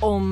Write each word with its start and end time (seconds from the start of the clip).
om 0.00 0.24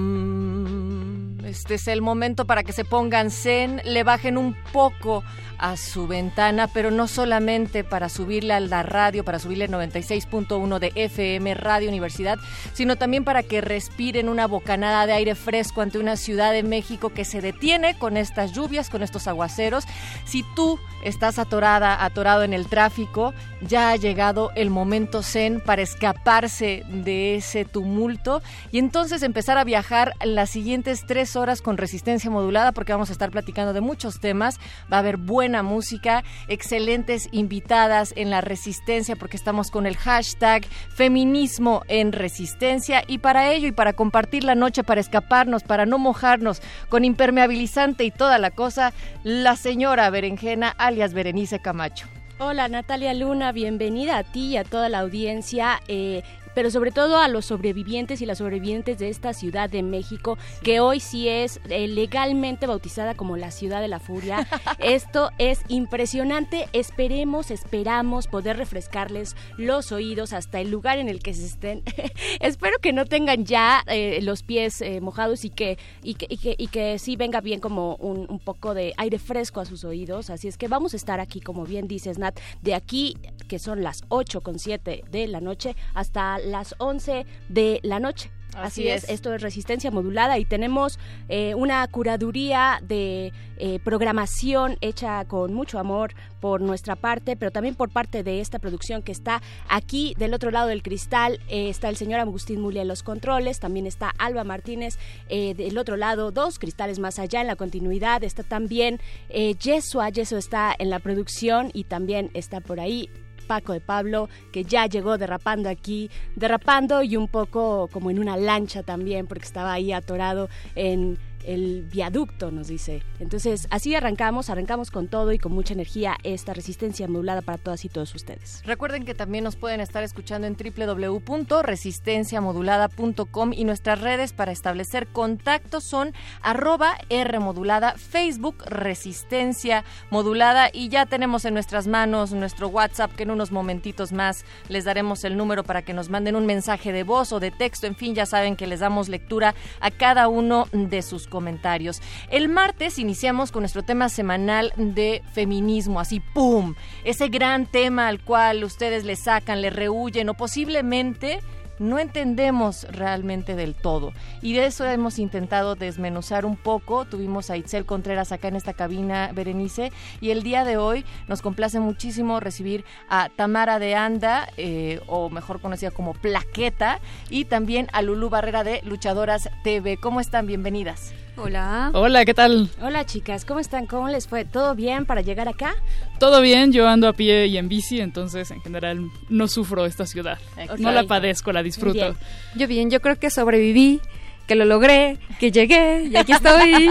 Este 1.64 1.76
es 1.76 1.88
el 1.88 2.02
momento 2.02 2.44
para 2.44 2.62
que 2.62 2.74
se 2.74 2.84
pongan 2.84 3.30
zen, 3.30 3.80
le 3.86 4.04
bajen 4.04 4.36
un 4.36 4.54
poco 4.70 5.24
a 5.56 5.78
su 5.78 6.06
ventana, 6.06 6.68
pero 6.68 6.90
no 6.90 7.08
solamente 7.08 7.84
para 7.84 8.10
subirle 8.10 8.52
a 8.52 8.60
la 8.60 8.82
radio, 8.82 9.24
para 9.24 9.38
subirle 9.38 9.68
96.1 9.70 10.78
de 10.78 10.92
FM 10.94 11.54
Radio 11.54 11.88
Universidad, 11.88 12.38
sino 12.74 12.96
también 12.96 13.24
para 13.24 13.42
que 13.42 13.62
respiren 13.62 14.28
una 14.28 14.46
bocanada 14.46 15.06
de 15.06 15.14
aire 15.14 15.34
fresco 15.34 15.80
ante 15.80 15.98
una 15.98 16.16
ciudad 16.16 16.52
de 16.52 16.62
México 16.64 17.10
que 17.10 17.24
se 17.24 17.40
detiene 17.40 17.96
con 17.96 18.18
estas 18.18 18.52
lluvias, 18.52 18.90
con 18.90 19.02
estos 19.02 19.26
aguaceros. 19.26 19.84
Si 20.26 20.44
tú 20.54 20.78
estás 21.02 21.38
atorada, 21.38 22.04
atorado 22.04 22.42
en 22.42 22.52
el 22.52 22.66
tráfico, 22.66 23.32
ya 23.62 23.90
ha 23.90 23.96
llegado 23.96 24.50
el 24.56 24.68
momento 24.68 25.22
zen 25.22 25.60
para 25.60 25.80
escaparse 25.80 26.82
de 26.88 27.36
ese 27.36 27.64
tumulto 27.64 28.42
y 28.70 28.78
entonces 28.78 29.22
empezar 29.22 29.56
a 29.56 29.64
viajar 29.64 30.12
las 30.22 30.50
siguientes 30.50 31.04
tres 31.06 31.36
horas 31.36 31.53
con 31.62 31.76
resistencia 31.76 32.30
modulada 32.30 32.72
porque 32.72 32.92
vamos 32.92 33.10
a 33.10 33.12
estar 33.12 33.30
platicando 33.30 33.72
de 33.72 33.80
muchos 33.80 34.20
temas. 34.20 34.58
Va 34.92 34.96
a 34.96 35.00
haber 35.00 35.16
buena 35.16 35.62
música, 35.62 36.24
excelentes 36.48 37.28
invitadas 37.32 38.12
en 38.16 38.30
la 38.30 38.40
resistencia 38.40 39.16
porque 39.16 39.36
estamos 39.36 39.70
con 39.70 39.86
el 39.86 39.96
hashtag 39.96 40.64
feminismo 40.94 41.82
en 41.88 42.12
resistencia 42.12 43.02
y 43.06 43.18
para 43.18 43.52
ello 43.52 43.68
y 43.68 43.72
para 43.72 43.92
compartir 43.92 44.44
la 44.44 44.54
noche, 44.54 44.84
para 44.84 45.00
escaparnos, 45.00 45.62
para 45.62 45.86
no 45.86 45.98
mojarnos 45.98 46.62
con 46.88 47.04
impermeabilizante 47.04 48.04
y 48.04 48.10
toda 48.10 48.38
la 48.38 48.50
cosa, 48.50 48.92
la 49.22 49.56
señora 49.56 50.10
Berenjena 50.10 50.74
alias 50.78 51.14
Berenice 51.14 51.60
Camacho. 51.60 52.06
Hola 52.38 52.66
Natalia 52.66 53.14
Luna, 53.14 53.52
bienvenida 53.52 54.18
a 54.18 54.24
ti 54.24 54.48
y 54.48 54.56
a 54.56 54.64
toda 54.64 54.88
la 54.88 54.98
audiencia. 54.98 55.80
Eh, 55.86 56.22
pero 56.54 56.70
sobre 56.70 56.90
todo 56.90 57.18
a 57.18 57.28
los 57.28 57.46
sobrevivientes 57.46 58.20
y 58.20 58.26
las 58.26 58.38
sobrevivientes 58.38 58.98
de 58.98 59.08
esta 59.08 59.32
Ciudad 59.32 59.68
de 59.68 59.82
México, 59.82 60.38
que 60.62 60.80
hoy 60.80 61.00
sí 61.00 61.28
es 61.28 61.60
eh, 61.68 61.88
legalmente 61.88 62.66
bautizada 62.66 63.14
como 63.14 63.36
la 63.36 63.50
Ciudad 63.50 63.80
de 63.80 63.88
la 63.88 64.00
Furia. 64.00 64.46
Esto 64.78 65.30
es 65.38 65.60
impresionante. 65.68 66.68
Esperemos, 66.72 67.50
esperamos 67.50 68.26
poder 68.26 68.56
refrescarles 68.56 69.36
los 69.56 69.92
oídos 69.92 70.32
hasta 70.32 70.60
el 70.60 70.70
lugar 70.70 70.98
en 70.98 71.08
el 71.08 71.20
que 71.20 71.34
se 71.34 71.46
estén. 71.46 71.82
Espero 72.40 72.78
que 72.78 72.92
no 72.92 73.06
tengan 73.06 73.44
ya 73.44 73.82
eh, 73.86 74.20
los 74.22 74.42
pies 74.42 74.80
eh, 74.80 75.00
mojados 75.00 75.44
y 75.44 75.50
que, 75.50 75.78
y 76.02 76.14
que, 76.14 76.26
y, 76.30 76.66
que, 76.68 76.98
sí 76.98 77.16
venga 77.16 77.40
bien 77.40 77.60
como 77.60 77.96
un, 77.96 78.26
un 78.28 78.38
poco 78.38 78.74
de 78.74 78.92
aire 78.96 79.18
fresco 79.18 79.60
a 79.60 79.64
sus 79.64 79.84
oídos. 79.84 80.30
Así 80.30 80.48
es 80.48 80.56
que 80.56 80.68
vamos 80.68 80.94
a 80.94 80.96
estar 80.96 81.20
aquí, 81.20 81.40
como 81.40 81.64
bien 81.64 81.88
dices, 81.88 82.18
Nat, 82.18 82.38
de 82.62 82.74
aquí, 82.74 83.16
que 83.48 83.58
son 83.58 83.82
las 83.82 84.02
8 84.08 84.40
con 84.42 84.58
7 84.58 85.04
de 85.10 85.26
la 85.26 85.40
noche, 85.40 85.76
hasta 85.94 86.38
las 86.44 86.74
11 86.78 87.26
de 87.48 87.80
la 87.82 88.00
noche. 88.00 88.30
Así, 88.56 88.88
es. 88.88 89.08
esto 89.08 89.34
es 89.34 89.42
resistencia 89.42 89.90
modulada 89.90 90.38
y 90.38 90.44
tenemos 90.44 90.98
eh, 91.28 91.54
una 91.54 91.86
curaduría 91.88 92.80
de 92.82 93.32
eh, 93.56 93.78
programación 93.80 94.76
hecha 94.80 95.24
con 95.24 95.52
mucho 95.54 95.78
amor 95.78 96.14
por 96.40 96.60
nuestra 96.60 96.96
parte, 96.96 97.36
pero 97.36 97.50
también 97.50 97.74
por 97.74 97.90
parte 97.90 98.22
de 98.22 98.40
esta 98.40 98.58
producción 98.58 99.02
que 99.02 99.12
está 99.12 99.42
aquí 99.68 100.14
del 100.18 100.34
otro 100.34 100.50
lado 100.50 100.68
del 100.68 100.82
cristal. 100.82 101.40
Eh, 101.48 101.68
está 101.68 101.88
el 101.88 101.96
señor 101.96 102.20
Agustín 102.20 102.60
Mulia 102.60 102.82
en 102.82 102.88
los 102.88 103.02
controles, 103.02 103.60
también 103.60 103.86
está 103.86 104.12
Alba 104.18 104.44
Martínez 104.44 104.98
del 105.28 105.78
otro 105.78 105.96
lado, 105.96 106.30
dos 106.30 106.58
cristales 106.58 106.98
más 106.98 107.18
allá 107.18 107.40
en 107.40 107.46
la 107.46 107.56
continuidad. 107.56 108.22
Está 108.22 108.42
también 108.42 109.00
Yesua, 109.30 110.08
Yesua 110.10 110.38
está 110.38 110.74
en 110.78 110.90
la 110.90 110.98
producción 110.98 111.70
y 111.72 111.84
también 111.84 112.30
está 112.34 112.60
por 112.60 112.80
ahí 112.80 113.10
Paco 113.44 113.72
de 113.72 113.80
Pablo, 113.80 114.28
que 114.52 114.64
ya 114.64 114.86
llegó 114.86 115.18
derrapando 115.18 115.68
aquí, 115.68 116.10
derrapando 116.36 117.02
y 117.02 117.16
un 117.16 117.28
poco 117.28 117.88
como 117.92 118.10
en 118.10 118.18
una 118.18 118.36
lancha 118.36 118.82
también, 118.82 119.26
porque 119.26 119.44
estaba 119.44 119.72
ahí 119.72 119.92
atorado 119.92 120.48
en 120.74 121.18
el 121.46 121.82
viaducto, 121.82 122.50
nos 122.50 122.68
dice. 122.68 123.02
Entonces, 123.18 123.66
así 123.70 123.94
arrancamos, 123.94 124.48
arrancamos 124.50 124.90
con 124.90 125.08
todo 125.08 125.32
y 125.32 125.38
con 125.38 125.52
mucha 125.52 125.72
energía 125.74 126.16
esta 126.22 126.54
resistencia 126.54 127.08
modulada 127.08 127.42
para 127.42 127.58
todas 127.58 127.84
y 127.84 127.88
todos 127.88 128.14
ustedes. 128.14 128.62
Recuerden 128.64 129.04
que 129.04 129.14
también 129.14 129.44
nos 129.44 129.56
pueden 129.56 129.80
estar 129.80 130.02
escuchando 130.02 130.46
en 130.46 130.56
www.resistenciamodulada.com 130.56 133.52
y 133.52 133.64
nuestras 133.64 134.00
redes 134.00 134.32
para 134.32 134.52
establecer 134.52 135.08
contacto 135.08 135.80
son 135.80 136.14
arroba 136.42 136.94
R 137.08 137.38
modulada, 137.38 137.94
Facebook 137.96 138.64
Resistencia 138.66 139.84
Modulada 140.10 140.68
y 140.72 140.88
ya 140.88 141.06
tenemos 141.06 141.44
en 141.44 141.54
nuestras 141.54 141.86
manos 141.86 142.32
nuestro 142.32 142.68
WhatsApp 142.68 143.12
que 143.12 143.24
en 143.24 143.30
unos 143.30 143.52
momentitos 143.52 144.12
más 144.12 144.44
les 144.68 144.84
daremos 144.84 145.24
el 145.24 145.36
número 145.36 145.64
para 145.64 145.82
que 145.82 145.94
nos 145.94 146.08
manden 146.08 146.36
un 146.36 146.46
mensaje 146.46 146.92
de 146.92 147.02
voz 147.02 147.32
o 147.32 147.40
de 147.40 147.50
texto, 147.50 147.86
en 147.86 147.96
fin, 147.96 148.14
ya 148.14 148.26
saben 148.26 148.56
que 148.56 148.66
les 148.66 148.80
damos 148.80 149.08
lectura 149.08 149.54
a 149.80 149.90
cada 149.90 150.28
uno 150.28 150.66
de 150.72 151.02
sus 151.02 151.26
comentarios. 151.34 152.00
El 152.30 152.48
martes 152.48 153.00
iniciamos 153.00 153.50
con 153.50 153.62
nuestro 153.62 153.82
tema 153.82 154.08
semanal 154.08 154.72
de 154.76 155.20
feminismo, 155.32 155.98
así 155.98 156.20
¡pum! 156.20 156.76
Ese 157.02 157.28
gran 157.28 157.66
tema 157.66 158.06
al 158.06 158.22
cual 158.22 158.62
ustedes 158.62 159.02
le 159.04 159.16
sacan, 159.16 159.60
le 159.60 159.70
rehuyen 159.70 160.28
o 160.28 160.34
posiblemente 160.34 161.40
no 161.78 161.98
entendemos 161.98 162.86
realmente 162.90 163.56
del 163.56 163.74
todo. 163.74 164.12
Y 164.42 164.52
de 164.52 164.66
eso 164.66 164.84
hemos 164.84 165.18
intentado 165.18 165.74
desmenuzar 165.74 166.46
un 166.46 166.56
poco. 166.56 167.04
Tuvimos 167.04 167.50
a 167.50 167.56
Itzel 167.56 167.84
Contreras 167.84 168.32
acá 168.32 168.48
en 168.48 168.56
esta 168.56 168.74
cabina, 168.74 169.30
Berenice, 169.34 169.92
y 170.20 170.30
el 170.30 170.42
día 170.42 170.64
de 170.64 170.76
hoy 170.76 171.04
nos 171.28 171.42
complace 171.42 171.80
muchísimo 171.80 172.40
recibir 172.40 172.84
a 173.08 173.28
Tamara 173.28 173.78
de 173.78 173.94
Anda, 173.94 174.48
eh, 174.56 175.00
o 175.06 175.30
mejor 175.30 175.60
conocida 175.60 175.90
como 175.90 176.14
Plaqueta, 176.14 177.00
y 177.28 177.46
también 177.46 177.88
a 177.92 178.02
Lulu 178.02 178.30
Barrera 178.30 178.64
de 178.64 178.80
Luchadoras 178.84 179.50
TV. 179.62 179.96
¿Cómo 179.96 180.20
están? 180.20 180.46
Bienvenidas. 180.46 181.12
Hola. 181.36 181.90
Hola, 181.94 182.24
¿qué 182.24 182.32
tal? 182.32 182.70
Hola 182.80 183.04
chicas, 183.04 183.44
¿cómo 183.44 183.58
están? 183.58 183.86
¿Cómo 183.86 184.08
les 184.08 184.28
fue? 184.28 184.44
¿Todo 184.44 184.76
bien 184.76 185.04
para 185.04 185.20
llegar 185.20 185.48
acá? 185.48 185.74
Todo 186.20 186.40
bien, 186.40 186.70
yo 186.70 186.86
ando 186.86 187.08
a 187.08 187.12
pie 187.12 187.48
y 187.48 187.58
en 187.58 187.68
bici, 187.68 188.00
entonces 188.00 188.52
en 188.52 188.60
general 188.60 189.10
no 189.28 189.48
sufro 189.48 189.84
esta 189.84 190.06
ciudad. 190.06 190.38
No 190.78 190.92
la 190.92 191.04
padezco, 191.04 191.52
la 191.52 191.64
disfruto. 191.64 192.14
Yo 192.54 192.68
bien, 192.68 192.88
yo 192.88 193.00
creo 193.00 193.18
que 193.18 193.30
sobreviví 193.30 194.00
que 194.46 194.54
lo 194.54 194.64
logré, 194.64 195.18
que 195.38 195.50
llegué 195.50 196.04
y 196.04 196.16
aquí 196.16 196.32
estoy. 196.32 196.88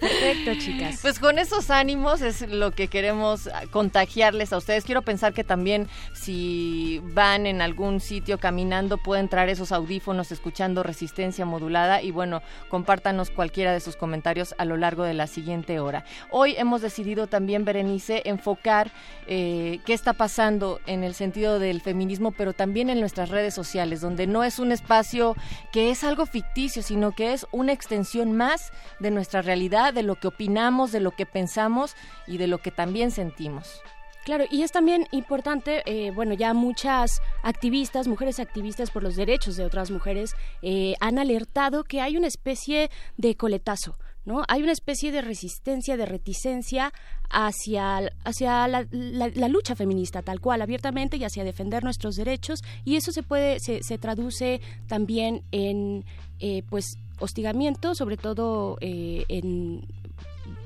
Perfecto, 0.00 0.54
chicas. 0.58 0.98
Pues 1.02 1.18
con 1.18 1.38
esos 1.38 1.70
ánimos 1.70 2.22
es 2.22 2.48
lo 2.48 2.70
que 2.70 2.88
queremos 2.88 3.48
contagiarles 3.70 4.52
a 4.52 4.56
ustedes. 4.56 4.84
Quiero 4.84 5.02
pensar 5.02 5.34
que 5.34 5.44
también 5.44 5.88
si 6.14 7.00
van 7.12 7.46
en 7.46 7.60
algún 7.60 8.00
sitio 8.00 8.38
caminando 8.38 8.96
pueden 8.96 9.28
traer 9.28 9.50
esos 9.50 9.72
audífonos 9.72 10.32
escuchando 10.32 10.82
resistencia 10.82 11.44
modulada 11.44 12.00
y 12.00 12.10
bueno, 12.10 12.42
compártanos 12.68 13.30
cualquiera 13.30 13.72
de 13.72 13.80
sus 13.80 13.96
comentarios 13.96 14.54
a 14.56 14.64
lo 14.64 14.76
largo 14.76 15.04
de 15.04 15.14
la 15.14 15.26
siguiente 15.26 15.80
hora. 15.80 16.04
Hoy 16.30 16.54
hemos 16.56 16.80
decidido 16.80 17.26
también, 17.26 17.64
Berenice, 17.64 18.22
enfocar 18.24 18.90
eh, 19.26 19.80
qué 19.84 19.92
está 19.92 20.14
pasando 20.14 20.80
en 20.86 21.04
el 21.04 21.14
sentido 21.14 21.58
del 21.58 21.82
feminismo, 21.82 22.32
pero 22.32 22.54
también 22.54 22.88
en 22.88 23.00
nuestras 23.00 23.28
redes 23.28 23.52
sociales, 23.52 24.00
donde 24.00 24.26
no 24.26 24.44
es 24.44 24.58
un 24.58 24.72
espacio 24.72 25.36
que 25.72 25.90
es 25.90 26.04
algo 26.04 26.24
ficticio 26.24 26.53
sino 26.54 27.12
que 27.12 27.32
es 27.32 27.46
una 27.52 27.72
extensión 27.72 28.32
más 28.32 28.72
de 29.00 29.10
nuestra 29.10 29.42
realidad, 29.42 29.92
de 29.92 30.02
lo 30.02 30.14
que 30.16 30.28
opinamos, 30.28 30.92
de 30.92 31.00
lo 31.00 31.10
que 31.10 31.26
pensamos 31.26 31.94
y 32.26 32.38
de 32.38 32.46
lo 32.46 32.58
que 32.58 32.70
también 32.70 33.10
sentimos. 33.10 33.82
Claro, 34.24 34.44
y 34.50 34.62
es 34.62 34.72
también 34.72 35.06
importante, 35.10 35.82
eh, 35.84 36.10
bueno, 36.10 36.32
ya 36.32 36.54
muchas 36.54 37.20
activistas, 37.42 38.08
mujeres 38.08 38.40
activistas 38.40 38.90
por 38.90 39.02
los 39.02 39.16
derechos 39.16 39.56
de 39.56 39.66
otras 39.66 39.90
mujeres, 39.90 40.34
eh, 40.62 40.94
han 41.00 41.18
alertado 41.18 41.84
que 41.84 42.00
hay 42.00 42.16
una 42.16 42.26
especie 42.26 42.90
de 43.18 43.36
coletazo. 43.36 43.96
¿No? 44.26 44.42
Hay 44.48 44.62
una 44.62 44.72
especie 44.72 45.12
de 45.12 45.20
resistencia, 45.20 45.98
de 45.98 46.06
reticencia 46.06 46.94
hacia, 47.28 48.10
hacia 48.24 48.66
la, 48.66 49.48
lucha 49.50 49.76
feminista, 49.76 50.22
tal 50.22 50.40
cual, 50.40 50.62
abiertamente 50.62 51.18
y 51.18 51.24
hacia 51.24 51.44
defender 51.44 51.84
nuestros 51.84 52.16
derechos, 52.16 52.60
y 52.86 52.96
eso 52.96 53.12
se 53.12 53.22
puede, 53.22 53.60
se, 53.60 53.82
se 53.82 53.98
traduce 53.98 54.62
también 54.86 55.42
en 55.52 56.06
eh, 56.40 56.62
pues 56.68 56.98
hostigamiento, 57.18 57.94
sobre 57.94 58.16
todo 58.16 58.76
en 58.80 59.86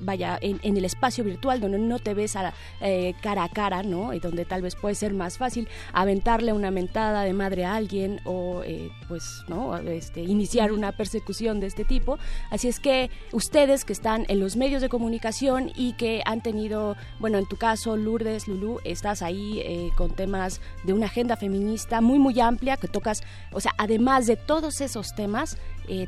vaya, 0.01 0.39
en, 0.41 0.59
el 0.63 0.85
espacio 0.85 1.25
virtual 1.25 1.61
donde 1.61 1.79
no 1.79 1.99
te 1.99 2.15
ves 2.15 2.37
eh, 2.81 3.15
cara 3.23 3.45
a 3.45 3.49
cara, 3.49 3.83
¿no? 3.83 4.13
Y 4.13 4.21
donde 4.21 4.45
tal 4.45 4.63
vez 4.63 4.77
puede 4.77 4.95
ser 4.95 5.15
más 5.15 5.39
fácil 5.39 5.69
aventarle 5.93 6.53
una 6.53 6.71
mentada 6.71 7.23
de 7.23 7.33
madre 7.33 7.65
a 7.65 7.75
alguien 7.75 8.21
o, 8.25 8.63
eh, 8.65 8.91
pues, 9.09 9.43
¿no? 9.49 9.77
Este, 9.77 10.23
iniciar 10.23 10.73
una 10.73 10.93
persecución 10.93 11.61
de 11.61 11.67
este 11.67 11.85
tipo. 11.85 12.19
Así 12.51 12.69
es 12.69 12.81
que 12.81 13.11
ustedes 13.33 13.85
que 13.85 13.93
están 13.93 14.25
en 14.29 14.41
los 14.41 14.57
medios 14.57 14.83
de 14.83 14.89
comunicación 14.89 15.71
y 15.75 15.95
que 15.95 16.23
han 16.25 16.43
tenido, 16.43 16.97
bueno, 17.19 17.39
en 17.39 17.47
tu 17.47 17.57
caso, 17.57 17.97
Lourdes, 17.97 18.49
Lulú, 18.49 18.81
estás 18.85 19.23
ahí 19.23 19.61
eh, 19.65 19.91
con 19.97 20.15
temas 20.15 20.61
de 20.85 20.93
una 20.93 21.07
agenda 21.07 21.37
feminista 21.37 22.01
muy, 22.01 22.19
muy 22.19 22.39
amplia 22.41 22.77
que 22.77 22.89
tocas, 22.89 23.23
o 23.53 23.61
sea, 23.61 23.73
además 23.79 24.27
de 24.27 24.37
todos 24.37 24.81
esos 24.81 25.15
temas, 25.15 25.59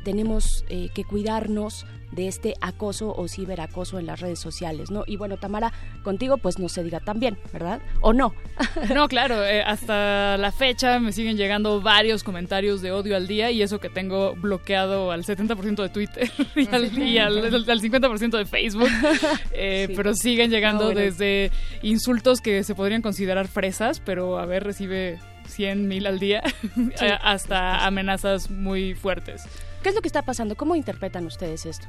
tenemos 0.03 0.65
que 0.67 1.03
cuidarnos 1.03 1.85
de 2.11 2.27
este 2.27 2.55
acoso 2.61 3.13
o 3.15 3.27
ciberacoso 3.27 3.99
en 3.99 4.05
las 4.05 4.19
redes 4.19 4.39
sociales, 4.39 4.91
¿no? 4.91 5.03
Y 5.07 5.15
bueno, 5.15 5.37
Tamara, 5.37 5.71
contigo 6.03 6.37
pues 6.37 6.59
no 6.59 6.69
se 6.69 6.83
diga 6.83 6.99
también, 6.99 7.37
¿verdad? 7.53 7.81
¿O 8.01 8.13
no? 8.13 8.33
no, 8.93 9.07
claro, 9.07 9.43
eh, 9.43 9.61
hasta 9.61 10.37
la 10.37 10.51
fecha 10.51 10.99
me 10.99 11.13
siguen 11.13 11.37
llegando 11.37 11.81
varios 11.81 12.23
comentarios 12.23 12.81
de 12.81 12.91
odio 12.91 13.15
al 13.15 13.27
día 13.27 13.51
y 13.51 13.61
eso 13.61 13.79
que 13.79 13.89
tengo 13.89 14.35
bloqueado 14.35 15.11
al 15.11 15.23
70% 15.23 15.81
de 15.81 15.89
Twitter 15.89 16.31
y 16.55 17.17
al, 17.17 17.31
50% 17.41 18.37
de 18.37 18.45
Facebook, 18.45 18.89
eh, 19.53 19.91
pero 19.95 20.13
siguen 20.13 20.51
llegando 20.51 20.89
desde 20.89 21.51
insultos 21.81 22.41
que 22.41 22.63
se 22.63 22.75
podrían 22.75 23.01
considerar 23.01 23.47
fresas, 23.47 24.01
pero 24.03 24.37
a 24.37 24.45
ver, 24.45 24.63
recibe 24.63 25.19
100 25.47 25.87
mil 25.87 26.07
al 26.07 26.19
día, 26.19 26.43
hasta 27.21 27.85
amenazas 27.85 28.49
muy 28.49 28.93
fuertes. 28.93 29.43
¿Qué 29.81 29.89
es 29.89 29.95
lo 29.95 30.01
que 30.01 30.07
está 30.07 30.21
pasando? 30.21 30.55
¿Cómo 30.55 30.75
interpretan 30.75 31.25
ustedes 31.25 31.65
esto? 31.65 31.87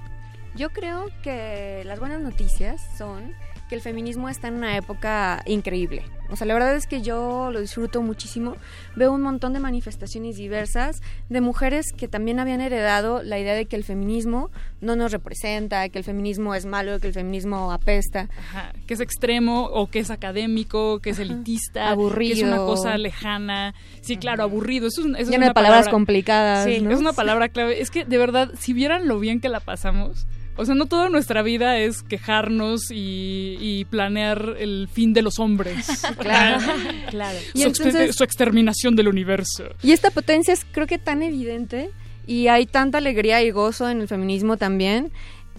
Yo 0.55 0.71
creo 0.71 1.09
que 1.23 1.83
las 1.85 1.99
buenas 1.99 2.23
noticias 2.23 2.81
son 2.97 3.35
que 3.73 3.77
el 3.77 3.81
feminismo 3.81 4.29
está 4.29 4.49
en 4.49 4.55
una 4.57 4.77
época 4.77 5.43
increíble. 5.47 6.05
O 6.29 6.37
sea, 6.37 6.47
la 6.47 6.53
verdad 6.53 6.77
es 6.77 6.87
que 6.87 7.01
yo 7.01 7.51
lo 7.51 7.59
disfruto 7.59 8.03
muchísimo. 8.03 8.55
Veo 8.97 9.11
un 9.11 9.23
montón 9.23 9.55
de 9.55 9.61
manifestaciones 9.61 10.37
diversas 10.37 11.01
de 11.31 11.41
mujeres 11.41 11.87
que 11.97 12.07
también 12.07 12.39
habían 12.39 12.61
heredado 12.61 13.23
la 13.23 13.39
idea 13.39 13.55
de 13.55 13.65
que 13.65 13.77
el 13.77 13.83
feminismo 13.83 14.51
no 14.83 14.95
nos 14.95 15.11
representa, 15.11 15.89
que 15.89 15.97
el 15.97 16.05
feminismo 16.05 16.55
es 16.55 16.67
malo, 16.67 17.01
que 17.01 17.07
el 17.07 17.15
feminismo 17.15 17.73
apesta. 17.73 18.29
Ajá, 18.39 18.75
que 18.87 18.93
es 18.93 19.01
extremo 19.01 19.65
o 19.73 19.89
que 19.89 20.01
es 20.01 20.11
académico, 20.11 21.01
que 21.01 21.11
es 21.11 21.19
elitista, 21.19 21.89
aburrido. 21.89 22.35
que 22.35 22.41
es 22.41 22.47
una 22.47 22.59
cosa 22.59 22.99
lejana. 22.99 23.75
Sí, 24.03 24.19
claro, 24.19 24.43
aburrido. 24.43 24.89
Eso 24.89 25.01
es, 25.01 25.29
eso 25.29 25.33
es 25.33 25.53
palabras 25.55 25.89
complicadas. 25.89 26.67
Sí, 26.67 26.75
es 26.75 27.01
una 27.01 27.15
palabra 27.15 27.49
clave. 27.49 27.81
Es 27.81 27.91
que 27.91 28.05
de 28.05 28.19
verdad, 28.19 28.51
si 28.59 28.75
vieran 28.75 29.09
lo 29.09 29.19
bien 29.19 29.41
que 29.41 29.49
la 29.49 29.61
pasamos, 29.61 30.27
o 30.57 30.65
sea, 30.65 30.75
no 30.75 30.87
toda 30.87 31.09
nuestra 31.09 31.43
vida 31.43 31.79
es 31.79 32.03
quejarnos 32.03 32.91
y, 32.91 33.87
planear 33.91 34.57
el 34.59 34.89
fin 34.93 35.13
de 35.13 35.23
los 35.23 35.39
hombres. 35.39 35.87
claro, 36.19 36.61
claro. 37.11 37.39
su, 37.55 38.25
exterminación 38.25 38.97
del 38.97 39.09
universo. 39.09 39.65
Y 39.83 39.93
esta 39.93 40.11
potencia 40.11 40.55
es 40.55 40.65
creo 40.71 40.87
que 40.87 40.99
tan 40.99 41.23
evidente 41.23 41.91
y 42.27 42.49
hay 42.49 42.67
tanta 42.67 42.99
alegría 42.99 43.43
y 43.43 43.51
gozo 43.51 43.89
en 43.89 44.01
el 44.01 44.09
feminismo 44.09 44.57
también 44.57 45.11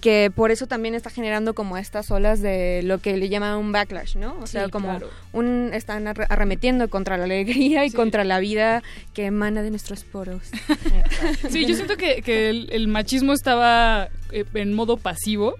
que 0.03 0.33
por 0.35 0.51
eso 0.51 0.67
también 0.67 0.95
está 0.95 1.09
generando 1.09 1.55
como 1.55 1.77
estas 1.77 2.11
olas 2.11 2.41
de 2.41 2.81
lo 2.83 2.97
que 2.97 3.15
le 3.15 3.29
llaman 3.29 3.57
un 3.57 3.71
backlash, 3.71 4.17
¿no? 4.17 4.35
O 4.41 4.47
sea, 4.47 4.67
como 4.67 4.99
un 5.31 5.69
están 5.71 6.05
arremetiendo 6.07 6.89
contra 6.89 7.15
la 7.15 7.23
alegría 7.23 7.85
y 7.85 7.91
contra 7.91 8.25
la 8.25 8.39
vida 8.39 8.83
que 9.13 9.27
emana 9.27 9.63
de 9.63 9.69
nuestros 9.69 10.03
poros. 10.03 10.51
sí, 11.49 11.65
yo 11.65 11.73
siento 11.73 11.95
que, 11.95 12.21
que 12.21 12.49
el, 12.49 12.87
machismo 12.89 13.31
estaba 13.31 14.09
eh, 14.33 14.43
en 14.55 14.73
modo 14.73 14.97
pasivo 14.97 15.55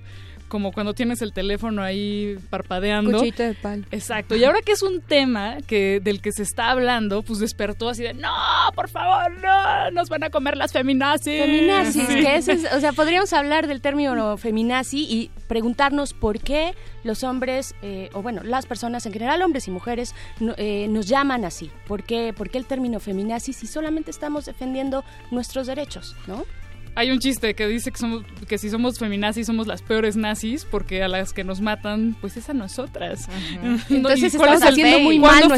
como 0.53 0.71
cuando 0.71 0.93
tienes 0.93 1.23
el 1.23 1.33
teléfono 1.33 1.81
ahí 1.81 2.37
parpadeando. 2.51 3.17
Cuchito 3.17 3.41
de 3.41 3.55
palo. 3.55 3.85
Exacto. 3.89 4.35
Y 4.35 4.43
ahora 4.43 4.59
que 4.63 4.73
es 4.73 4.83
un 4.83 5.01
tema 5.01 5.57
que 5.65 5.99
del 5.99 6.21
que 6.21 6.31
se 6.31 6.43
está 6.43 6.69
hablando, 6.69 7.23
pues 7.23 7.39
despertó 7.39 7.89
así 7.89 8.03
de, 8.03 8.13
no, 8.13 8.29
por 8.75 8.87
favor, 8.87 9.31
no, 9.41 9.89
nos 9.89 10.09
van 10.09 10.23
a 10.25 10.29
comer 10.29 10.55
las 10.55 10.71
feminazis. 10.71 11.41
Feminazis, 11.41 12.05
que 12.05 12.35
es, 12.35 12.47
o 12.71 12.79
sea, 12.79 12.93
podríamos 12.93 13.33
hablar 13.33 13.65
del 13.65 13.81
término 13.81 14.37
feminazi 14.37 15.07
y 15.09 15.31
preguntarnos 15.47 16.13
por 16.13 16.39
qué 16.39 16.75
los 17.03 17.23
hombres, 17.23 17.73
eh, 17.81 18.11
o 18.13 18.21
bueno, 18.21 18.43
las 18.43 18.67
personas 18.67 19.07
en 19.07 19.13
general, 19.13 19.41
hombres 19.41 19.67
y 19.67 19.71
mujeres, 19.71 20.13
eh, 20.57 20.85
nos 20.87 21.07
llaman 21.07 21.45
así. 21.45 21.71
¿Por 21.87 22.03
qué, 22.03 22.31
¿Por 22.31 22.51
qué 22.51 22.59
el 22.59 22.67
término 22.67 22.99
feminazi 22.99 23.53
si 23.53 23.65
solamente 23.65 24.11
estamos 24.11 24.45
defendiendo 24.45 25.03
nuestros 25.31 25.65
derechos, 25.65 26.15
no? 26.27 26.45
Hay 26.95 27.09
un 27.09 27.19
chiste 27.19 27.55
que 27.55 27.67
dice 27.67 27.91
que, 27.91 27.97
somos, 27.97 28.23
que 28.47 28.57
si 28.57 28.69
somos 28.69 28.99
feminazis 28.99 29.47
somos 29.47 29.65
las 29.65 29.81
peores 29.81 30.15
nazis 30.15 30.65
porque 30.65 31.01
a 31.01 31.07
las 31.07 31.33
que 31.33 31.43
nos 31.43 31.59
matan, 31.59 32.15
pues 32.21 32.37
es 32.37 32.49
a 32.49 32.53
nosotras. 32.53 33.27
Entonces 33.89 34.33
estamos 34.35 34.61
haciendo 34.61 34.99
muy 34.99 35.17
mal 35.17 35.39
¿Cuándo 35.39 35.55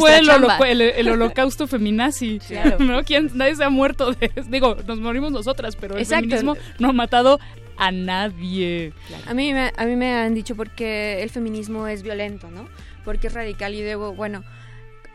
fue 0.57 0.71
el, 0.71 1.09
holocausto 1.09 1.67
feminazi? 1.67 2.39
¿No? 2.79 3.03
¿Quién, 3.03 3.31
nadie 3.33 3.55
se 3.55 3.63
ha 3.63 3.69
muerto 3.69 4.13
de 4.13 4.31
Digo, 4.47 4.77
nos 4.87 4.99
morimos 4.99 5.31
nosotras, 5.31 5.75
pero 5.75 5.97
el 5.97 6.05
feminismo 6.05 6.55
no 6.79 6.89
ha 6.89 6.93
matado 6.93 7.39
a 7.77 7.91
nadie. 7.91 8.93
A, 9.27 9.33
mí 9.33 9.53
me, 9.53 9.73
a 9.75 9.85
mí 9.85 9.95
me 9.97 10.13
han 10.13 10.33
dicho 10.33 10.55
porque 10.55 11.21
el 11.21 11.29
feminismo 11.29 11.87
es 11.87 12.03
violento, 12.03 12.49
¿no? 12.49 12.69
Porque 13.03 13.27
es 13.27 13.33
radical 13.33 13.73
y 13.73 13.81
debo, 13.81 14.13
bueno 14.13 14.43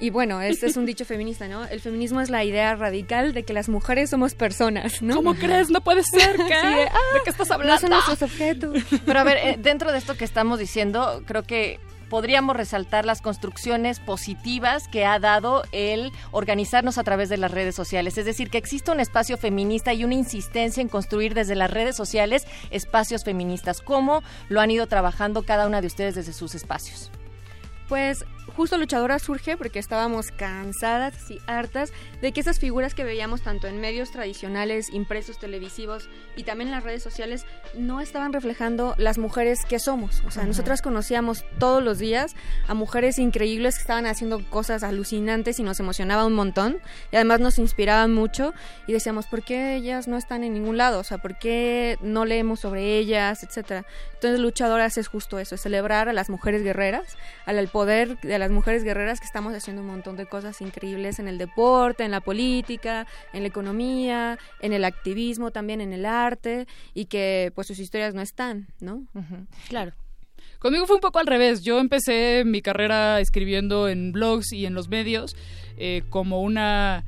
y 0.01 0.11
bueno, 0.11 0.41
este 0.41 0.67
es 0.67 0.77
un 0.77 0.87
dicho 0.87 1.05
feminista, 1.05 1.47
¿no? 1.47 1.65
El 1.67 1.81
feminismo 1.81 2.21
es 2.21 2.31
la 2.31 2.43
idea 2.43 2.75
radical 2.75 3.35
de 3.35 3.43
que 3.43 3.53
las 3.53 3.69
mujeres 3.69 4.11
somos 4.11 4.35
personas, 4.35 5.03
¿no? 5.03 5.15
¿Cómo 5.15 5.35
crees? 5.35 5.69
No 5.69 5.83
puede 5.83 6.03
ser, 6.03 6.37
¿qué? 6.49 6.55
de, 6.55 6.89
qué 7.23 7.31
estás 7.31 7.51
hablando? 7.51 7.75
No 7.75 7.81
son 7.81 7.91
nuestros 7.91 8.23
objetos. 8.23 8.83
Pero 9.05 9.21
a 9.21 9.25
ver, 9.25 9.37
eh, 9.37 9.57
dentro 9.59 9.93
de 9.93 9.99
esto 9.99 10.17
que 10.17 10.25
estamos 10.25 10.59
diciendo, 10.59 11.23
creo 11.27 11.43
que 11.43 11.79
podríamos 12.09 12.57
resaltar 12.57 13.05
las 13.07 13.23
construcciones 13.23 14.01
positivas 14.01 14.89
que 14.89 15.07
ha 15.07 15.19
dado 15.19 15.63
el 15.73 16.13
organizarnos 16.33 16.99
a 16.99 17.05
través 17.05 17.29
de 17.29 17.37
las 17.39 17.51
redes 17.51 17.75
sociales. 17.75 18.19
Es 18.19 18.25
decir, 18.25 18.51
que 18.51 18.59
existe 18.59 18.91
un 18.91 19.01
espacio 19.01 19.39
feminista 19.39 19.95
y 19.95 20.05
una 20.05 20.15
insistencia 20.15 20.81
en 20.83 20.89
construir 20.89 21.35
desde 21.35 21.55
las 21.55 21.71
redes 21.71 21.95
sociales 21.95 22.47
espacios 22.71 23.25
feministas. 23.25 23.81
¿Cómo 23.81 24.23
lo 24.49 24.61
han 24.61 24.71
ido 24.71 24.87
trabajando 24.89 25.45
cada 25.45 25.67
una 25.67 25.81
de 25.81 25.87
ustedes 25.87 26.15
desde 26.15 26.33
sus 26.33 26.55
espacios? 26.55 27.11
Pues 27.89 28.25
justo 28.57 28.79
Luchadora 28.79 29.19
surge 29.19 29.57
porque 29.57 29.79
estábamos 29.79 30.31
cansadas 30.31 31.31
y 31.31 31.41
hartas 31.47 31.93
de 32.21 32.33
que 32.33 32.41
esas 32.41 32.59
figuras 32.59 32.95
que 32.95 33.05
veíamos 33.05 33.43
tanto 33.43 33.67
en 33.67 33.81
medios 33.81 34.11
tradicionales, 34.11 34.91
impresos, 34.93 35.39
televisivos 35.39 36.09
y 36.37 36.45
también 36.45 36.69
en 36.69 36.75
las 36.75 36.85
redes 36.85 37.03
sociales 37.03 37.45
no 37.75 38.01
estaban 38.01 38.33
reflejando 38.33 38.95
las 38.99 39.19
mujeres 39.19 39.65
que 39.65 39.79
somos. 39.79 40.23
O 40.27 40.31
sea, 40.31 40.45
nosotras 40.45 40.83
conocíamos 40.83 41.45
todos 41.59 41.83
los 41.83 41.99
días 41.99 42.35
a 42.69 42.75
mujeres 42.75 43.19
increíbles 43.19 43.77
que 43.77 43.83
estaban 43.83 44.07
haciendo 44.07 44.45
cosas 44.49 44.83
alucinantes 44.83 45.59
y 45.59 45.63
nos 45.63 45.81
emocionaba 45.81 46.27
un 46.27 46.35
montón 46.35 46.79
y 47.13 47.17
además 47.17 47.41
nos 47.41 47.59
inspiraban 47.59 48.13
mucho 48.13 48.53
y 48.87 48.93
decíamos, 48.93 49.27
¿por 49.27 49.43
qué 49.43 49.77
ellas 49.77 50.09
no 50.09 50.17
están 50.17 50.45
en 50.45 50.55
ningún 50.55 50.77
lado? 50.77 51.01
O 51.01 51.05
sea, 51.05 51.19
¿por 51.19 51.39
qué 51.39 51.97
no 52.01 52.25
leemos 52.25 52.61
sobre 52.61 52.99
ellas, 52.99 53.43
etcétera? 53.43 53.85
Entonces, 54.15 54.41
Luchadoras 54.41 54.99
es 54.99 55.09
justo 55.09 55.39
eso, 55.39 55.55
es 55.55 55.61
celebrar 55.61 56.09
a 56.09 56.13
las 56.13 56.29
mujeres 56.29 56.63
guerreras, 56.63 57.17
al 57.47 57.69
poder 57.69 58.19
de 58.21 58.35
las 58.41 58.51
mujeres 58.51 58.83
guerreras 58.83 59.21
que 59.21 59.27
estamos 59.27 59.55
haciendo 59.55 59.83
un 59.83 59.89
montón 59.89 60.17
de 60.17 60.27
cosas 60.27 60.61
increíbles 60.61 61.19
en 61.19 61.29
el 61.29 61.39
deporte, 61.39 62.05
en 62.05 62.11
la 62.11 62.21
política, 62.21 63.07
en 63.33 63.43
la 63.43 63.49
economía, 63.49 64.39
en 64.61 64.73
el 64.73 64.85
activismo, 64.85 65.53
también 65.53 65.81
en 65.81 65.93
el 65.93 66.05
arte 66.05 66.67
y 66.95 67.05
que 67.05 67.53
pues 67.55 67.69
sus 67.69 67.79
historias 67.79 68.15
no 68.15 68.23
están, 68.23 68.69
¿no? 68.81 69.05
Claro. 69.69 69.93
Conmigo 70.59 70.87
fue 70.87 70.97
un 70.97 71.01
poco 71.01 71.19
al 71.19 71.27
revés. 71.27 71.63
Yo 71.63 71.79
empecé 71.79 72.43
mi 72.45 72.61
carrera 72.61 73.21
escribiendo 73.21 73.89
en 73.89 74.13
blogs 74.13 74.53
y 74.53 74.67
en 74.67 74.75
los 74.75 74.89
medios 74.89 75.37
eh, 75.77 76.03
como 76.11 76.43
una 76.43 77.05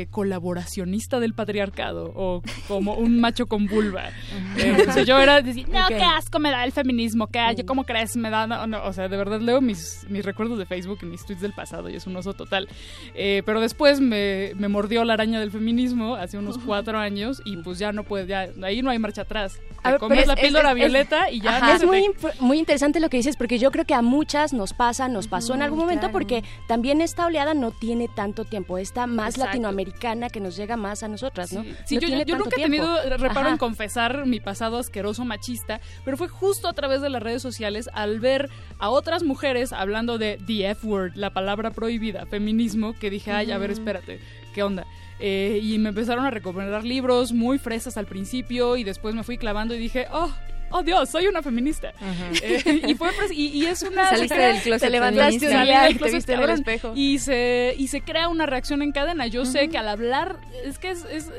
eh, 0.00 0.06
colaboracionista 0.10 1.20
del 1.20 1.34
patriarcado 1.34 2.12
o 2.14 2.42
como 2.68 2.94
un 2.94 3.20
macho 3.20 3.46
con 3.46 3.66
vulva. 3.66 4.10
Eh, 4.56 4.86
o 4.88 4.92
sea, 4.92 5.02
yo 5.04 5.18
era 5.18 5.40
decir, 5.40 5.68
no, 5.70 5.86
qué 5.88 6.02
asco 6.02 6.38
me 6.38 6.50
da 6.50 6.64
el 6.64 6.72
feminismo, 6.72 7.26
qué 7.28 7.40
yo 7.56 7.64
cómo 7.66 7.84
crees 7.84 8.16
me 8.16 8.30
da, 8.30 8.46
no, 8.46 8.66
no, 8.66 8.84
o 8.84 8.92
sea, 8.92 9.08
de 9.08 9.16
verdad 9.16 9.40
leo 9.40 9.60
mis, 9.60 10.06
mis 10.08 10.24
recuerdos 10.24 10.58
de 10.58 10.66
Facebook 10.66 10.98
y 11.02 11.06
mis 11.06 11.24
tweets 11.24 11.40
del 11.42 11.52
pasado 11.52 11.88
y 11.88 11.96
es 11.96 12.06
un 12.06 12.16
oso 12.16 12.34
total. 12.34 12.68
Eh, 13.14 13.42
pero 13.46 13.60
después 13.60 14.00
me, 14.00 14.52
me 14.56 14.68
mordió 14.68 15.04
la 15.04 15.14
araña 15.14 15.40
del 15.40 15.50
feminismo 15.50 16.14
hace 16.16 16.38
unos 16.38 16.58
cuatro 16.58 16.98
años 16.98 17.40
y 17.44 17.56
pues 17.58 17.78
ya 17.78 17.92
no 17.92 18.04
puede, 18.04 18.26
ya, 18.26 18.48
ahí 18.62 18.82
no 18.82 18.90
hay 18.90 18.98
marcha 18.98 19.22
atrás. 19.22 19.60
Te 19.82 19.90
ver, 19.90 20.00
comes 20.00 20.18
pero 20.18 20.28
la 20.28 20.34
es- 20.34 20.40
píldora 20.40 20.68
es- 20.70 20.76
es- 20.76 20.80
violeta 20.80 21.30
y 21.30 21.40
ya 21.40 21.56
Ajá, 21.58 21.66
no 21.68 21.74
es 21.74 21.84
muy, 21.86 22.02
te- 22.14 22.40
muy 22.40 22.58
interesante 22.58 23.00
lo 23.00 23.08
que 23.10 23.18
dices 23.18 23.36
porque 23.36 23.58
yo 23.58 23.70
creo 23.70 23.84
que 23.84 23.94
a 23.94 24.02
muchas 24.02 24.52
nos 24.52 24.72
pasa, 24.72 25.08
nos 25.08 25.28
pasó 25.28 25.54
en 25.54 25.62
algún 25.62 25.78
momento 25.80 26.00
claro. 26.08 26.12
porque 26.12 26.42
también 26.66 27.00
esta 27.00 27.26
oleada 27.26 27.54
no 27.54 27.70
tiene 27.70 28.08
tanto 28.08 28.44
tiempo, 28.44 28.78
esta 28.78 29.06
más 29.06 29.34
Exacto. 29.34 29.46
latinoamericana 29.46 29.83
que 29.92 30.40
nos 30.40 30.56
llega 30.56 30.76
más 30.76 31.02
a 31.02 31.08
nosotras, 31.08 31.52
¿no? 31.52 31.62
Sí, 31.62 31.74
Sí, 31.84 31.94
No 31.96 32.00
yo, 32.02 32.08
yo 32.08 32.18
tanto 32.18 32.44
nunca 32.44 32.56
he 32.58 32.62
tenido 32.62 33.16
reparo 33.18 33.48
en 33.48 33.58
confesar 33.58 34.26
mi 34.26 34.40
pasado 34.40 34.78
asqueroso 34.78 35.24
machista, 35.24 35.80
pero 36.04 36.16
fue 36.16 36.28
justo 36.28 36.68
a 36.68 36.72
través 36.72 37.00
de 37.00 37.10
las 37.10 37.22
redes 37.22 37.42
sociales 37.42 37.88
al 37.92 38.20
ver 38.20 38.50
a 38.78 38.90
otras 38.90 39.22
mujeres 39.22 39.72
hablando 39.72 40.18
de 40.18 40.38
the 40.46 40.70
F-word, 40.70 41.12
la 41.14 41.30
palabra 41.30 41.70
prohibida, 41.70 42.26
feminismo, 42.26 42.94
que 42.94 43.10
dije, 43.10 43.32
ay, 43.32 43.52
a 43.52 43.58
ver, 43.58 43.70
espérate, 43.70 44.20
¿qué 44.54 44.62
onda? 44.62 44.86
Eh, 45.20 45.60
y 45.62 45.78
me 45.78 45.90
empezaron 45.90 46.26
a 46.26 46.30
recomendar 46.30 46.84
libros 46.84 47.32
muy 47.32 47.58
fresas 47.58 47.96
al 47.96 48.06
principio 48.06 48.76
y 48.76 48.84
después 48.84 49.14
me 49.14 49.22
fui 49.22 49.38
clavando 49.38 49.74
y 49.74 49.78
dije, 49.78 50.06
oh, 50.12 50.30
oh 50.76 50.82
Dios, 50.82 51.08
soy 51.08 51.26
una 51.26 51.40
feminista. 51.42 51.92
Eh, 52.42 52.82
y, 52.88 52.94
fue 52.94 53.10
y, 53.32 53.46
y 53.62 53.66
es 53.66 53.82
una... 53.82 54.10
Saliste 54.10 54.36
del 54.36 54.60
closet 54.60 54.80
te 54.80 54.90
levantaste 54.90 55.46
un 55.46 55.64
día 55.64 55.90
y 55.90 55.94
te 55.94 56.10
viste 56.12 56.32
en 56.32 56.38
el 56.40 56.50
espejo. 56.50 56.92
Y 56.96 57.18
se, 57.20 57.74
y 57.78 57.88
se 57.88 58.00
crea 58.02 58.28
una 58.28 58.46
reacción 58.46 58.82
en 58.82 58.92
cadena. 58.92 59.26
Yo 59.26 59.44
sé 59.46 59.68
que 59.68 59.78
al 59.78 59.88
hablar, 59.88 60.38
es 60.64 60.78
que 60.78 60.90
es, 60.90 61.04
es- 61.04 61.30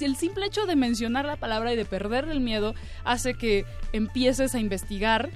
el 0.00 0.16
simple 0.16 0.46
hecho 0.46 0.66
de 0.66 0.76
mencionar 0.76 1.24
la 1.24 1.36
palabra 1.36 1.72
y 1.72 1.76
de 1.76 1.84
perder 1.84 2.28
el 2.28 2.40
miedo 2.40 2.74
hace 3.04 3.34
que 3.34 3.64
empieces 3.92 4.54
a 4.54 4.58
investigar. 4.60 5.30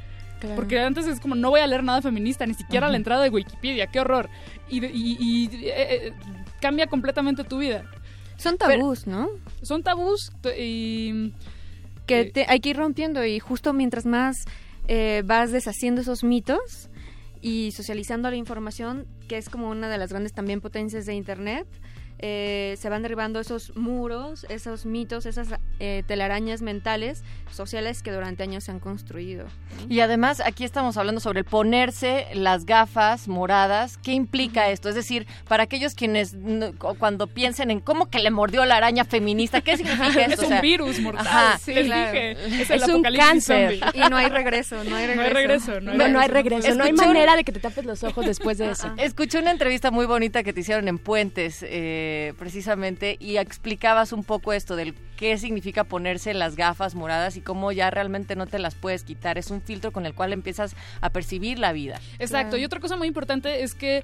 Porque 0.57 0.79
antes 0.81 1.07
es 1.07 1.21
como, 1.21 1.35
no 1.35 1.51
voy 1.51 1.61
a 1.61 1.67
leer 1.67 1.83
nada 1.85 2.01
feminista, 2.01 2.47
ni 2.47 2.55
siquiera 2.55 2.89
la 2.89 2.97
entrada 2.97 3.23
de 3.23 3.29
Wikipedia, 3.31 3.89
qué 3.89 4.01
horror. 4.01 4.31
Y, 4.71 4.85
y- 4.87 5.17
y, 5.21 5.47
eh, 5.67 5.73
eh, 6.07 6.13
cambia 6.63 6.87
completamente 6.87 7.45
tu 7.45 7.59
vida. 7.59 7.85
Son 8.39 8.57
tabús, 8.57 9.07
¿no? 9.07 9.29
Son 9.63 9.83
tabús 9.83 10.33
y... 10.59 11.33
que 12.11 12.31
te- 12.33 12.47
hay 12.49 12.61
que 12.61 12.71
ir 12.71 12.77
rompiendo 12.77 13.25
y 13.25 13.39
justo 13.39 13.73
mientras 13.73 14.07
más 14.07 14.45
eh, 14.89 15.23
vas 15.25 15.53
deshaciendo 15.53 16.01
esos 16.01 16.25
mitos 16.25 16.91
y 17.41 17.73
socializando 17.73 18.29
la 18.31 18.37
información, 18.37 19.07
que 19.29 19.39
es 19.39 19.49
como 19.49 19.71
una 19.71 19.89
de 19.89 19.99
las 19.99 20.11
grandes 20.11 20.33
también 20.33 20.61
potencias 20.61 21.07
de 21.07 21.15
Internet, 21.15 21.67
eh, 22.19 22.75
se 22.79 22.89
van 22.91 23.03
derribando 23.03 23.41
esos 23.41 23.75
muros, 23.77 24.45
esos 24.51 24.85
mitos, 24.85 25.25
esas 25.27 25.49
eh, 25.81 26.05
telarañas 26.07 26.63
mentales, 26.63 27.25
sociales 27.51 28.03
que 28.03 28.13
durante 28.13 28.43
años 28.45 28.63
se 28.65 28.71
han 28.71 28.79
construido. 28.79 29.45
¿no? 29.45 29.93
Y 29.93 30.01
además 30.01 30.41
aquí 30.45 30.65
estamos 30.65 30.97
hablando 30.97 31.21
sobre 31.21 31.41
el 31.41 31.45
ponerse 31.45 32.27
las 32.35 32.65
gafas 32.67 33.27
moradas. 33.27 33.99
¿Qué 33.99 34.13
implica 34.13 34.69
esto? 34.71 34.89
Es 34.89 34.95
decir, 34.95 35.27
para 35.49 35.65
aquellos 35.65 35.95
quienes 35.95 36.37
cuando 36.99 37.27
piensen 37.27 37.71
en 37.71 37.81
cómo 37.81 38.07
que 38.11 38.21
le 38.21 38.31
mordió 38.31 38.65
la 38.67 38.77
araña 38.77 39.05
feminista, 39.05 39.61
¿qué 39.63 39.77
significa 39.77 40.07
Es 40.27 40.33
esto? 40.33 40.43
O 40.43 40.45
un 40.45 40.51
sea, 40.51 40.61
virus 40.61 41.01
mortal, 41.01 41.27
ajá, 41.27 41.59
sí, 41.59 41.75
les 41.75 41.87
claro. 41.87 42.13
dije. 42.13 42.31
Es, 42.63 42.71
Es 42.71 42.83
el 42.89 42.95
un 42.95 43.03
cáncer. 43.03 43.79
zombie. 43.81 43.91
Y 44.07 44.09
no 44.11 44.17
hay 44.17 44.29
regreso, 44.29 44.85
no 44.85 44.95
hay 44.97 45.07
regreso. 45.07 45.17
No 45.17 45.23
hay 45.23 45.33
regreso, 45.33 45.81
no 45.81 45.91
hay 45.93 45.99
No, 45.99 46.09
no 46.09 46.21
hay 46.21 46.29
regreso. 46.29 46.75
no 46.75 46.85
hay 46.85 46.93
manera 46.93 47.35
de 47.37 47.45
que 47.45 47.53
te 47.53 47.61
tapes 47.61 47.85
los 47.85 48.05
ojos 48.05 48.25
después 48.33 48.59
de 48.59 48.71
eso. 48.71 48.93
Escuché 48.97 49.39
una 49.39 49.51
entrevista 49.51 49.91
muy 49.91 50.07
bonita 50.07 50.43
que 50.43 50.53
te 50.53 50.61
hicieron 50.61 50.87
en 50.89 50.99
Puentes, 50.99 51.65
eh, 51.67 52.35
precisamente, 52.39 53.17
y 53.19 53.39
explicabas 53.39 54.13
un 54.13 54.23
poco 54.25 54.53
esto 54.53 54.77
del 54.77 54.95
qué 55.21 55.37
significa 55.37 55.85
ponerse 55.85 56.33
las 56.33 56.57
gafas 56.57 56.95
moradas 56.95 57.37
y 57.37 57.43
cómo 57.43 57.73
ya 57.73 57.91
realmente 57.91 58.37
no 58.37 58.47
te 58.47 58.59
las 58.59 58.75
puedes 58.75 59.05
quitar. 59.05 59.37
Es 59.37 59.51
un 59.51 59.61
filtro 59.61 59.93
con 59.93 60.07
el 60.07 60.15
cual 60.15 60.33
empiezas 60.33 60.75
a 61.03 61.11
percibir 61.11 61.59
la 61.59 61.73
vida. 61.73 62.01
Exacto, 62.19 62.57
y 62.57 62.65
otra 62.65 62.81
cosa 62.81 62.97
muy 62.97 63.07
importante 63.07 63.63
es 63.63 63.75
que 63.75 64.03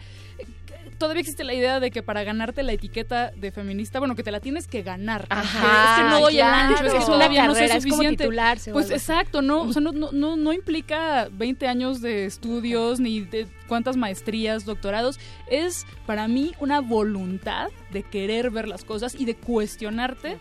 todavía 0.98 1.20
existe 1.20 1.42
la 1.42 1.54
idea 1.54 1.80
de 1.80 1.90
que 1.90 2.02
para 2.02 2.22
ganarte 2.22 2.62
la 2.62 2.72
etiqueta 2.72 3.30
de 3.34 3.50
feminista, 3.50 3.98
bueno, 3.98 4.14
que 4.14 4.22
te 4.22 4.30
la 4.30 4.40
tienes 4.40 4.66
que 4.66 4.82
ganar. 4.82 5.26
Ajá, 5.30 5.94
es 5.94 5.96
que 5.96 6.10
no 6.10 6.20
doy 6.20 6.34
claro. 6.34 6.54
el 6.54 6.74
ancho, 6.74 6.86
es 6.86 6.92
que 6.92 6.98
Es 6.98 7.04
una 7.04 7.14
todavía 7.14 7.46
no 7.46 7.54
soy 7.54 7.60
carrera, 7.60 7.76
es 7.76 7.84
como 7.84 8.02
suficiente. 8.02 8.72
Pues 8.72 8.90
exacto, 8.90 9.40
no, 9.40 9.62
o 9.62 9.72
sea, 9.72 9.80
no, 9.80 9.92
no, 9.92 10.12
no, 10.12 10.36
no 10.36 10.52
implica 10.52 11.28
20 11.32 11.66
años 11.66 12.02
de 12.02 12.26
estudios 12.26 13.00
ni 13.00 13.20
de 13.20 13.46
cuántas 13.68 13.96
maestrías, 13.96 14.66
doctorados. 14.66 15.18
Es 15.50 15.86
para 16.04 16.28
mí 16.28 16.52
una 16.60 16.80
voluntad 16.80 17.68
de 17.90 18.02
querer 18.02 18.50
ver 18.50 18.68
las 18.68 18.84
cosas 18.84 19.14
y 19.14 19.24
de 19.24 19.34
cuestionarte 19.34 20.36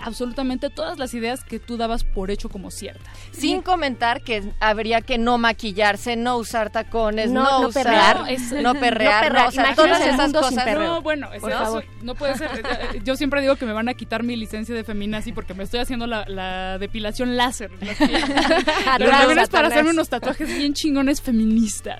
absolutamente 0.00 0.70
todas 0.70 0.98
las 0.98 1.14
ideas 1.14 1.44
que 1.44 1.58
tú 1.58 1.76
dabas 1.76 2.04
por 2.04 2.30
hecho 2.30 2.48
como 2.48 2.70
ciertas. 2.70 3.04
Sin 3.32 3.62
comentar 3.62 4.22
que 4.22 4.42
habría 4.60 5.00
que 5.00 5.18
no 5.18 5.38
maquillarse, 5.38 6.16
no 6.16 6.36
usar 6.36 6.70
tacones, 6.70 7.30
No- 7.30 7.42
no, 7.44 7.62
no 7.62 7.68
usar, 7.68 7.84
perrear. 7.84 8.16
no 8.16 8.24
perrear, 8.30 8.62
no 8.62 8.80
perrear. 8.80 9.32
no, 9.32 9.48
o 9.48 9.50
sea, 9.50 9.62
Imagínense 9.64 9.74
todas 9.74 10.00
el 10.02 10.14
esas 10.14 10.32
cosas. 10.32 10.78
No, 10.78 11.02
bueno, 11.02 11.32
es- 11.32 11.42
eso 11.42 11.82
no 12.02 12.14
puede 12.14 12.36
ser. 12.36 12.50
Eh, 12.94 13.00
Yo 13.04 13.16
siempre 13.16 13.40
digo 13.40 13.56
que 13.56 13.66
me 13.66 13.72
van 13.72 13.88
a 13.88 13.94
quitar 13.94 14.22
mi 14.22 14.36
licencia 14.36 14.74
de 14.74 14.84
feminazi 14.84 15.32
porque 15.32 15.54
me 15.54 15.64
estoy 15.64 15.80
haciendo 15.80 16.06
la, 16.06 16.24
la 16.26 16.78
depilación 16.78 17.36
láser. 17.36 17.70
Las 17.80 18.00
es 18.00 19.48
para 19.50 19.68
hacerme 19.68 19.90
unos 19.90 20.08
tatuajes 20.08 20.48
bien 20.56 20.74
chingones 20.74 21.20
feministas. 21.22 21.98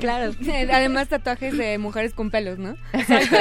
Claro. 0.00 0.32
Además 0.72 1.08
tatuajes 1.08 1.56
de 1.56 1.78
mujeres 1.78 2.14
con 2.14 2.30
pelos, 2.30 2.58
¿no? 2.58 2.76
Exacto. 2.92 3.34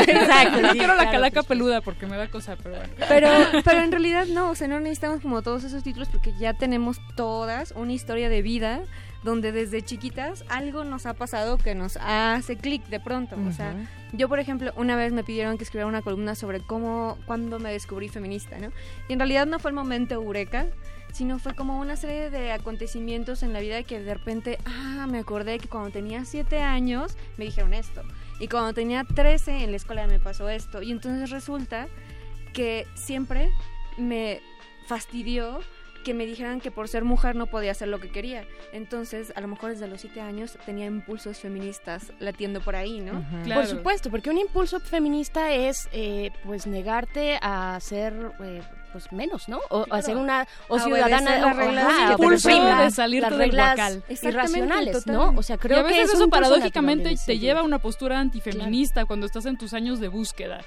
No 0.63 0.71
quiero 0.71 0.95
la 0.95 1.09
calaca 1.11 1.43
peluda 1.43 1.81
porque 1.81 2.05
me 2.05 2.15
da 2.17 2.27
cosa, 2.27 2.55
pero 2.61 2.75
bueno. 2.75 2.93
Pero, 3.07 3.27
pero 3.63 3.81
en 3.81 3.91
realidad 3.93 4.27
no, 4.27 4.51
o 4.51 4.55
sea, 4.55 4.67
no 4.67 4.79
necesitamos 4.79 5.21
como 5.21 5.41
todos 5.41 5.63
esos 5.63 5.83
títulos 5.83 6.09
porque 6.09 6.33
ya 6.33 6.53
tenemos 6.53 6.99
todas 7.15 7.73
una 7.75 7.93
historia 7.93 8.29
de 8.29 8.41
vida 8.41 8.81
donde 9.23 9.51
desde 9.51 9.81
chiquitas 9.81 10.43
algo 10.49 10.83
nos 10.83 11.05
ha 11.05 11.13
pasado 11.13 11.57
que 11.57 11.75
nos 11.75 11.97
hace 11.97 12.57
clic 12.57 12.85
de 12.87 12.99
pronto. 12.99 13.37
O 13.47 13.51
sea, 13.51 13.75
yo 14.11 14.27
por 14.27 14.39
ejemplo, 14.39 14.73
una 14.75 14.95
vez 14.95 15.13
me 15.13 15.23
pidieron 15.23 15.57
que 15.57 15.63
escribiera 15.63 15.87
una 15.87 16.01
columna 16.01 16.35
sobre 16.35 16.59
cómo, 16.59 17.17
cuándo 17.25 17.59
me 17.59 17.71
descubrí 17.71 18.09
feminista, 18.09 18.57
¿no? 18.57 18.71
Y 19.07 19.13
en 19.13 19.19
realidad 19.19 19.47
no 19.47 19.59
fue 19.59 19.71
el 19.71 19.75
momento 19.75 20.15
eureka, 20.15 20.67
sino 21.13 21.39
fue 21.39 21.55
como 21.55 21.79
una 21.79 21.95
serie 21.95 22.29
de 22.29 22.51
acontecimientos 22.51 23.43
en 23.43 23.53
la 23.53 23.59
vida 23.59 23.83
que 23.83 23.99
de 23.99 24.13
repente, 24.13 24.57
ah, 24.65 25.07
me 25.09 25.19
acordé 25.19 25.59
que 25.59 25.69
cuando 25.69 25.91
tenía 25.91 26.25
siete 26.25 26.59
años 26.59 27.15
me 27.37 27.45
dijeron 27.45 27.73
esto. 27.73 28.01
Y 28.39 28.47
cuando 28.47 28.73
tenía 28.73 29.03
13 29.03 29.63
en 29.63 29.71
la 29.71 29.77
escuela 29.77 30.07
me 30.07 30.19
pasó 30.19 30.49
esto. 30.49 30.81
Y 30.81 30.91
entonces 30.91 31.29
resulta 31.29 31.87
que 32.51 32.87
siempre 32.95 33.51
me 33.97 34.41
fastidió 34.87 35.59
que 36.03 36.13
me 36.13 36.25
dijeran 36.25 36.59
que 36.59 36.69
por 36.69 36.89
ser 36.89 37.05
mujer 37.05 37.33
no 37.33 37.47
podía 37.47 37.71
hacer 37.71 37.87
lo 37.87 38.01
que 38.01 38.11
quería. 38.11 38.43
Entonces, 38.73 39.31
a 39.37 39.41
lo 39.41 39.47
mejor 39.47 39.69
desde 39.69 39.87
los 39.87 40.01
siete 40.01 40.19
años 40.19 40.57
tenía 40.65 40.85
impulsos 40.85 41.37
feministas 41.39 42.11
latiendo 42.19 42.59
por 42.59 42.75
ahí, 42.75 42.99
¿no? 42.99 43.23
Claro. 43.45 43.61
Por 43.61 43.69
supuesto, 43.69 44.09
porque 44.11 44.29
un 44.29 44.37
impulso 44.37 44.81
feminista 44.81 45.53
es 45.53 45.87
eh, 45.93 46.31
pues 46.45 46.67
negarte 46.67 47.39
a 47.41 47.79
ser 47.79 48.33
eh, 48.43 48.61
pues 48.91 49.13
menos, 49.13 49.47
¿no? 49.47 49.61
O 49.69 49.85
a 49.89 50.01
ser 50.01 50.17
una 50.17 50.45
o 50.67 50.77
ciudadana 50.77 51.37
las 51.37 51.55
o- 51.55 51.57
reglas 51.57 52.11
impulso 52.11 52.49
de 52.49 52.55
la- 52.59 52.91
salirte 52.91 53.29
las 53.29 53.39
del 53.39 53.49
reglas 53.49 53.99
irracionales, 54.21 55.07
¿no? 55.07 55.33
O 55.37 55.41
sea, 55.41 55.55
y 55.55 55.59
creo 55.59 55.77
a 55.79 55.83
veces 55.83 55.97
que 55.99 56.03
es 56.03 56.13
eso 56.15 56.29
paradójicamente 56.29 57.03
natural 57.11 57.25
te 57.25 57.39
lleva 57.39 57.59
a 57.61 57.63
una 57.63 57.79
postura 57.79 58.19
antifeminista 58.19 59.05
cuando 59.05 59.25
estás 59.25 59.45
en 59.45 59.57
tus 59.57 59.73
años 59.73 60.01
de 60.01 60.09
búsqueda, 60.09 60.65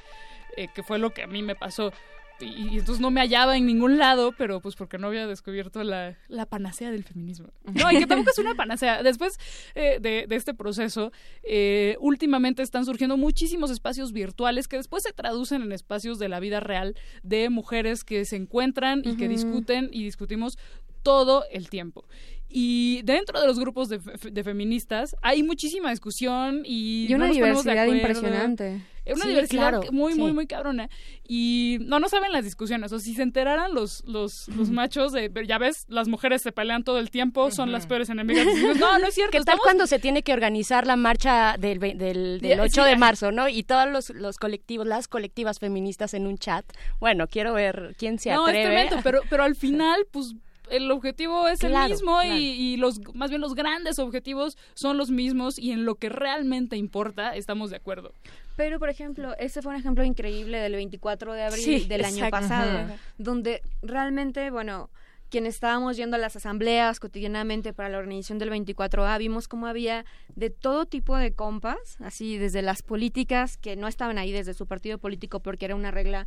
eh, 0.56 0.68
que 0.74 0.82
fue 0.82 0.98
lo 0.98 1.10
que 1.10 1.22
a 1.24 1.26
mí 1.26 1.42
me 1.42 1.54
pasó. 1.54 1.92
Y, 2.40 2.68
y 2.74 2.78
entonces 2.78 3.00
no 3.00 3.10
me 3.10 3.20
hallaba 3.20 3.56
en 3.56 3.64
ningún 3.64 3.96
lado, 3.98 4.32
pero 4.36 4.60
pues 4.60 4.74
porque 4.76 4.98
no 4.98 5.06
había 5.06 5.26
descubierto 5.26 5.82
la, 5.82 6.16
la 6.28 6.44
panacea 6.44 6.90
del 6.90 7.02
feminismo. 7.02 7.48
No, 7.74 7.90
y 7.90 7.98
que 7.98 8.06
tampoco 8.06 8.30
es 8.30 8.38
una 8.38 8.54
panacea. 8.54 9.02
Después 9.02 9.38
eh, 9.74 9.98
de, 10.00 10.26
de 10.28 10.36
este 10.36 10.52
proceso, 10.52 11.12
eh, 11.42 11.96
últimamente 11.98 12.62
están 12.62 12.84
surgiendo 12.84 13.16
muchísimos 13.16 13.70
espacios 13.70 14.12
virtuales 14.12 14.68
que 14.68 14.76
después 14.76 15.02
se 15.02 15.12
traducen 15.12 15.62
en 15.62 15.72
espacios 15.72 16.18
de 16.18 16.28
la 16.28 16.38
vida 16.40 16.60
real 16.60 16.94
de 17.22 17.48
mujeres 17.48 18.04
que 18.04 18.24
se 18.26 18.36
encuentran 18.36 19.00
y 19.04 19.16
que 19.16 19.28
discuten 19.28 19.88
y 19.92 20.04
discutimos 20.04 20.58
todo 21.02 21.44
el 21.50 21.70
tiempo. 21.70 22.04
Y 22.48 23.00
dentro 23.04 23.40
de 23.40 23.46
los 23.46 23.58
grupos 23.58 23.88
de, 23.88 23.98
fe- 24.00 24.30
de 24.30 24.44
feministas 24.44 25.16
hay 25.22 25.42
muchísima 25.42 25.90
discusión 25.90 26.62
y, 26.64 27.06
Y 27.08 27.14
una 27.14 27.24
no 27.26 27.28
nos 27.28 27.38
ponemos 27.38 27.64
de 27.64 27.70
diversidad 27.72 27.96
impresionante. 27.96 28.80
Es 29.06 29.14
una 29.16 29.24
Sí, 29.24 29.30
diversidad 29.30 29.70
claro, 29.70 29.92
muy, 29.92 30.14
muy, 30.16 30.30
sí. 30.30 30.34
muy 30.34 30.46
cabrona. 30.46 30.90
Y 31.26 31.78
no, 31.82 31.98
no 32.00 32.08
saben 32.08 32.32
las 32.32 32.44
discusiones. 32.44 32.92
O 32.92 32.98
si 32.98 33.14
se 33.14 33.22
enteraran 33.22 33.72
los, 33.72 34.04
los, 34.04 34.48
los 34.48 34.68
machos 34.70 35.12
de, 35.12 35.30
ya 35.46 35.58
ves, 35.58 35.84
las 35.88 36.08
mujeres 36.08 36.42
se 36.42 36.52
pelean 36.52 36.82
todo 36.84 36.98
el 36.98 37.10
tiempo, 37.10 37.50
son 37.50 37.72
las 37.72 37.86
peores 37.86 38.08
enemigas. 38.10 38.46
No, 38.78 38.98
no 38.98 39.06
es 39.06 39.14
cierto. 39.14 39.30
¿Qué 39.38 39.44
tal 39.44 39.58
cuando 39.62 39.86
se 39.86 39.98
tiene 39.98 40.22
que 40.22 40.32
organizar 40.32 40.86
la 40.86 40.96
marcha 40.96 41.56
del, 41.58 41.78
del, 41.78 41.96
del 41.98 42.40
Ya, 42.42 42.62
8 42.62 42.82
sí, 42.84 42.88
de 42.90 42.96
marzo, 42.96 43.32
¿no? 43.32 43.48
Y 43.48 43.62
todos 43.62 43.88
los, 43.90 44.10
los 44.10 44.36
colectivos, 44.38 44.86
las 44.86 45.08
colectivas 45.08 45.58
feministas 45.60 46.12
en 46.12 46.26
un 46.26 46.36
chat. 46.36 46.64
Bueno, 47.00 47.28
quiero 47.28 47.52
ver 47.54 47.94
quién 47.98 48.18
se 48.18 48.30
No, 48.32 48.48
es 48.48 48.50
atreve. 48.50 48.66
tremendo, 48.66 48.96
pero, 49.04 49.20
pero 49.30 49.44
al 49.44 49.54
final, 49.56 50.04
pues 50.10 50.34
el 50.68 50.90
objetivo 50.90 51.46
es 51.46 51.60
Claro, 51.60 51.84
el 51.84 51.90
mismo 51.92 52.18
claro. 52.20 52.34
y, 52.36 52.42
y 52.44 52.76
los 52.76 52.98
más 53.14 53.30
bien 53.30 53.40
los 53.40 53.54
grandes 53.54 54.00
objetivos 54.00 54.58
son 54.74 54.96
los 54.98 55.10
mismos 55.10 55.60
y 55.60 55.70
en 55.70 55.84
lo 55.84 55.94
que 55.94 56.08
realmente 56.08 56.76
importa 56.76 57.36
estamos 57.36 57.70
de 57.70 57.76
acuerdo. 57.76 58.12
Pero, 58.56 58.78
por 58.78 58.88
ejemplo, 58.88 59.36
ese 59.38 59.62
fue 59.62 59.72
un 59.74 59.78
ejemplo 59.78 60.02
increíble 60.04 60.58
del 60.58 60.74
24 60.74 61.32
de 61.34 61.42
abril 61.44 61.64
Sí, 61.64 61.84
del 61.86 62.04
año 62.04 62.24
exacto. 62.24 62.36
pasado, 62.48 62.78
Ajá. 62.78 62.94
donde 63.18 63.62
realmente, 63.82 64.50
bueno, 64.50 64.90
quienes 65.28 65.54
estábamos 65.54 65.96
yendo 65.96 66.16
a 66.16 66.20
las 66.20 66.36
asambleas 66.36 67.00
cotidianamente 67.00 67.72
para 67.72 67.88
la 67.88 67.98
organización 67.98 68.38
del 68.38 68.50
24A, 68.50 69.18
vimos 69.18 69.48
cómo 69.48 69.66
había 69.66 70.04
de 70.36 70.50
todo 70.50 70.86
tipo 70.86 71.16
de 71.16 71.32
compas, 71.32 71.96
así 72.00 72.38
desde 72.38 72.62
las 72.62 72.82
políticas 72.82 73.56
que 73.56 73.74
no 73.76 73.88
estaban 73.88 74.18
ahí 74.18 74.30
desde 74.30 74.54
su 74.54 74.66
partido 74.66 74.98
político 74.98 75.40
porque 75.40 75.64
era 75.64 75.74
una 75.74 75.90
regla 75.90 76.26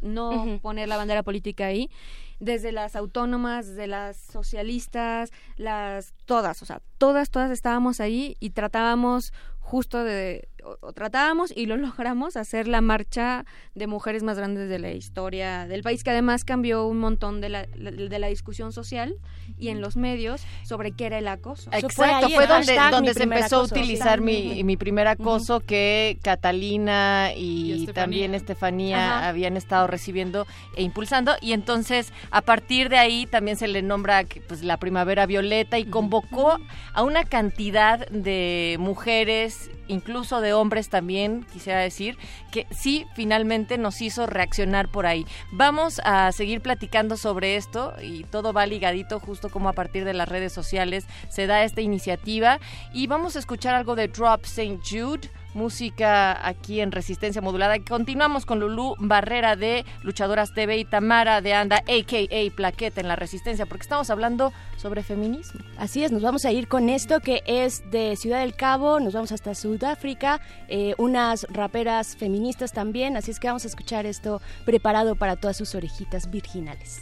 no 0.00 0.60
poner 0.62 0.88
la 0.88 0.96
bandera 0.96 1.22
política 1.22 1.66
ahí, 1.66 1.90
desde 2.38 2.70
las 2.70 2.94
autónomas, 2.94 3.66
desde 3.66 3.88
las 3.88 4.16
socialistas, 4.16 5.32
las 5.56 6.14
todas, 6.24 6.62
o 6.62 6.66
sea, 6.66 6.80
todas, 6.98 7.30
todas 7.30 7.50
estábamos 7.50 8.00
ahí 8.00 8.36
y 8.38 8.50
tratábamos 8.50 9.32
justo 9.58 10.04
de, 10.04 10.48
o, 10.66 10.76
o 10.80 10.92
tratábamos 10.92 11.52
y 11.54 11.66
lo 11.66 11.76
logramos 11.86 12.36
hacer 12.36 12.68
la 12.68 12.80
marcha 12.80 13.44
de 13.74 13.86
mujeres 13.86 14.22
más 14.22 14.36
grandes 14.36 14.68
de 14.68 14.78
la 14.78 14.90
historia 14.90 15.66
del 15.66 15.82
país, 15.82 16.02
que 16.02 16.10
además 16.10 16.44
cambió 16.44 16.86
un 16.86 16.98
montón 16.98 17.40
de 17.40 17.48
la, 17.48 17.66
de 17.66 18.18
la 18.18 18.26
discusión 18.26 18.72
social 18.72 19.16
y 19.58 19.68
en 19.68 19.80
los 19.80 19.96
medios 19.96 20.42
sobre 20.64 20.92
qué 20.92 21.06
era 21.06 21.18
el 21.18 21.28
acoso. 21.28 21.70
Fue 21.70 21.78
Exacto, 21.80 22.26
ahí 22.26 22.34
fue, 22.34 22.46
donde, 22.46 22.66
hashtag 22.74 22.90
donde 22.90 23.14
se 23.14 23.22
empezó 23.22 23.58
acoso, 23.58 23.74
a 23.74 23.78
utilizar 23.78 24.20
mi, 24.20 24.64
mi 24.64 24.76
primer 24.76 25.06
acoso 25.06 25.60
que 25.60 26.18
Catalina 26.22 27.30
y, 27.34 27.46
Y 27.46 27.72
Estefanía. 27.72 27.94
también 27.94 28.34
Estefanía 28.34 29.18
Ajá. 29.18 29.28
habían 29.28 29.56
estado 29.56 29.86
recibiendo 29.86 30.46
e 30.76 30.82
impulsando 30.82 31.34
y 31.40 31.52
entonces 31.52 32.12
a 32.30 32.40
partir 32.42 32.88
de 32.88 32.98
ahí 32.98 33.26
también 33.26 33.56
se 33.56 33.68
le 33.68 33.82
nombra 33.82 34.24
pues 34.48 34.62
la 34.62 34.76
primavera 34.78 35.26
violeta 35.26 35.78
y 35.78 35.84
convocó 35.84 36.58
a 36.92 37.02
una 37.02 37.24
cantidad 37.24 38.06
de 38.08 38.76
mujeres 38.80 39.70
incluso 39.88 40.40
de 40.40 40.52
hombres 40.52 40.88
también, 40.88 41.44
quisiera 41.52 41.80
decir, 41.80 42.18
que 42.50 42.66
sí 42.70 43.06
finalmente 43.14 43.78
nos 43.78 44.00
hizo 44.02 44.26
reaccionar 44.26 44.90
por 44.90 45.06
ahí. 45.06 45.26
Vamos 45.52 46.00
a 46.04 46.32
seguir 46.32 46.60
platicando 46.60 47.16
sobre 47.16 47.56
esto 47.56 47.94
y 48.02 48.24
todo 48.24 48.52
va 48.52 48.66
ligadito 48.66 49.20
justo 49.20 49.50
como 49.50 49.68
a 49.68 49.72
partir 49.72 50.04
de 50.04 50.14
las 50.14 50.28
redes 50.28 50.52
sociales 50.52 51.06
se 51.28 51.46
da 51.46 51.64
esta 51.64 51.80
iniciativa 51.80 52.58
y 52.92 53.06
vamos 53.06 53.36
a 53.36 53.38
escuchar 53.38 53.74
algo 53.74 53.94
de 53.94 54.08
Drop 54.08 54.44
St. 54.44 54.78
Jude 54.88 55.30
música 55.56 56.46
aquí 56.46 56.80
en 56.80 56.92
Resistencia 56.92 57.42
Modulada. 57.42 57.76
Continuamos 57.80 58.46
con 58.46 58.60
Lulú 58.60 58.94
Barrera 58.98 59.56
de 59.56 59.84
Luchadoras 60.02 60.54
TV 60.54 60.76
y 60.76 60.84
Tamara 60.84 61.40
de 61.40 61.54
Anda, 61.54 61.78
a.k.a. 61.78 62.54
Plaqueta 62.54 63.00
en 63.00 63.08
la 63.08 63.16
Resistencia, 63.16 63.66
porque 63.66 63.82
estamos 63.82 64.10
hablando 64.10 64.52
sobre 64.76 65.02
feminismo. 65.02 65.60
Así 65.78 66.04
es, 66.04 66.12
nos 66.12 66.22
vamos 66.22 66.44
a 66.44 66.52
ir 66.52 66.68
con 66.68 66.88
esto 66.88 67.20
que 67.20 67.42
es 67.46 67.90
de 67.90 68.14
Ciudad 68.16 68.40
del 68.40 68.54
Cabo, 68.54 69.00
nos 69.00 69.14
vamos 69.14 69.32
hasta 69.32 69.54
Sudáfrica, 69.54 70.40
eh, 70.68 70.94
unas 70.98 71.46
raperas 71.50 72.16
feministas 72.16 72.72
también, 72.72 73.16
así 73.16 73.30
es 73.30 73.40
que 73.40 73.48
vamos 73.48 73.64
a 73.64 73.68
escuchar 73.68 74.06
esto 74.06 74.40
preparado 74.64 75.16
para 75.16 75.36
todas 75.36 75.56
sus 75.56 75.74
orejitas 75.74 76.30
virginales. 76.30 77.00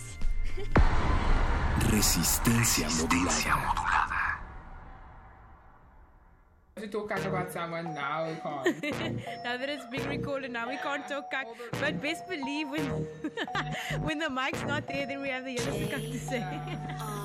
Resistencia 1.90 2.88
modulada. 2.90 4.23
To 6.76 6.88
talk 6.88 7.08
cash 7.08 7.24
about 7.24 7.52
someone 7.52 7.94
now 7.94 8.26
we 8.28 8.34
can't. 8.34 8.82
now 9.44 9.56
that 9.56 9.68
it's 9.68 9.86
being 9.86 10.08
recorded, 10.08 10.50
now 10.50 10.68
we 10.68 10.76
can't 10.76 11.06
talk 11.06 11.30
cock. 11.30 11.46
But 11.80 12.02
best 12.02 12.28
believe 12.28 12.68
when 12.68 12.84
when 14.02 14.18
the 14.18 14.28
mic's 14.28 14.62
not 14.64 14.86
there, 14.88 15.06
then 15.06 15.22
we 15.22 15.28
have 15.28 15.44
the 15.44 15.58
other 15.58 15.86
cock 15.86 16.00
to 16.00 16.18
say. 16.18 16.44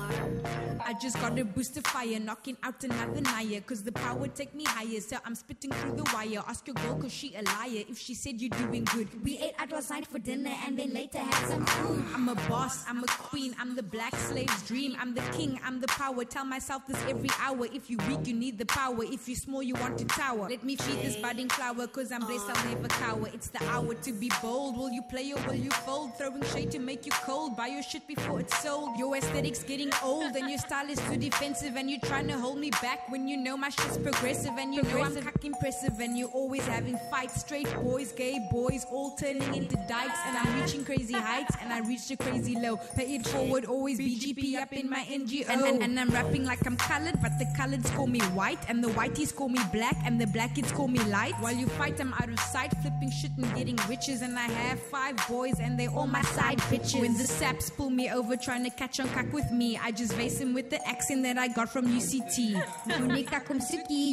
I 0.86 0.94
just 0.94 1.20
got 1.20 1.38
a 1.38 1.44
boost 1.44 1.76
of 1.76 1.86
fire, 1.86 2.18
knocking 2.18 2.56
out 2.62 2.82
another 2.82 3.20
liar. 3.20 3.60
Cause 3.60 3.82
the 3.82 3.92
power 3.92 4.26
take 4.28 4.54
me 4.54 4.64
higher, 4.64 5.00
so 5.00 5.18
I'm 5.24 5.34
spitting 5.34 5.70
through 5.72 5.96
the 5.96 6.04
wire. 6.14 6.42
Ask 6.48 6.66
your 6.66 6.74
girl, 6.74 6.96
cause 6.96 7.12
she 7.12 7.34
a 7.34 7.42
liar. 7.42 7.84
If 7.88 7.98
she 7.98 8.14
said 8.14 8.40
you're 8.40 8.50
doing 8.50 8.84
good, 8.84 9.08
we 9.22 9.38
ate 9.38 9.54
out 9.58 9.70
last 9.70 9.90
night 9.90 10.06
for 10.06 10.18
dinner 10.18 10.52
and 10.66 10.78
then 10.78 10.92
later 10.92 11.18
had 11.18 11.48
some 11.48 11.66
food. 11.66 12.04
I'm 12.14 12.28
a 12.28 12.34
boss, 12.48 12.84
I'm 12.88 13.04
a 13.04 13.06
queen, 13.06 13.54
I'm 13.60 13.76
the 13.76 13.82
black 13.82 14.16
slave's 14.16 14.62
dream. 14.66 14.96
I'm 14.98 15.14
the 15.14 15.22
king, 15.36 15.60
I'm 15.64 15.80
the 15.80 15.88
power. 15.88 16.24
Tell 16.24 16.44
myself 16.44 16.86
this 16.86 17.00
every 17.08 17.30
hour. 17.40 17.66
If 17.72 17.90
you 17.90 17.98
weak, 18.08 18.26
you 18.26 18.34
need 18.34 18.58
the 18.58 18.66
power. 18.66 19.04
If 19.04 19.28
you 19.28 19.36
small, 19.40 19.62
you 19.62 19.74
want 19.74 19.98
to 19.98 20.04
tower. 20.04 20.48
Let 20.48 20.64
me 20.64 20.76
feed 20.76 21.00
this 21.02 21.16
budding 21.16 21.48
flower, 21.48 21.86
cause 21.86 22.12
I'm 22.12 22.20
blessed, 22.20 22.50
I'll 22.50 22.74
never 22.74 22.88
cower. 22.88 23.28
It's 23.32 23.48
the 23.48 23.62
hour 23.64 23.94
to 23.94 24.12
be 24.12 24.30
bold. 24.42 24.76
Will 24.76 24.90
you 24.90 25.02
play 25.02 25.32
or 25.32 25.40
will 25.46 25.54
you 25.54 25.70
fold? 25.70 26.16
Throwing 26.16 26.42
shade 26.52 26.70
to 26.72 26.78
make 26.78 27.06
you 27.06 27.12
cold. 27.12 27.56
Buy 27.56 27.68
your 27.68 27.82
shit 27.82 28.06
before 28.06 28.40
it's 28.40 28.56
sold. 28.62 28.98
Your 28.98 29.16
aesthetic's 29.16 29.62
getting 29.62 29.90
old 30.02 30.36
and 30.36 30.48
your 30.48 30.58
style 30.58 30.88
is 30.88 31.00
too 31.08 31.16
defensive. 31.16 31.76
And 31.76 31.90
you're 31.90 32.00
trying 32.00 32.28
to 32.28 32.38
hold 32.38 32.58
me 32.58 32.70
back 32.82 33.08
when 33.10 33.26
you 33.26 33.36
know 33.36 33.56
my 33.56 33.70
shit's 33.70 33.98
progressive. 33.98 34.52
And 34.58 34.74
you 34.74 34.82
know 34.82 35.02
I'm 35.02 35.14
cock 35.22 35.44
impressive. 35.44 35.98
And 36.00 36.18
you're 36.18 36.28
always 36.28 36.66
having 36.66 36.98
fights. 37.10 37.40
Straight 37.40 37.72
boys, 37.76 38.12
gay 38.12 38.38
boys, 38.50 38.86
all 38.90 39.10
turning 39.16 39.54
into 39.54 39.76
dykes. 39.88 40.18
And 40.26 40.36
I'm 40.36 40.60
reaching 40.60 40.84
crazy 40.84 41.14
heights 41.14 41.56
and 41.60 41.72
I 41.72 41.80
reached 41.80 42.10
a 42.10 42.16
crazy 42.16 42.56
low. 42.58 42.76
Pay 42.96 43.14
it 43.16 43.26
forward, 43.26 43.64
always 43.64 43.98
BGP 43.98 44.56
up 44.56 44.72
in 44.72 44.88
my 44.88 45.04
NGO. 45.08 45.48
And, 45.48 45.62
and, 45.62 45.82
and 45.82 46.00
I'm 46.00 46.10
rapping 46.10 46.44
like 46.44 46.66
I'm 46.66 46.76
colored, 46.76 47.18
but 47.22 47.32
the 47.38 47.46
coloreds 47.58 47.94
call 47.94 48.06
me 48.06 48.20
white. 48.38 48.58
And 48.68 48.82
the 48.82 48.88
whiteys 48.88 49.29
call 49.32 49.48
me 49.48 49.60
black. 49.72 49.96
And 50.04 50.20
the 50.20 50.26
blackies 50.26 50.72
call 50.72 50.88
me 50.88 51.00
light. 51.04 51.34
While 51.40 51.54
you 51.54 51.66
fight, 51.66 52.00
I'm 52.00 52.12
out 52.14 52.28
of 52.28 52.40
sight, 52.40 52.72
flipping 52.82 53.10
shit 53.10 53.32
and 53.36 53.54
getting 53.54 53.78
riches. 53.88 54.22
And 54.22 54.38
I 54.38 54.48
have 54.48 54.80
five 54.80 55.16
boys 55.28 55.58
and 55.60 55.78
they 55.78 55.86
all 55.88 56.06
my 56.06 56.22
side 56.22 56.58
bitches. 56.70 57.00
When 57.00 57.16
the 57.16 57.24
saps 57.24 57.70
pull 57.70 57.90
me 57.90 58.10
over 58.10 58.36
trying 58.36 58.64
to 58.64 58.70
catch 58.70 59.00
on 59.00 59.08
cock 59.10 59.32
with 59.32 59.50
me, 59.50 59.78
I 59.82 59.90
just 59.90 60.12
vase 60.14 60.40
him 60.40 60.54
with 60.54 60.70
the 60.70 60.86
accent 60.88 61.22
that 61.24 61.38
I 61.38 61.48
got 61.48 61.68
from 61.72 61.86
UCT. 61.86 62.60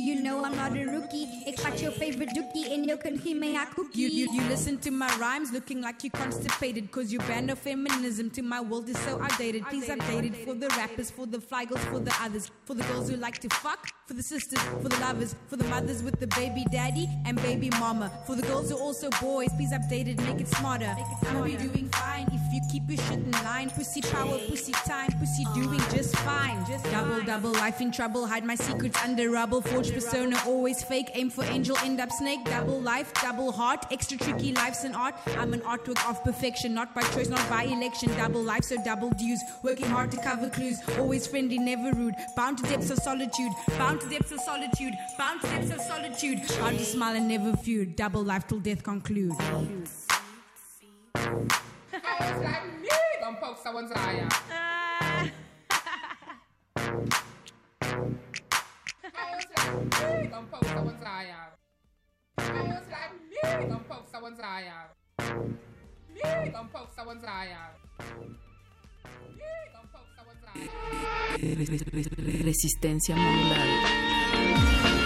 You 0.08 0.22
know 0.22 0.44
I'm 0.44 0.56
not 0.56 0.78
a 0.78 0.86
rookie. 0.86 1.28
Ik 1.46 1.60
vat 1.60 1.80
your 1.80 1.92
favorite 1.92 2.34
dookie 2.36 2.74
and 2.74 2.86
jou 2.86 2.98
kan 2.98 3.18
geen 3.18 3.40
me 3.40 3.56
haar 3.56 3.68
cookie. 3.76 4.02
You, 4.02 4.10
you, 4.10 4.34
you 4.34 4.42
listen 4.50 4.78
to 4.80 4.92
my 4.92 5.08
rhymes 5.20 5.52
looking 5.52 5.82
like 5.82 6.04
you 6.04 6.10
constipated 6.10 6.92
Cause 6.92 7.12
your 7.12 7.22
brand 7.24 7.50
of 7.52 7.60
feminism 7.60 8.30
to 8.32 8.42
my 8.42 8.62
world 8.62 8.90
is 8.90 8.98
so 9.00 9.20
outdated 9.22 9.64
Please 9.66 9.88
update 9.88 10.26
it 10.26 10.36
for 10.46 10.54
the 10.54 10.68
rappers, 10.70 11.12
for 11.12 11.26
the 11.26 11.40
fly 11.40 11.66
girls, 11.66 11.84
for 11.86 12.00
the 12.00 12.16
others 12.22 12.52
For 12.66 12.74
the 12.74 12.84
girls 12.84 13.10
who 13.10 13.16
like 13.18 13.40
to 13.40 13.50
fuck, 13.50 13.88
for 14.06 14.14
the 14.14 14.24
sisters, 14.24 14.60
for 14.82 14.90
the 14.90 15.00
lovers 15.08 15.36
For 15.48 15.56
the 15.56 15.64
mothers 15.66 16.04
with 16.04 16.20
the 16.20 16.28
baby 16.28 16.66
daddy 16.70 17.10
and 17.26 17.42
baby 17.42 17.70
mama. 17.80 18.12
For 18.26 18.36
the 18.36 18.42
girls 18.42 18.70
who 18.70 18.78
are 18.78 18.82
also 18.82 19.10
boys, 19.22 19.50
please 19.56 19.72
update 19.72 20.08
it, 20.08 20.18
make 20.24 20.42
it 20.42 20.48
smarter. 20.48 20.94
I'll 21.28 21.44
be 21.44 21.56
doing 21.56 21.88
fine 21.90 22.28
if 22.34 22.54
you 22.54 22.62
keep 22.70 22.84
your 22.90 22.98
shit 23.06 23.20
in 23.20 23.32
line. 23.32 23.70
Pussy 23.70 24.02
power, 24.02 24.38
pussy 24.50 24.74
time, 24.74 25.12
pussy 25.20 25.46
doing 25.56 25.80
just 25.96 26.16
fine. 26.18 26.66
Just 26.66 26.84
double, 26.92 27.22
double, 27.22 27.52
life 27.54 27.80
in 27.80 27.92
trouble 27.92 28.26
Hide 28.28 28.44
my 28.44 28.56
secrets 28.56 29.00
under 29.04 29.30
rubble. 29.30 29.62
Forge 29.62 29.94
persona, 29.94 30.38
always 30.46 30.84
fake. 30.84 31.10
Aim 31.14 31.30
for 31.30 31.46
angel, 31.46 31.78
end 31.78 32.02
up 32.02 32.12
snake. 32.12 32.44
Double 32.46 32.82
life, 32.82 33.14
double 33.22 33.52
heart 33.54 33.86
Extra 33.92 34.18
tricky 34.18 34.52
life's 34.52 34.84
an 34.84 34.94
art. 34.94 35.16
I'm 35.38 35.54
an 35.54 35.62
artwork 35.62 36.02
of 36.10 36.22
perfection 36.24 36.74
Not 36.74 36.94
by 36.94 37.04
choice, 37.14 37.30
not 37.30 37.50
by 37.50 37.64
election. 37.64 38.10
Double 38.18 38.44
life, 38.44 38.66
so 38.66 38.76
double 38.84 39.12
dues 39.12 39.42
Working 39.64 39.88
hard 39.88 40.12
to 40.12 40.18
cover 40.18 40.50
clues. 40.50 40.78
Always 41.00 41.26
friendly, 41.26 41.58
never 41.58 41.96
rude. 41.98 42.16
Bound 42.36 42.58
to 42.58 42.64
depths 42.64 42.90
of 42.90 42.98
solitude 42.98 43.52
Bound 43.78 44.02
to 44.02 44.10
depths 44.10 44.32
of 44.32 44.42
solitude 44.42 44.97
Bound 45.18 45.42
to 45.42 45.48
depths 45.48 45.72
of 45.72 45.82
solitude. 45.82 46.42
Bound 46.60 46.78
to 46.78 46.86
smile 46.86 47.16
and 47.16 47.28
never 47.28 47.56
feud 47.58 47.96
Double 47.96 48.24
life 48.24 48.48
till 48.48 48.60
death 48.60 48.84
conclude. 48.84 49.34
Me, 66.24 66.52
gonna 66.52 66.70
poke 66.74 66.90
someone's 66.96 67.24
eye 67.24 67.50
out. 67.52 67.74
Me, 69.36 69.44
gonna 69.74 69.87
Resistencia 72.44 73.16
modulada. 73.16 74.97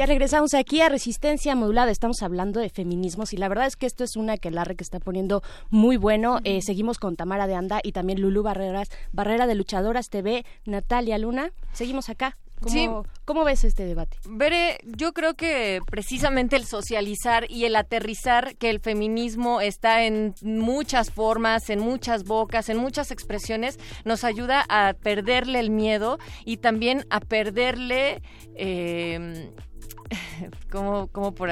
Ya 0.00 0.06
regresamos 0.06 0.54
aquí 0.54 0.80
a 0.80 0.88
Resistencia 0.88 1.54
Modulada. 1.54 1.90
Estamos 1.90 2.22
hablando 2.22 2.58
de 2.58 2.70
feminismos 2.70 3.34
y 3.34 3.36
la 3.36 3.48
verdad 3.48 3.66
es 3.66 3.76
que 3.76 3.84
esto 3.84 4.02
es 4.02 4.16
una 4.16 4.38
que 4.38 4.50
Larre 4.50 4.74
que 4.74 4.82
está 4.82 4.98
poniendo 4.98 5.42
muy 5.68 5.98
bueno. 5.98 6.38
Eh, 6.44 6.62
seguimos 6.62 6.98
con 6.98 7.16
Tamara 7.16 7.46
de 7.46 7.54
Anda 7.54 7.80
y 7.82 7.92
también 7.92 8.18
Lulu 8.18 8.42
Barreras, 8.42 8.88
Barrera 9.12 9.46
de 9.46 9.56
Luchadoras 9.56 10.08
TV, 10.08 10.46
Natalia 10.64 11.18
Luna. 11.18 11.52
Seguimos 11.74 12.08
acá. 12.08 12.38
¿Cómo, 12.60 12.72
Sí. 12.72 12.88
¿Cómo 13.24 13.44
ves 13.44 13.64
este 13.64 13.84
debate? 13.84 14.18
Veré, 14.28 14.78
yo 14.84 15.12
creo 15.12 15.34
que 15.34 15.80
precisamente 15.90 16.56
el 16.56 16.66
socializar 16.66 17.50
y 17.50 17.64
el 17.64 17.74
aterrizar 17.74 18.56
que 18.56 18.68
el 18.68 18.80
feminismo 18.80 19.60
está 19.60 20.04
en 20.04 20.34
muchas 20.42 21.10
formas, 21.10 21.70
en 21.70 21.80
muchas 21.80 22.24
bocas, 22.24 22.68
en 22.68 22.76
muchas 22.76 23.10
expresiones, 23.10 23.78
nos 24.04 24.24
ayuda 24.24 24.64
a 24.68 24.94
perderle 24.94 25.58
el 25.58 25.70
miedo 25.70 26.18
y 26.44 26.58
también 26.58 27.06
a 27.08 27.20
perderle, 27.20 28.22
eh, 28.54 29.50
como, 30.70 31.08
como 31.08 31.34
por, 31.34 31.50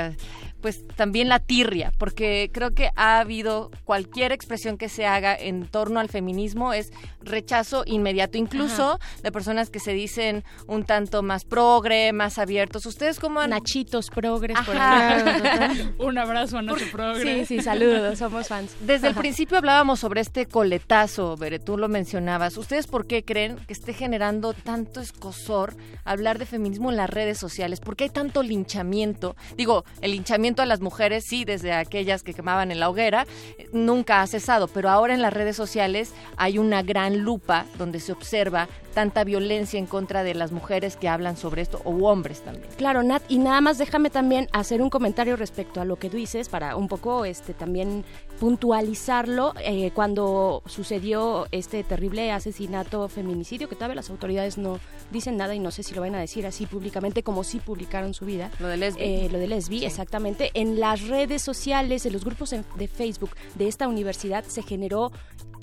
pues 0.60 0.86
también 0.96 1.28
la 1.28 1.38
tirria, 1.38 1.92
porque 1.98 2.50
creo 2.52 2.74
que 2.74 2.90
ha 2.96 3.20
habido 3.20 3.70
cualquier 3.84 4.32
expresión 4.32 4.76
que 4.76 4.88
se 4.88 5.06
haga 5.06 5.34
en 5.34 5.66
torno 5.66 6.00
al 6.00 6.08
feminismo 6.08 6.72
es 6.72 6.92
rechazo 7.20 7.84
inmediato, 7.86 8.38
incluso 8.38 8.98
de 9.22 9.32
personas 9.32 9.70
que 9.70 9.80
se 9.80 9.92
dicen 9.92 10.44
un 10.66 10.84
tanto 10.84 11.22
más 11.22 11.44
progre, 11.44 12.12
más 12.12 12.38
abiertos. 12.38 12.86
¿Ustedes 12.86 13.18
cómo 13.20 13.40
han... 13.40 13.50
Nachitos 13.50 14.10
progres 14.10 14.56
por 14.64 14.76
ahí. 14.78 15.94
Un 15.98 16.18
abrazo 16.18 16.58
a 16.58 16.62
Nacho 16.62 16.84
Progre. 16.92 17.44
Sí, 17.44 17.56
sí, 17.56 17.62
saludos, 17.62 18.18
somos 18.18 18.48
fans. 18.48 18.76
Desde 18.80 19.08
el 19.08 19.14
principio 19.14 19.58
hablábamos 19.58 20.00
sobre 20.00 20.20
este 20.20 20.46
coletazo, 20.46 21.36
Bere, 21.36 21.58
tú 21.58 21.76
lo 21.76 21.88
mencionabas. 21.88 22.56
¿Ustedes 22.56 22.86
por 22.86 23.06
qué 23.06 23.24
creen 23.24 23.56
que 23.66 23.72
esté 23.72 23.92
generando 23.92 24.52
tanto 24.52 25.00
escosor 25.00 25.74
hablar 26.04 26.38
de 26.38 26.46
feminismo 26.46 26.90
en 26.90 26.96
las 26.96 27.10
redes 27.10 27.38
sociales? 27.38 27.80
¿Por 27.80 27.96
qué 27.96 28.04
hay 28.04 28.10
tanto 28.10 28.42
linchamiento? 28.42 29.34
Digo, 29.56 29.84
el 30.00 30.12
linchamiento 30.12 30.47
a 30.56 30.66
las 30.66 30.80
mujeres, 30.80 31.24
sí, 31.24 31.44
desde 31.44 31.72
aquellas 31.72 32.22
que 32.22 32.34
quemaban 32.34 32.70
en 32.70 32.80
la 32.80 32.88
hoguera, 32.88 33.26
nunca 33.72 34.22
ha 34.22 34.26
cesado, 34.26 34.68
pero 34.68 34.88
ahora 34.88 35.14
en 35.14 35.22
las 35.22 35.32
redes 35.32 35.56
sociales 35.56 36.12
hay 36.36 36.58
una 36.58 36.82
gran 36.82 37.18
lupa 37.18 37.66
donde 37.76 38.00
se 38.00 38.12
observa 38.12 38.68
tanta 38.94 39.22
violencia 39.24 39.78
en 39.78 39.86
contra 39.86 40.24
de 40.24 40.34
las 40.34 40.50
mujeres 40.50 40.96
que 40.96 41.08
hablan 41.08 41.36
sobre 41.36 41.62
esto, 41.62 41.80
o 41.84 41.92
hombres 42.08 42.40
también. 42.40 42.68
Claro, 42.76 43.02
Nat, 43.02 43.22
y 43.28 43.38
nada 43.38 43.60
más 43.60 43.78
déjame 43.78 44.10
también 44.10 44.48
hacer 44.52 44.82
un 44.82 44.90
comentario 44.90 45.36
respecto 45.36 45.80
a 45.80 45.84
lo 45.84 45.96
que 45.96 46.10
tú 46.10 46.16
dices 46.16 46.48
para 46.48 46.74
un 46.74 46.88
poco 46.88 47.24
este 47.24 47.54
también 47.54 48.04
puntualizarlo 48.38 49.54
eh, 49.62 49.90
cuando 49.94 50.62
sucedió 50.66 51.46
este 51.50 51.82
terrible 51.82 52.30
asesinato 52.30 53.08
feminicidio 53.08 53.68
que 53.68 53.74
todavía 53.74 53.96
las 53.96 54.10
autoridades 54.10 54.58
no 54.58 54.78
dicen 55.10 55.36
nada 55.36 55.54
y 55.54 55.58
no 55.58 55.70
sé 55.70 55.82
si 55.82 55.94
lo 55.94 56.02
van 56.02 56.14
a 56.14 56.20
decir 56.20 56.46
así 56.46 56.66
públicamente 56.66 57.22
como 57.22 57.44
si 57.44 57.58
publicaron 57.58 58.14
su 58.14 58.24
vida. 58.24 58.50
Lo 58.60 58.68
de 58.68 58.76
Lesbi. 58.76 59.02
Eh, 59.02 59.28
lo 59.30 59.38
de 59.38 59.48
Lesbi, 59.48 59.84
exactamente. 59.84 60.50
En 60.54 60.78
las 60.78 61.06
redes 61.08 61.42
sociales, 61.42 62.06
en 62.06 62.12
los 62.12 62.24
grupos 62.24 62.50
de 62.50 62.88
Facebook 62.88 63.30
de 63.54 63.68
esta 63.68 63.88
universidad 63.88 64.44
se 64.44 64.62
generó 64.62 65.10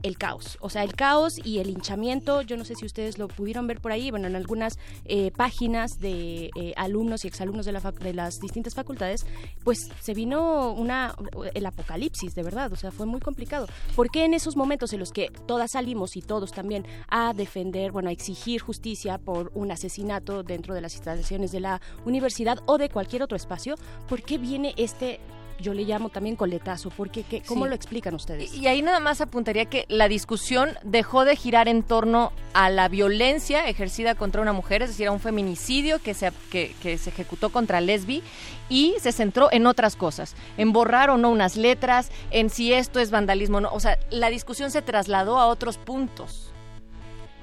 el 0.06 0.20
caos, 0.20 0.60
o 0.62 0.70
sea, 0.70 0.84
el 0.84 0.94
caos 0.94 1.40
y 1.44 1.58
el 1.58 1.70
hinchamiento, 1.70 2.44
yo 2.44 2.58
no 2.58 2.64
sé 2.64 2.76
si 2.76 2.86
ustedes 2.86 3.18
lo 3.18 3.28
pudieron 3.28 3.66
ver 3.66 3.82
por 3.82 3.92
ahí, 3.92 4.12
bueno, 4.12 4.28
en 4.28 4.36
algunas 4.36 4.78
eh, 5.06 5.32
páginas 5.32 6.00
de 6.00 6.52
eh, 6.56 6.74
alumnos 6.76 7.26
y 7.26 7.28
exalumnos 7.28 7.66
de, 7.66 7.72
la 7.72 7.80
de 7.80 8.14
las 8.14 8.40
distintas 8.40 8.76
facultades, 8.76 9.26
pues 9.64 9.90
se 10.00 10.14
vino 10.14 10.74
una 10.74 11.16
el 11.56 11.66
apocalipsis, 11.66 12.36
de 12.36 12.44
verdad, 12.44 12.72
o 12.72 12.76
sea, 12.76 12.92
fue 12.92 13.08
muy 13.08 13.20
complicado. 13.20 13.66
Porque 13.96 14.26
en 14.26 14.36
esos 14.36 14.56
momentos 14.56 14.94
en 14.94 15.00
los 15.00 15.12
que 15.12 15.32
todas 15.48 15.72
salimos 15.72 16.16
y 16.16 16.22
todos 16.22 16.52
también 16.52 16.86
a 17.10 17.34
defender, 17.34 17.92
bueno, 17.92 18.10
a 18.10 18.12
exigir 18.12 18.62
justicia 18.62 19.18
por 19.18 19.52
un 19.56 19.72
asesinato 19.72 20.44
dentro 20.44 20.76
de 20.76 20.82
las 20.82 20.94
instalaciones 20.94 21.52
de 21.52 21.62
la 21.62 21.82
universidad 22.06 22.60
o 22.68 22.78
de 22.78 22.90
cualquier 22.90 23.24
otro 23.24 23.36
espacio, 23.36 23.74
¿por 24.08 24.22
qué 24.22 24.38
viene 24.38 24.76
este 24.78 25.20
yo 25.60 25.74
le 25.74 25.84
llamo 25.84 26.10
también 26.10 26.36
coletazo, 26.36 26.90
porque 26.90 27.24
¿qué, 27.24 27.42
¿cómo 27.42 27.66
Sí. 27.66 27.70
lo 27.70 27.76
explican 27.76 28.14
ustedes? 28.16 28.54
Y 28.54 28.68
ahí 28.68 28.82
nada 28.82 29.00
más 29.00 29.22
apuntaría 29.22 29.66
que 29.66 29.86
la 29.88 30.08
discusión 30.08 30.72
dejó 30.84 31.24
de 31.26 31.36
girar 31.36 31.68
en 31.68 31.84
torno 31.84 32.32
a 32.54 32.70
la 32.70 32.88
violencia 32.90 33.68
ejercida 33.70 34.16
contra 34.16 34.42
una 34.42 34.54
mujer, 34.54 34.82
es 34.82 34.90
decir, 34.90 35.08
a 35.08 35.12
un 35.12 35.20
feminicidio 35.20 36.00
que 36.02 36.14
se, 36.14 36.32
que, 36.52 36.76
que 36.82 36.98
se 36.98 37.10
ejecutó 37.10 37.50
contra 37.52 37.80
Lesbi, 37.82 38.22
y 38.68 38.96
se 39.00 39.12
centró 39.12 39.50
en 39.52 39.68
otras 39.68 39.96
cosas, 39.96 40.36
en 40.58 40.74
borrar 40.74 41.10
o 41.10 41.18
no 41.18 41.30
unas 41.30 41.56
letras, 41.56 42.10
en 42.32 42.50
si 42.50 42.74
esto 42.74 43.00
es 43.00 43.12
vandalismo 43.12 43.58
o 43.58 43.62
no. 43.62 43.70
O 43.72 43.80
sea, 43.80 43.98
la 44.10 44.30
discusión 44.30 44.72
se 44.72 44.82
trasladó 44.82 45.40
a 45.40 45.48
otros 45.48 45.78
puntos. 45.78 46.52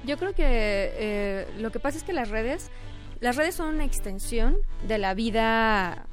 Yo 0.05 0.17
creo 0.17 0.33
que 0.33 0.43
eh, 0.45 1.47
lo 1.59 1.71
que 1.71 1.79
pasa 1.79 1.97
es 1.97 2.03
que 2.03 2.11
las 2.11 2.29
redes, 2.29 2.69
las 3.21 3.37
redes 3.37 3.55
son 3.55 3.73
una 3.73 3.85
extensión 3.85 4.57
de 4.85 4.97
la 4.97 5.13
vida, 5.13 6.07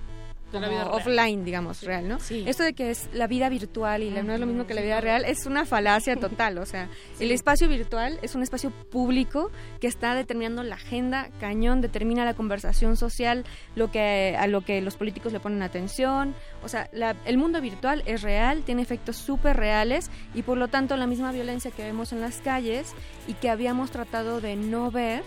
como 0.50 0.66
vida 0.70 0.84
offline, 0.96 1.44
digamos, 1.44 1.82
real, 1.82 2.08
¿no? 2.08 2.18
Esto 2.46 2.62
de 2.62 2.72
que 2.72 2.90
es 2.90 3.08
la 3.12 3.26
vida 3.26 3.48
virtual 3.48 4.02
y 4.02 4.10
la- 4.10 4.22
no 4.22 4.32
es 4.34 4.40
lo 4.40 4.46
mismo 4.46 4.66
que 4.66 4.74
la 4.74 4.82
vida 4.82 5.00
real 5.00 5.24
es 5.24 5.46
una 5.46 5.64
falacia 5.64 6.16
total, 6.16 6.58
o 6.58 6.66
sea, 6.66 6.88
el 7.18 7.30
espacio 7.32 7.68
virtual 7.68 8.18
es 8.22 8.34
un 8.34 8.42
espacio 8.42 8.70
público 8.70 9.50
que 9.80 9.86
está 9.86 10.14
determinando 10.14 10.62
la 10.62 10.74
agenda 10.76 11.28
cañón, 11.40 11.80
determina 11.80 12.24
la 12.24 12.34
conversación 12.34 12.96
social, 12.96 13.44
lo 13.76 13.90
que 13.90 14.36
a 14.38 14.46
lo 14.46 14.62
que 14.62 14.80
los 14.80 14.96
políticos 14.96 15.32
le 15.32 15.40
ponen 15.40 15.62
atención, 15.62 16.34
o 16.62 16.68
sea, 16.68 16.88
la- 16.92 17.16
el 17.24 17.38
mundo 17.38 17.60
virtual 17.60 18.02
es 18.06 18.22
real, 18.22 18.62
tiene 18.64 18.82
efectos 18.82 19.16
súper 19.16 19.56
reales 19.56 20.10
y 20.34 20.42
por 20.42 20.58
lo 20.58 20.68
tanto 20.68 20.96
la 20.96 21.06
misma 21.06 21.32
violencia 21.32 21.70
que 21.70 21.82
vemos 21.84 22.12
en 22.12 22.20
las 22.20 22.38
calles 22.38 22.92
y 23.28 23.34
que 23.34 23.50
habíamos 23.50 23.90
tratado 23.90 24.40
de 24.40 24.56
no 24.56 24.90
ver 24.90 25.22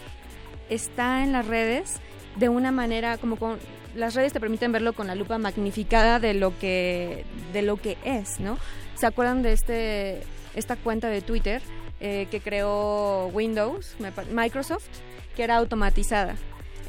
está 0.70 1.24
en 1.24 1.32
las 1.34 1.46
redes 1.48 2.00
de 2.36 2.50
una 2.50 2.72
manera 2.72 3.18
como 3.18 3.36
con 3.38 3.60
las 3.96 4.16
redes 4.16 4.34
te 4.34 4.40
permiten 4.40 4.72
verlo 4.72 4.94
con 4.94 5.08
la 5.08 5.16
lupa 5.16 5.38
magnificada 5.38 6.20
de 6.20 6.34
lo 6.34 6.58
que 6.58 7.26
de 7.52 7.62
lo 7.62 7.78
que 7.78 7.98
es, 8.04 8.40
¿no? 8.40 8.58
¿Se 8.96 9.06
acuerdan 9.06 9.44
de 9.44 9.54
este 9.54 10.24
esta 10.56 10.76
cuenta 10.76 11.10
de 11.10 11.22
Twitter 11.22 11.62
eh, 12.00 12.28
que 12.32 12.40
creó 12.40 13.28
Windows, 13.28 13.96
Microsoft, 14.32 14.88
que 15.36 15.44
era 15.44 15.58
automatizada? 15.58 16.36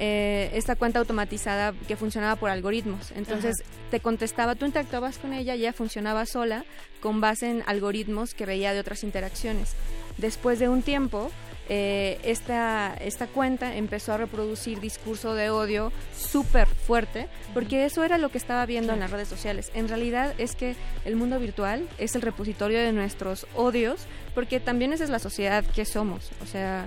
Eh, 0.00 0.50
esta 0.54 0.74
cuenta 0.74 0.98
automatizada 0.98 1.72
que 1.87 1.96
funcionaba 1.96 2.35
por 2.35 2.50
algoritmos. 2.50 3.12
Entonces 3.12 3.62
te 3.92 4.00
contestaba, 4.00 4.57
tú 4.57 4.66
interactuabas 4.66 5.18
con 5.18 5.33
ella 5.33 5.54
y 5.54 5.61
ella 5.61 5.72
funcionaba 5.72 6.26
sola 6.26 6.64
con 7.00 7.20
base 7.20 7.48
en 7.48 7.62
algoritmos 7.66 8.35
que 8.35 8.44
veía 8.44 8.72
de 8.72 8.80
otras 8.80 9.04
interacciones. 9.04 9.74
Después 10.18 10.59
de 10.59 10.68
un 10.68 10.83
tiempo, 10.83 11.30
eh, 11.68 12.18
esta, 12.24 12.94
esta 12.94 13.27
cuenta 13.27 13.77
empezó 13.77 14.12
a 14.12 14.18
reproducir 14.18 14.81
discurso 14.81 15.35
de 15.35 15.50
odio 15.50 15.92
súper 16.16 16.66
fuerte, 16.66 17.29
porque 17.53 17.85
eso 17.85 18.05
era 18.05 18.18
lo 18.18 18.29
que 18.29 18.38
estaba 18.38 18.66
viendo 18.66 18.92
en 18.92 19.00
las 19.00 19.11
redes 19.11 19.29
sociales. 19.29 19.70
En 19.74 19.88
realidad 19.88 20.35
es 20.38 20.55
que 20.55 20.77
el 21.05 21.16
mundo 21.16 21.38
virtual 21.38 21.88
es 21.98 22.14
el 22.14 22.22
repositorio 22.22 22.79
de 22.79 22.92
nuestros 22.92 23.46
odios, 23.55 24.07
porque 24.35 24.61
también 24.61 24.92
esa 24.92 25.05
es 25.05 25.11
la 25.11 25.18
sociedad 25.18 25.64
que 25.64 25.85
somos. 25.85 26.31
O 26.42 26.46
sea, 26.46 26.87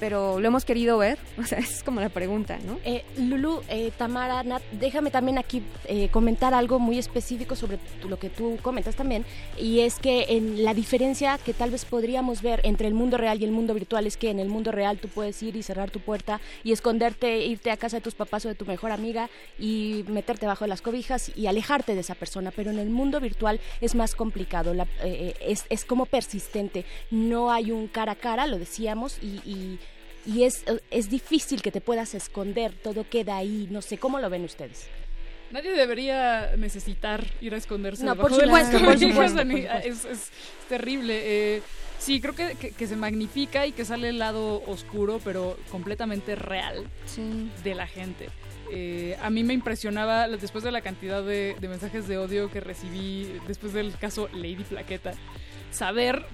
pero 0.00 0.40
lo 0.40 0.46
hemos 0.48 0.64
querido 0.64 0.98
ver, 0.98 1.18
o 1.38 1.44
sea, 1.44 1.58
es 1.58 1.82
como 1.82 2.00
la 2.00 2.08
pregunta, 2.08 2.58
¿no? 2.66 2.78
Eh, 2.84 3.04
Lulu, 3.18 3.62
eh, 3.68 3.90
Tamara, 3.96 4.42
Nat, 4.42 4.62
déjame 4.72 5.10
también 5.10 5.38
aquí 5.38 5.62
eh, 5.86 6.08
comentar 6.10 6.54
algo 6.54 6.78
muy 6.78 6.98
específico 6.98 7.56
sobre 7.56 7.78
lo 8.08 8.18
que 8.18 8.30
tú 8.30 8.58
comentas 8.62 8.94
también, 8.96 9.24
y 9.58 9.80
es 9.80 9.98
que 9.98 10.26
en 10.30 10.64
la 10.64 10.74
diferencia 10.74 11.38
que 11.38 11.54
tal 11.54 11.70
vez 11.70 11.84
podríamos 11.84 12.42
ver 12.42 12.60
entre 12.64 12.88
el 12.88 12.94
mundo 12.94 13.16
real 13.16 13.40
y 13.40 13.44
el 13.44 13.50
mundo 13.52 13.74
virtual 13.74 14.06
es 14.06 14.16
que 14.16 14.30
en 14.30 14.38
el 14.40 14.48
mundo 14.48 14.72
real 14.72 14.98
tú 14.98 15.08
puedes 15.08 15.42
ir 15.42 15.56
y 15.56 15.62
cerrar 15.62 15.90
tu 15.90 16.00
puerta 16.00 16.40
y 16.62 16.72
esconderte, 16.72 17.38
irte 17.44 17.70
a 17.70 17.76
casa 17.76 17.96
de 17.98 18.00
tus 18.02 18.14
papás 18.14 18.44
o 18.44 18.48
de 18.48 18.54
tu 18.54 18.64
mejor 18.66 18.90
amiga 18.90 19.28
y 19.58 20.04
meterte 20.08 20.46
bajo 20.46 20.66
las 20.66 20.82
cobijas 20.82 21.30
y 21.36 21.46
alejarte 21.46 21.94
de 21.94 22.00
esa 22.00 22.14
persona, 22.14 22.50
pero 22.54 22.70
en 22.70 22.78
el 22.78 22.90
mundo 22.90 23.20
virtual 23.20 23.60
es 23.80 23.94
más 23.94 24.14
complicado, 24.14 24.74
la- 24.74 24.86
eh, 25.02 25.34
es, 25.40 25.64
es 25.70 25.84
como 25.84 26.06
persistente, 26.06 26.84
no 27.10 27.50
hay 27.52 27.70
un 27.70 27.86
cara 27.88 28.12
a 28.12 28.16
cara, 28.16 28.46
lo 28.46 28.58
decíamos, 28.58 29.18
y- 29.22 29.40
y 29.48 29.78
y 30.26 30.44
es, 30.44 30.64
es 30.90 31.10
difícil 31.10 31.62
que 31.62 31.70
te 31.70 31.80
puedas 31.80 32.14
esconder, 32.14 32.72
todo 32.74 33.08
queda 33.08 33.36
ahí, 33.36 33.68
no 33.70 33.82
sé, 33.82 33.98
¿cómo 33.98 34.18
lo 34.20 34.30
ven 34.30 34.44
ustedes? 34.44 34.86
Nadie 35.50 35.70
debería 35.72 36.56
necesitar 36.56 37.24
ir 37.40 37.54
a 37.54 37.58
esconderse. 37.58 38.04
No, 38.04 38.16
por 38.16 38.32
supuesto, 38.32 38.78
por 38.84 38.98
supuesto. 38.98 39.40
Es, 39.42 40.04
es 40.04 40.30
terrible. 40.68 41.20
eh, 41.56 41.62
sí, 41.98 42.20
creo 42.20 42.34
que, 42.34 42.56
que- 42.56 42.72
que 42.72 42.86
se 42.88 42.96
magnifica 42.96 43.64
y 43.66 43.72
que 43.72 43.84
sale 43.84 44.08
el 44.08 44.18
lado 44.18 44.62
oscuro, 44.66 45.20
pero 45.22 45.56
completamente 45.70 46.34
real 46.34 46.88
de 47.62 47.74
la 47.74 47.86
gente. 47.86 48.30
Eh, 48.72 49.16
a 49.22 49.30
mí 49.30 49.44
me 49.44 49.54
impresionaba, 49.54 50.26
después 50.28 50.64
de 50.64 50.72
la 50.72 50.80
cantidad 50.80 51.22
de, 51.22 51.54
de 51.60 51.68
mensajes 51.68 52.08
de 52.08 52.18
odio 52.18 52.50
que 52.50 52.60
recibí 52.60 53.38
después 53.46 53.72
del 53.74 53.96
caso 53.98 54.28
Lady 54.32 54.64
Plaqueta, 54.68 55.12
saber 55.70 56.24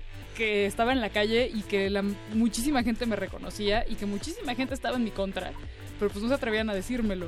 que 0.41 0.65
estaba 0.65 0.93
en 0.93 1.03
la 1.03 1.11
calle 1.11 1.51
y 1.55 1.61
que 1.61 1.91
la, 1.91 2.03
muchísima 2.33 2.83
gente 2.83 3.05
me 3.05 3.15
reconocía 3.15 3.85
y 3.87 3.97
que 3.97 4.07
muchísima 4.07 4.55
gente 4.55 4.73
estaba 4.73 4.97
en 4.97 5.05
mi 5.05 5.11
contra, 5.11 5.53
pero 5.99 6.11
pues 6.11 6.23
no 6.23 6.31
se 6.31 6.35
atrevían 6.35 6.71
a 6.71 6.75
decírmelo. 6.75 7.27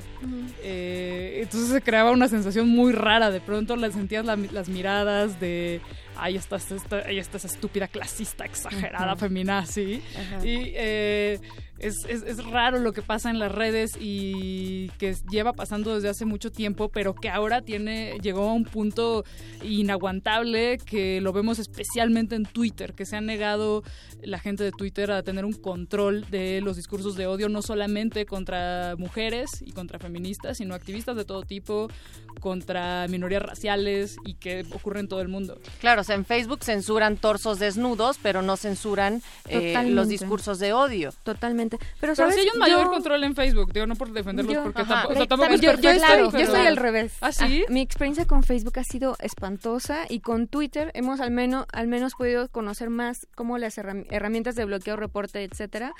Eh, 0.62 1.40
entonces 1.42 1.68
se 1.70 1.82
creaba 1.82 2.10
una 2.10 2.28
sensación 2.28 2.70
muy 2.70 2.92
rara. 2.92 3.30
De 3.30 3.40
pronto 3.42 3.76
las 3.76 3.92
sentías 3.92 4.24
la- 4.24 4.36
las 4.36 4.70
miradas 4.70 5.38
de, 5.40 5.82
ahí 6.16 6.36
está, 6.36 6.56
esta, 6.56 6.96
ahí 7.06 7.18
está 7.18 7.36
esa 7.36 7.48
estúpida 7.48 7.86
clasista 7.86 8.46
exagerada 8.46 9.12
Ujú. 9.12 9.20
feminazi. 9.20 10.02
Ajá. 10.18 10.46
Y 10.46 10.72
eh, 10.74 11.38
es, 11.82 12.04
es, 12.08 12.22
es 12.22 12.44
raro 12.44 12.78
lo 12.78 12.92
que 12.92 13.02
pasa 13.02 13.30
en 13.30 13.38
las 13.38 13.52
redes 13.52 13.92
y 14.00 14.88
que 14.98 15.14
lleva 15.30 15.52
pasando 15.52 15.94
desde 15.94 16.08
hace 16.08 16.24
mucho 16.24 16.50
tiempo, 16.50 16.88
pero 16.88 17.14
que 17.14 17.28
ahora 17.28 17.60
tiene 17.60 18.18
llegó 18.22 18.48
a 18.48 18.52
un 18.52 18.64
punto 18.64 19.24
inaguantable 19.62 20.78
que 20.78 21.20
lo 21.20 21.32
vemos 21.32 21.58
especialmente 21.58 22.36
en 22.36 22.44
Twitter, 22.44 22.94
que 22.94 23.04
se 23.04 23.16
ha 23.16 23.20
negado 23.20 23.82
la 24.22 24.38
gente 24.38 24.64
de 24.64 24.70
Twitter 24.70 25.10
a 25.10 25.22
tener 25.22 25.44
un 25.44 25.54
control 25.54 26.26
de 26.30 26.60
los 26.60 26.76
discursos 26.76 27.16
de 27.16 27.26
odio, 27.26 27.48
no 27.48 27.62
solamente 27.62 28.26
contra 28.26 28.94
mujeres 28.96 29.50
y 29.60 29.72
contra 29.72 29.98
feministas, 29.98 30.58
sino 30.58 30.74
activistas 30.74 31.16
de 31.16 31.24
todo 31.24 31.42
tipo, 31.42 31.88
contra 32.40 33.06
minorías 33.08 33.42
raciales 33.42 34.16
y 34.24 34.34
que 34.34 34.64
ocurre 34.72 35.00
en 35.00 35.08
todo 35.08 35.20
el 35.20 35.28
mundo. 35.28 35.58
Claro, 35.80 36.02
o 36.02 36.04
sea, 36.04 36.14
en 36.14 36.24
Facebook 36.24 36.60
censuran 36.62 37.16
torsos 37.16 37.58
desnudos, 37.58 38.18
pero 38.22 38.42
no 38.42 38.56
censuran 38.56 39.22
eh, 39.48 39.74
los 39.88 40.08
discursos 40.08 40.58
de 40.58 40.72
odio. 40.72 41.12
Totalmente. 41.24 41.71
Pero 41.78 41.90
Pero, 42.00 42.14
¿sabes? 42.14 42.34
si 42.34 42.40
hay 42.42 42.48
un 42.52 42.58
mayor 42.58 42.84
Yo- 42.84 42.90
control 42.90 43.24
en 43.24 43.34
Facebook, 43.34 43.72
digo, 43.72 43.86
no 43.86 43.94
por 43.96 44.12
defenderlos 44.12 44.54
Yo- 44.54 44.62
porque 44.64 44.84
tampoco, 44.84 45.12
o 45.12 45.16
sea, 45.16 45.26
tampoco 45.26 45.54
yo, 45.56 45.70
estoy, 45.72 45.90
yo 46.32 46.38
estoy 46.38 46.66
al 46.66 46.76
revés. 46.76 47.12
¿Ah, 47.20 47.32
sí? 47.32 47.64
mi 47.68 47.80
experiencia 47.80 48.26
con 48.26 48.42
Facebook 48.42 48.78
ha 48.78 48.84
sido 48.84 49.16
espantosa 49.20 50.04
y 50.08 50.20
con 50.20 50.46
Twitter 50.48 50.90
hemos 50.94 51.20
al 51.20 51.30
menos, 51.30 51.66
al 51.72 51.86
menos 51.88 52.14
podido 52.14 52.48
conocer 52.48 52.90
más 52.90 53.26
cómo 53.34 53.58
las 53.58 53.78
herram- 53.78 54.06
herramientas 54.10 54.54
de 54.54 54.64
bloqueo, 54.64 54.96
reporte, 54.96 55.42
etcétera, 55.44 55.92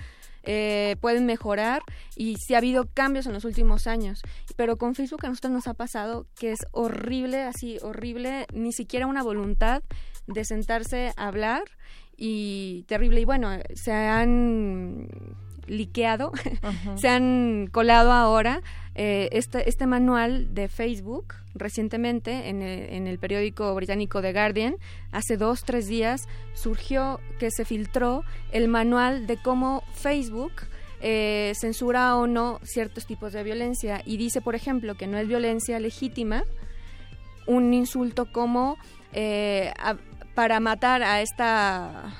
eh, 0.45 0.97
pueden 1.01 1.25
mejorar 1.25 1.83
y 2.17 2.35
sí 2.37 2.55
ha 2.55 2.59
habido 2.59 2.89
cambios 2.93 3.27
en 3.27 3.33
los 3.33 3.45
últimos 3.45 3.87
años. 3.87 4.21
Pero 4.57 4.77
con 4.77 4.95
Facebook 4.95 5.25
a 5.25 5.29
nosotros 5.29 5.53
nos 5.53 5.69
ha 5.69 5.75
pasado 5.75 6.27
que 6.39 6.51
es 6.53 6.67
horrible, 6.73 7.43
así 7.43 7.79
horrible, 7.83 8.47
ni 8.53 8.73
siquiera 8.73 9.07
una 9.07 9.23
voluntad 9.23 9.83
de 10.27 10.45
sentarse 10.45 11.13
a 11.17 11.29
hablar 11.29 11.63
y 12.17 12.85
terrible. 12.89 13.21
Y 13.21 13.25
bueno, 13.25 13.51
se 13.75 13.93
han 13.93 15.07
liqueado, 15.67 16.33
se 16.97 17.09
han 17.09 17.69
colado 17.71 18.13
ahora 18.13 18.63
eh, 18.95 19.29
este, 19.33 19.69
este 19.69 19.87
manual 19.87 20.55
de 20.55 20.69
Facebook 20.69 21.35
recientemente 21.55 22.49
en 22.49 22.63
el, 22.63 22.93
en 22.95 23.07
el 23.07 23.19
periódico 23.19 23.75
británico 23.75 24.21
The 24.23 24.33
Guardian, 24.33 24.77
hace 25.13 25.37
dos, 25.37 25.65
tres 25.65 25.87
días, 25.87 26.27
surgió 26.55 27.21
que 27.39 27.51
se 27.51 27.65
filtró 27.65 28.25
el 28.53 28.69
manual 28.69 29.27
de 29.27 29.37
cómo 29.37 29.83
Facebook 29.95 30.53
eh, 31.03 31.53
censura 31.57 32.17
o 32.17 32.27
no 32.27 32.59
ciertos 32.63 33.07
tipos 33.07 33.33
de 33.33 33.43
violencia. 33.43 34.03
Y 34.07 34.17
dice, 34.17 34.41
por 34.41 34.55
ejemplo, 34.55 34.95
que 34.95 35.07
no 35.07 35.19
es 35.19 35.27
violencia 35.29 35.79
legítima 35.81 36.45
un 37.47 37.75
insulto 37.75 38.31
como 38.33 38.77
eh, 39.13 39.73
a- 39.79 39.97
para 40.35 40.61
matar 40.61 41.03
a 41.03 41.21
esta 41.21 42.15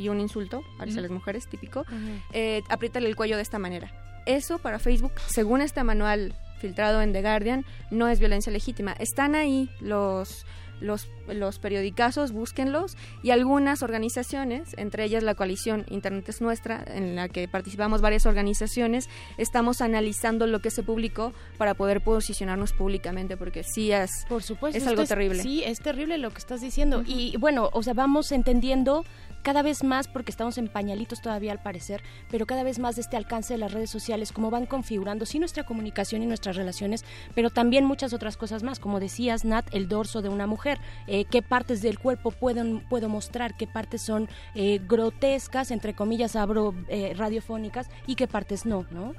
y 0.00 0.08
un 0.08 0.18
insulto 0.20 0.62
hacia 0.78 0.94
Ujú. 0.94 1.02
las 1.02 1.10
mujeres 1.10 1.46
típico 1.46 1.84
eh, 2.32 2.62
apriétale 2.68 3.08
el 3.08 3.16
cuello 3.16 3.36
de 3.36 3.42
esta 3.42 3.58
manera 3.58 3.92
eso 4.26 4.58
para 4.58 4.78
Facebook 4.78 5.12
según 5.26 5.60
este 5.60 5.84
manual 5.84 6.34
filtrado 6.58 7.02
en 7.02 7.12
The 7.12 7.22
Guardian 7.22 7.64
no 7.90 8.08
es 8.08 8.18
violencia 8.18 8.52
legítima 8.52 8.92
están 8.98 9.34
ahí 9.34 9.68
los 9.80 10.44
los, 10.80 11.08
los 11.28 11.58
periodicazos, 11.58 12.32
búsquenlos, 12.32 12.96
y 13.22 13.30
algunas 13.30 13.82
organizaciones, 13.82 14.74
entre 14.76 15.04
ellas 15.04 15.22
la 15.22 15.34
coalición 15.34 15.84
Internet 15.90 16.28
es 16.28 16.40
Nuestra, 16.40 16.82
en 16.86 17.16
la 17.16 17.28
que 17.28 17.48
participamos 17.48 18.00
varias 18.00 18.26
organizaciones, 18.26 19.08
estamos 19.36 19.80
analizando 19.80 20.46
lo 20.46 20.60
que 20.60 20.70
se 20.70 20.82
publicó 20.82 21.32
para 21.58 21.74
poder 21.74 22.00
posicionarnos 22.00 22.72
públicamente, 22.72 23.36
porque 23.36 23.62
sí 23.62 23.92
es, 23.92 24.10
Por 24.28 24.42
supuesto. 24.42 24.78
es 24.78 24.86
algo 24.86 25.04
terrible. 25.04 25.42
Sí, 25.42 25.62
es 25.64 25.80
terrible 25.80 26.18
lo 26.18 26.30
que 26.30 26.38
estás 26.38 26.60
diciendo. 26.60 27.02
Y 27.06 27.36
bueno, 27.36 27.68
o 27.72 27.82
sea, 27.82 27.94
vamos 27.94 28.32
entendiendo 28.32 29.04
cada 29.42 29.62
vez 29.62 29.82
más, 29.84 30.08
porque 30.08 30.30
estamos 30.30 30.58
en 30.58 30.68
pañalitos 30.68 31.20
todavía 31.20 31.52
al 31.52 31.62
parecer, 31.62 32.02
pero 32.30 32.46
cada 32.46 32.62
vez 32.62 32.78
más 32.78 32.96
de 32.96 33.02
este 33.02 33.16
alcance 33.16 33.54
de 33.54 33.58
las 33.58 33.72
redes 33.72 33.90
sociales, 33.90 34.32
cómo 34.32 34.50
van 34.50 34.66
configurando, 34.66 35.26
sí, 35.26 35.38
nuestra 35.38 35.64
comunicación 35.64 36.22
y 36.22 36.26
nuestras 36.26 36.56
relaciones, 36.56 37.04
pero 37.34 37.50
también 37.50 37.84
muchas 37.84 38.12
otras 38.12 38.36
cosas 38.36 38.62
más. 38.62 38.78
Como 38.78 39.00
decías, 39.00 39.44
Nat, 39.44 39.66
el 39.72 39.88
dorso 39.88 40.22
de 40.22 40.28
una 40.28 40.46
mujer, 40.46 40.78
eh, 41.06 41.24
qué 41.24 41.42
partes 41.42 41.82
del 41.82 41.98
cuerpo 41.98 42.30
pueden, 42.30 42.80
puedo 42.88 43.08
mostrar, 43.08 43.56
qué 43.56 43.66
partes 43.66 44.02
son 44.02 44.28
eh, 44.54 44.80
grotescas, 44.86 45.70
entre 45.70 45.94
comillas, 45.94 46.36
abro 46.36 46.74
eh, 46.88 47.14
radiofónicas, 47.16 47.88
y 48.06 48.14
qué 48.14 48.26
partes 48.26 48.66
no, 48.66 48.86
¿no? 48.90 49.14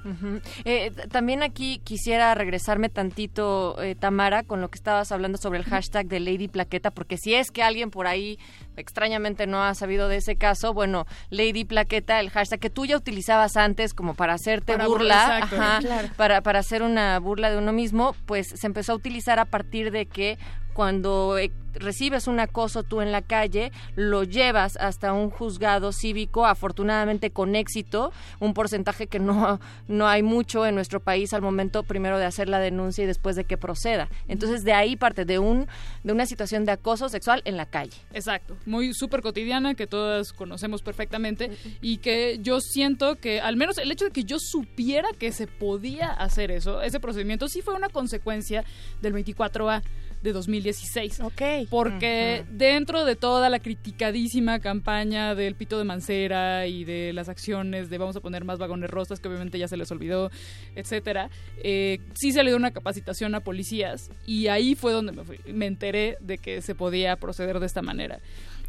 Eh, 0.66 0.92
t- 0.92 1.08
también 1.08 1.44
aquí 1.44 1.80
quisiera 1.84 2.34
regresarme 2.36 2.90
tantito, 2.90 3.82
eh, 3.82 3.96
Tamara, 3.96 4.44
con 4.44 4.62
lo 4.62 4.70
que 4.70 4.78
estabas 4.78 5.12
hablando 5.12 5.38
sobre 5.38 5.60
el 5.60 5.66
hashtag 5.66 6.08
de 6.08 6.20
Lady 6.20 6.48
Plaqueta, 6.48 6.92
porque 6.92 7.18
si 7.18 7.34
es 7.34 7.52
que 7.52 7.64
alguien 7.64 7.92
por 7.92 8.08
ahí 8.08 8.38
extrañamente 8.78 9.48
no 9.48 9.64
ha 9.64 9.74
sabido 9.76 10.08
de 10.12 10.18
ese 10.18 10.36
caso, 10.36 10.74
bueno, 10.76 11.08
Lady 11.32 11.66
Plaqueta, 11.66 12.20
el 12.20 12.30
hashtag 12.30 12.60
que 12.60 12.70
tú 12.70 12.86
ya 12.86 12.96
utilizabas 12.98 13.58
antes 13.58 13.96
como 13.96 14.14
para 14.14 14.34
hacerte 14.36 14.74
Para 14.74 14.86
burla, 14.88 15.24
burla, 15.26 15.38
exacto. 15.40 15.56
ajá, 15.56 15.80
Claro. 15.80 16.08
para, 16.16 16.42
para 16.42 16.60
hacer 16.60 16.84
una 16.84 17.18
burla 17.20 17.50
de 17.50 17.58
uno 17.58 17.72
mismo, 17.74 18.16
pues 18.28 18.48
se 18.48 18.68
empezó 18.68 18.92
a 18.92 18.96
utilizar 18.96 19.40
a 19.40 19.46
partir 19.46 19.90
de 19.92 20.06
que 20.06 20.38
cuando 20.74 21.38
eh, 21.38 21.52
recibes 21.74 22.28
un 22.28 22.40
acoso 22.40 22.84
tú 22.84 23.02
en 23.02 23.12
la 23.12 23.22
calle, 23.22 23.72
lo 23.96 24.24
llevas 24.24 24.78
hasta 24.78 25.14
un 25.14 25.30
juzgado 25.30 25.92
cívico, 25.92 26.46
afortunadamente 26.46 27.32
con 27.32 27.56
éxito, 27.56 28.12
un 28.40 28.54
porcentaje 28.54 29.08
que 29.08 29.20
no, 29.20 29.60
no 29.88 30.08
hay 30.08 30.24
mucho 30.24 30.66
en 30.66 30.76
nuestro 30.76 31.00
país 31.00 31.34
al 31.34 31.42
momento 31.42 31.84
primero 31.84 32.18
de 32.18 32.26
hacer 32.26 32.50
la 32.50 32.60
denuncia 32.60 33.04
y 33.04 33.08
después 33.08 33.36
de 33.36 33.46
que 33.46 33.58
proceda. 33.58 34.10
Entonces 34.28 34.64
de 34.64 34.74
ahí 34.74 34.96
parte 34.96 35.26
de 35.26 35.40
un 35.40 35.68
de 36.04 36.14
una 36.14 36.26
situación 36.26 36.66
de 36.66 36.72
acoso 36.72 37.10
sexual 37.10 37.42
en 37.46 37.58
la 37.58 37.66
calle. 37.66 37.98
Exacto, 38.14 38.58
muy 38.66 38.94
súper 38.94 39.22
cotidiana 39.22 39.76
que 39.76 39.88
todas 39.88 40.34
conocemos 40.34 40.82
perfectamente 40.82 41.52
y 41.82 41.98
que 41.98 42.40
yo 42.42 42.60
siento 42.60 43.16
que 43.16 43.42
al 43.42 43.56
menos 43.56 43.78
el 43.78 43.92
hecho 43.92 44.06
de 44.06 44.12
que 44.12 44.24
yo 44.24 44.38
supiera 44.40 45.10
que 45.18 45.32
se 45.32 45.48
podía 45.48 46.10
hacer 46.10 46.52
eso, 46.52 46.82
ese 46.82 47.00
procedimiento 47.00 47.48
sí 47.48 47.62
fue 47.62 47.74
una 47.74 47.90
consecuencia 47.90 48.64
del 49.02 49.14
24A 49.14 49.84
de 50.22 50.34
2016. 50.34 51.20
Ok. 51.22 51.42
Porque 51.70 52.44
dentro 52.52 53.06
de 53.06 53.16
toda 53.16 53.50
la 53.50 53.60
criticadísima 53.60 54.60
campaña 54.60 55.36
del 55.36 55.56
pito 55.56 55.78
de 55.78 55.84
Mancera 55.84 56.68
y 56.68 56.84
de 56.84 57.12
las 57.14 57.30
acciones 57.30 57.90
de 57.90 57.98
vamos 57.98 58.16
a 58.16 58.20
poner 58.20 58.44
más 58.46 58.60
vagones 58.60 58.90
rosas, 58.90 59.20
que 59.20 59.28
obviamente 59.28 59.58
ya 59.60 59.68
se 59.68 59.78
les 59.78 59.92
olvidó, 59.92 60.30
etcétera, 60.76 61.30
eh, 61.64 62.00
sí 62.14 62.32
se 62.32 62.44
le 62.44 62.52
dio 62.52 62.58
una 62.58 62.72
capacitación 62.72 63.34
a 63.36 63.40
policías 63.42 64.10
y 64.28 64.48
ahí 64.48 64.76
fue 64.76 64.92
donde 64.94 65.12
me, 65.12 65.24
fui- 65.24 65.40
me 65.54 65.66
enteré 65.66 66.18
de 66.22 66.38
que 66.38 66.62
se 66.62 66.76
podía 66.76 67.16
proceder 67.16 67.60
de 67.60 67.66
esta 67.66 67.82
manera. 67.82 68.20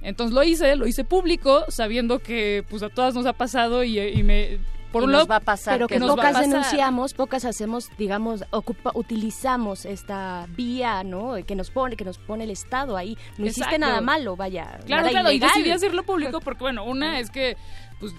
Entonces 0.00 0.34
lo 0.34 0.42
hice, 0.42 0.74
lo 0.76 0.86
hice 0.86 1.04
público, 1.04 1.64
sabiendo 1.68 2.18
que 2.18 2.64
pues 2.68 2.82
a 2.82 2.88
todas 2.88 3.14
nos 3.14 3.26
ha 3.26 3.32
pasado 3.34 3.84
y, 3.84 3.98
y 4.00 4.22
me... 4.22 4.58
Por 4.92 5.04
un 5.04 5.10
nos 5.10 5.20
lado, 5.20 5.28
va 5.28 5.36
a 5.36 5.40
pasar 5.40 5.74
pero 5.74 5.88
que 5.88 5.98
pocas 5.98 6.38
denunciamos, 6.38 7.14
pocas 7.14 7.44
hacemos, 7.44 7.88
digamos, 7.98 8.44
ocupa, 8.50 8.92
utilizamos 8.94 9.84
esta 9.84 10.46
vía, 10.50 11.02
¿no? 11.02 11.34
Que 11.46 11.54
nos 11.54 11.70
pone, 11.70 11.96
que 11.96 12.04
nos 12.04 12.18
pone 12.18 12.44
el 12.44 12.50
Estado 12.50 12.96
ahí. 12.96 13.16
No 13.38 13.46
hiciste 13.46 13.62
Exacto. 13.62 13.78
nada 13.78 14.00
malo, 14.00 14.36
vaya. 14.36 14.78
Claro, 14.86 15.02
nada 15.02 15.10
claro, 15.10 15.32
y 15.32 15.38
decidí 15.38 15.70
hacerlo 15.70 16.02
público 16.04 16.40
porque, 16.40 16.64
bueno, 16.64 16.84
una 16.84 17.18
es 17.18 17.30
que 17.30 17.56
pues, 18.02 18.14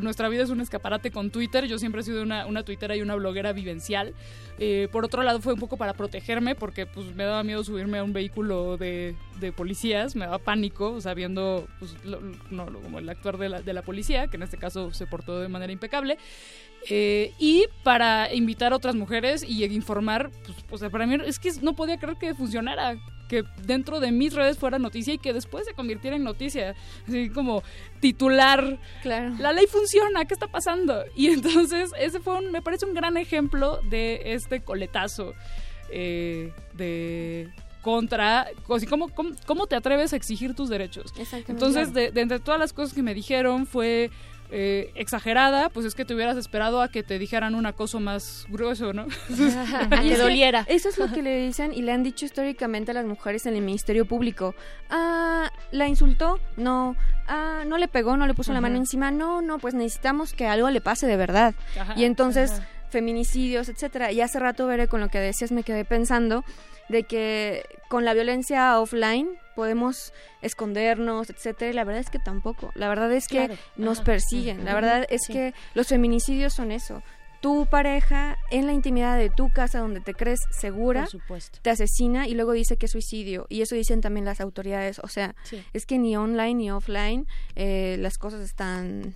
nuestra 0.00 0.28
vida 0.28 0.44
es 0.44 0.50
un 0.50 0.60
escaparate 0.60 1.10
con 1.10 1.30
Twitter. 1.32 1.66
Yo 1.66 1.76
siempre 1.78 2.02
he 2.02 2.04
sido 2.04 2.22
una, 2.22 2.46
una 2.46 2.62
tuitera 2.62 2.94
y 2.96 3.02
una 3.02 3.16
bloguera 3.16 3.52
vivencial. 3.52 4.14
Eh, 4.60 4.86
por 4.92 5.04
otro 5.04 5.22
lado, 5.24 5.40
fue 5.40 5.54
un 5.54 5.58
poco 5.58 5.76
para 5.76 5.92
protegerme 5.94 6.54
porque 6.54 6.86
pues, 6.86 7.14
me 7.16 7.24
daba 7.24 7.42
miedo 7.42 7.64
subirme 7.64 7.98
a 7.98 8.04
un 8.04 8.12
vehículo 8.12 8.76
de, 8.76 9.16
de 9.40 9.52
policías, 9.52 10.14
me 10.14 10.24
daba 10.26 10.38
pánico, 10.38 11.00
sabiendo 11.00 11.66
pues, 11.80 11.96
lo- 12.04 12.20
lo- 12.20 12.36
no, 12.50 12.66
como 12.80 13.00
el 13.00 13.08
actuar 13.08 13.38
de 13.38 13.48
la, 13.48 13.60
de 13.62 13.72
la 13.72 13.82
policía, 13.82 14.28
que 14.28 14.36
en 14.36 14.44
este 14.44 14.56
caso 14.56 14.92
se 14.94 15.06
portó 15.06 15.40
de 15.40 15.48
manera 15.48 15.72
impecable. 15.72 16.16
Eh, 16.88 17.32
y 17.40 17.64
para 17.82 18.32
invitar 18.32 18.72
a 18.72 18.76
otras 18.76 18.94
mujeres 18.94 19.42
y 19.42 19.64
informar, 19.64 20.30
pues, 20.46 20.56
o 20.70 20.78
sea, 20.78 20.90
para 20.90 21.06
mí 21.06 21.16
es 21.26 21.40
que 21.40 21.50
no 21.60 21.74
podía 21.74 21.98
creer 21.98 22.16
que 22.18 22.34
funcionara, 22.34 22.96
que 23.28 23.44
dentro 23.64 24.00
de 24.00 24.10
mis 24.10 24.32
redes 24.34 24.58
fuera 24.58 24.78
noticia 24.78 25.14
y 25.14 25.18
que 25.18 25.32
después 25.32 25.66
se 25.66 25.74
convirtiera 25.74 26.16
en 26.16 26.24
noticia, 26.24 26.74
así 27.06 27.28
como 27.30 27.62
titular, 28.00 28.78
Claro. 29.02 29.34
la 29.38 29.52
ley 29.52 29.66
funciona, 29.66 30.24
¿qué 30.24 30.34
está 30.34 30.48
pasando? 30.48 31.04
Y 31.14 31.28
entonces 31.28 31.90
ese 31.98 32.20
fue 32.20 32.38
un, 32.38 32.50
me 32.50 32.62
parece 32.62 32.86
un 32.86 32.94
gran 32.94 33.16
ejemplo 33.16 33.80
de 33.88 34.20
este 34.34 34.60
coletazo 34.60 35.34
eh, 35.90 36.52
de 36.74 37.50
contra, 37.82 38.48
así 38.74 38.86
como, 38.86 39.08
¿cómo, 39.10 39.30
cómo 39.46 39.66
te 39.66 39.76
atreves 39.76 40.12
a 40.12 40.16
exigir 40.16 40.54
tus 40.54 40.68
derechos? 40.68 41.06
Exactamente. 41.18 41.52
Entonces, 41.52 41.94
de, 41.94 42.10
de 42.10 42.20
entre 42.20 42.40
todas 42.40 42.58
las 42.60 42.72
cosas 42.72 42.92
que 42.94 43.02
me 43.02 43.14
dijeron 43.14 43.66
fue 43.66 44.10
eh, 44.50 44.90
exagerada, 44.94 45.68
pues 45.68 45.84
es 45.84 45.94
que 45.94 46.04
te 46.04 46.14
hubieras 46.14 46.36
esperado 46.36 46.80
a 46.80 46.88
que 46.88 47.02
te 47.02 47.18
dijeran 47.18 47.54
un 47.54 47.66
acoso 47.66 48.00
más 48.00 48.46
grueso, 48.48 48.92
¿no? 48.92 49.06
Y 49.28 49.42
es 49.42 50.20
que 50.20 50.64
Eso 50.68 50.88
es 50.88 50.98
lo 50.98 51.12
que 51.12 51.22
le 51.22 51.46
dicen 51.46 51.72
y 51.74 51.82
le 51.82 51.92
han 51.92 52.02
dicho 52.02 52.24
históricamente 52.24 52.92
a 52.92 52.94
las 52.94 53.04
mujeres 53.04 53.46
en 53.46 53.56
el 53.56 53.62
Ministerio 53.62 54.06
Público. 54.06 54.54
Ah, 54.90 55.50
¿la 55.70 55.86
insultó? 55.86 56.40
No. 56.56 56.96
Ah, 57.26 57.64
¿no 57.66 57.76
le 57.76 57.88
pegó? 57.88 58.16
¿No 58.16 58.26
le 58.26 58.34
puso 58.34 58.52
la 58.52 58.60
mano 58.60 58.76
encima? 58.76 59.10
No, 59.10 59.42
no, 59.42 59.58
pues 59.58 59.74
necesitamos 59.74 60.32
que 60.32 60.46
algo 60.46 60.70
le 60.70 60.80
pase 60.80 61.06
de 61.06 61.16
verdad. 61.16 61.54
Ajá, 61.78 61.92
y 61.96 62.04
entonces, 62.04 62.52
ajá. 62.52 62.68
feminicidios, 62.88 63.68
etcétera. 63.68 64.12
Y 64.12 64.22
hace 64.22 64.38
rato, 64.38 64.66
Veré, 64.66 64.88
con 64.88 65.00
lo 65.00 65.08
que 65.08 65.18
decías, 65.18 65.52
me 65.52 65.62
quedé 65.62 65.84
pensando 65.84 66.44
de 66.88 67.02
que 67.02 67.64
con 67.88 68.04
la 68.04 68.14
violencia 68.14 68.80
offline, 68.80 69.28
podemos 69.58 70.12
escondernos, 70.40 71.30
etcétera. 71.30 71.72
Y 71.72 71.74
la 71.74 71.82
verdad 71.82 72.00
es 72.00 72.10
que 72.10 72.20
tampoco. 72.20 72.70
La 72.76 72.88
verdad 72.88 73.10
es 73.12 73.26
que 73.26 73.46
Claro. 73.46 73.56
nos 73.76 73.98
Ajá. 73.98 74.04
persiguen. 74.06 74.64
La 74.64 74.72
verdad 74.72 75.04
es 75.10 75.22
Sí. 75.26 75.32
que 75.32 75.52
los 75.74 75.88
feminicidios 75.88 76.54
son 76.54 76.70
eso. 76.70 77.02
Tu 77.40 77.66
pareja 77.66 78.36
en 78.52 78.66
la 78.66 78.72
intimidad 78.72 79.18
de 79.18 79.30
tu 79.30 79.50
casa 79.52 79.80
donde 79.80 80.00
te 80.00 80.14
crees 80.14 80.38
segura 80.52 81.00
Por 81.02 81.10
supuesto. 81.10 81.58
te 81.60 81.70
asesina 81.70 82.28
y 82.28 82.34
luego 82.34 82.52
dice 82.52 82.76
que 82.76 82.86
es 82.86 82.92
suicidio 82.92 83.46
y 83.48 83.62
eso 83.62 83.74
dicen 83.74 84.00
también 84.00 84.24
las 84.24 84.40
autoridades. 84.40 85.00
O 85.00 85.08
sea, 85.08 85.34
Sí. 85.42 85.60
es 85.72 85.86
que 85.86 85.98
ni 85.98 86.16
online 86.16 86.54
ni 86.54 86.70
offline 86.70 87.26
eh, 87.56 87.96
las 87.98 88.16
cosas 88.16 88.42
están 88.42 89.14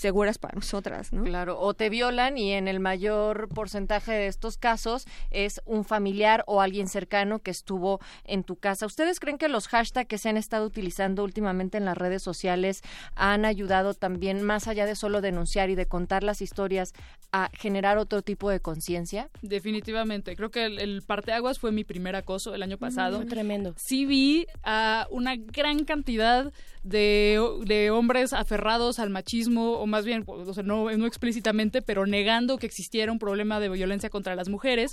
seguras 0.00 0.38
para 0.38 0.54
nosotras, 0.54 1.12
¿no? 1.12 1.24
Claro, 1.24 1.60
o 1.60 1.74
te 1.74 1.90
violan 1.90 2.38
y 2.38 2.52
en 2.52 2.68
el 2.68 2.80
mayor 2.80 3.48
porcentaje 3.48 4.12
de 4.12 4.26
estos 4.28 4.56
casos 4.56 5.06
es 5.30 5.60
un 5.66 5.84
familiar 5.84 6.42
o 6.46 6.62
alguien 6.62 6.88
cercano 6.88 7.40
que 7.40 7.50
estuvo 7.50 8.00
en 8.24 8.42
tu 8.42 8.56
casa. 8.56 8.86
¿Ustedes 8.86 9.20
creen 9.20 9.36
que 9.36 9.48
los 9.48 9.68
hashtags 9.68 10.08
que 10.08 10.16
se 10.16 10.30
han 10.30 10.38
estado 10.38 10.64
utilizando 10.64 11.22
últimamente 11.22 11.76
en 11.76 11.84
las 11.84 11.98
redes 11.98 12.22
sociales 12.22 12.80
han 13.14 13.44
ayudado 13.44 13.92
también, 13.92 14.42
más 14.42 14.68
allá 14.68 14.86
de 14.86 14.96
solo 14.96 15.20
denunciar 15.20 15.68
y 15.68 15.74
de 15.74 15.86
contar 15.86 16.22
las 16.22 16.40
historias, 16.40 16.94
a 17.32 17.50
generar 17.52 17.98
otro 17.98 18.22
tipo 18.22 18.48
de 18.50 18.60
conciencia? 18.60 19.28
Definitivamente. 19.42 20.34
Creo 20.34 20.50
que 20.50 20.64
el, 20.64 20.78
el 20.78 21.02
parteaguas 21.02 21.58
fue 21.58 21.72
mi 21.72 21.84
primer 21.84 22.16
acoso 22.16 22.54
el 22.54 22.62
año 22.62 22.78
pasado. 22.78 23.18
Fue 23.18 23.26
tremendo. 23.26 23.74
Sí 23.76 24.06
vi 24.06 24.46
a 24.62 25.06
una 25.10 25.36
gran 25.36 25.84
cantidad 25.84 26.52
de, 26.82 27.38
de 27.66 27.90
hombres 27.90 28.32
aferrados 28.32 28.98
al 28.98 29.10
machismo, 29.10 29.72
o 29.72 29.86
más 29.86 30.04
bien, 30.04 30.24
o 30.26 30.54
sea, 30.54 30.62
no, 30.62 30.90
no 30.96 31.06
explícitamente, 31.06 31.82
pero 31.82 32.06
negando 32.06 32.56
que 32.58 32.66
existiera 32.66 33.12
un 33.12 33.18
problema 33.18 33.60
de 33.60 33.68
violencia 33.68 34.08
contra 34.10 34.34
las 34.34 34.48
mujeres, 34.48 34.92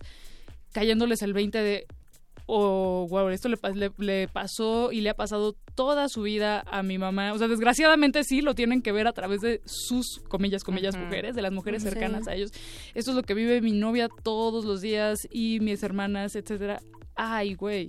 cayéndoles 0.73 1.21
el 1.21 1.33
20 1.33 1.57
de, 1.61 1.85
oh, 2.45 3.07
wow, 3.09 3.29
esto 3.29 3.49
le, 3.49 3.57
pas- 3.57 3.73
le- 3.75 3.91
le 3.97 4.27
pasó 4.27 4.91
y 4.91 5.01
le 5.01 5.09
ha 5.09 5.15
pasado 5.15 5.55
toda 5.75 6.07
su 6.09 6.23
vida 6.23 6.63
a 6.67 6.81
mi 6.83 6.97
mamá. 6.97 7.33
O 7.33 7.37
sea, 7.37 7.47
desgraciadamente 7.47 8.23
sí 8.23 8.41
lo 8.41 8.53
tienen 8.55 8.81
que 8.81 8.91
ver 8.91 9.07
a 9.07 9.13
través 9.13 9.41
de 9.41 9.61
sus, 9.65 10.19
comillas, 10.27 10.63
comillas, 10.63 10.95
mujeres, 10.97 11.35
de 11.35 11.41
las 11.41 11.51
mujeres 11.51 11.83
Sí. 11.83 11.89
cercanas 11.89 12.27
a 12.27 12.35
ellos. 12.35 12.51
Esto 12.95 13.11
es 13.11 13.17
lo 13.17 13.23
que 13.23 13.33
vive 13.33 13.61
mi 13.61 13.71
novia 13.73 14.09
todos 14.23 14.65
los 14.65 14.81
días 14.81 15.27
y 15.31 15.59
mis 15.61 15.83
hermanas, 15.83 16.35
etcétera. 16.35 16.79
Ay, 17.15 17.53
güey. 17.55 17.87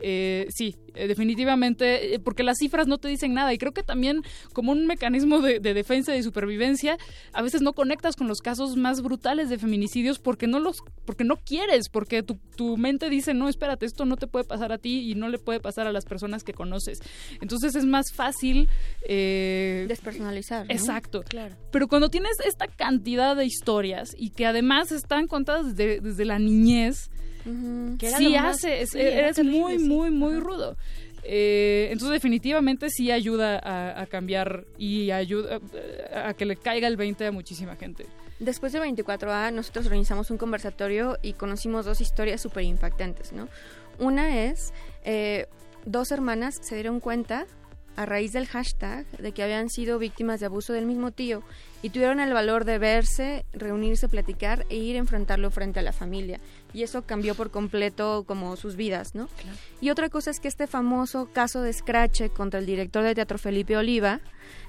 Eh, 0.00 0.46
sí, 0.50 0.76
eh, 0.94 1.06
definitivamente, 1.08 2.14
eh, 2.14 2.18
porque 2.18 2.42
las 2.42 2.58
cifras 2.58 2.86
no 2.86 2.98
te 2.98 3.08
dicen 3.08 3.32
nada 3.32 3.52
y 3.54 3.58
creo 3.58 3.72
que 3.72 3.82
también 3.82 4.22
como 4.52 4.72
un 4.72 4.86
mecanismo 4.86 5.40
de, 5.40 5.60
de 5.60 5.74
defensa 5.74 6.16
y 6.16 6.22
supervivencia, 6.22 6.98
a 7.32 7.42
veces 7.42 7.62
no 7.62 7.72
conectas 7.72 8.16
con 8.16 8.28
los 8.28 8.40
casos 8.40 8.76
más 8.76 9.02
brutales 9.02 9.48
de 9.48 9.58
feminicidios 9.58 10.18
porque 10.18 10.46
no 10.46 10.58
los, 10.58 10.78
porque 11.04 11.24
no 11.24 11.36
quieres, 11.36 11.88
porque 11.88 12.22
tu, 12.22 12.38
tu 12.56 12.76
mente 12.76 13.08
dice, 13.08 13.34
no, 13.34 13.48
espérate, 13.48 13.86
esto 13.86 14.04
no 14.04 14.16
te 14.16 14.26
puede 14.26 14.44
pasar 14.44 14.72
a 14.72 14.78
ti 14.78 15.10
y 15.10 15.14
no 15.14 15.28
le 15.28 15.38
puede 15.38 15.60
pasar 15.60 15.86
a 15.86 15.92
las 15.92 16.04
personas 16.04 16.44
que 16.44 16.52
conoces. 16.52 16.98
Entonces 17.40 17.74
es 17.74 17.86
más 17.86 18.12
fácil... 18.12 18.68
eh, 19.08 19.86
Despersonalizar. 19.88 20.66
¿no? 20.66 20.72
Exacto. 20.72 21.22
Claro. 21.28 21.56
Pero 21.70 21.88
cuando 21.88 22.10
tienes 22.10 22.32
esta 22.46 22.66
cantidad 22.66 23.36
de 23.36 23.46
historias 23.46 24.14
y 24.18 24.30
que 24.30 24.46
además 24.46 24.92
están 24.92 25.26
contadas 25.26 25.74
desde, 25.76 26.00
desde 26.00 26.24
la 26.24 26.38
niñez, 26.38 27.10
Ujú. 27.46 27.96
Que 27.98 28.08
era 28.08 28.18
sí 28.18 28.34
más- 28.36 28.56
hace, 28.56 28.82
es- 28.82 28.90
sí, 28.90 29.00
era 29.00 29.10
eres 29.20 29.36
terrible, 29.36 29.58
muy, 29.60 29.78
sí. 29.78 29.84
muy, 29.84 30.10
muy 30.10 30.40
rudo. 30.40 30.76
Eh, 31.26 31.88
entonces 31.90 32.12
definitivamente 32.12 32.90
sí 32.90 33.10
ayuda 33.10 33.58
a, 33.58 34.02
a 34.02 34.06
cambiar 34.06 34.64
y 34.76 35.10
ayuda 35.10 35.58
a, 36.12 36.28
a 36.28 36.34
que 36.34 36.44
le 36.44 36.56
caiga 36.56 36.86
el 36.86 36.96
20 36.96 37.26
a 37.26 37.32
muchísima 37.32 37.76
gente. 37.76 38.06
Después 38.40 38.72
del 38.72 38.82
24A, 38.82 39.50
nosotros 39.52 39.86
organizamos 39.86 40.30
un 40.30 40.36
conversatorio 40.38 41.18
y 41.22 41.32
conocimos 41.34 41.86
dos 41.86 42.00
historias 42.00 42.42
súper 42.42 42.64
impactantes, 42.64 43.32
¿no? 43.32 43.48
Una 43.98 44.44
es, 44.44 44.74
eh, 45.04 45.46
dos 45.86 46.10
hermanas 46.10 46.58
se 46.60 46.74
dieron 46.74 47.00
cuenta 47.00 47.46
a 47.96 48.04
raíz 48.06 48.32
del 48.32 48.46
hashtag 48.46 49.06
de 49.18 49.32
que 49.32 49.42
habían 49.44 49.70
sido 49.70 49.98
víctimas 49.98 50.40
de 50.40 50.46
abuso 50.46 50.72
del 50.72 50.84
mismo 50.84 51.10
tío 51.12 51.42
y 51.84 51.90
tuvieron 51.90 52.18
el 52.18 52.32
valor 52.32 52.64
de 52.64 52.78
verse, 52.78 53.44
reunirse, 53.52 54.08
platicar 54.08 54.64
e 54.70 54.76
ir 54.76 54.96
a 54.96 55.00
enfrentarlo 55.00 55.50
frente 55.50 55.80
a 55.80 55.82
la 55.82 55.92
familia. 55.92 56.40
Y 56.72 56.82
eso 56.82 57.02
cambió 57.02 57.34
por 57.34 57.50
completo 57.50 58.24
como 58.26 58.56
sus 58.56 58.74
vidas, 58.74 59.14
¿no? 59.14 59.28
Y 59.82 59.90
otra 59.90 60.08
cosa 60.08 60.30
es 60.30 60.40
que 60.40 60.48
este 60.48 60.66
famoso 60.66 61.28
caso 61.30 61.60
de 61.60 61.70
Scratch 61.70 62.30
contra 62.30 62.58
el 62.58 62.64
director 62.64 63.04
de 63.04 63.14
teatro 63.14 63.36
Felipe 63.36 63.76
Oliva, 63.76 64.22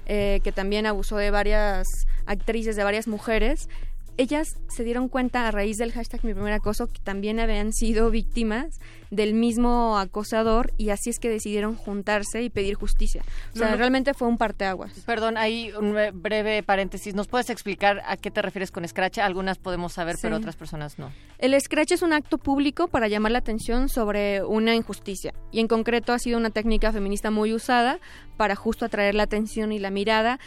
eh, 0.04 0.40
que 0.44 0.52
también 0.52 0.84
abusó 0.84 1.16
de 1.16 1.30
varias 1.30 1.86
actrices, 2.26 2.76
de 2.76 2.84
varias 2.84 3.08
mujeres, 3.08 3.70
ellas 4.18 4.56
se 4.68 4.84
dieron 4.84 5.08
cuenta 5.08 5.46
a 5.46 5.50
raíz 5.50 5.78
del 5.78 5.92
hashtag 5.92 6.24
mi 6.24 6.32
primer 6.34 6.52
acoso 6.52 6.86
que 6.86 7.00
también 7.02 7.38
habían 7.40 7.72
sido 7.72 8.10
víctimas 8.10 8.80
del 9.10 9.34
mismo 9.34 9.98
acosador 9.98 10.72
y 10.78 10.90
así 10.90 11.10
es 11.10 11.18
que 11.18 11.28
decidieron 11.28 11.76
juntarse 11.76 12.42
y 12.42 12.50
pedir 12.50 12.74
justicia. 12.74 13.22
O 13.54 13.58
sea, 13.58 13.76
realmente 13.76 14.14
fue 14.14 14.26
un 14.26 14.36
parteaguas. 14.38 14.92
Perdón, 15.06 15.36
ahí 15.36 15.70
un 15.78 15.92
bre- 15.92 16.10
breve 16.12 16.62
paréntesis. 16.62 17.14
¿Nos 17.14 17.28
puedes 17.28 17.50
explicar 17.50 18.02
a 18.06 18.16
qué 18.16 18.30
te 18.30 18.42
refieres 18.42 18.70
con 18.70 18.86
Scratch? 18.88 19.18
Algunas 19.18 19.58
podemos 19.58 19.92
saber, 19.92 20.16
Sí. 20.16 20.22
pero 20.22 20.36
otras 20.36 20.56
personas 20.56 20.98
no. 20.98 21.12
El 21.38 21.58
scratch 21.60 21.92
es 21.92 22.02
un 22.02 22.12
acto 22.12 22.38
público 22.38 22.88
para 22.88 23.08
llamar 23.08 23.32
la 23.32 23.38
atención 23.38 23.88
sobre 23.88 24.42
una 24.42 24.74
injusticia 24.74 25.34
y 25.52 25.60
en 25.60 25.68
concreto 25.68 26.12
ha 26.12 26.18
sido 26.18 26.38
una 26.38 26.50
técnica 26.50 26.90
feminista 26.92 27.30
muy 27.30 27.52
usada 27.52 28.00
para 28.36 28.56
justo 28.56 28.84
atraer 28.86 29.14
la 29.14 29.24
atención 29.24 29.70
y 29.72 29.78
la 29.78 29.90
mirada 29.90 30.38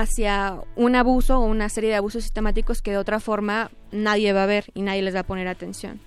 hacia 0.00 0.60
un 0.76 0.94
abuso 0.94 1.38
o 1.40 1.44
una 1.44 1.68
serie 1.68 1.90
de 1.90 1.96
abusos 1.96 2.22
sistemáticos 2.22 2.82
que 2.82 2.92
de 2.92 2.98
otra 2.98 3.18
forma 3.18 3.70
nadie 3.90 4.32
va 4.32 4.44
a 4.44 4.46
ver 4.46 4.66
y 4.74 4.82
nadie 4.82 5.02
les 5.02 5.14
va 5.14 5.20
a 5.20 5.26
poner 5.26 5.48
atención. 5.48 6.00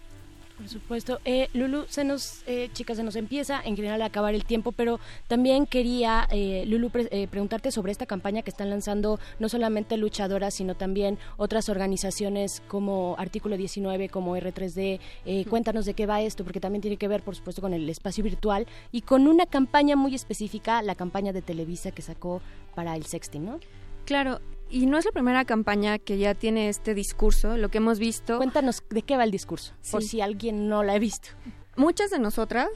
Por 0.57 0.69
supuesto. 0.69 1.19
Eh, 1.25 1.47
Lulu, 1.55 1.85
se 1.89 2.03
nos, 2.03 2.43
eh, 2.45 2.69
chicas, 2.71 2.97
se 2.97 3.03
nos 3.03 3.15
empieza 3.15 3.59
en 3.65 3.75
general 3.75 3.99
a 4.03 4.05
acabar 4.05 4.35
el 4.35 4.45
tiempo, 4.45 4.71
pero 4.71 4.99
también 5.27 5.65
quería, 5.65 6.27
eh, 6.29 6.65
Lulu, 6.67 6.91
pre- 6.91 7.07
eh, 7.09 7.27
preguntarte 7.27 7.71
sobre 7.71 7.91
esta 7.91 8.05
campaña 8.05 8.43
que 8.43 8.51
están 8.51 8.69
lanzando 8.69 9.19
no 9.39 9.49
solamente 9.49 9.97
luchadoras, 9.97 10.53
sino 10.53 10.75
también 10.75 11.17
otras 11.37 11.67
organizaciones 11.67 12.61
como 12.67 13.15
Artículo 13.17 13.57
19, 13.57 14.07
como 14.09 14.37
R3D. 14.37 14.99
Eh, 15.25 15.45
cuéntanos 15.49 15.85
de 15.87 15.95
qué 15.95 16.05
va 16.05 16.21
esto, 16.21 16.43
porque 16.43 16.59
también 16.59 16.83
tiene 16.83 16.97
que 16.97 17.07
ver, 17.07 17.23
por 17.23 17.35
supuesto, 17.35 17.59
con 17.59 17.73
el 17.73 17.89
espacio 17.89 18.23
virtual 18.23 18.67
y 18.91 19.01
con 19.01 19.27
una 19.27 19.47
campaña 19.47 19.95
muy 19.95 20.13
específica, 20.13 20.83
la 20.83 20.93
campaña 20.93 21.33
de 21.33 21.41
Televisa 21.41 21.89
que 21.89 22.03
sacó 22.03 22.39
para 22.75 22.95
el 22.95 23.05
sexting, 23.07 23.45
¿no? 23.45 23.59
Claro, 24.05 24.39
y 24.69 24.85
no 24.85 24.97
es 24.97 25.05
la 25.05 25.11
primera 25.11 25.45
campaña 25.45 25.99
que 25.99 26.17
ya 26.17 26.33
tiene 26.33 26.69
este 26.69 26.93
discurso, 26.93 27.57
lo 27.57 27.69
que 27.69 27.77
hemos 27.79 27.99
visto. 27.99 28.37
Cuéntanos 28.37 28.83
de 28.89 29.01
qué 29.01 29.17
va 29.17 29.23
el 29.23 29.31
discurso, 29.31 29.73
por 29.91 30.01
si 30.03 30.21
alguien 30.21 30.67
no 30.69 30.83
la 30.83 30.93
ha 30.93 30.99
visto. 30.99 31.29
muchas 31.75 32.09
de 32.09 32.19
nosotras 32.19 32.69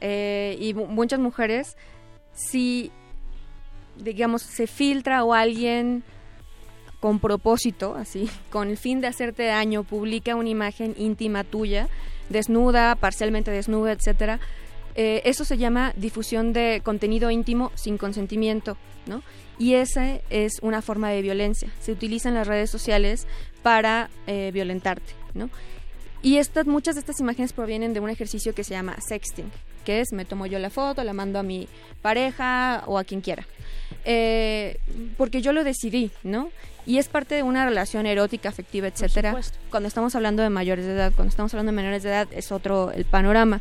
eh, 0.00 0.56
y 0.60 0.74
mu- 0.74 0.86
muchas 0.86 1.20
mujeres, 1.20 1.76
si, 2.32 2.90
digamos, 3.96 4.42
se 4.42 4.66
filtra 4.66 5.24
o 5.24 5.32
alguien 5.34 6.02
con 7.00 7.18
propósito, 7.20 7.94
así, 7.94 8.28
con 8.50 8.68
el 8.68 8.76
fin 8.76 9.00
de 9.00 9.06
hacerte 9.08 9.44
daño, 9.44 9.84
publica 9.84 10.34
una 10.36 10.48
imagen 10.48 10.94
íntima 10.98 11.44
tuya, 11.44 11.88
desnuda, 12.28 12.94
parcialmente 12.96 13.50
desnuda, 13.50 13.92
etcétera, 13.92 14.38
eh, 14.94 15.22
eso 15.24 15.44
se 15.44 15.56
llama 15.58 15.92
difusión 15.96 16.52
de 16.52 16.80
contenido 16.84 17.30
íntimo 17.30 17.70
sin 17.74 17.98
consentimiento, 17.98 18.76
¿no? 19.06 19.22
Y 19.58 19.74
esa 19.74 20.20
es 20.30 20.58
una 20.62 20.82
forma 20.82 21.10
de 21.10 21.22
violencia. 21.22 21.68
Se 21.80 21.92
utilizan 21.92 22.34
las 22.34 22.46
redes 22.46 22.70
sociales 22.70 23.26
para 23.62 24.08
eh, 24.26 24.50
violentarte, 24.52 25.12
¿no? 25.34 25.50
Y 26.22 26.38
estas, 26.38 26.66
muchas 26.66 26.94
de 26.94 27.00
estas 27.00 27.20
imágenes 27.20 27.52
provienen 27.52 27.94
de 27.94 28.00
un 28.00 28.10
ejercicio 28.10 28.54
que 28.54 28.64
se 28.64 28.74
llama 28.74 28.96
sexting, 29.00 29.50
que 29.84 30.00
es 30.00 30.12
me 30.12 30.24
tomo 30.24 30.46
yo 30.46 30.58
la 30.58 30.70
foto, 30.70 31.04
la 31.04 31.12
mando 31.12 31.38
a 31.38 31.42
mi 31.42 31.68
pareja 32.02 32.82
o 32.86 32.98
a 32.98 33.04
quien 33.04 33.20
quiera. 33.20 33.46
Eh, 34.04 34.78
porque 35.16 35.42
yo 35.42 35.52
lo 35.52 35.64
decidí, 35.64 36.10
¿no? 36.22 36.50
Y 36.86 36.98
es 36.98 37.08
parte 37.08 37.34
de 37.34 37.42
una 37.42 37.64
relación 37.64 38.06
erótica, 38.06 38.48
afectiva, 38.48 38.88
etcétera. 38.88 39.38
Cuando 39.70 39.88
estamos 39.88 40.14
hablando 40.14 40.42
de 40.42 40.50
mayores 40.50 40.86
de 40.86 40.92
edad, 40.92 41.12
cuando 41.14 41.30
estamos 41.30 41.52
hablando 41.52 41.72
de 41.72 41.76
menores 41.76 42.02
de 42.02 42.08
edad 42.08 42.28
es 42.32 42.50
otro 42.50 42.90
el 42.90 43.04
panorama. 43.04 43.60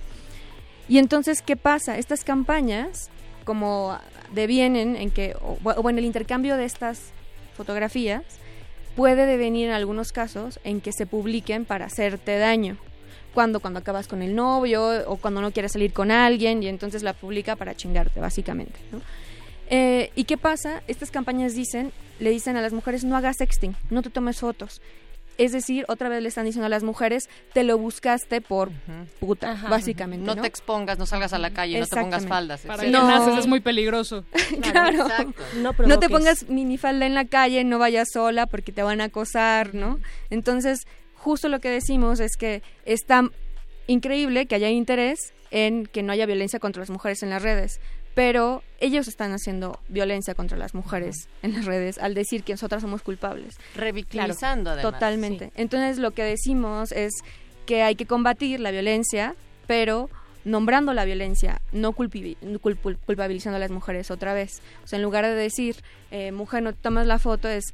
Y 0.87 0.97
entonces, 0.97 1.41
¿qué 1.41 1.57
pasa? 1.57 1.97
Estas 1.97 2.23
campañas, 2.23 3.09
como 3.43 3.99
devienen 4.33 4.95
en 4.95 5.11
que, 5.11 5.35
o, 5.41 5.89
en 5.89 5.97
el 5.97 6.05
intercambio 6.05 6.57
de 6.57 6.65
estas 6.65 7.11
fotografías, 7.55 8.23
puede 8.95 9.25
devenir 9.25 9.67
en 9.67 9.73
algunos 9.73 10.11
casos 10.11 10.59
en 10.63 10.81
que 10.81 10.91
se 10.91 11.05
publiquen 11.05 11.65
para 11.65 11.85
hacerte 11.85 12.37
daño. 12.37 12.77
Cuando, 13.33 13.59
cuando 13.59 13.79
acabas 13.79 14.07
con 14.07 14.23
el 14.23 14.35
novio 14.35 15.03
o 15.05 15.17
cuando 15.17 15.41
no 15.41 15.51
quieres 15.51 15.73
salir 15.73 15.93
con 15.93 16.09
alguien 16.09 16.63
y 16.63 16.67
entonces 16.67 17.03
la 17.03 17.13
publica 17.13 17.55
para 17.55 17.75
chingarte, 17.75 18.19
básicamente. 18.19 18.79
Eh, 19.69 20.11
¿Y 20.15 20.23
qué 20.23 20.37
pasa? 20.37 20.81
Estas 20.87 21.11
campañas 21.11 21.53
dicen, 21.53 21.91
le 22.19 22.31
dicen 22.31 22.57
a 22.57 22.61
las 22.61 22.73
mujeres, 22.73 23.03
no 23.03 23.15
hagas 23.15 23.37
sexting, 23.37 23.75
no 23.91 24.01
te 24.01 24.09
tomes 24.09 24.39
fotos. 24.39 24.81
Es 25.37 25.51
decir, 25.51 25.85
otra 25.87 26.09
vez 26.09 26.21
le 26.21 26.29
están 26.29 26.45
diciendo 26.45 26.65
a 26.65 26.69
las 26.69 26.83
mujeres, 26.83 27.29
te 27.53 27.63
lo 27.63 27.77
buscaste 27.77 28.41
por 28.41 28.71
puta, 29.19 29.51
Ajá. 29.51 29.69
básicamente. 29.69 30.25
No, 30.25 30.35
¿no? 30.35 30.41
te 30.41 30.47
expongas, 30.47 30.97
no 30.97 31.05
salgas 31.05 31.33
a 31.33 31.37
la 31.37 31.51
calle, 31.51 31.79
no 31.79 31.87
te 31.87 31.95
pongas 31.95 32.25
faldas. 32.25 32.61
Para. 32.61 32.83
No. 32.83 33.07
naces 33.07 33.37
es 33.39 33.47
muy 33.47 33.59
peligroso. 33.59 34.25
Claro. 34.61 35.03
Exacto. 35.03 35.43
No, 35.57 35.73
No 35.85 35.99
te 35.99 36.09
pongas 36.09 36.49
minifalda 36.49 37.05
en 37.05 37.13
la 37.13 37.25
calle, 37.25 37.63
no 37.63 37.79
vayas 37.79 38.07
sola 38.11 38.47
porque 38.47 38.71
te 38.71 38.81
van 38.81 39.01
a 39.01 39.05
acosar, 39.05 39.75
¿no? 39.75 39.99
Entonces, 40.29 40.87
justo 41.13 41.49
lo 41.49 41.59
que 41.59 41.69
decimos 41.69 42.19
es 42.19 42.37
que 42.37 42.63
está 42.85 43.29
increíble 43.87 44.45
que 44.45 44.55
haya 44.55 44.69
interés 44.69 45.33
en 45.51 45.85
que 45.85 46.03
no 46.03 46.11
haya 46.11 46.25
violencia 46.25 46.59
contra 46.59 46.81
las 46.81 46.89
mujeres 46.89 47.23
en 47.23 47.29
las 47.29 47.41
redes, 47.41 47.79
pero 48.17 48.63
ellos 48.79 49.07
están 49.07 49.31
haciendo 49.31 49.79
violencia 49.89 50.33
contra 50.33 50.57
las 50.57 50.73
mujeres 50.73 51.29
en 51.43 51.53
las 51.53 51.65
redes 51.65 51.99
al 51.99 52.15
decir 52.15 52.41
que 52.41 52.53
nosotras 52.53 52.81
somos 52.81 53.03
culpables. 53.03 53.53
Revictimizando, 53.75 54.71
además, 54.71 54.91
Totalmente. 54.91 55.45
sí. 55.45 55.51
Entonces 55.55 55.99
lo 55.99 56.09
que 56.09 56.23
decimos 56.23 56.91
es 56.93 57.13
que 57.67 57.83
hay 57.83 57.93
que 57.93 58.07
combatir 58.07 58.59
la 58.59 58.71
violencia, 58.71 59.35
pero 59.67 60.09
nombrando 60.45 60.95
la 60.95 61.05
violencia, 61.05 61.61
no 61.71 61.91
culpabilizando 61.93 63.57
a 63.57 63.59
las 63.59 63.69
mujeres 63.69 64.09
otra 64.09 64.33
vez. 64.33 64.63
O 64.83 64.87
sea, 64.87 64.97
en 64.97 65.03
lugar 65.03 65.23
de 65.23 65.35
decir, 65.35 65.75
eh, 66.09 66.31
mujer, 66.31 66.63
no 66.63 66.73
tomas 66.73 67.05
la 67.05 67.19
foto, 67.19 67.47
es 67.47 67.65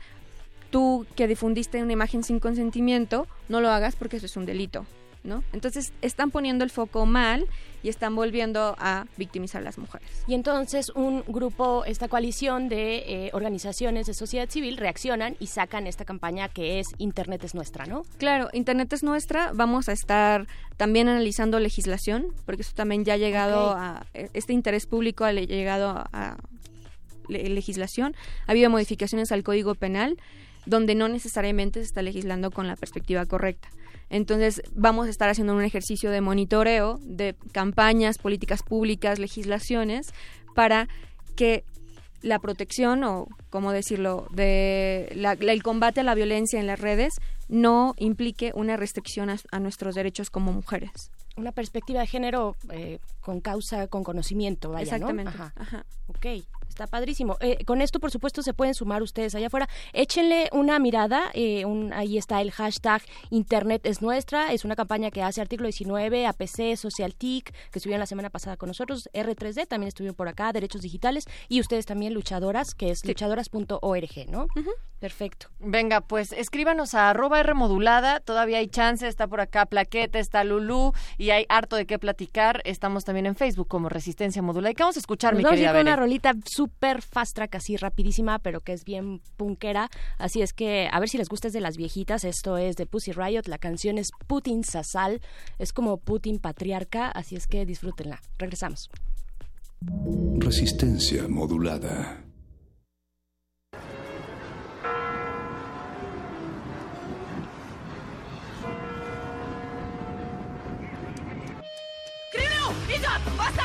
tú 0.72 1.06
que 1.16 1.26
difundiste 1.26 1.82
una 1.82 1.94
imagen 1.94 2.22
sin 2.22 2.42
consentimiento, 2.42 3.28
no 3.48 3.62
lo 3.62 3.70
hagas 3.70 3.96
porque 3.96 4.18
eso 4.18 4.26
es 4.26 4.36
un 4.36 4.46
delito, 4.46 4.86
¿no? 5.24 5.42
Entonces 5.54 5.94
están 6.02 6.32
poniendo 6.32 6.66
el 6.66 6.70
foco 6.70 7.06
mal 7.06 7.48
y 7.84 7.90
están 7.90 8.16
volviendo 8.16 8.76
a 8.80 9.06
victimizar 9.18 9.62
a 9.62 9.66
las 9.66 9.78
mujeres. 9.78 10.08
Y 10.26 10.34
entonces 10.34 10.90
un 10.96 11.24
grupo, 11.28 11.84
esta 11.86 12.08
coalición 12.08 12.70
de 12.70 13.28
eh, 13.28 13.30
organizaciones 13.34 14.08
de 14.08 14.14
sociedad 14.14 14.50
civil 14.50 14.78
reaccionan 14.78 15.36
y 15.40 15.48
sacan 15.48 15.86
esta 15.86 16.06
campaña 16.06 16.48
que 16.50 16.80
es 16.80 16.88
Internet 16.98 17.44
es 17.44 17.54
nuestra, 17.54 17.86
¿no? 17.86 18.04
Claro, 18.18 18.50
Internet 18.54 18.92
es 18.94 19.04
nuestra. 19.04 19.52
Vamos 19.54 19.90
a 19.90 19.92
estar 19.92 20.48
también 20.78 21.08
analizando 21.10 21.60
legislación, 21.60 22.28
porque 22.46 22.62
eso 22.62 22.72
también 22.74 23.04
ya 23.06 23.14
ha 23.14 23.18
llegado 23.18 23.72
a. 23.72 24.06
Este 24.14 24.54
interés 24.54 24.86
público 24.88 25.26
ha 25.26 25.32
le- 25.34 25.46
llegado 25.46 25.90
a, 25.90 26.10
a 26.14 26.38
le- 27.28 27.50
legislación. 27.50 28.16
Ha 28.48 28.52
habido 28.52 28.70
modificaciones 28.70 29.32
al 29.32 29.44
Código 29.44 29.76
Penal, 29.76 30.18
donde 30.66 30.96
no 30.96 31.10
necesariamente 31.10 31.80
se 31.82 31.86
está 31.86 32.02
legislando 32.02 32.50
con 32.50 32.68
la 32.68 32.76
perspectiva 32.78 33.26
correcta. 33.26 33.68
Entonces, 34.14 34.62
vamos 34.76 35.08
a 35.08 35.10
estar 35.10 35.28
haciendo 35.28 35.56
un 35.56 35.64
ejercicio 35.64 36.12
de 36.12 36.22
monitoreo 36.22 37.00
de 37.02 37.36
campañas, 37.52 38.20
políticas 38.20 38.62
públicas, 38.62 39.18
legislaciones, 39.18 40.14
para 40.54 40.88
que 41.36 41.64
la 42.22 42.38
protección 42.38 43.04
o, 43.04 43.28
cómo 43.50 43.72
decirlo, 43.72 44.28
de 44.32 45.12
la- 45.16 45.34
el 45.34 45.64
combate 45.64 46.02
a 46.02 46.04
la 46.04 46.14
violencia 46.14 46.60
en 46.60 46.68
las 46.68 46.80
redes 46.80 47.16
no 47.50 47.96
implique 47.98 48.52
una 48.54 48.78
restricción 48.78 49.32
a 49.32 49.60
nuestros 49.60 49.96
derechos 49.96 50.30
como 50.30 50.54
mujeres. 50.54 50.92
Una 51.36 51.52
perspectiva 51.52 52.00
de 52.02 52.08
género 52.08 52.56
eh, 52.72 53.00
con 53.22 53.42
causa, 53.42 53.88
con 53.88 54.04
conocimiento, 54.04 54.70
vaya, 54.72 54.98
¿no? 55.00 55.10
Exactamente. 55.10 55.30
Ajá. 55.32 55.54
Ajá. 55.56 55.86
Ok, 56.08 56.26
está 56.70 56.86
padrísimo. 56.86 57.38
Eh, 57.40 57.64
con 57.66 57.82
esto, 57.82 58.00
por 58.00 58.12
supuesto, 58.12 58.44
se 58.44 58.54
pueden 58.54 58.76
sumar 58.76 59.02
ustedes 59.02 59.34
allá 59.34 59.48
afuera. 59.48 59.68
Échenle 59.94 60.50
una 60.52 60.78
mirada. 60.80 61.32
eh, 61.34 61.66
un- 61.66 61.92
ahí 61.94 62.18
está 62.18 62.42
el 62.42 62.52
hashtag 62.52 63.02
Internet 63.32 63.82
es 63.86 64.02
nuestra. 64.02 64.52
Es 64.54 64.64
una 64.66 64.76
campaña 64.76 65.10
que 65.10 65.24
hace 65.24 65.42
Artículo 65.42 65.68
19, 65.68 66.28
APC, 66.28 66.76
SocialTIC, 66.76 67.52
que 67.72 67.80
estuvieron 67.80 68.00
la 68.00 68.06
semana 68.06 68.30
pasada 68.30 68.58
con 68.58 68.68
nosotros. 68.68 69.10
R3D 69.14 69.66
también 69.66 69.88
estuvieron 69.88 70.16
por 70.16 70.28
acá, 70.28 70.52
Derechos 70.52 70.82
Digitales. 70.82 71.26
Y 71.48 71.62
ustedes 71.62 71.86
también, 71.86 72.14
luchadoras, 72.14 72.76
que 72.76 72.92
es 72.92 73.04
luchadoras.org, 73.06 74.30
¿no? 74.30 74.48
Perfecto. 75.00 75.48
Venga, 75.60 76.02
pues 76.02 76.32
escríbanos 76.32 76.94
a 76.94 77.10
arroba 77.10 77.40
R 77.40 77.54
modulada, 77.56 78.20
todavía 78.20 78.60
hay 78.60 78.68
chance, 78.68 79.06
está 79.08 79.28
por 79.28 79.42
acá 79.42 79.66
Plaqueta, 79.66 80.18
está 80.20 80.44
Lulú 80.46 80.94
y 81.18 81.23
hay 81.32 81.46
harto 81.50 81.76
de 81.76 81.86
qué 81.86 82.00
platicar. 82.00 82.62
Estamos 82.66 83.04
también 83.04 83.26
en 83.26 83.36
Facebook 83.36 83.68
como 83.68 83.90
Resistencia 83.90 84.42
Modulada. 84.42 84.72
¿Y 84.72 84.76
qué 84.76 84.84
vamos 84.84 84.98
a 84.98 85.00
escuchar, 85.00 85.34
Nos 85.34 85.40
mi 85.40 85.44
vamos 85.44 85.58
a 85.58 85.62
ir 85.62 85.68
querida 85.68 85.80
con 85.80 85.88
una 85.88 85.96
rolita 85.96 86.34
súper 86.46 87.02
fast 87.02 87.36
track, 87.36 87.56
así 87.56 87.78
rapidísima, 87.78 88.40
pero 88.40 88.62
que 88.62 88.74
es 88.74 88.84
bien 88.84 89.22
punkera. 89.38 89.90
Así 90.18 90.42
es 90.42 90.54
que 90.54 90.90
a 90.92 91.00
ver 91.00 91.10
si 91.10 91.18
les 91.18 91.30
gusta, 91.30 91.48
es 91.48 91.54
de 91.54 91.62
las 91.62 91.78
viejitas. 91.78 92.24
Esto 92.24 92.58
es 92.58 92.76
de 92.76 92.86
Pussy 92.86 93.12
Riot. 93.12 93.44
La 93.46 93.58
canción 93.58 93.98
es 93.98 94.10
Putin 94.28 94.64
Sasal. 94.64 95.22
Es 95.60 95.74
como 95.74 95.98
Putin 95.98 96.40
patriarca, 96.40 97.08
así 97.10 97.36
es 97.36 97.48
que 97.48 97.66
disfrútenla. 97.66 98.22
Regresamos. 98.38 98.90
Resistencia 100.40 101.28
modulada. 101.28 102.24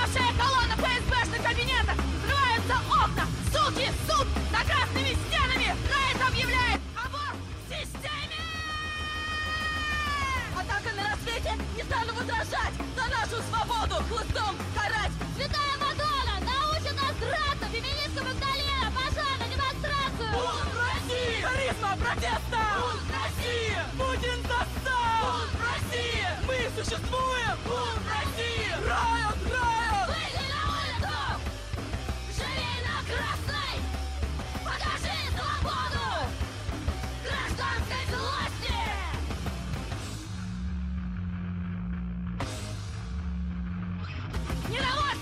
Восставшая 0.09 0.33
колонна 0.39 0.75
ФСБшных 0.77 1.43
кабинетов! 1.43 1.97
Взрываются 2.23 2.77
окна! 2.89 3.27
Суки! 3.53 3.93
Суд! 4.07 4.27
За 4.51 4.65
красными 4.65 5.17
стенами! 5.27 5.77
Райт 5.89 6.29
объявляет 6.29 6.81
аборт 6.97 7.37
системе! 7.69 8.41
Однако 10.57 10.89
на 10.97 11.11
рассвете 11.11 11.53
не 11.77 11.83
стану 11.83 12.13
возражать 12.15 12.75
за 12.97 13.05
нашу 13.11 13.43
свободу! 13.49 14.03
Хлыстом 14.09 14.57
карать! 14.75 15.13
Святая 15.37 15.75
Мадонна 15.81 16.37
научит 16.41 16.97
нас 16.97 17.15
драться! 17.21 17.67
Феминистскому 17.73 18.29
Магдалена! 18.29 18.89
Пошла 18.97 19.31
на 19.39 19.47
демонстрацию! 19.53 20.33
Бунт 20.33 20.73
России! 20.89 21.43
Харизма 21.43 21.97
протеста! 21.97 22.61
Бунт 22.81 23.09
России! 23.13 23.77
Путин 23.99 24.41
достал! 24.43 25.21
Бунт 25.23 25.55
России! 25.69 26.27
Мы 26.47 26.57
существуем! 26.77 27.55
Бунт 27.65 28.03
России! 28.09 28.73
Райот! 28.89 29.29
Выйди 29.49 29.78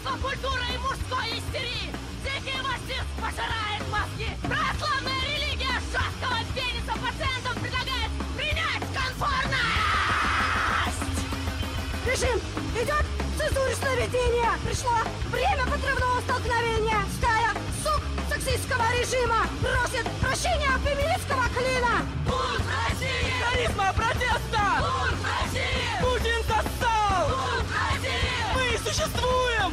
Недовольство 0.07 0.29
культурой 0.29 0.71
и 0.73 0.79
мужской 0.79 1.27
истерии! 1.39 1.91
Дикий 2.23 2.59
марксизм 2.63 3.07
пожирает 3.21 3.83
мозги! 3.91 4.29
Православная 4.43 5.21
религия 5.35 5.81
жесткого 5.91 6.39
пениса 6.55 6.95
пациентам 6.95 7.55
предлагает 7.61 8.11
принять 8.37 8.87
конформность! 8.95 9.67
Режим! 12.07 12.39
Идет 12.81 13.05
цензура 13.37 13.75
сновидения! 13.75 14.53
Пришло 14.65 14.97
время 15.33 15.65
подрывного 15.67 16.21
столкновения! 16.21 17.01
Стая 17.19 17.51
сук 17.83 18.03
сексистского 18.31 18.87
режима 18.95 19.49
просит 19.61 20.07
прощения 20.21 20.79
феминистского 20.87 21.49
клина! 21.51 22.07
Бунт 22.27 22.63
России! 22.63 23.43
Харизма 23.43 23.93
протеста! 23.93 24.63
Бунт 24.81 25.19
России! 25.25 25.86
Существуем! 28.97 29.73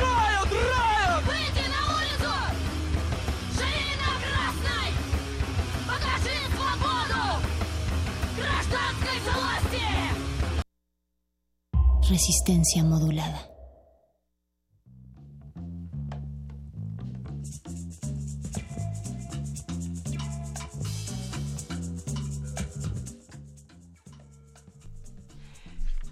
Райот! 0.00 0.50
Райот! 0.50 1.24
Выйди 1.24 1.64
на 1.68 1.80
улицу! 1.96 2.32
Живи 3.54 3.90
на 4.02 4.10
красной! 4.24 4.88
Покажи 5.86 6.36
свободу! 6.56 7.22
Гражданской 8.36 9.18
злости! 9.24 9.86
Resistencia 12.10 12.82
modulada. 12.84 13.53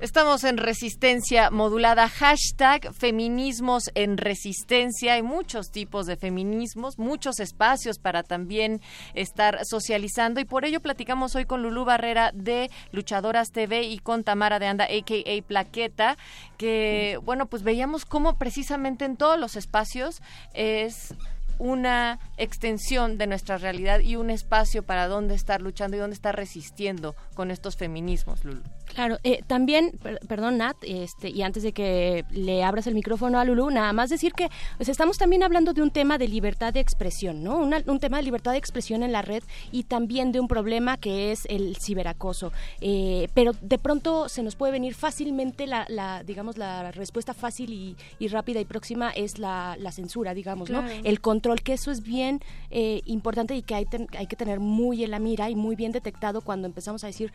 Estamos 0.03 0.43
en 0.43 0.57
resistencia 0.57 1.53
modulada, 1.53 2.09
hashtag 2.09 2.93
feminismos 2.93 3.85
en 3.95 4.17
resistencia. 4.17 5.13
Hay 5.13 5.23
muchos 5.23 5.71
tipos 5.71 6.07
de 6.07 6.17
feminismos, 6.17 6.99
muchos 6.99 7.39
espacios 7.39 8.01
para 8.01 8.25
también 8.25 8.81
estar 9.15 9.65
socializando 9.65 10.41
y 10.41 10.45
por 10.45 10.65
ello 10.65 10.81
platicamos 10.81 11.37
hoy 11.37 11.45
con 11.45 11.63
Lulú 11.63 11.85
Barrera 11.85 12.33
de 12.35 12.69
Luchadoras 12.91 13.53
TV 13.53 13.85
y 13.85 14.01
con 14.01 14.25
Tamara 14.25 14.59
de 14.59 14.67
Anda, 14.67 14.87
a.k.a. 14.87 15.43
Plaqueta, 15.47 16.19
que 16.57 17.21
bueno, 17.23 17.47
pues 17.47 17.63
veíamos 17.63 18.05
cómo 18.05 18.37
precisamente 18.39 19.05
en 19.05 19.17
todos 19.17 19.39
los 19.39 19.55
espacios 19.55 20.21
es 20.53 21.15
una 21.59 22.19
extensión 22.39 23.19
de 23.19 23.29
nuestra 23.29 23.57
realidad 23.57 24.01
y 24.01 24.17
un 24.17 24.31
espacio 24.31 24.83
para 24.83 25.07
dónde 25.07 25.37
estar 25.37 25.63
luchando 25.63 25.97
y 25.97 26.01
dónde 26.01 26.15
estar 26.15 26.35
resistiendo 26.35 27.15
con 27.35 27.53
estos 27.53 27.77
feminismos, 27.77 28.45
Lulu. 28.45 28.63
Claro, 28.95 29.19
eh, 29.25 29.41
también, 29.47 29.93
per- 30.03 30.19
perdón 30.29 30.59
Nat, 30.59 30.77
este, 30.83 31.31
y 31.31 31.41
antes 31.43 31.63
de 31.63 31.73
que 31.73 32.25
le 32.31 32.63
abras 32.63 32.87
el 32.87 32.95
micrófono 32.95 33.39
a 33.39 33.45
Lulu, 33.45 33.71
nada 33.71 33.93
más 33.95 34.11
decir 34.11 34.33
que 34.35 34.49
pues, 34.77 34.89
estamos 34.91 35.17
también 35.17 35.43
hablando 35.43 35.73
de 35.73 35.81
un 35.81 35.91
tema 35.91 36.19
de 36.19 36.29
libertad 36.29 36.75
de 36.75 36.81
expresión, 36.81 37.43
¿no? 37.43 37.57
Una- 37.59 37.83
un 37.87 37.99
tema 38.01 38.19
de 38.19 38.25
libertad 38.25 38.53
de 38.53 38.59
expresión 38.59 39.03
en 39.03 39.11
la 39.13 39.23
red 39.23 39.43
y 39.71 39.85
también 39.85 40.31
de 40.31 40.41
un 40.41 40.47
problema 40.49 40.99
que 40.99 41.33
es 41.33 41.47
el 41.49 41.77
ciberacoso. 41.77 42.53
Eh, 42.83 43.29
pero 43.33 43.53
de 43.63 43.79
pronto 43.79 44.29
se 44.29 44.43
nos 44.43 44.57
puede 44.57 44.73
venir 44.73 44.95
fácilmente 44.95 45.67
la, 45.67 45.87
la, 45.89 46.23
digamos, 46.23 46.59
la 46.59 46.93
respuesta 46.93 47.33
fácil 47.33 47.73
y, 47.73 47.97
y 48.19 48.29
rápida 48.29 48.61
y 48.61 48.67
próxima 48.67 49.11
es 49.11 49.39
la, 49.39 49.77
la 49.81 49.91
censura, 49.93 50.35
digamos, 50.35 50.69
¿no? 50.69 50.81
El 51.05 51.21
control, 51.23 51.63
que 51.63 51.73
eso 51.73 51.91
es 51.91 52.03
bien 52.03 52.41
eh, 52.71 53.01
importante 53.07 53.55
y 53.57 53.63
que 53.63 53.75
hay, 53.75 53.87
ten- 53.87 54.09
hay 54.19 54.27
que 54.27 54.37
tener 54.37 54.61
muy 54.61 55.03
en 55.03 55.11
la 55.13 55.19
mira 55.19 55.49
y 55.49 55.55
muy 55.55 55.77
bien 55.77 55.93
detectado 55.93 56.43
cuando 56.43 56.67
empezamos 56.67 57.05
a 57.05 57.07
decir... 57.07 57.33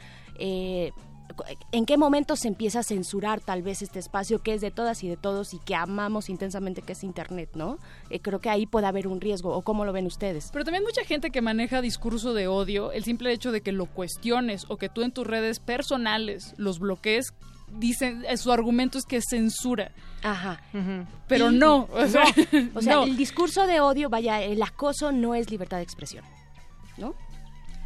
eh, 1.48 1.56
¿en 1.72 1.86
qué 1.86 1.98
momento 1.98 2.36
se 2.36 2.48
empieza 2.48 2.80
a 2.80 2.84
censurar 2.84 3.42
tal 3.42 3.62
vez 3.64 3.82
este 3.82 4.00
espacio 4.00 4.40
que 4.40 4.54
es 4.54 4.62
de 4.62 4.72
todas 4.72 5.04
y 5.04 5.08
de 5.10 5.18
todos 5.18 5.54
y 5.54 5.60
que 5.60 5.76
amamos 5.76 6.30
intensamente 6.30 6.82
que 6.82 6.94
es 6.94 7.04
Internet, 7.04 7.52
¿no? 7.56 7.78
Eh, 8.10 8.20
creo 8.20 8.40
que 8.40 8.50
ahí 8.50 8.66
puede 8.66 8.88
haber 8.88 9.08
un 9.08 9.22
riesgo, 9.22 9.54
¿o 9.56 9.62
cómo 9.62 9.86
lo 9.86 9.94
ven 9.94 10.06
ustedes? 10.06 10.50
Pero 10.52 10.66
también 10.66 10.84
mucha 10.84 11.04
gente 11.04 11.30
que 11.32 11.42
maneja 11.42 11.82
discurso 11.82 12.34
de 12.34 12.48
odio, 12.48 12.92
el 12.92 13.04
simple 13.04 13.32
hecho 13.32 13.52
de 13.52 13.62
que 13.62 13.72
lo 13.72 13.86
cuestiones 13.86 14.66
o 14.70 14.78
que 14.78 14.90
tú 14.90 15.02
en 15.02 15.12
tus 15.12 15.26
redes 15.28 15.60
personales 15.60 16.54
los 16.58 16.80
bloquees, 16.80 17.34
dicen, 17.80 18.24
eh, 18.28 18.38
su 18.38 18.52
argumento 18.52 18.98
es 18.98 19.06
que 19.06 19.18
es 19.18 19.26
censura. 19.30 19.92
Ajá. 20.24 20.62
Pero 21.28 21.52
Y- 21.52 21.56
no, 21.58 21.88
o 21.92 22.08
sea, 22.08 22.24
o 22.74 22.82
sea, 22.82 22.94
no. 22.96 23.04
el 23.04 23.18
discurso 23.18 23.68
de 23.68 23.80
odio, 23.82 24.10
vaya, 24.10 24.42
el 24.42 24.62
acoso 24.64 25.12
no 25.12 25.36
es 25.36 25.52
libertad 25.52 25.78
de 25.78 25.84
expresión, 25.84 26.24
¿no? 26.98 27.14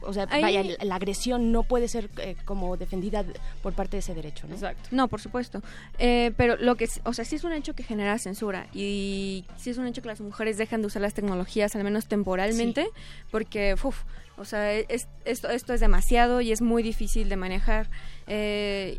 O 0.04 0.14
sea, 0.14 0.28
Ahí- 0.30 0.42
vaya, 0.42 0.64
la 0.82 0.96
agresión 0.96 1.52
no 1.52 1.64
puede 1.64 1.88
ser 1.88 2.10
eh, 2.18 2.36
como 2.46 2.76
defendida 2.78 3.24
por 3.62 3.74
parte 3.74 3.98
de 3.98 4.00
ese 4.00 4.14
derecho, 4.16 4.48
¿no? 4.48 4.56
Exacto. 4.56 4.90
No, 4.92 5.08
por 5.08 5.22
supuesto. 5.22 5.62
Eh, 6.00 6.32
pero 6.38 6.56
lo 6.58 6.76
que, 6.76 6.90
o 7.04 7.14
sea, 7.14 7.24
sí 7.26 7.36
es 7.36 7.44
un 7.44 7.54
hecho 7.54 7.74
que 7.74 7.84
genera 7.84 8.18
censura 8.18 8.68
y 8.74 9.46
sí 9.58 9.70
es 9.70 9.78
un 9.78 9.88
hecho 9.88 10.02
que 10.02 10.08
las 10.08 10.22
mujeres 10.22 10.58
dejan 10.58 10.82
de 10.82 10.88
usar 10.88 11.02
las 11.02 11.14
tecnologías, 11.14 11.76
al 11.76 11.84
menos 11.84 12.08
temporalmente, 12.08 12.88
porque, 13.32 13.76
uf, 13.84 14.04
o 14.38 14.46
sea, 14.46 14.74
es- 14.74 15.08
esto, 15.26 15.50
esto 15.50 15.74
es 15.74 15.80
demasiado 15.80 16.42
y 16.42 16.52
es 16.52 16.62
muy 16.62 16.82
difícil 16.84 17.30
de 17.30 17.36
manejar. 17.36 17.88
Eh, 18.28 18.98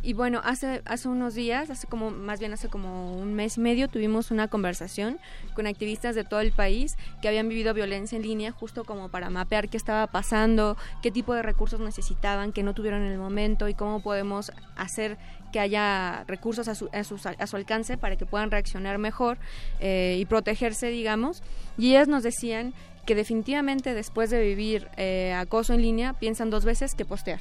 y 0.00 0.12
bueno, 0.12 0.40
hace, 0.44 0.80
hace 0.84 1.08
unos 1.08 1.34
días, 1.34 1.70
hace 1.70 1.88
como, 1.88 2.10
más 2.10 2.38
bien 2.38 2.52
hace 2.52 2.68
como 2.68 3.16
un 3.16 3.34
mes 3.34 3.56
y 3.56 3.60
medio, 3.60 3.88
tuvimos 3.88 4.30
una 4.30 4.46
conversación 4.46 5.18
con 5.54 5.66
activistas 5.66 6.14
de 6.14 6.22
todo 6.22 6.40
el 6.40 6.52
país 6.52 6.96
que 7.20 7.26
habían 7.26 7.48
vivido 7.48 7.74
violencia 7.74 8.14
en 8.16 8.22
línea, 8.22 8.52
justo 8.52 8.84
como 8.84 9.08
para 9.08 9.28
mapear 9.28 9.68
qué 9.68 9.76
estaba 9.76 10.06
pasando, 10.06 10.76
qué 11.02 11.10
tipo 11.10 11.34
de 11.34 11.42
recursos 11.42 11.80
necesitaban, 11.80 12.52
que 12.52 12.62
no 12.62 12.74
tuvieron 12.74 13.02
en 13.02 13.12
el 13.12 13.18
momento 13.18 13.68
y 13.68 13.74
cómo 13.74 14.00
podemos 14.00 14.52
hacer 14.76 15.18
que 15.52 15.58
haya 15.58 16.24
recursos 16.28 16.68
a 16.68 16.74
su, 16.74 16.88
a 16.92 17.00
a 17.00 17.46
su 17.46 17.56
alcance 17.56 17.96
para 17.96 18.16
que 18.16 18.26
puedan 18.26 18.50
reaccionar 18.50 18.98
mejor 18.98 19.38
eh, 19.80 20.16
y 20.20 20.24
protegerse, 20.26 20.88
digamos. 20.88 21.42
Y 21.76 21.90
ellas 21.90 22.06
nos 22.06 22.22
decían 22.22 22.72
que 23.04 23.14
definitivamente 23.14 23.94
después 23.94 24.30
de 24.30 24.42
vivir 24.42 24.88
eh, 24.96 25.32
acoso 25.32 25.72
en 25.72 25.82
línea 25.82 26.12
piensan 26.12 26.50
dos 26.50 26.64
veces 26.64 26.94
que 26.94 27.04
postear 27.04 27.40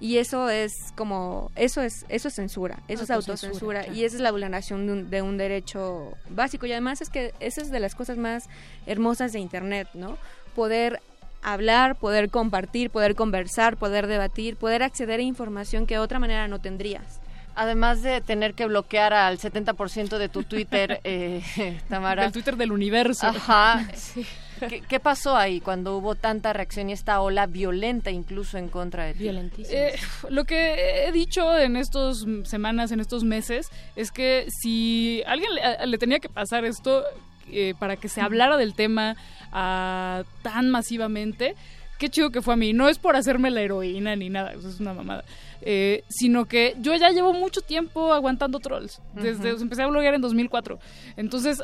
y 0.00 0.16
eso 0.16 0.48
es 0.48 0.92
como 0.96 1.50
eso 1.56 1.82
es 1.82 2.06
eso 2.08 2.28
es 2.28 2.34
censura 2.34 2.78
eso 2.88 3.04
es 3.04 3.10
Autocensura, 3.10 3.82
claro. 3.82 3.94
y 3.94 4.04
esa 4.04 4.16
es 4.16 4.22
la 4.22 4.32
vulneración 4.32 4.86
de 4.86 4.92
un, 4.92 5.10
de 5.10 5.22
un 5.22 5.36
derecho 5.36 6.14
básico 6.30 6.66
y 6.66 6.72
además 6.72 7.02
es 7.02 7.10
que 7.10 7.34
esa 7.38 7.60
es 7.60 7.70
de 7.70 7.80
las 7.80 7.94
cosas 7.94 8.16
más 8.16 8.48
hermosas 8.86 9.32
de 9.32 9.40
internet 9.40 9.88
no 9.94 10.16
poder 10.56 11.00
hablar 11.42 11.96
poder 11.96 12.30
compartir 12.30 12.90
poder 12.90 13.14
conversar 13.14 13.76
poder 13.76 14.06
debatir 14.06 14.56
poder 14.56 14.82
acceder 14.82 15.20
a 15.20 15.22
información 15.22 15.86
que 15.86 15.94
de 15.94 16.00
otra 16.00 16.18
manera 16.18 16.48
no 16.48 16.60
tendrías 16.60 17.20
Además 17.56 18.02
de 18.02 18.20
tener 18.20 18.54
que 18.54 18.66
bloquear 18.66 19.12
al 19.12 19.38
70% 19.38 20.18
de 20.18 20.28
tu 20.28 20.44
Twitter, 20.44 21.00
eh, 21.04 21.42
Tamara. 21.88 22.22
Del 22.22 22.32
Twitter 22.32 22.56
del 22.56 22.72
universo. 22.72 23.26
Ajá. 23.26 23.86
¿Qué, 24.68 24.82
qué 24.88 25.00
pasó 25.00 25.36
ahí 25.36 25.60
cuando 25.60 25.96
hubo 25.96 26.14
tanta 26.14 26.52
reacción 26.52 26.90
y 26.90 26.92
esta 26.92 27.20
ola 27.20 27.46
violenta 27.46 28.10
incluso 28.10 28.58
en 28.58 28.68
contra 28.68 29.04
de 29.06 29.14
ti? 29.14 29.20
Violentísima. 29.24 29.78
Eh, 29.78 29.94
lo 30.28 30.44
que 30.44 31.06
he 31.06 31.12
dicho 31.12 31.56
en 31.58 31.76
estas 31.76 32.24
semanas, 32.44 32.92
en 32.92 33.00
estos 33.00 33.24
meses, 33.24 33.68
es 33.96 34.10
que 34.12 34.46
si 34.50 35.22
alguien 35.26 35.54
le, 35.54 35.62
a- 35.62 35.86
le 35.86 35.98
tenía 35.98 36.18
que 36.20 36.28
pasar 36.28 36.64
esto 36.64 37.04
eh, 37.50 37.74
para 37.78 37.96
que 37.96 38.08
se 38.08 38.20
hablara 38.20 38.56
del 38.56 38.74
tema 38.74 39.16
ah, 39.52 40.22
tan 40.42 40.70
masivamente, 40.70 41.54
qué 41.98 42.08
chido 42.08 42.30
que 42.30 42.42
fue 42.42 42.54
a 42.54 42.56
mí. 42.56 42.72
No 42.72 42.88
es 42.88 42.98
por 42.98 43.16
hacerme 43.16 43.50
la 43.50 43.60
heroína 43.60 44.16
ni 44.16 44.30
nada, 44.30 44.52
eso 44.52 44.68
es 44.68 44.80
una 44.80 44.94
mamada. 44.94 45.24
Eh, 45.62 46.04
sino 46.08 46.46
que 46.46 46.74
yo 46.80 46.94
ya 46.94 47.10
llevo 47.10 47.32
mucho 47.34 47.60
tiempo 47.60 48.12
aguantando 48.14 48.60
trolls. 48.60 49.00
Desde 49.14 49.52
Ujú. 49.54 49.62
empecé 49.62 49.82
a 49.82 49.86
bloguear 49.88 50.14
en 50.14 50.20
2004. 50.22 50.78
Entonces, 51.16 51.62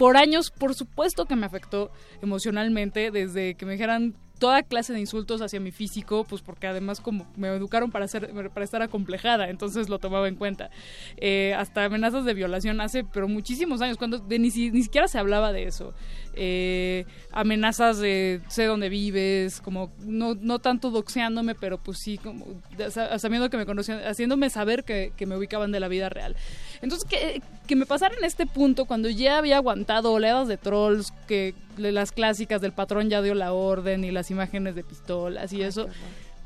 por 0.00 0.16
años, 0.16 0.50
por 0.50 0.74
supuesto 0.74 1.26
que 1.26 1.36
me 1.36 1.44
afectó 1.44 1.90
emocionalmente, 2.22 3.10
desde 3.10 3.54
que 3.54 3.66
me 3.66 3.72
dijeran 3.72 4.14
toda 4.38 4.62
clase 4.62 4.94
de 4.94 5.00
insultos 5.00 5.42
hacia 5.42 5.60
mi 5.60 5.72
físico, 5.72 6.24
pues 6.24 6.40
porque 6.40 6.66
además 6.66 7.02
como 7.02 7.30
me 7.36 7.48
educaron 7.48 7.90
para 7.90 8.08
ser 8.08 8.32
para 8.32 8.64
estar 8.64 8.80
acomplejada, 8.80 9.50
entonces 9.50 9.90
lo 9.90 9.98
tomaba 9.98 10.26
en 10.26 10.36
cuenta. 10.36 10.70
Eh, 11.18 11.54
hasta 11.54 11.84
amenazas 11.84 12.24
de 12.24 12.32
violación 12.32 12.80
hace, 12.80 13.04
pero 13.04 13.28
muchísimos 13.28 13.82
años, 13.82 13.98
cuando 13.98 14.20
de, 14.20 14.38
ni, 14.38 14.48
ni 14.48 14.82
siquiera 14.82 15.06
se 15.06 15.18
hablaba 15.18 15.52
de 15.52 15.64
eso. 15.64 15.92
Eh, 16.32 17.04
amenazas 17.30 17.98
de 17.98 18.40
sé 18.48 18.64
dónde 18.64 18.88
vives, 18.88 19.60
como 19.60 19.92
no, 20.06 20.34
no 20.34 20.60
tanto 20.60 20.90
doxeándome, 20.90 21.54
pero 21.54 21.76
pues 21.76 21.98
sí, 21.98 22.16
como 22.16 22.46
sabiendo 23.18 23.50
que 23.50 23.58
me 23.58 23.66
conocían, 23.66 24.00
haciéndome 24.06 24.48
saber 24.48 24.82
que 24.84 25.26
me 25.26 25.36
ubicaban 25.36 25.72
de 25.72 25.80
la 25.80 25.88
vida 25.88 26.08
real. 26.08 26.36
Entonces, 26.82 27.08
que, 27.08 27.42
que 27.66 27.76
me 27.76 27.86
pasara 27.86 28.14
en 28.18 28.24
este 28.24 28.46
punto, 28.46 28.86
cuando 28.86 29.08
ya 29.08 29.38
había 29.38 29.56
aguantado 29.56 30.12
oleadas 30.12 30.48
de 30.48 30.56
trolls, 30.56 31.12
que 31.28 31.54
las 31.76 32.12
clásicas 32.12 32.60
del 32.60 32.72
patrón 32.72 33.10
ya 33.10 33.22
dio 33.22 33.34
la 33.34 33.52
orden 33.52 34.04
y 34.04 34.10
las 34.10 34.30
imágenes 34.30 34.74
de 34.74 34.84
pistolas 34.84 35.52
y 35.52 35.62
eso, 35.62 35.88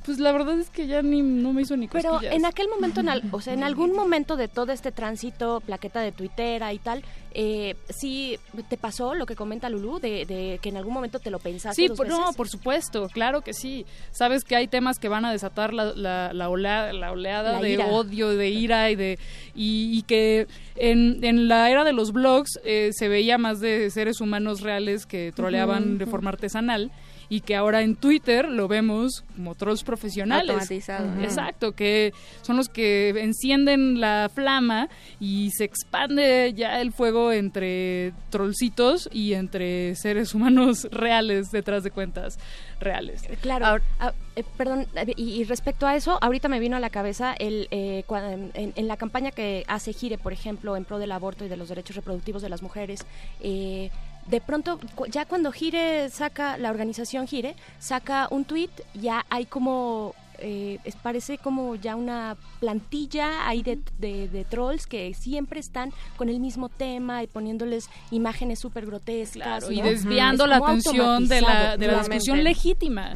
pues 0.05 0.19
la 0.19 0.33
verdad 0.33 0.59
es 0.59 0.71
que 0.71 0.87
ya 0.87 1.03
ni 1.03 1.23
no 1.23 1.53
me 1.53 1.63
hizo 1.63 1.77
ni 1.77 1.89
Pero 1.89 2.11
cosquillas. 2.11 2.35
en 2.35 2.45
aquel 2.45 2.69
momento, 2.69 3.01
en 3.01 3.09
al- 3.09 3.23
o 3.33 3.41
sea, 3.41 3.55
en 3.55 3.65
algún 3.65 3.93
momento 3.95 4.37
de 4.37 4.49
todo 4.49 4.73
este 4.73 4.93
tránsito, 4.93 5.61
plaqueta 5.65 6.01
de 6.01 6.13
Twittera 6.13 6.73
y 6.73 6.79
tal, 6.79 7.03
eh, 7.37 7.75
sí 7.89 8.39
te 8.69 8.77
pasó 8.77 9.15
lo 9.15 9.27
que 9.27 9.35
comenta 9.35 9.69
Lulú, 9.69 9.99
de, 9.99 10.25
de 10.27 10.59
que 10.63 10.69
en 10.69 10.77
algún 10.77 10.95
momento 10.95 11.19
te 11.19 11.31
lo 11.31 11.39
pensaste 11.41 11.83
Sí, 11.83 11.89
dos 11.89 11.97
por- 11.97 12.07
no, 12.09 12.33
por 12.37 12.49
supuesto, 12.49 13.09
claro 13.09 13.41
que 13.41 13.53
sí. 13.55 13.87
Sabes 14.13 14.45
que 14.45 14.55
hay 14.57 14.69
temas 14.69 14.99
que 14.99 15.09
van 15.09 15.25
a 15.25 15.33
desatar 15.33 15.73
la, 15.75 15.87
la, 15.95 16.33
la 16.33 16.49
olea- 16.49 16.93
la 16.93 17.11
oleada 17.11 17.61
de 17.61 17.73
ira. 17.73 17.87
odio, 17.87 18.29
de 18.37 18.49
ira 18.51 18.91
y 18.91 18.97
de 18.97 19.19
y, 19.55 19.99
y 19.99 20.03
que 20.03 20.47
en, 20.77 21.25
en 21.25 21.49
la 21.49 21.71
era 21.71 21.83
de 21.85 21.93
los 21.93 22.13
blogs 22.13 22.61
eh, 22.65 22.91
se 22.93 23.09
veía 23.09 23.39
más 23.39 23.61
de 23.61 23.91
seres 23.91 24.21
humanos 24.21 24.61
reales 24.61 25.07
que 25.07 25.33
troleaban 25.35 25.99
de 25.99 26.07
forma 26.07 26.31
artesanal 26.31 26.91
y 27.29 27.41
que 27.41 27.57
ahora 27.57 27.83
en 27.83 27.97
Twitter 27.97 28.49
lo 28.49 28.69
vemos 28.69 29.25
como 29.37 29.55
trolls 29.55 29.83
profesionales. 29.85 30.51
Automatizado. 30.51 31.23
Exacto, 31.23 31.73
que 31.73 32.13
son 32.43 32.57
los 32.57 32.69
que 32.69 33.11
encienden 33.21 34.01
la 34.01 34.31
flama 34.35 34.89
y 35.21 35.51
se 35.57 35.65
expande 35.65 36.53
ya 36.55 36.81
el 36.81 36.93
fuego 36.93 37.33
entre 37.33 38.13
trollcitos 38.31 39.09
y 39.13 39.35
entre 39.35 39.95
seres 39.97 40.35
humanos 40.35 40.87
reales 40.91 41.51
detrás 41.51 41.83
de 41.85 41.91
cuentas 41.91 42.39
reales. 42.81 43.23
Claro, 43.41 43.83
ah, 44.01 44.13
eh, 44.37 44.45
perdón, 44.57 44.87
eh, 44.95 45.13
y, 45.17 45.41
y 45.41 45.45
respecto 45.45 45.87
a 45.87 45.97
eso, 45.97 46.19
ahorita 46.21 46.49
me 46.49 46.61
vino 46.61 46.77
a 46.77 46.81
la 46.81 46.91
cabeza 46.91 47.35
el 47.39 47.69
eh, 47.71 48.05
cua- 48.07 48.51
en, 48.55 48.73
en 48.75 48.89
la 48.89 48.97
campaña 48.97 49.31
que 49.31 49.65
hace 49.69 49.93
Gire, 49.93 50.19
por 50.19 50.33
ejemplo, 50.33 50.77
en 50.77 50.85
pro 50.85 50.99
del 50.99 51.13
aborto 51.13 51.45
y 51.45 51.49
de 51.49 51.57
los 51.57 51.69
derechos 51.69 51.97
reproductivos 51.97 52.43
de 52.43 52.49
las 52.49 52.63
mujeres, 52.63 53.07
eh, 53.41 53.91
de 54.27 54.41
pronto, 54.41 54.79
ya 55.09 55.27
cuando 55.27 55.53
Gire 55.53 56.09
saca, 56.11 56.57
la 56.57 56.71
organización 56.71 57.27
Gire, 57.27 57.57
saca 57.79 58.29
un 58.31 58.45
tweet, 58.45 58.71
ya 58.95 59.25
hay 59.29 59.47
como... 59.47 60.15
eh, 60.45 60.79
es- 60.85 60.97
parece 60.97 61.39
como 61.39 61.75
ya 61.77 61.97
una 61.97 62.37
plantilla 62.61 63.49
ahí 63.49 63.63
de, 63.63 63.79
de- 63.99 64.29
de 64.29 64.45
trolls 64.45 64.87
que 64.87 65.13
siempre 65.15 65.59
están 65.61 65.93
con 66.17 66.29
el 66.29 66.39
mismo 66.41 66.69
tema 66.69 67.23
y 67.23 67.27
poniéndoles 67.27 67.89
imágenes 68.11 68.59
súper 68.61 68.87
grotescas. 68.87 69.35
Claro, 69.65 69.71
y 69.73 69.81
desviando 69.81 70.45
Es 70.45 70.51
la 70.51 70.57
atención 70.59 71.29
de 71.29 71.41
la, 71.41 71.77
de 71.77 71.87
la 71.87 71.99
discusión 72.01 72.45
legítima. 72.45 73.15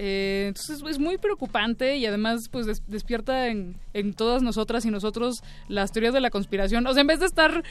Eh, 0.00 0.46
entonces 0.48 0.80
es 0.88 0.98
muy 1.00 1.18
preocupante 1.18 1.96
y 1.96 2.06
además 2.06 2.48
pues 2.52 2.66
des- 2.66 2.82
despierta 2.86 3.48
en, 3.48 3.76
en 3.94 4.14
todas 4.14 4.42
nosotras 4.42 4.84
y 4.84 4.90
nosotros 4.92 5.42
las 5.66 5.90
teorías 5.90 6.14
de 6.14 6.20
la 6.20 6.30
conspiración. 6.30 6.86
O 6.86 6.92
sea, 6.92 7.00
en 7.00 7.06
vez 7.08 7.18
de 7.20 7.26
estar 7.26 7.64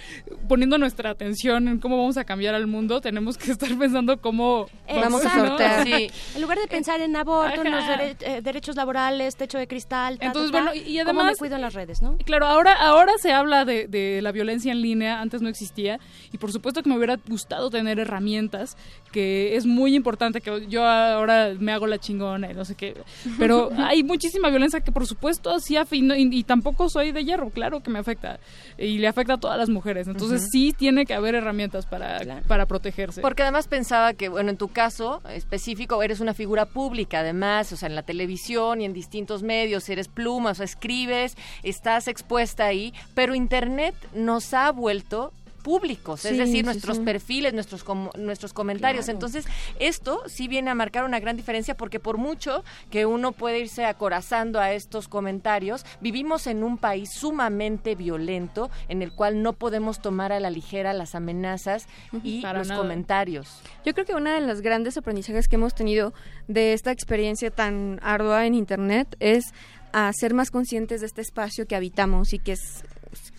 poniendo 0.50 0.78
nuestra 0.78 1.10
atención 1.10 1.68
en 1.70 1.80
cómo 1.80 1.98
vamos 1.98 2.18
a 2.18 2.26
cambiar 2.26 2.54
al 2.54 2.68
mundo, 2.68 3.00
tenemos 3.00 3.38
que 3.38 3.52
estar 3.52 3.70
pensando 3.80 4.20
cómo 4.20 4.68
Vamos 4.90 5.26
a 5.26 5.34
sortear. 5.34 5.84
Sí. 5.86 6.10
En 6.36 6.42
lugar 6.42 6.58
de 6.60 6.68
pensar 6.68 7.00
en 7.02 7.16
aborto, 7.16 7.62
en 7.64 7.72
los 7.72 7.84
dere- 7.84 8.16
eh, 8.22 8.42
derechos 8.42 8.77
laborales, 8.78 9.36
techo 9.36 9.58
de 9.58 9.68
cristal, 9.68 10.18
ta, 10.20 10.28
Entonces, 10.28 10.52
ta, 10.52 10.60
ta, 10.60 10.64
bueno, 10.66 10.76
y- 10.88 10.90
y 10.98 11.00
¿cómo 11.04 11.20
además- 11.20 11.34
me 11.34 11.36
cuido 11.38 11.56
en 11.56 11.62
las 11.62 11.74
redes, 11.74 12.02
¿no? 12.02 12.18
Claro, 12.26 12.46
ahora, 12.46 12.74
ahora 12.74 13.12
se 13.22 13.34
habla 13.34 13.66
de, 13.66 13.88
de 13.88 14.22
la 14.22 14.32
violencia 14.32 14.72
en 14.72 14.82
línea, 14.82 15.20
antes 15.20 15.42
no 15.42 15.50
existía, 15.50 16.00
y 16.32 16.38
por 16.38 16.52
supuesto 16.54 16.82
que 16.84 16.90
me 16.90 16.96
hubiera 16.96 17.18
gustado 17.28 17.70
tener 17.70 18.00
herramientas, 18.00 18.78
que 19.18 19.56
es 19.56 19.66
muy 19.66 19.96
importante, 19.96 20.42
que 20.42 20.68
yo 20.68 20.86
ahora 20.86 21.52
me 21.60 21.72
hago 21.72 21.88
la 21.88 21.98
chingona 21.98 22.52
y 22.52 22.54
no 22.54 22.66
sé 22.66 22.76
qué, 22.76 22.94
pero 23.40 23.72
hay 23.78 24.04
muchísima 24.04 24.50
violencia 24.52 24.80
que 24.82 24.92
por 24.92 25.08
supuesto 25.08 25.60
sí 25.60 25.74
afi- 25.74 26.04
no- 26.04 26.16
y, 26.16 26.30
y 26.32 26.44
tampoco 26.44 26.88
soy 26.88 27.12
de 27.12 27.26
hierro, 27.26 27.50
claro 27.50 27.82
que 27.82 27.90
me 27.90 27.98
afecta, 27.98 28.40
y 28.78 29.00
le 29.00 29.08
afecta 29.08 29.34
a 29.34 29.38
todas 29.38 29.58
las 29.58 29.70
mujeres, 29.70 30.08
entonces 30.08 30.50
sí 30.52 30.72
tiene 30.78 31.08
que 31.08 31.16
haber 31.16 31.34
herramientas 31.34 31.88
para, 31.88 32.20
para 32.48 32.68
protegerse. 32.68 33.22
Porque 33.22 33.42
además 33.42 33.68
pensaba 33.68 34.14
que, 34.14 34.30
bueno, 34.30 34.52
en 34.52 34.58
tu 34.58 34.68
caso 34.68 35.20
específico, 35.34 36.04
eres 36.04 36.20
una 36.20 36.36
figura 36.36 36.66
pública, 36.68 37.22
además, 37.22 37.74
o 37.74 37.78
sea, 37.78 37.90
en 37.90 37.96
la 37.96 38.04
televisión 38.04 38.82
y 38.82 38.86
en 38.86 38.94
distintos 38.94 39.42
medios, 39.42 39.90
eres 39.90 40.10
pluma, 40.10 40.52
o 40.52 40.54
sea, 40.56 40.66
escribes, 40.66 41.36
estás 41.64 42.08
expuesta 42.08 42.66
ahí, 42.66 42.94
pero 43.16 43.34
Internet 43.34 43.96
nos 44.14 44.54
ha 44.54 44.72
vuelto 44.72 45.32
públicos, 45.68 46.24
es 46.24 46.38
decir, 46.38 46.60
sí, 46.60 46.64
nuestros 46.64 46.96
sí. 46.96 47.04
perfiles, 47.04 47.54
nuestros 47.54 47.84
com- 47.84 48.10
nuestros 48.18 48.54
comentarios. 48.54 49.04
Claro. 49.04 49.18
Entonces, 49.18 49.46
esto 49.80 50.22
sí 50.28 50.48
viene 50.48 50.70
a 50.70 50.76
marcar 50.76 51.04
una 51.04 51.20
gran 51.20 51.36
diferencia 51.36 51.76
porque 51.76 52.00
por 52.00 52.18
mucho 52.18 52.64
que 52.90 53.06
uno 53.06 53.34
puede 53.34 53.60
irse 53.60 53.84
acorazando 53.84 54.62
a 54.62 54.72
estos 54.72 55.10
comentarios, 55.10 55.86
vivimos 56.00 56.48
en 56.48 56.64
un 56.64 56.78
país 56.78 57.10
sumamente 57.12 57.96
violento 57.96 58.70
en 58.88 59.02
el 59.02 59.12
cual 59.12 59.42
no 59.44 59.52
podemos 59.52 60.00
tomar 60.02 60.32
a 60.32 60.40
la 60.40 60.50
ligera 60.52 60.94
las 60.94 61.16
amenazas 61.16 61.86
y 62.24 62.42
Para 62.42 62.60
los 62.60 62.70
nada. 62.70 62.80
comentarios. 62.80 63.60
Yo 63.86 63.94
creo 63.94 64.06
que 64.06 64.16
uno 64.16 64.32
de 64.32 64.40
los 64.40 64.62
grandes 64.62 64.96
aprendizajes 64.96 65.50
que 65.50 65.58
hemos 65.58 65.76
tenido 65.76 66.14
de 66.48 66.72
esta 66.72 66.92
experiencia 66.94 67.52
tan 67.52 68.00
ardua 68.02 68.46
en 68.46 68.54
Internet 68.54 69.18
es 69.20 69.44
a 69.92 70.10
ser 70.14 70.34
más 70.34 70.50
conscientes 70.50 71.02
de 71.02 71.08
este 71.08 71.20
espacio 71.22 71.66
que 71.66 71.76
habitamos 71.76 72.32
y 72.32 72.40
que 72.40 72.54
es 72.54 72.84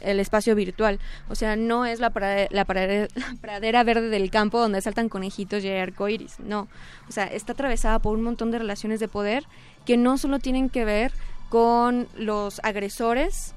el 0.00 0.20
espacio 0.20 0.54
virtual. 0.54 0.98
O 1.28 1.34
sea, 1.34 1.56
no 1.56 1.86
es 1.86 2.00
la, 2.00 2.08
la, 2.50 2.66
prade- 2.66 3.08
la 3.14 3.34
pradera 3.40 3.82
verde 3.84 4.08
del 4.08 4.30
campo 4.30 4.58
donde 4.60 4.80
saltan 4.80 5.08
conejitos 5.08 5.64
y 5.64 5.68
hay 5.68 5.80
arcoíris. 5.80 6.38
No. 6.40 6.68
O 7.08 7.12
sea, 7.12 7.24
está 7.24 7.52
atravesada 7.52 7.98
por 7.98 8.16
un 8.16 8.22
montón 8.22 8.50
de 8.50 8.58
relaciones 8.58 9.00
de 9.00 9.08
poder 9.08 9.44
que 9.84 9.96
no 9.96 10.18
solo 10.18 10.38
tienen 10.38 10.68
que 10.68 10.84
ver 10.84 11.12
con 11.48 12.08
los 12.16 12.60
agresores, 12.62 13.54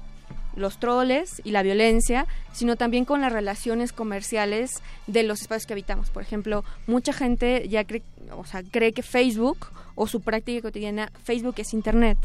los 0.56 0.78
troles 0.78 1.40
y 1.44 1.50
la 1.50 1.62
violencia, 1.62 2.26
sino 2.52 2.76
también 2.76 3.04
con 3.04 3.20
las 3.20 3.32
relaciones 3.32 3.92
comerciales 3.92 4.82
de 5.06 5.22
los 5.22 5.40
espacios 5.42 5.66
que 5.66 5.74
habitamos. 5.74 6.10
Por 6.10 6.22
ejemplo, 6.22 6.64
mucha 6.86 7.12
gente 7.12 7.68
ya 7.68 7.84
cree, 7.84 8.02
o 8.36 8.44
sea, 8.44 8.62
cree 8.62 8.92
que 8.92 9.02
Facebook 9.02 9.68
o 9.94 10.06
su 10.06 10.20
práctica 10.20 10.62
cotidiana, 10.62 11.10
Facebook 11.24 11.54
es 11.58 11.74
Internet. 11.74 12.18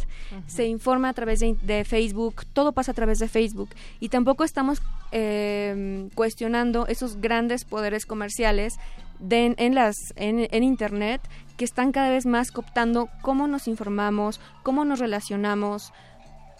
Se 0.48 0.66
informa 0.66 1.10
a 1.10 1.14
través 1.14 1.40
de, 1.40 1.56
de 1.64 1.84
Facebook, 1.86 2.46
todo 2.54 2.72
pasa 2.72 2.92
a 2.92 2.96
través 2.96 3.20
de 3.20 3.28
Facebook. 3.28 3.70
Y 4.00 4.10
tampoco 4.10 4.44
estamos 4.44 4.82
eh, 5.12 6.10
cuestionando 6.16 6.88
esos 6.88 7.20
grandes 7.22 7.66
poderes 7.66 8.06
comerciales 8.06 8.76
de- 9.20 9.56
en, 9.58 9.76
las, 9.76 9.96
en, 10.16 10.48
en 10.52 10.64
Internet 10.64 11.22
que 11.58 11.66
están 11.66 11.92
cada 11.92 12.10
vez 12.12 12.26
más 12.26 12.52
cooptando 12.52 13.10
cómo 13.22 13.48
nos 13.48 13.68
informamos, 13.68 14.40
cómo 14.64 14.86
nos 14.86 15.00
relacionamos, 15.00 15.92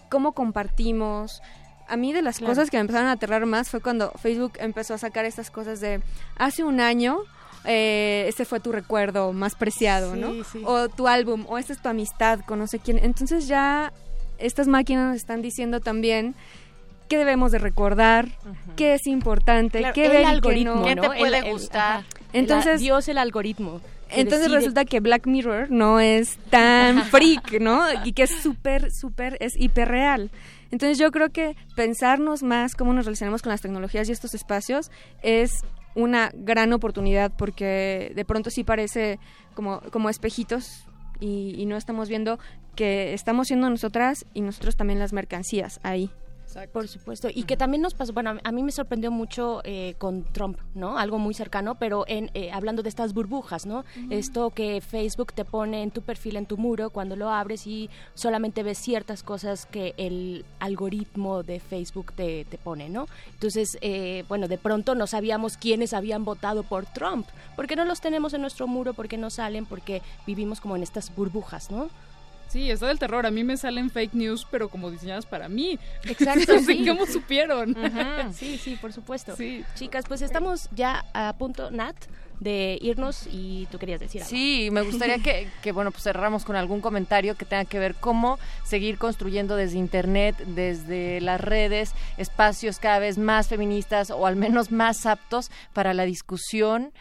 cómo 0.10 0.32
compartimos. 0.32 1.42
A 1.88 1.96
mí 1.98 2.12
de 2.14 2.22
las 2.22 2.40
Claro. 2.40 2.52
cosas 2.52 2.70
que 2.70 2.78
me 2.78 2.82
empezaron 2.82 3.08
a 3.08 3.14
aterrar 3.14 3.46
más 3.46 3.70
fue 3.70 3.80
cuando 3.80 4.12
Facebook 4.22 4.54
empezó 4.60 4.94
a 4.94 4.98
sacar 4.98 5.24
estas 5.26 5.52
cosas 5.52 5.80
de 5.80 6.02
hace 6.38 6.64
un 6.64 6.80
año 6.80 7.20
eh, 7.66 8.26
este 8.28 8.46
fue 8.46 8.60
tu 8.60 8.72
recuerdo 8.72 9.34
más 9.34 9.56
preciado, 9.56 10.14
Sí, 10.14 10.20
¿no? 10.20 10.44
sí. 10.44 10.62
O 10.66 10.88
tu 10.90 11.08
álbum, 11.08 11.46
o 11.48 11.58
esta 11.58 11.74
es 11.74 11.82
tu 11.82 11.90
amistad 11.90 12.40
con 12.42 12.60
no 12.60 12.68
sé 12.68 12.80
quién. 12.80 13.00
Entonces 13.04 13.48
ya 13.48 13.92
estas 14.38 14.68
máquinas 14.68 15.08
nos 15.08 15.16
están 15.18 15.42
diciendo 15.42 15.80
también 15.80 16.36
qué 17.10 17.18
debemos 17.18 17.52
de 17.52 17.60
recordar, 17.60 18.28
qué 18.76 18.94
es 18.94 19.08
importante, 19.08 19.80
Claro, 19.80 19.94
qué 19.94 20.06
el 20.06 20.12
ver 20.12 20.20
y 20.22 20.24
qué 20.24 20.30
algoritmo, 20.30 20.76
no. 20.76 20.96
¿no? 20.96 21.14
El- 21.14 21.34
el- 21.34 21.70
ajá. 21.74 22.04
Entonces, 22.34 22.74
El- 22.76 22.80
Dios 22.80 23.08
el 23.08 23.18
algoritmo. 23.18 23.80
entonces 24.10 24.48
decide- 24.50 24.56
resulta 24.58 24.86
que 24.86 25.00
Black 25.00 25.26
Mirror 25.26 25.72
no 25.72 26.00
es 26.02 26.38
tan 26.50 27.04
freak, 27.06 27.60
¿no? 27.62 27.82
Y 28.06 28.12
que 28.14 28.24
es 28.24 28.32
súper, 28.44 28.92
súper, 28.92 29.38
es 29.40 29.54
hiperreal. 29.58 30.30
Entonces 30.70 30.98
yo 30.98 31.12
creo 31.12 31.30
que 31.30 31.56
pensarnos 31.78 32.44
más 32.44 32.76
cómo 32.76 32.92
nos 32.92 33.06
relacionamos 33.06 33.42
con 33.42 33.52
las 33.52 33.62
tecnologías 33.62 34.10
y 34.10 34.12
estos 34.12 34.34
espacios 34.34 34.92
es 35.24 35.52
una 35.98 36.32
gran 36.34 36.72
oportunidad 36.74 37.32
porque 37.36 38.12
de 38.16 38.24
pronto 38.24 38.50
sí 38.52 38.64
parece 38.64 39.20
como, 39.56 39.82
como 39.92 40.10
espejitos 40.10 40.86
y, 41.20 41.56
y 41.58 41.66
no 41.66 41.76
estamos 41.76 42.08
viendo 42.08 42.40
que 42.76 43.14
estamos 43.14 43.48
siendo 43.48 43.70
nosotras 43.70 44.26
y 44.36 44.42
nosotros 44.42 44.76
también 44.76 45.00
las 45.00 45.12
mercancías 45.12 45.80
ahí. 45.82 46.12
Por 46.72 46.88
supuesto. 46.88 47.28
Y 47.34 47.44
que 47.44 47.58
también 47.58 47.82
nos 47.82 47.94
pasó, 47.94 48.14
bueno, 48.14 48.38
a 48.44 48.52
mí 48.52 48.64
me 48.64 48.72
sorprendió 48.72 49.12
mucho 49.12 49.62
eh, 49.64 49.96
con 49.98 50.24
Trump, 50.24 50.60
¿no? 50.76 50.98
Algo 50.98 51.20
muy 51.20 51.34
cercano, 51.34 51.76
pero 51.76 52.06
en 52.08 52.32
eh, 52.34 52.52
hablando 52.52 52.84
de 52.84 52.90
estas 52.90 53.14
burbujas, 53.14 53.66
¿no? 53.66 53.84
Esto 54.10 54.50
que 54.52 54.82
Facebook 54.82 55.34
te 55.34 55.46
pone 55.46 55.84
en 55.84 55.92
tu 55.92 56.02
perfil, 56.02 56.38
en 56.38 56.46
tu 56.46 56.58
muro, 56.58 56.90
cuando 56.90 57.16
lo 57.16 57.30
abres 57.30 57.68
y 57.68 57.90
solamente 58.14 58.64
ves 58.64 58.78
ciertas 58.78 59.24
cosas 59.24 59.66
que 59.66 59.94
el 59.98 60.46
algoritmo 60.60 61.44
de 61.44 61.60
Facebook 61.60 62.14
te, 62.14 62.46
te 62.46 62.58
pone, 62.58 62.90
¿no? 62.90 63.08
Entonces, 63.34 63.78
eh, 63.82 64.24
bueno, 64.28 64.48
de 64.48 64.58
pronto 64.58 64.96
no 64.96 65.08
sabíamos 65.08 65.58
quiénes 65.58 65.94
habían 65.94 66.26
votado 66.26 66.64
por 66.64 66.86
Trump. 66.86 67.28
¿Por 67.56 67.68
qué 67.68 67.76
no 67.76 67.86
los 67.86 68.02
tenemos 68.02 68.34
en 68.34 68.42
nuestro 68.42 68.68
muro? 68.68 68.94
¿Por 68.94 69.08
qué 69.08 69.18
no 69.18 69.30
salen? 69.30 69.66
Porque 69.66 70.02
vivimos 70.26 70.62
como 70.62 70.76
en 70.76 70.84
estas 70.84 71.14
burbujas, 71.16 71.72
¿no? 71.72 71.90
Sí, 72.48 72.72
está 72.72 72.88
del 72.88 73.00
terror. 73.00 73.26
A 73.26 73.32
mí 73.32 73.44
me 73.44 73.58
salen 73.58 73.90
fake 73.90 74.14
news, 74.14 74.48
pero 74.50 74.70
como 74.70 74.92
diseñadas 74.92 75.26
para 75.26 75.50
mí. 75.50 75.80
Exacto, 76.04 76.54
No 76.54 76.60
sé 76.60 76.66
sí. 76.66 76.86
¿Cómo 76.88 77.06
supieron? 77.06 77.76
Sí, 78.34 78.58
sí, 78.58 78.78
por 78.80 78.94
supuesto. 78.94 79.36
Chicas, 79.76 80.06
pues 80.08 80.22
estamos 80.22 80.70
ya 80.76 81.06
a 81.14 81.34
punto, 81.38 81.72
Nat, 81.72 81.96
de 82.40 82.78
irnos 82.82 83.28
y 83.32 83.68
tú 83.72 83.80
querías 83.80 84.00
decir 84.00 84.22
algo. 84.22 84.30
Sí, 84.30 84.70
me 84.72 84.82
gustaría 84.82 85.20
que, 85.20 85.50
que, 85.62 85.72
bueno, 85.72 85.92
pues 85.92 86.04
cerramos 86.04 86.46
con 86.46 86.56
algún 86.56 86.82
comentario 86.82 87.36
que 87.36 87.46
tenga 87.46 87.66
que 87.66 87.80
ver 87.80 87.96
cómo 87.96 88.40
seguir 88.64 88.98
construyendo 88.98 89.56
desde 89.56 89.78
Internet, 89.78 90.38
desde 90.38 91.20
las 91.22 91.42
redes, 91.42 91.94
espacios 92.18 92.80
cada 92.80 93.00
vez 93.00 93.18
más 93.18 93.48
feministas 93.48 94.12
o 94.12 94.26
al 94.26 94.36
menos 94.36 94.72
más 94.72 95.06
aptos 95.06 95.52
para 95.74 95.94
la 95.94 96.06
discusión 96.06 96.92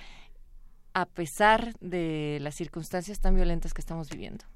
a 0.94 1.04
pesar 1.04 1.74
de 1.80 2.38
las 2.40 2.54
circunstancias 2.54 3.20
tan 3.20 3.34
violentas 3.34 3.74
que 3.74 3.82
estamos 3.82 4.08
viviendo. 4.08 4.46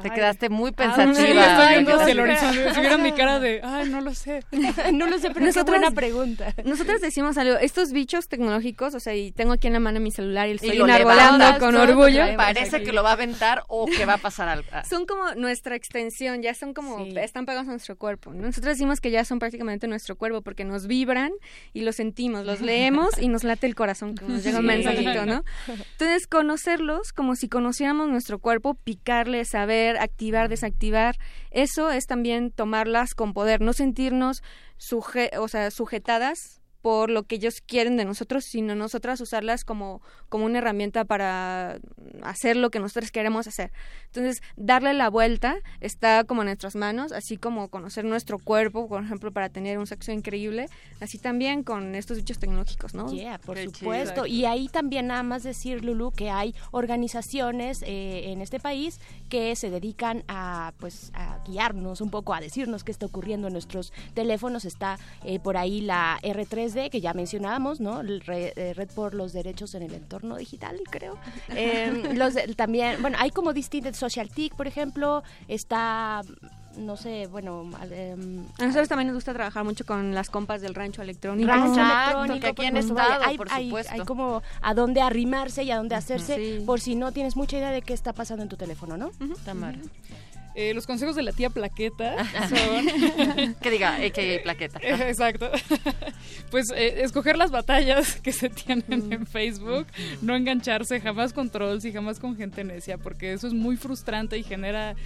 Te 0.00 0.08
Ay. 0.10 0.14
quedaste 0.14 0.48
muy 0.48 0.70
Ah, 0.70 0.94
pensativa. 0.94 1.66
Ay, 1.68 1.78
el 1.78 1.84
no. 1.84 2.22
horizonte. 2.22 2.74
Si 2.74 2.80
vieran 2.80 3.02
mi 3.02 3.12
cara 3.12 3.40
de, 3.40 3.60
ay, 3.64 3.88
no 3.88 4.00
lo 4.00 4.14
sé. 4.14 4.44
no 4.92 5.06
lo 5.06 5.18
sé, 5.18 5.30
pero 5.30 5.44
Nosotras- 5.46 5.64
qué 5.64 5.70
buena 5.70 5.90
pregunta. 5.90 6.54
Nosotros 6.64 7.00
decimos 7.00 7.36
algo, 7.36 7.56
estos 7.58 7.92
bichos 7.92 8.28
tecnológicos, 8.28 8.94
o 8.94 9.00
sea, 9.00 9.14
y 9.16 9.32
tengo 9.32 9.52
aquí 9.54 9.66
en 9.66 9.72
la 9.72 9.80
mano 9.80 9.98
mi 10.00 10.10
celular 10.12 10.48
y 10.48 10.52
estoy 10.52 10.76
lo 10.78 10.84
enarbolando 10.84 11.38
levantas, 11.38 11.58
con 11.58 11.74
orgullo. 11.74 12.24
Parece 12.36 12.82
que 12.82 12.92
lo 12.92 13.02
va 13.02 13.10
a 13.10 13.12
aventar 13.14 13.64
o 13.68 13.86
que 13.86 14.04
va 14.06 14.14
a 14.14 14.18
pasar 14.18 14.48
algo. 14.48 14.68
Son 14.88 15.04
como 15.06 15.34
nuestra 15.34 15.74
extensión, 15.74 16.42
ya 16.42 16.54
son 16.54 16.74
como, 16.74 17.04
están 17.16 17.44
pegados 17.46 17.66
a 17.68 17.72
nuestro 17.72 17.96
cuerpo. 17.96 18.32
¿no? 18.32 18.42
Nosotros 18.42 18.74
decimos 18.74 19.00
que 19.00 19.10
ya 19.10 19.24
son 19.24 19.38
prácticamente 19.40 19.88
nuestro 19.88 20.16
cuerpo 20.16 20.42
porque 20.42 20.64
nos 20.64 20.86
vibran 20.86 21.32
y 21.72 21.80
los 21.82 21.96
sentimos, 21.96 22.46
los 22.46 22.60
leemos 22.60 23.18
y 23.20 23.28
nos 23.28 23.42
late 23.44 23.66
el 23.66 23.74
corazón, 23.74 24.14
que 24.14 24.24
nos 24.26 24.44
llega 24.44 24.58
un 24.58 24.64
Sí. 24.64 24.68
mensajito, 24.68 25.26
¿no? 25.26 25.44
Entonces, 25.92 26.26
conocerlos 26.28 27.12
como 27.12 27.34
si 27.34 27.48
conociéramos 27.48 28.08
nuestro 28.08 28.38
cuerpo, 28.38 28.74
picarle, 28.74 29.44
saber, 29.44 29.87
activar, 29.96 30.48
desactivar, 30.48 31.16
eso 31.50 31.90
es 31.90 32.06
también 32.06 32.50
tomarlas 32.50 33.14
con 33.14 33.32
poder, 33.32 33.60
no 33.60 33.72
sentirnos 33.72 34.42
suje 34.76 35.30
o 35.38 35.48
sea, 35.48 35.70
sujetadas 35.70 36.60
por 36.88 37.10
lo 37.10 37.24
que 37.24 37.34
ellos 37.34 37.60
quieren 37.60 37.98
de 37.98 38.06
nosotros, 38.06 38.46
sino 38.46 38.74
nosotras 38.74 39.20
usarlas 39.20 39.62
como, 39.62 40.00
como 40.30 40.46
una 40.46 40.56
herramienta 40.56 41.04
para 41.04 41.80
hacer 42.22 42.56
lo 42.56 42.70
que 42.70 42.80
nosotros 42.80 43.10
queremos 43.10 43.46
hacer. 43.46 43.72
Entonces, 44.06 44.40
darle 44.56 44.94
la 44.94 45.10
vuelta 45.10 45.58
está 45.80 46.24
como 46.24 46.40
en 46.40 46.46
nuestras 46.46 46.76
manos, 46.76 47.12
así 47.12 47.36
como 47.36 47.68
conocer 47.68 48.06
nuestro 48.06 48.38
cuerpo, 48.38 48.88
por 48.88 49.04
ejemplo, 49.04 49.32
para 49.32 49.50
tener 49.50 49.78
un 49.78 49.86
sexo 49.86 50.12
increíble, 50.12 50.70
así 50.98 51.18
también 51.18 51.62
con 51.62 51.94
estos 51.94 52.16
bichos 52.16 52.38
tecnológicos, 52.38 52.94
¿no? 52.94 53.12
Yeah, 53.12 53.36
por 53.36 53.56
Qué 53.56 53.64
supuesto. 53.66 54.24
chido. 54.24 54.26
Y 54.26 54.46
ahí 54.46 54.68
también 54.68 55.08
nada 55.08 55.22
más 55.22 55.42
decir, 55.42 55.84
Lulu, 55.84 56.12
que 56.12 56.30
hay 56.30 56.54
organizaciones 56.70 57.82
eh, 57.82 58.32
en 58.32 58.40
este 58.40 58.60
país 58.60 58.98
que 59.28 59.54
se 59.56 59.68
dedican 59.68 60.24
a, 60.26 60.72
pues, 60.78 61.10
a 61.12 61.44
guiarnos 61.46 62.00
un 62.00 62.08
poco, 62.10 62.32
a 62.32 62.40
decirnos 62.40 62.82
qué 62.82 62.92
está 62.92 63.04
ocurriendo 63.04 63.48
en 63.48 63.52
nuestros 63.52 63.92
teléfonos. 64.14 64.64
Está 64.64 64.98
eh, 65.26 65.38
por 65.38 65.58
ahí 65.58 65.82
la 65.82 66.18
R3D, 66.78 66.90
que 66.90 67.00
ya 67.00 67.12
mencionábamos, 67.14 67.80
¿no? 67.80 68.00
El 68.00 68.20
Re- 68.20 68.52
eh, 68.56 68.74
Red 68.74 68.90
por 68.94 69.14
los 69.14 69.32
Derechos 69.32 69.74
en 69.74 69.82
el 69.82 69.94
Entorno 69.94 70.36
Digital, 70.36 70.78
creo. 70.90 71.16
Eh, 71.56 72.12
los 72.14 72.34
de- 72.34 72.54
también, 72.54 73.00
bueno, 73.02 73.16
hay 73.20 73.30
como 73.30 73.52
distintos, 73.52 73.96
Social 73.96 74.28
TIC, 74.30 74.54
por 74.54 74.66
ejemplo, 74.66 75.22
está 75.48 76.22
no 76.76 76.96
sé, 76.96 77.26
bueno, 77.26 77.68
al- 77.80 77.92
em, 77.92 78.44
A 78.60 78.62
nosotros 78.66 78.86
también 78.88 79.08
nos 79.08 79.16
gusta 79.16 79.32
trabajar 79.34 79.64
mucho 79.64 79.84
con 79.84 80.14
las 80.14 80.30
compas 80.30 80.60
del 80.60 80.76
rancho 80.76 81.02
electrónico. 81.02 81.48
rancho 81.48 81.72
Exacto, 81.72 82.18
electrónico, 82.22 82.40
que 82.44 82.48
aquí 82.50 82.64
han 82.66 82.72
pues, 82.74 82.84
estado, 82.86 83.08
vaya, 83.18 83.26
hay, 83.26 83.36
por 83.36 83.48
hay- 83.52 83.64
supuesto. 83.66 83.92
hay 83.94 84.00
como 84.00 84.42
a 84.62 84.74
dónde 84.74 85.00
arrimarse 85.00 85.64
y 85.64 85.72
a 85.72 85.76
dónde 85.78 85.96
hacerse 85.96 86.36
Sí. 86.36 86.62
por 86.64 86.80
si 86.80 86.94
no 86.94 87.10
tienes 87.10 87.34
mucha 87.34 87.56
idea 87.58 87.72
de 87.72 87.82
qué 87.82 87.94
está 87.94 88.12
pasando 88.12 88.44
en 88.44 88.48
tu 88.48 88.56
teléfono, 88.56 88.96
¿no? 88.96 89.10
Tamara. 89.44 89.78
Eh, 90.60 90.74
los 90.74 90.88
consejos 90.88 91.14
de 91.14 91.22
la 91.22 91.30
tía 91.30 91.50
Plaqueta 91.50 92.16
son... 92.48 93.54
que 93.62 93.70
diga, 93.70 93.94
a.k.a. 93.94 94.42
plaqueta. 94.42 94.80
Eh, 94.82 95.08
Exacto. 95.08 95.48
Pues 96.50 96.70
eh, 96.74 97.02
escoger 97.02 97.36
las 97.36 97.50
batallas 97.50 98.20
que 98.22 98.32
se 98.32 98.48
tienen 98.48 99.12
en 99.12 99.26
Facebook, 99.26 99.86
no 100.22 100.34
engancharse 100.34 100.98
jamás 100.98 101.32
con 101.32 101.50
trolls 101.50 101.84
y 101.84 101.92
jamás 101.92 102.18
con 102.18 102.36
gente 102.36 102.64
necia, 102.64 102.96
porque 102.96 103.34
eso 103.34 103.46
es 103.46 103.52
muy 103.52 103.76
frustrante 103.76 104.38
y 104.38 104.42
genera 104.42 104.96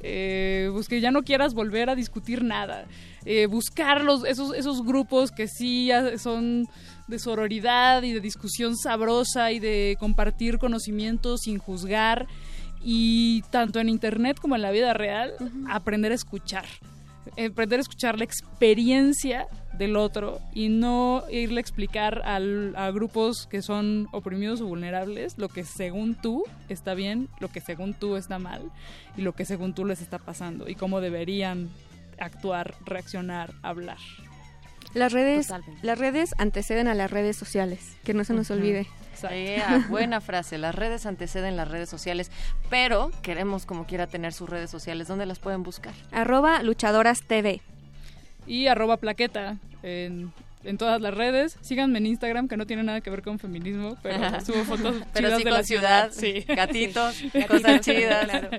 eh, 0.00 0.68
pues 0.72 0.88
que 0.88 1.00
ya 1.00 1.10
no 1.12 1.22
quieras 1.22 1.54
volver 1.54 1.88
a 1.88 1.94
discutir 1.94 2.42
nada. 2.42 2.86
Eh, 3.24 3.46
buscar 3.46 4.02
los, 4.02 4.24
esos, 4.24 4.54
esos 4.54 4.84
grupos 4.84 5.30
que 5.30 5.46
sí 5.46 5.90
son 6.18 6.66
de 7.06 7.18
sororidad 7.18 8.02
y 8.02 8.12
de 8.12 8.20
discusión 8.20 8.76
sabrosa 8.76 9.52
y 9.52 9.60
de 9.60 9.96
compartir 10.00 10.58
conocimientos 10.58 11.42
sin 11.44 11.58
juzgar 11.58 12.26
y 12.90 13.42
tanto 13.50 13.80
en 13.80 13.90
internet 13.90 14.38
como 14.40 14.56
en 14.56 14.62
la 14.62 14.70
vida 14.70 14.94
real 14.94 15.34
aprender 15.68 16.10
a 16.12 16.14
escuchar 16.14 16.64
aprender 17.46 17.78
a 17.78 17.82
escuchar 17.82 18.16
la 18.16 18.24
experiencia 18.24 19.46
del 19.76 19.96
otro 19.96 20.40
y 20.54 20.70
no 20.70 21.24
irle 21.30 21.58
a 21.58 21.60
explicar 21.60 22.22
al- 22.24 22.74
a 22.76 22.90
grupos 22.90 23.46
que 23.50 23.60
son 23.60 24.08
oprimidos 24.12 24.62
o 24.62 24.66
vulnerables 24.66 25.36
lo 25.36 25.50
que 25.50 25.62
según 25.64 26.14
tú 26.14 26.44
está 26.70 26.94
bien, 26.94 27.28
lo 27.38 27.48
que 27.48 27.60
según 27.60 27.92
tú 27.92 28.16
está 28.16 28.38
mal 28.38 28.62
y 29.16 29.20
lo 29.20 29.34
que 29.34 29.44
según 29.44 29.74
tú 29.74 29.84
les 29.84 30.00
está 30.00 30.18
pasando 30.18 30.70
y 30.70 30.74
cómo 30.74 31.02
deberían 31.02 31.68
actuar, 32.18 32.74
reaccionar, 32.86 33.52
hablar. 33.62 33.98
Las 34.94 35.12
redes, 35.12 35.48
Totalmente. 35.48 35.86
las 35.86 35.98
redes 35.98 36.34
anteceden 36.38 36.88
a 36.88 36.94
las 36.94 37.10
redes 37.10 37.36
sociales, 37.36 37.96
que 38.04 38.14
no 38.14 38.24
se 38.24 38.32
nos 38.34 38.50
Ujú. 38.50 38.58
olvide. 38.60 38.86
Ea, 39.30 39.86
buena 39.90 40.20
frase. 40.20 40.58
Las 40.58 40.74
redes 40.74 41.04
anteceden 41.06 41.56
las 41.56 41.68
redes 41.68 41.88
sociales, 41.88 42.30
pero 42.70 43.10
queremos 43.22 43.66
como 43.66 43.84
quiera 43.86 44.06
tener 44.06 44.32
sus 44.32 44.48
redes 44.48 44.70
sociales. 44.70 45.08
¿Dónde 45.08 45.26
las 45.26 45.38
pueden 45.40 45.62
buscar? 45.62 45.92
Arroba 46.12 46.62
luchadoras 46.62 47.18
TV. 47.26 47.60
y 48.46 48.68
arroba 48.68 48.96
plaqueta 48.96 49.58
en, 49.82 50.32
en 50.64 50.78
todas 50.78 51.00
las 51.02 51.12
redes. 51.14 51.58
Síganme 51.60 51.98
en 51.98 52.06
Instagram, 52.06 52.48
que 52.48 52.56
no 52.56 52.64
tiene 52.66 52.82
nada 52.82 53.00
que 53.02 53.10
ver 53.10 53.22
con 53.22 53.38
feminismo, 53.38 53.96
pero 54.02 54.40
subo 54.40 54.64
fotos 54.64 54.96
Pero 55.12 55.28
chidas 55.28 55.38
sí 55.38 55.44
de 55.44 55.50
con 55.50 55.52
la 55.58 55.62
ciudad. 55.64 56.10
ciudad, 56.12 56.44
Sí. 56.46 56.54
gatitos, 56.54 57.14
Sí. 57.16 57.30
cosas 57.48 57.80
chidas. 57.82 58.24
claro. 58.26 58.50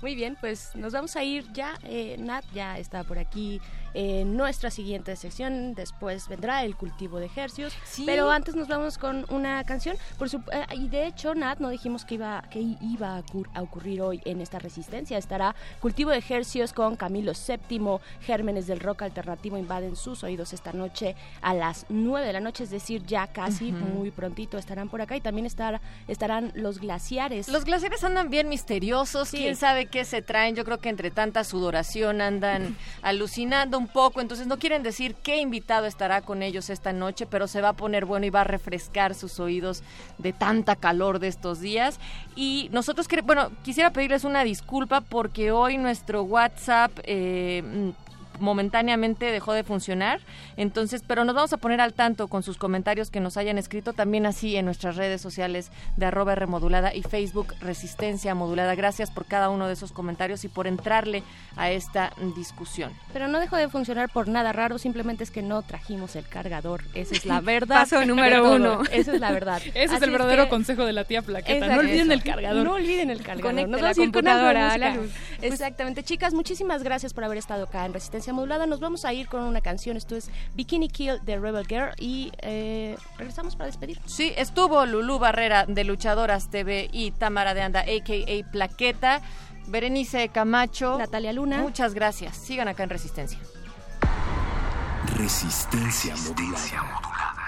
Muy 0.00 0.14
bien, 0.14 0.36
pues 0.40 0.70
nos 0.74 0.94
vamos 0.94 1.14
a 1.14 1.22
ir 1.22 1.44
ya. 1.52 1.74
Eh, 1.84 2.16
Nat 2.18 2.42
ya 2.54 2.78
está 2.78 3.04
por 3.04 3.18
aquí 3.18 3.60
en 4.00 4.36
nuestra 4.36 4.70
siguiente 4.70 5.16
sección. 5.16 5.74
Después 5.74 6.28
vendrá 6.28 6.62
el 6.62 6.76
cultivo 6.76 7.18
de 7.18 7.26
ejercios. 7.26 7.74
Pero 8.06 8.30
antes 8.30 8.54
nos 8.54 8.68
vamos 8.68 8.96
con 8.96 9.26
una 9.28 9.64
canción. 9.64 9.96
Por 10.18 10.28
su- 10.30 10.38
eh, 10.52 10.64
y 10.76 10.88
de 10.88 11.06
hecho, 11.08 11.34
Nat, 11.34 11.58
no 11.58 11.68
dijimos 11.68 12.04
que 12.04 12.14
iba, 12.14 12.44
que 12.48 12.60
iba 12.60 13.16
a, 13.16 13.24
ocur- 13.24 13.48
a 13.54 13.62
ocurrir 13.62 14.00
hoy 14.00 14.20
en 14.24 14.40
esta 14.40 14.60
resistencia. 14.60 15.18
Estará 15.18 15.56
cultivo 15.80 16.12
de 16.12 16.18
ejercios 16.18 16.72
con 16.72 16.94
Camilo 16.94 17.32
VII. 17.32 17.98
Gérmenes 18.20 18.68
del 18.68 18.78
rock 18.78 19.02
alternativo 19.02 19.58
invaden 19.58 19.96
sus 19.96 20.22
oídos 20.22 20.52
esta 20.52 20.72
noche 20.72 21.16
a 21.42 21.52
las 21.54 21.84
9 21.88 22.24
de 22.24 22.32
la 22.32 22.40
noche, 22.40 22.62
es 22.64 22.70
decir, 22.70 23.04
ya 23.04 23.26
casi 23.26 23.72
muy 23.72 24.12
prontito 24.12 24.58
estarán 24.58 24.88
por 24.88 25.00
acá. 25.02 25.16
Y 25.16 25.20
también 25.20 25.44
estar, 25.46 25.80
estarán 26.06 26.52
los 26.54 26.78
glaciares. 26.78 27.48
Los 27.48 27.64
glaciares 27.64 28.04
andan 28.04 28.30
bien 28.30 28.48
misteriosos, 28.48 29.30
Sí. 29.30 29.38
quién 29.38 29.56
sabe 29.56 29.86
qué 29.86 30.04
se 30.04 30.22
traen. 30.22 30.54
Yo 30.54 30.64
creo 30.64 30.78
que 30.78 30.88
entre 30.88 31.10
tanta 31.10 31.42
sudoración 31.42 32.20
andan 32.20 32.76
alucinando 33.02 33.76
un 33.78 33.87
poco, 33.88 34.20
entonces 34.20 34.46
no 34.46 34.58
quieren 34.58 34.82
decir 34.82 35.14
qué 35.16 35.38
invitado 35.38 35.86
estará 35.86 36.20
con 36.22 36.42
ellos 36.42 36.70
esta 36.70 36.92
noche, 36.92 37.26
pero 37.26 37.46
se 37.46 37.60
va 37.60 37.70
a 37.70 37.72
poner 37.72 38.04
bueno 38.04 38.26
y 38.26 38.30
va 38.30 38.42
a 38.42 38.44
refrescar 38.44 39.14
sus 39.14 39.40
oídos 39.40 39.82
de 40.18 40.32
tanta 40.32 40.76
calor 40.76 41.18
de 41.18 41.28
estos 41.28 41.60
días. 41.60 41.98
Y 42.36 42.68
nosotros, 42.72 43.08
bueno, 43.24 43.50
quisiera 43.62 43.92
pedirles 43.92 44.24
una 44.24 44.44
disculpa 44.44 45.00
porque 45.00 45.50
hoy 45.50 45.78
nuestro 45.78 46.22
WhatsApp... 46.22 46.92
eh, 47.04 47.92
momentáneamente 48.40 49.26
dejó 49.32 49.52
de 49.52 49.64
funcionar. 49.64 50.20
Entonces, 50.56 51.02
pero 51.06 51.24
nos 51.24 51.34
vamos 51.34 51.52
a 51.52 51.56
poner 51.56 51.80
al 51.80 51.94
tanto 51.94 52.28
con 52.28 52.42
sus 52.42 52.56
comentarios 52.58 53.10
que 53.10 53.20
nos 53.20 53.36
hayan 53.36 53.58
escrito 53.58 53.92
también 53.92 54.26
así 54.26 54.56
en 54.56 54.64
nuestras 54.64 54.96
redes 54.96 55.20
sociales 55.20 55.70
de 55.96 56.06
arroba 56.06 56.32
R 56.32 56.46
modulada 56.46 56.94
y 56.94 57.02
Facebook 57.02 57.54
Resistencia 57.60 58.34
Modulada. 58.34 58.74
Gracias 58.74 59.10
por 59.10 59.24
cada 59.26 59.50
uno 59.50 59.66
de 59.66 59.72
esos 59.74 59.92
comentarios 59.92 60.44
y 60.44 60.48
por 60.48 60.66
entrarle 60.66 61.22
a 61.56 61.70
esta 61.70 62.12
discusión. 62.36 62.92
Pero 63.12 63.28
no 63.28 63.40
dejó 63.40 63.56
de 63.56 63.68
funcionar 63.68 64.08
por 64.10 64.28
nada 64.28 64.52
raro, 64.52 64.78
simplemente 64.78 65.24
es 65.24 65.30
que 65.30 65.42
no 65.42 65.62
trajimos 65.62 66.16
el 66.16 66.26
cargador. 66.26 66.82
Esa 66.94 67.14
es 67.14 67.24
la 67.26 67.40
verdad. 67.42 67.76
Paso 67.80 68.04
número 68.04 68.52
uno. 68.54 68.82
Esa 68.92 69.12
es 69.14 69.20
la 69.20 69.32
verdad. 69.32 69.60
Ese 69.74 69.94
es 69.96 70.02
el 70.02 70.10
verdadero 70.10 70.44
que- 70.44 70.50
consejo 70.50 70.84
de 70.84 70.92
la 70.92 71.04
tía 71.04 71.22
Plaqueta. 71.22 71.52
Exacto. 71.66 71.74
No 71.74 71.80
olviden 71.88 72.12
el 72.12 72.22
cargador. 72.22 72.64
No 72.64 72.72
olviden 72.74 73.10
el 73.10 73.18
cargador. 73.22 73.42
Conecte 73.42 73.82
la 73.82 73.94
computadora 73.94 74.72
a 74.72 74.78
la 74.78 74.94
luz. 74.94 75.10
Pues 75.38 75.52
Exactamente. 75.52 76.02
Chicas, 76.02 76.34
muchísimas 76.34 76.82
gracias 76.82 77.12
por 77.14 77.24
haber 77.24 77.38
estado 77.38 77.64
acá 77.64 77.84
en 77.86 77.92
Resistencia 77.92 78.27
Modulada. 78.32 78.66
Nos 78.66 78.80
vamos 78.80 79.04
a 79.04 79.12
ir 79.12 79.28
con 79.28 79.42
una 79.42 79.60
canción. 79.60 79.96
Esto 79.96 80.16
es 80.16 80.30
Bikini 80.54 80.88
Kill 80.88 81.20
de 81.24 81.38
Rebel 81.38 81.66
Girl 81.66 81.92
y 81.98 82.32
eh, 82.38 82.96
regresamos 83.16 83.56
para 83.56 83.66
despedir. 83.66 84.00
Sí, 84.06 84.32
estuvo 84.36 84.84
Lulú 84.86 85.18
Barrera 85.18 85.66
de 85.66 85.84
Luchadoras 85.84 86.50
TV 86.50 86.88
y 86.92 87.10
Tamara 87.12 87.54
de 87.54 87.62
Anda, 87.62 87.80
a.k.a. 87.80 88.50
Plaqueta, 88.50 89.22
Berenice 89.66 90.28
Camacho. 90.28 90.98
Natalia 90.98 91.32
Luna. 91.32 91.58
Muchas 91.58 91.94
gracias. 91.94 92.36
Sigan 92.36 92.68
acá 92.68 92.82
en 92.82 92.90
Resistencia. 92.90 93.38
Resistencia 95.16 96.14
modulada. 96.16 96.58
She's 96.68 97.47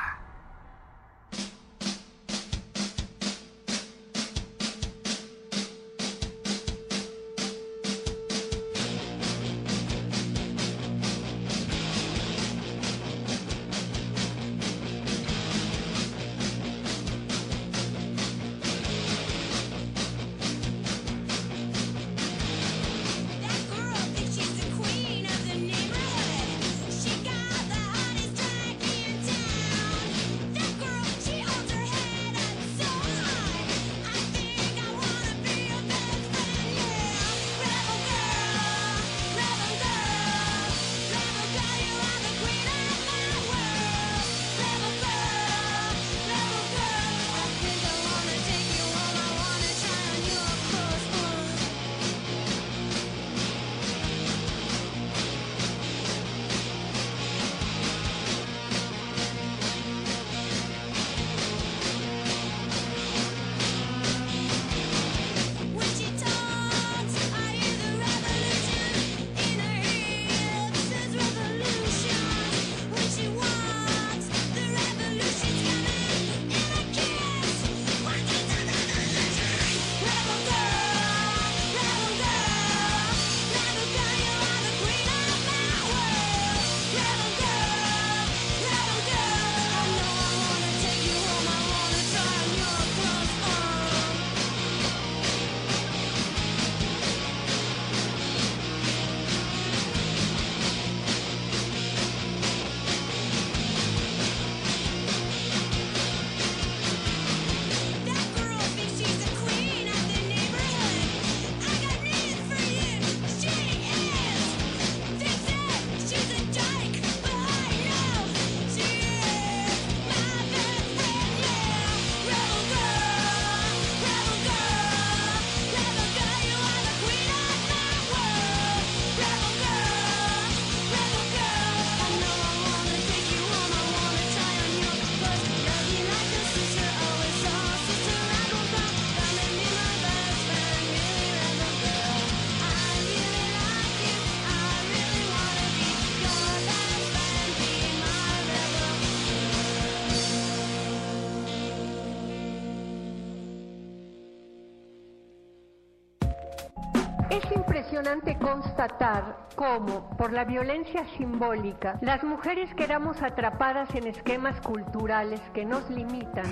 impresionante 158.01 158.38
constatar 158.38 159.36
cómo, 159.55 160.09
por 160.16 160.32
la 160.32 160.44
violencia 160.44 161.05
simbólica, 161.18 161.98
las 162.01 162.24
mujeres 162.24 162.74
quedamos 162.74 163.20
atrapadas 163.22 163.94
en 163.94 164.07
esquemas 164.07 164.59
culturales 164.62 165.40
que 165.53 165.66
nos 165.66 165.88
limitan, 165.90 166.46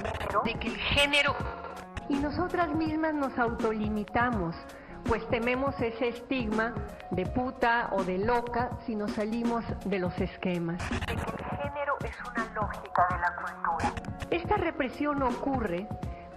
de 0.45 0.55
que 0.55 0.69
el 0.69 0.77
género... 0.77 1.35
Y 2.11 2.17
nosotras 2.17 2.75
mismas 2.75 3.13
nos 3.13 3.39
autolimitamos, 3.39 4.57
pues 5.05 5.27
tememos 5.29 5.79
ese 5.81 6.09
estigma 6.09 6.75
de 7.11 7.27
puta 7.27 7.91
o 7.93 8.03
de 8.03 8.19
loca 8.19 8.71
si 8.87 8.95
nos 8.95 9.13
salimos 9.13 9.63
de 9.85 9.99
los 9.99 10.19
esquemas. 10.19 10.79
De 10.91 10.97
que 11.07 11.13
el 11.13 11.45
género 11.61 11.97
es 12.03 12.17
una 12.31 12.45
lógica 12.55 13.07
de 13.11 13.19
la 13.19 13.37
cultura. 13.37 13.93
Esta 14.31 14.57
represión 14.57 15.23
ocurre 15.23 15.87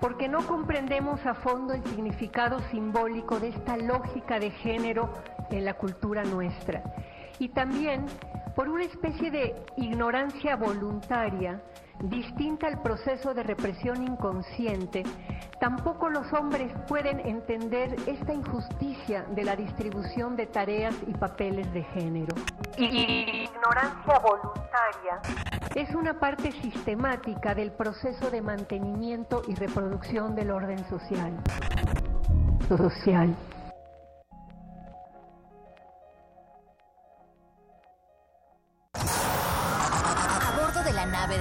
porque 0.02 0.28
no 0.28 0.45
comprendemos 0.47 1.24
a 1.28 1.36
fondo 1.36 1.74
el 1.76 1.84
significado 1.86 2.60
simbólico 2.72 3.39
de 3.39 3.49
esta 3.49 3.78
lógica 3.78 4.39
de 4.39 4.49
género 4.49 5.14
en 5.52 5.64
la 5.64 5.76
cultura 5.76 6.24
nuestra. 6.24 6.84
Y 7.38 7.49
también 7.49 8.08
por 8.56 8.68
una 8.68 8.84
especie 8.84 9.30
de 9.30 9.56
ignorancia 9.78 10.56
voluntaria 10.56 11.62
distinta 12.04 12.68
al 12.68 12.82
proceso 12.82 13.34
de 13.34 13.43
represión 13.43 14.04
inconsciente, 14.04 15.04
tampoco 15.60 16.10
los 16.10 16.32
hombres 16.34 16.72
pueden 16.88 17.20
entender 17.22 17.95
esta 18.08 18.34
injusticia 18.34 19.24
de 19.36 19.43
la 19.43 19.56
distribución 19.56 20.36
de 20.36 20.47
tareas 20.47 20.95
y 21.08 21.14
papeles 21.14 21.72
de 21.74 21.84
género. 21.84 22.36
Y 22.78 23.43
ignorancia 23.43 24.20
voluntaria 24.20 25.22
es 25.76 25.93
una 25.95 26.20
parte 26.20 26.52
sistemática 26.52 27.56
del 27.56 27.72
proceso 27.72 28.30
de 28.30 28.41
mantenimiento 28.41 29.41
y 29.47 29.56
reproducción 29.56 30.36
del 30.36 30.52
orden 30.52 30.80
social. 30.89 31.32
Social. 32.68 33.36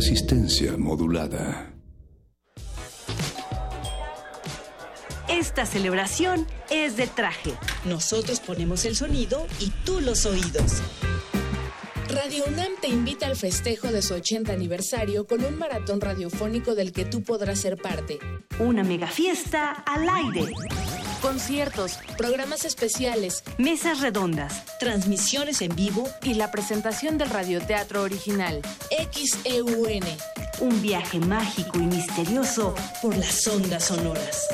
Resistencia 0.00 0.78
modulada. 0.78 1.74
Esta 5.28 5.66
celebración 5.66 6.46
es 6.70 6.96
de 6.96 7.06
traje. 7.06 7.52
Nosotros 7.84 8.40
ponemos 8.40 8.86
el 8.86 8.96
sonido 8.96 9.46
y 9.60 9.68
tú 9.84 10.00
los 10.00 10.24
oídos. 10.24 10.80
Radio 12.08 12.44
UNAM 12.46 12.72
te 12.80 12.88
invita 12.88 13.26
al 13.26 13.36
festejo 13.36 13.88
de 13.88 14.00
su 14.00 14.14
80 14.14 14.50
aniversario 14.50 15.26
con 15.26 15.44
un 15.44 15.58
maratón 15.58 16.00
radiofónico 16.00 16.74
del 16.74 16.92
que 16.92 17.04
tú 17.04 17.22
podrás 17.22 17.58
ser 17.58 17.76
parte. 17.76 18.18
Una 18.58 18.82
mega 18.82 19.06
fiesta 19.06 19.72
al 19.72 20.08
aire. 20.08 20.50
Conciertos, 21.20 21.98
programas 22.16 22.64
especiales, 22.64 23.44
mesas 23.58 24.00
redondas, 24.00 24.64
transmisiones 24.78 25.60
en 25.60 25.76
vivo 25.76 26.08
y 26.22 26.32
la 26.32 26.50
presentación 26.50 27.18
del 27.18 27.28
radioteatro 27.28 28.02
original, 28.02 28.62
XEUN. 29.12 30.02
Un 30.60 30.80
viaje 30.80 31.20
mágico 31.20 31.78
y 31.78 31.82
misterioso 31.82 32.74
por 33.02 33.16
las 33.18 33.46
ondas 33.46 33.84
sonoras. 33.84 34.48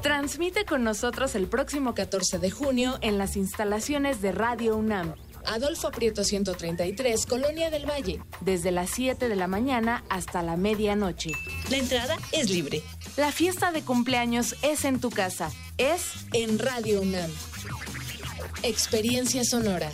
Transmite 0.00 0.64
con 0.64 0.84
nosotros 0.84 1.34
el 1.34 1.48
próximo 1.48 1.94
14 1.94 2.38
de 2.38 2.50
junio 2.52 2.96
en 3.00 3.18
las 3.18 3.36
instalaciones 3.36 4.22
de 4.22 4.30
Radio 4.30 4.76
UNAM. 4.76 5.14
Adolfo 5.46 5.90
Prieto 5.90 6.24
133, 6.24 7.26
Colonia 7.26 7.70
del 7.70 7.88
Valle, 7.88 8.20
desde 8.40 8.70
las 8.70 8.90
7 8.90 9.28
de 9.28 9.36
la 9.36 9.46
mañana 9.46 10.04
hasta 10.08 10.42
la 10.42 10.56
medianoche. 10.56 11.32
La 11.70 11.76
entrada 11.76 12.16
es 12.32 12.50
libre. 12.50 12.82
La 13.16 13.32
fiesta 13.32 13.72
de 13.72 13.82
cumpleaños 13.82 14.56
es 14.62 14.84
en 14.84 15.00
tu 15.00 15.10
casa, 15.10 15.50
es 15.78 16.26
en 16.32 16.58
Radio 16.58 17.00
UNAM. 17.00 17.30
Experiencia 18.62 19.44
sonora. 19.44 19.90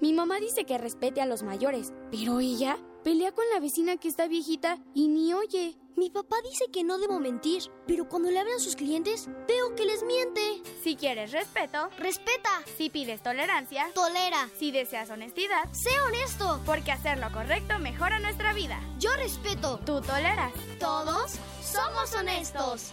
Mi 0.00 0.12
mamá 0.12 0.38
dice 0.38 0.64
que 0.64 0.78
respete 0.78 1.20
a 1.20 1.26
los 1.26 1.42
mayores, 1.42 1.92
pero 2.10 2.40
ella 2.40 2.78
pelea 3.02 3.32
con 3.32 3.44
la 3.52 3.60
vecina 3.60 3.96
que 3.96 4.08
está 4.08 4.28
viejita 4.28 4.78
y 4.94 5.08
ni 5.08 5.32
oye. 5.34 5.76
Mi 5.98 6.10
papá 6.10 6.36
dice 6.48 6.66
que 6.72 6.84
no 6.84 6.96
debo 6.98 7.18
mentir, 7.18 7.64
pero 7.84 8.08
cuando 8.08 8.30
le 8.30 8.38
hablan 8.38 8.60
sus 8.60 8.76
clientes, 8.76 9.28
veo 9.48 9.74
que 9.74 9.84
les 9.84 10.04
miente. 10.04 10.62
Si 10.84 10.94
quieres 10.94 11.32
respeto, 11.32 11.90
respeta. 11.98 12.50
Si 12.76 12.88
pides 12.88 13.20
tolerancia, 13.20 13.90
tolera. 13.96 14.48
Si 14.60 14.70
deseas 14.70 15.10
honestidad, 15.10 15.64
sé 15.72 15.90
honesto. 16.06 16.62
Porque 16.64 16.92
hacer 16.92 17.18
lo 17.18 17.32
correcto 17.32 17.80
mejora 17.80 18.20
nuestra 18.20 18.52
vida. 18.52 18.80
Yo 19.00 19.10
respeto. 19.16 19.80
Tú 19.84 20.00
toleras. 20.00 20.52
Todos 20.78 21.32
somos 21.60 22.14
honestos. 22.14 22.92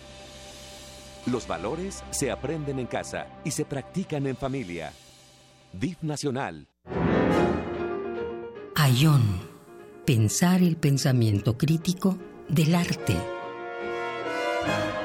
Los 1.28 1.47
valores 1.47 2.03
se 2.10 2.32
aprenden 2.32 2.80
en 2.80 2.88
casa 2.88 3.28
y 3.43 3.51
se 3.51 3.66
practican 3.66 4.26
en 4.26 4.36
familia. 4.36 4.91
DIF 5.74 6.01
Nacional. 6.01 6.68
Ayón. 8.74 9.53
Pensar 10.06 10.64
el 10.64 10.76
pensamiento 10.76 11.56
crítico 11.56 12.18
del 12.48 12.76
arte. 12.76 13.16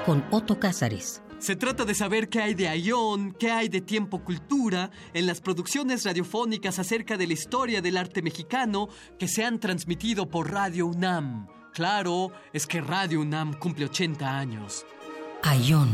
Con 0.06 0.24
Otto 0.30 0.58
Cázares. 0.58 1.22
Se 1.38 1.56
trata 1.56 1.86
de 1.86 1.94
saber 1.94 2.28
qué 2.28 2.42
hay 2.42 2.54
de 2.54 2.68
Ayón, 2.68 3.34
qué 3.38 3.50
hay 3.50 3.68
de 3.68 3.80
Tiempo 3.80 4.22
Cultura 4.22 4.90
en 5.14 5.26
las 5.26 5.40
producciones 5.40 6.04
radiofónicas 6.04 6.78
acerca 6.78 7.16
de 7.16 7.26
la 7.26 7.32
historia 7.32 7.80
del 7.80 7.96
arte 7.96 8.20
mexicano 8.20 8.88
que 9.18 9.26
se 9.26 9.44
han 9.44 9.58
transmitido 9.58 10.28
por 10.28 10.52
Radio 10.52 10.86
UNAM. 10.86 11.46
Claro, 11.72 12.30
es 12.52 12.66
que 12.66 12.82
Radio 12.82 13.22
UNAM 13.22 13.54
cumple 13.54 13.86
80 13.86 14.38
años. 14.38 14.84
Ayón. 15.42 15.88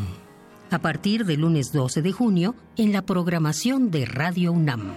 A 0.70 0.80
partir 0.80 1.24
del 1.24 1.42
lunes 1.42 1.70
12 1.72 2.02
de 2.02 2.10
junio 2.10 2.56
en 2.76 2.92
la 2.92 3.02
programación 3.02 3.92
de 3.92 4.04
Radio 4.04 4.50
UNAM. 4.50 4.96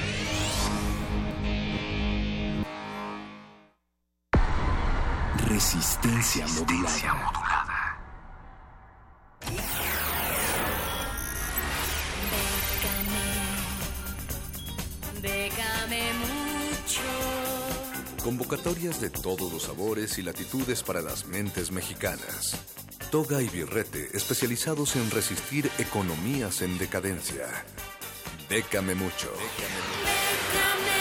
Resistencia 5.53 6.47
modulada. 6.47 7.97
Bécame 15.21 16.13
mucho. 16.13 17.01
Convocatorias 18.23 19.01
de 19.01 19.09
todos 19.09 19.51
los 19.51 19.63
sabores 19.63 20.17
y 20.17 20.21
latitudes 20.21 20.83
para 20.83 21.01
las 21.01 21.25
mentes 21.25 21.69
mexicanas. 21.73 22.55
Toga 23.11 23.41
y 23.41 23.49
Birrete, 23.49 24.07
especializados 24.15 24.95
en 24.95 25.11
resistir 25.11 25.69
economías 25.79 26.61
en 26.61 26.77
decadencia. 26.77 27.45
Bécame 28.49 28.95
mucho. 28.95 29.29
Déjame 29.57 31.00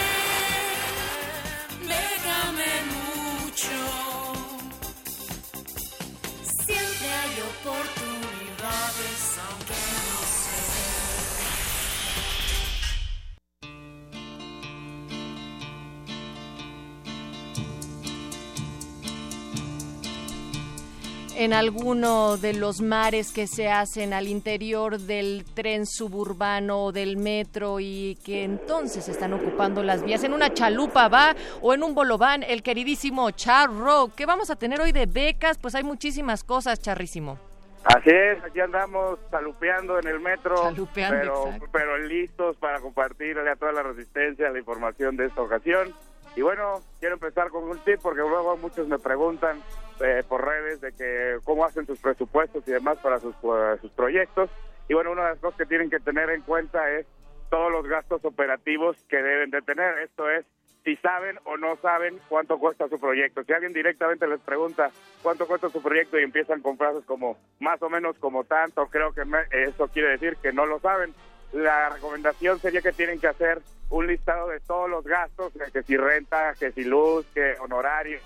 en 21.40 21.54
alguno 21.54 22.36
de 22.36 22.52
los 22.52 22.82
mares 22.82 23.32
que 23.32 23.46
se 23.46 23.70
hacen 23.70 24.12
al 24.12 24.28
interior 24.28 24.98
del 24.98 25.46
tren 25.54 25.86
suburbano 25.86 26.84
o 26.84 26.92
del 26.92 27.16
metro 27.16 27.80
y 27.80 28.18
que 28.26 28.44
entonces 28.44 29.08
están 29.08 29.32
ocupando 29.32 29.82
las 29.82 30.04
vías 30.04 30.22
en 30.22 30.34
una 30.34 30.52
chalupa 30.52 31.08
va 31.08 31.34
o 31.62 31.72
en 31.72 31.82
un 31.82 31.94
bolobán 31.94 32.42
el 32.42 32.62
queridísimo 32.62 33.30
Charro 33.30 34.10
¿qué 34.14 34.26
vamos 34.26 34.50
a 34.50 34.56
tener 34.56 34.82
hoy 34.82 34.92
de 34.92 35.06
becas? 35.06 35.56
Pues 35.56 35.74
hay 35.74 35.82
muchísimas 35.82 36.44
cosas, 36.44 36.78
Charrísimo. 36.78 37.38
Así 37.84 38.10
es, 38.10 38.44
aquí 38.44 38.60
andamos 38.60 39.18
chalupeando 39.30 39.98
en 39.98 40.08
el 40.08 40.20
metro, 40.20 40.54
pero, 40.94 41.46
pero 41.72 41.96
listos 41.96 42.54
para 42.58 42.80
compartirle 42.80 43.48
a 43.48 43.56
toda 43.56 43.72
la 43.72 43.82
resistencia 43.82 44.50
la 44.50 44.58
información 44.58 45.16
de 45.16 45.24
esta 45.24 45.40
ocasión. 45.40 45.94
Y 46.36 46.42
bueno, 46.42 46.80
quiero 47.00 47.14
empezar 47.14 47.48
con 47.50 47.64
un 47.64 47.78
tip 47.80 48.00
porque 48.02 48.20
luego 48.20 48.56
muchos 48.56 48.86
me 48.88 48.98
preguntan 48.98 49.60
eh, 50.00 50.22
por 50.28 50.44
redes 50.44 50.80
de 50.80 50.92
que 50.92 51.38
cómo 51.44 51.64
hacen 51.64 51.86
sus 51.86 51.98
presupuestos 51.98 52.66
y 52.66 52.70
demás 52.72 52.98
para 52.98 53.18
sus, 53.18 53.34
eh, 53.42 53.76
sus 53.80 53.90
proyectos. 53.92 54.48
Y 54.88 54.94
bueno, 54.94 55.12
una 55.12 55.24
de 55.24 55.30
las 55.30 55.38
cosas 55.38 55.58
que 55.58 55.66
tienen 55.66 55.90
que 55.90 56.00
tener 56.00 56.30
en 56.30 56.42
cuenta 56.42 56.90
es 56.90 57.06
todos 57.50 57.70
los 57.70 57.86
gastos 57.86 58.24
operativos 58.24 58.96
que 59.08 59.16
deben 59.22 59.50
de 59.50 59.60
tener. 59.62 59.98
Esto 59.98 60.30
es 60.30 60.46
si 60.84 60.96
saben 60.96 61.38
o 61.44 61.56
no 61.58 61.76
saben 61.82 62.18
cuánto 62.28 62.58
cuesta 62.58 62.88
su 62.88 62.98
proyecto. 62.98 63.42
Si 63.44 63.52
alguien 63.52 63.72
directamente 63.74 64.26
les 64.26 64.40
pregunta 64.40 64.90
cuánto 65.22 65.46
cuesta 65.46 65.68
su 65.68 65.82
proyecto 65.82 66.18
y 66.18 66.22
empiezan 66.22 66.62
con 66.62 66.78
frases 66.78 67.04
como 67.04 67.36
más 67.58 67.82
o 67.82 67.90
menos 67.90 68.16
como 68.18 68.44
tanto, 68.44 68.86
creo 68.86 69.12
que 69.12 69.24
me- 69.26 69.44
eso 69.50 69.88
quiere 69.88 70.10
decir 70.10 70.36
que 70.40 70.52
no 70.52 70.64
lo 70.64 70.78
saben. 70.80 71.12
La 71.52 71.88
recomendación 71.88 72.60
sería 72.60 72.80
que 72.80 72.92
tienen 72.92 73.18
que 73.18 73.26
hacer 73.26 73.60
un 73.90 74.06
listado 74.06 74.48
de 74.48 74.60
todos 74.60 74.88
los 74.88 75.04
gastos, 75.04 75.52
que 75.72 75.82
si 75.82 75.96
renta, 75.96 76.54
que 76.54 76.70
si 76.72 76.84
luz, 76.84 77.26
que 77.34 77.56
honorarios, 77.60 78.22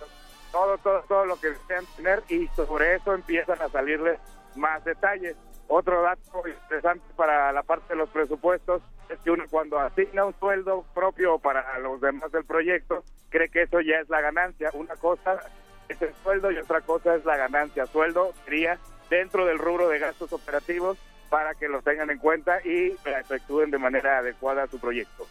todo, 0.53 0.79
todo, 0.79 1.03
todo 1.09 1.25
lo 1.25 1.41
que 1.41 1.49
desean 1.51 1.85
tener 1.97 2.23
y 2.29 2.47
sobre 2.49 2.97
eso 2.97 3.15
empiezan 3.15 3.61
a 3.63 3.69
salirles 3.69 4.19
más 4.57 4.85
detalles. 4.85 5.37
Otro 5.67 6.03
dato 6.03 6.47
interesante 6.47 7.05
para 7.17 7.51
la 7.53 7.63
parte 7.63 7.95
de 7.95 7.97
los 7.97 8.11
presupuestos 8.11 8.83
es 9.09 9.19
que 9.21 9.31
uno 9.31 9.45
cuando 9.51 9.79
asigna 9.79 10.27
un 10.27 10.39
sueldo 10.39 10.85
propio 10.95 11.39
para 11.39 11.79
los 11.79 12.01
demás 12.01 12.31
del 12.31 12.45
proyecto, 12.45 13.03
cree 13.31 13.49
que 13.49 13.63
eso 13.63 13.81
ya 13.81 14.01
es 14.01 14.09
la 14.11 14.21
ganancia. 14.21 14.71
Una 14.75 14.95
cosa 14.97 15.41
es 15.89 16.01
el 16.03 16.15
sueldo 16.23 16.51
y 16.53 16.59
otra 16.59 16.83
cosa 16.83 17.15
es 17.15 17.25
la 17.25 17.37
ganancia. 17.37 17.87
Sueldo 17.87 18.35
sería 18.45 18.79
dentro 19.09 19.47
del 19.47 19.59
rubro 19.59 19.89
de 19.89 19.99
gastos 19.99 20.33
operativos 20.33 20.99
para 21.35 21.53
que 21.57 21.67
lo 21.67 21.83
tengan 21.83 22.09
en 22.11 22.19
cuenta 22.19 22.61
y 22.65 22.93
efectúen 23.21 23.69
de 23.73 23.79
manera 23.79 24.19
adecuada 24.19 24.69
su 24.69 24.79
proyecto. 24.79 25.27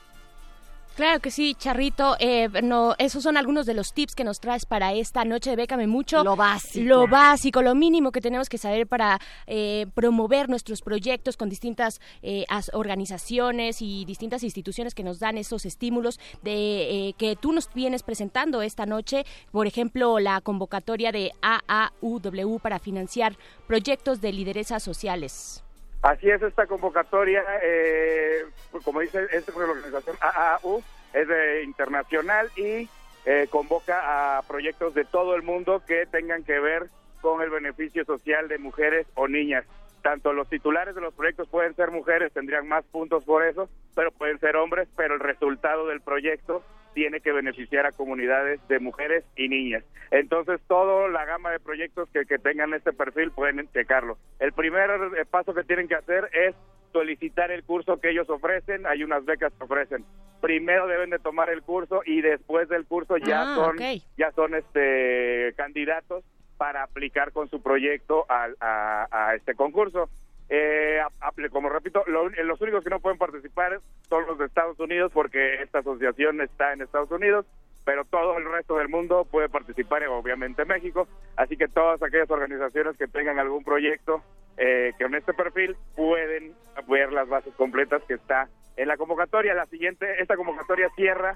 Claro 0.98 1.22
que 1.22 1.32
sí, 1.32 1.56
Charrito. 1.56 2.18
Eh, 2.20 2.50
no, 2.62 2.94
esos 3.00 3.24
son 3.24 3.36
algunos 3.38 3.66
de 3.66 3.74
los 3.74 3.94
tips 3.94 4.14
que 4.14 4.24
nos 4.26 4.40
traes 4.40 4.66
para 4.68 4.94
esta 4.94 5.24
noche 5.26 5.50
de 5.50 5.56
Bécame 5.56 5.88
Mucho. 5.88 6.24
Lo 6.26 6.36
básico. 6.36 6.86
Lo 6.88 7.08
básico, 7.08 7.62
lo 7.64 7.74
mínimo 7.74 8.12
que 8.12 8.22
tenemos 8.22 8.48
que 8.50 8.58
saber 8.60 8.86
para 8.86 9.18
eh, 9.48 9.88
promover 9.96 10.50
nuestros 10.50 10.82
proyectos 10.82 11.36
con 11.38 11.50
distintas 11.50 12.00
eh, 12.22 12.44
as- 12.50 12.70
organizaciones 12.74 13.82
y 13.82 14.04
distintas 14.06 14.44
instituciones 14.44 14.94
que 14.94 15.04
nos 15.04 15.18
dan 15.20 15.38
esos 15.40 15.66
estímulos 15.66 16.20
de 16.44 17.08
eh, 17.08 17.14
que 17.18 17.38
tú 17.38 17.54
nos 17.54 17.74
vienes 17.74 18.04
presentando 18.04 18.62
esta 18.62 18.86
noche. 18.86 19.26
Por 19.52 19.66
ejemplo, 19.68 20.20
la 20.20 20.42
convocatoria 20.42 21.12
de 21.14 21.32
AAUW 21.42 22.60
para 22.60 22.78
financiar 22.78 23.36
proyectos 23.68 24.22
de 24.22 24.32
lideresas 24.34 24.84
sociales. 24.84 25.64
Así 26.04 26.30
es 26.30 26.42
esta 26.42 26.68
convocatoria, 26.68 27.46
eh, 27.64 28.44
pues 28.72 28.84
como 28.84 29.00
dice, 29.00 29.26
es 29.32 29.48
la 29.48 29.64
organización 29.64 30.18
AAU, 30.20 30.84
es 31.14 31.28
de 31.30 31.64
internacional 31.64 32.52
y 32.58 32.90
eh, 33.26 33.48
convoca 33.50 34.38
a 34.38 34.42
proyectos 34.42 34.94
de 34.96 35.06
todo 35.06 35.34
el 35.36 35.44
mundo 35.44 35.82
que 35.88 36.06
tengan 36.06 36.44
que 36.44 36.60
ver 36.60 36.90
con 37.22 37.42
el 37.42 37.50
beneficio 37.50 38.04
social 38.04 38.50
de 38.50 38.58
mujeres 38.58 39.08
o 39.16 39.30
niñas. 39.30 39.64
Tanto 40.02 40.34
los 40.34 40.50
titulares 40.50 40.94
de 40.94 41.00
los 41.00 41.14
proyectos 41.14 41.48
pueden 41.48 41.74
ser 41.74 41.90
mujeres, 41.90 42.34
tendrían 42.34 42.68
más 42.68 42.84
puntos 42.84 43.24
por 43.24 43.46
eso, 43.46 43.70
pero 43.96 44.12
pueden 44.12 44.38
ser 44.42 44.58
hombres, 44.58 44.90
pero 44.98 45.14
el 45.14 45.22
resultado 45.22 45.88
del 45.88 46.02
proyecto 46.02 46.64
tiene 46.94 47.22
que 47.22 47.32
beneficiar 47.32 47.86
a 47.86 47.92
comunidades 47.92 48.60
de 48.68 48.80
mujeres 48.80 49.24
y 49.36 49.50
niñas. 49.50 49.84
Entonces, 50.12 50.62
toda 50.68 51.08
la 51.10 51.26
gama 51.26 51.52
de 51.52 51.60
proyectos 51.60 52.10
que, 52.10 52.26
que 52.26 52.38
tengan 52.38 52.74
este 52.74 52.94
perfil 52.94 53.32
pueden 53.32 53.68
checarlo. 53.72 54.18
El 54.40 54.54
primer 54.54 54.90
eh, 55.18 55.26
paso 55.30 55.54
que 55.54 55.64
tienen 55.64 55.88
que 55.88 55.96
hacer 55.96 56.30
es 56.34 56.56
solicitar 56.92 57.52
el 57.52 57.64
curso 57.64 58.00
que 58.00 58.12
ellos 58.12 58.30
ofrecen. 58.30 58.86
Hay 58.86 59.04
unas 59.04 59.26
becas 59.26 59.52
que 59.54 59.64
ofrecen. 59.64 60.06
Primero 60.42 60.88
deben 60.88 61.10
de 61.10 61.20
tomar 61.20 61.50
el 61.50 61.64
curso 61.64 62.02
y 62.06 62.22
después 62.22 62.70
del 62.70 62.86
curso 62.86 63.18
ya 63.18 63.54
Ah, 63.54 63.56
son 63.56 63.78
ya 64.18 64.32
son 64.36 64.54
este 64.54 65.54
candidatos 65.56 66.24
para 66.58 66.84
aplicar 66.84 67.32
con 67.32 67.50
su 67.50 67.62
proyecto 67.62 68.26
a, 68.30 68.48
a 69.10 69.36
este 69.36 69.56
concurso. 69.56 70.10
Eh, 70.56 71.00
como 71.52 71.68
repito, 71.70 72.04
lo- 72.06 72.30
los 72.30 72.62
únicos 72.62 72.84
que 72.84 72.92
no 72.92 73.00
pueden 73.00 73.18
participar 73.18 73.80
son 74.08 74.28
los 74.28 74.38
de 74.38 74.46
Estados 74.46 74.80
Unidos 74.80 75.12
porque 75.12 75.56
esta 75.64 75.80
asociación 75.80 76.42
está 76.42 76.74
en 76.74 76.82
Estados 76.84 77.10
Unidos, 77.10 77.48
pero 77.86 78.06
todo 78.06 78.38
el 78.38 78.46
resto 78.46 78.78
del 78.78 78.88
mundo 78.88 79.26
puede 79.26 79.50
participar, 79.50 80.04
y 80.04 80.06
obviamente 80.06 80.64
México. 80.64 81.08
Así 81.38 81.58
que 81.58 81.68
todas 81.68 82.04
aquellas 82.04 82.30
organizaciones 82.30 82.96
que 82.98 83.08
tengan 83.08 83.40
algún 83.40 83.64
proyecto 83.64 84.22
eh, 84.58 84.94
que 85.00 85.06
con 85.06 85.16
este 85.16 85.34
perfil 85.34 85.76
pueden 85.96 86.54
ver 86.88 87.12
las 87.12 87.28
bases 87.28 87.56
completas 87.56 88.04
que 88.08 88.14
está 88.14 88.48
en 88.78 88.88
la 88.88 88.96
convocatoria. 88.98 89.56
La 89.56 89.66
siguiente, 89.66 90.06
esta 90.22 90.36
convocatoria 90.36 90.88
cierra 90.96 91.36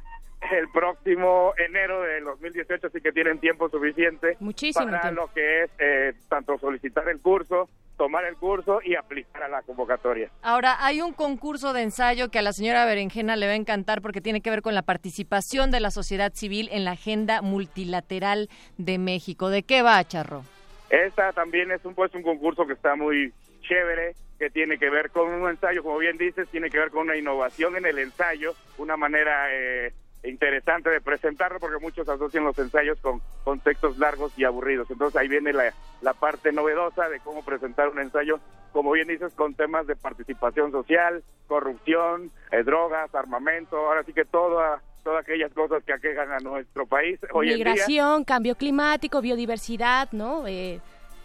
el 0.51 0.69
próximo 0.69 1.53
enero 1.57 2.03
del 2.03 2.23
2018, 2.25 2.85
así 2.87 3.01
que 3.01 3.11
tienen 3.11 3.39
tiempo 3.39 3.67
suficiente 3.69 4.37
Muchísimo 4.39 4.85
para 4.85 5.01
tiempo. 5.01 5.21
lo 5.23 5.33
que 5.33 5.63
es 5.63 5.71
eh, 5.79 6.13
tanto 6.29 6.59
solicitar 6.59 7.09
el 7.09 7.19
curso, 7.19 7.67
tomar 7.97 8.25
el 8.25 8.35
curso 8.35 8.79
y 8.83 8.95
aplicar 8.95 9.43
a 9.43 9.47
la 9.49 9.61
convocatoria. 9.63 10.29
Ahora, 10.41 10.77
hay 10.85 11.01
un 11.01 11.13
concurso 11.13 11.73
de 11.73 11.81
ensayo 11.81 12.29
que 12.29 12.39
a 12.39 12.41
la 12.41 12.53
señora 12.53 12.85
Berenjena 12.85 13.35
le 13.35 13.47
va 13.47 13.53
a 13.53 13.55
encantar 13.55 14.01
porque 14.01 14.21
tiene 14.21 14.41
que 14.41 14.49
ver 14.49 14.61
con 14.61 14.75
la 14.75 14.83
participación 14.83 15.71
de 15.71 15.79
la 15.79 15.91
sociedad 15.91 16.31
civil 16.33 16.69
en 16.71 16.85
la 16.85 16.91
agenda 16.91 17.41
multilateral 17.41 18.49
de 18.77 18.97
México. 18.97 19.49
¿De 19.49 19.63
qué 19.63 19.81
va, 19.81 20.03
Charro? 20.03 20.43
Esta 20.89 21.33
también 21.33 21.71
es 21.71 21.83
un 21.83 21.95
pues 21.95 22.13
un 22.13 22.23
concurso 22.23 22.65
que 22.65 22.73
está 22.73 22.95
muy 22.95 23.33
chévere, 23.61 24.15
que 24.39 24.49
tiene 24.49 24.77
que 24.77 24.89
ver 24.89 25.09
con 25.09 25.27
un 25.27 25.49
ensayo, 25.49 25.83
como 25.83 25.97
bien 25.97 26.17
dices, 26.17 26.47
tiene 26.49 26.69
que 26.69 26.79
ver 26.79 26.91
con 26.91 27.01
una 27.01 27.17
innovación 27.17 27.75
en 27.75 27.85
el 27.85 27.99
ensayo, 27.99 28.53
una 28.77 28.95
manera 28.95 29.47
eh, 29.51 29.91
interesante 30.23 30.89
de 30.89 31.01
presentarlo, 31.01 31.59
porque 31.59 31.77
muchos 31.83 32.07
asocian 32.09 32.43
los 32.43 32.57
ensayos 32.59 32.97
con, 33.01 33.21
con 33.43 33.59
textos 33.59 33.97
largos 33.97 34.31
y 34.37 34.43
aburridos. 34.43 34.89
Entonces 34.89 35.19
ahí 35.19 35.27
viene 35.27 35.53
la, 35.53 35.73
la 36.01 36.13
parte 36.13 36.51
novedosa 36.51 37.07
de 37.09 37.19
cómo 37.21 37.43
presentar 37.45 37.89
un 37.89 37.99
ensayo, 37.99 38.39
como 38.73 38.91
bien 38.91 39.07
dices, 39.07 39.33
con 39.33 39.53
temas 39.53 39.87
de 39.87 39.95
participación 39.95 40.71
social, 40.71 41.23
corrupción, 41.47 42.31
eh, 42.51 42.63
drogas, 42.63 43.13
armamento, 43.15 43.77
ahora 43.77 44.03
sí 44.03 44.13
que 44.13 44.25
toda, 44.25 44.81
todas 45.03 45.21
aquellas 45.21 45.53
cosas 45.53 45.83
que 45.83 45.93
aquejan 45.93 46.31
a 46.31 46.39
nuestro 46.39 46.85
país 46.85 47.19
hoy 47.31 47.49
en 47.51 47.55
día. 47.55 47.65
Migración, 47.65 48.23
cambio 48.23 48.55
climático, 48.55 49.21
biodiversidad, 49.21 50.09
¿no? 50.11 50.45
Eh, 50.47 50.79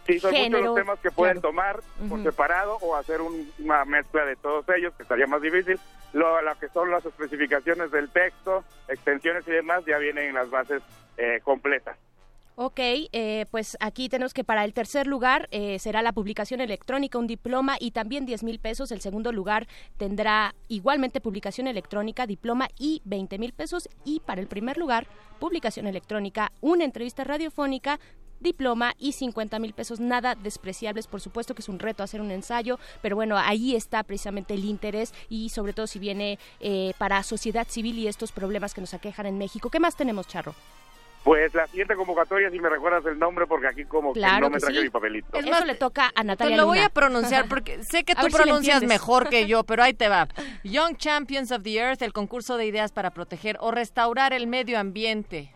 Sí, 0.05 0.19
son 0.19 0.33
muchos 0.35 0.61
los 0.63 0.75
temas 0.75 0.99
que 0.99 1.13
pueden 1.13 1.41
claro. 1.41 1.49
tomar 1.49 1.81
por 2.09 2.21
separado 2.25 2.77
o 2.81 2.97
hacer 2.97 3.21
un- 3.21 3.49
una 3.61 3.85
mezcla 3.85 4.25
de 4.25 4.35
todos 4.35 4.65
ellos, 4.77 4.93
que 4.97 5.05
estaría 5.05 5.29
más 5.29 5.41
difícil. 5.41 5.79
Lo, 6.13 6.43
lo 6.43 6.59
que 6.59 6.69
son 6.69 6.91
las 6.91 7.05
especificaciones 7.05 7.91
del 7.91 8.11
texto, 8.11 8.65
extensiones 8.89 9.47
y 9.49 9.53
demás, 9.53 9.85
ya 9.87 9.99
vienen 9.99 10.29
en 10.29 10.35
las 10.35 10.51
bases 10.51 10.83
eh, 11.17 11.41
completas. 11.43 11.97
Ok, 12.55 12.81
eh, 12.81 13.47
pues 13.51 13.79
aquí 13.81 14.11
tenemos 14.11 14.35
que 14.35 14.45
para 14.45 14.65
el 14.65 14.75
tercer 14.75 15.07
lugar 15.07 15.49
eh, 15.53 15.79
será 15.79 16.03
la 16.03 16.13
publicación 16.13 16.61
electrónica, 16.61 17.19
un 17.19 17.27
diploma 17.27 17.77
y 17.81 17.93
también 17.93 18.27
10 18.27 18.43
mil 18.43 18.59
pesos. 18.59 18.93
El 18.93 19.01
segundo 19.01 19.33
lugar 19.33 19.67
tendrá 19.97 20.55
igualmente 20.69 21.23
publicación 21.23 21.67
electrónica, 21.67 22.27
diploma 22.27 22.69
y 22.79 23.01
20 23.07 23.39
mil 23.39 23.55
pesos. 23.55 23.89
Y 24.05 24.21
para 24.21 24.43
el 24.43 24.49
primer 24.49 24.77
lugar, 24.77 25.07
publicación 25.41 25.87
electrónica, 25.87 26.53
una 26.61 26.85
entrevista 26.85 27.25
radiofónica, 27.25 27.99
diploma 28.43 28.95
y 28.99 29.13
50 29.13 29.59
mil 29.59 29.73
pesos, 29.73 30.01
nada 30.01 30.35
despreciables, 30.35 31.07
por 31.07 31.21
supuesto 31.21 31.55
que 31.55 31.63
es 31.63 31.69
un 31.69 31.79
reto 31.79 32.03
hacer 32.03 32.21
un 32.21 32.31
ensayo, 32.31 32.79
pero 33.01 33.17
bueno, 33.17 33.39
ahí 33.39 33.75
está 33.75 34.03
precisamente 34.03 34.55
el 34.55 34.65
interés 34.65 35.15
y 35.29 35.49
sobre 35.51 35.73
todo 35.73 35.87
si 35.87 35.99
viene 35.99 36.39
eh, 36.61 36.93
para 36.99 37.23
sociedad 37.23 37.67
civil 37.69 37.99
y 37.99 38.09
estos 38.09 38.33
problemas 38.33 38.75
que 38.75 38.81
nos 38.81 38.95
aquejan 38.95 39.27
en 39.27 39.39
México. 39.39 39.71
¿Qué 39.71 39.81
más 39.81 39.97
tenemos, 39.97 40.27
Charro? 40.29 40.55
Pues 41.25 41.55
la 41.55 41.69
siguiente 41.69 41.95
convocatoria, 41.95 42.51
si 42.51 42.59
me 42.59 42.69
recuerdas 42.69 43.07
el 43.07 43.17
nombre, 43.17 43.47
porque 43.47 43.69
aquí 43.69 43.85
como 43.85 44.13
que 44.13 44.19
Claro 44.19 44.41
no 44.41 44.51
me 44.51 44.57
que 44.57 44.61
traje 44.61 44.79
sí. 44.79 44.85
mi 44.85 44.91
papelito. 44.91 45.39
Es 45.39 45.47
más, 45.47 45.65
le 45.65 45.77
toca 45.77 46.09
a 46.09 46.23
Te 46.23 46.25
Natalia 46.25 46.57
lo 46.57 46.67
voy 46.67 46.81
a 46.81 46.89
pronunciar 46.89 47.49
porque 47.49 47.83
sé 47.85 48.03
que 48.03 48.15
tú 48.17 48.27
si 48.27 48.33
pronuncias 48.33 48.83
mejor 48.83 49.29
que 49.29 49.47
yo, 49.47 49.63
pero 49.63 49.85
ahí 49.85 49.95
te 49.95 50.09
va. 50.09 50.27
Young 50.65 50.97
Champions 50.97 51.53
of 51.53 51.63
the 51.63 51.77
Earth, 51.77 52.03
el 52.03 52.13
concurso 52.13 52.57
de 52.57 52.67
ideas 52.67 52.91
para 52.91 53.11
proteger 53.11 53.57
o 53.61 53.71
restaurar 53.71 54.33
el 54.33 54.49
medio 54.49 54.81
ambiente. 54.81 55.53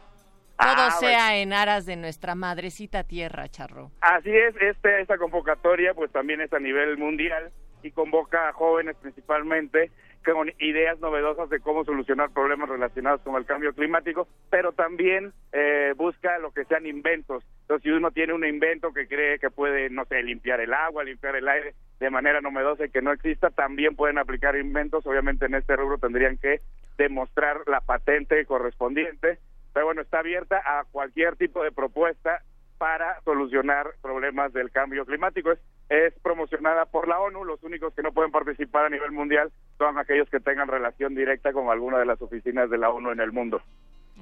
Todo 0.58 0.86
Ah, 0.86 0.90
sea 0.90 1.36
en 1.36 1.52
aras 1.52 1.84
de 1.86 1.96
nuestra 1.96 2.34
madrecita 2.34 3.04
tierra, 3.04 3.48
Charro. 3.48 3.90
Así 4.00 4.30
es, 4.30 4.54
este, 4.60 5.00
esta 5.00 5.18
convocatoria 5.18 5.92
pues 5.94 6.10
también 6.12 6.40
es 6.40 6.52
a 6.52 6.58
nivel 6.58 6.96
mundial 6.96 7.50
y 7.82 7.90
convoca 7.90 8.48
a 8.48 8.52
jóvenes 8.52 8.96
principalmente 9.00 9.90
con 10.32 10.50
ideas 10.58 10.98
novedosas 10.98 11.48
de 11.50 11.60
cómo 11.60 11.84
solucionar 11.84 12.30
problemas 12.30 12.68
relacionados 12.68 13.20
con 13.20 13.36
el 13.36 13.46
cambio 13.46 13.72
climático, 13.74 14.26
pero 14.50 14.72
también 14.72 15.32
eh, 15.52 15.94
busca 15.96 16.38
lo 16.38 16.52
que 16.52 16.64
sean 16.64 16.84
inventos. 16.86 17.44
Entonces, 17.62 17.84
si 17.84 17.90
uno 17.90 18.10
tiene 18.10 18.32
un 18.32 18.44
invento 18.44 18.92
que 18.92 19.06
cree 19.06 19.38
que 19.38 19.50
puede, 19.50 19.88
no 19.90 20.04
sé, 20.06 20.22
limpiar 20.22 20.60
el 20.60 20.74
agua, 20.74 21.04
limpiar 21.04 21.36
el 21.36 21.46
aire 21.46 21.74
de 22.00 22.10
manera 22.10 22.40
novedosa 22.40 22.86
y 22.86 22.90
que 22.90 23.02
no 23.02 23.12
exista, 23.12 23.50
también 23.50 23.94
pueden 23.94 24.18
aplicar 24.18 24.56
inventos. 24.56 25.06
Obviamente 25.06 25.46
en 25.46 25.54
este 25.54 25.76
rubro 25.76 25.98
tendrían 25.98 26.38
que 26.38 26.60
demostrar 26.98 27.58
la 27.66 27.80
patente 27.80 28.44
correspondiente, 28.46 29.38
pero 29.76 29.84
bueno, 29.84 30.00
está 30.00 30.20
abierta 30.20 30.56
a 30.64 30.84
cualquier 30.90 31.36
tipo 31.36 31.62
de 31.62 31.70
propuesta 31.70 32.40
para 32.78 33.20
solucionar 33.24 33.88
problemas 34.00 34.50
del 34.54 34.70
cambio 34.70 35.04
climático. 35.04 35.52
Es, 35.52 35.58
es 35.90 36.14
promocionada 36.22 36.86
por 36.86 37.06
la 37.08 37.20
ONU, 37.20 37.44
los 37.44 37.62
únicos 37.62 37.92
que 37.92 38.00
no 38.02 38.10
pueden 38.12 38.32
participar 38.32 38.86
a 38.86 38.88
nivel 38.88 39.12
mundial 39.12 39.52
son 39.76 39.98
aquellos 39.98 40.30
que 40.30 40.40
tengan 40.40 40.68
relación 40.68 41.14
directa 41.14 41.52
con 41.52 41.68
alguna 41.68 41.98
de 41.98 42.06
las 42.06 42.22
oficinas 42.22 42.70
de 42.70 42.78
la 42.78 42.88
ONU 42.88 43.10
en 43.10 43.20
el 43.20 43.32
mundo. 43.32 43.60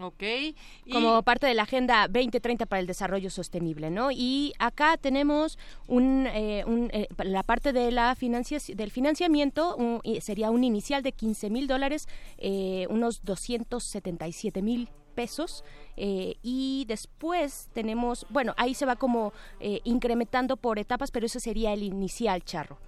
Ok. 0.00 0.22
Y- 0.24 0.57
como 0.92 1.22
parte 1.22 1.46
de 1.46 1.55
la 1.55 1.62
Agenda 1.62 2.09
2030 2.09 2.66
para 2.66 2.80
el 2.80 2.88
Desarrollo 2.88 3.30
Sostenible, 3.30 3.92
¿no? 3.92 4.09
Y 4.11 4.55
acá 4.59 4.96
tenemos 4.96 5.57
un, 5.86 6.26
eh, 6.34 6.64
un, 6.66 6.90
eh, 6.92 7.07
la 7.22 7.44
parte 7.44 7.72
de 7.72 7.92
la 7.92 8.16
financia, 8.16 8.59
del 8.74 8.90
financiamiento 8.90 9.76
un- 9.76 10.00
y 10.02 10.20
sería 10.20 10.50
un 10.50 10.64
inicial 10.64 11.05
de 11.05 11.12
15 11.12 11.48
mil 11.48 11.68
dólares, 11.68 12.09
eh, 12.38 12.88
unos 12.90 13.22
277 13.24 14.61
mil 14.61 14.88
pesos 15.15 15.65
eh, 15.97 16.35
y 16.43 16.85
después 16.89 17.71
tenemos, 17.73 18.27
bueno, 18.31 18.55
ahí 18.57 18.75
se 18.75 18.87
va 18.87 18.97
como 18.97 19.33
eh, 19.61 19.81
incrementando 19.85 20.57
por 20.57 20.79
etapas, 20.79 21.11
pero 21.11 21.27
ese 21.27 21.41
sería 21.41 21.73
el 21.73 21.83
inicial, 21.83 22.43
Charro. 22.43 22.79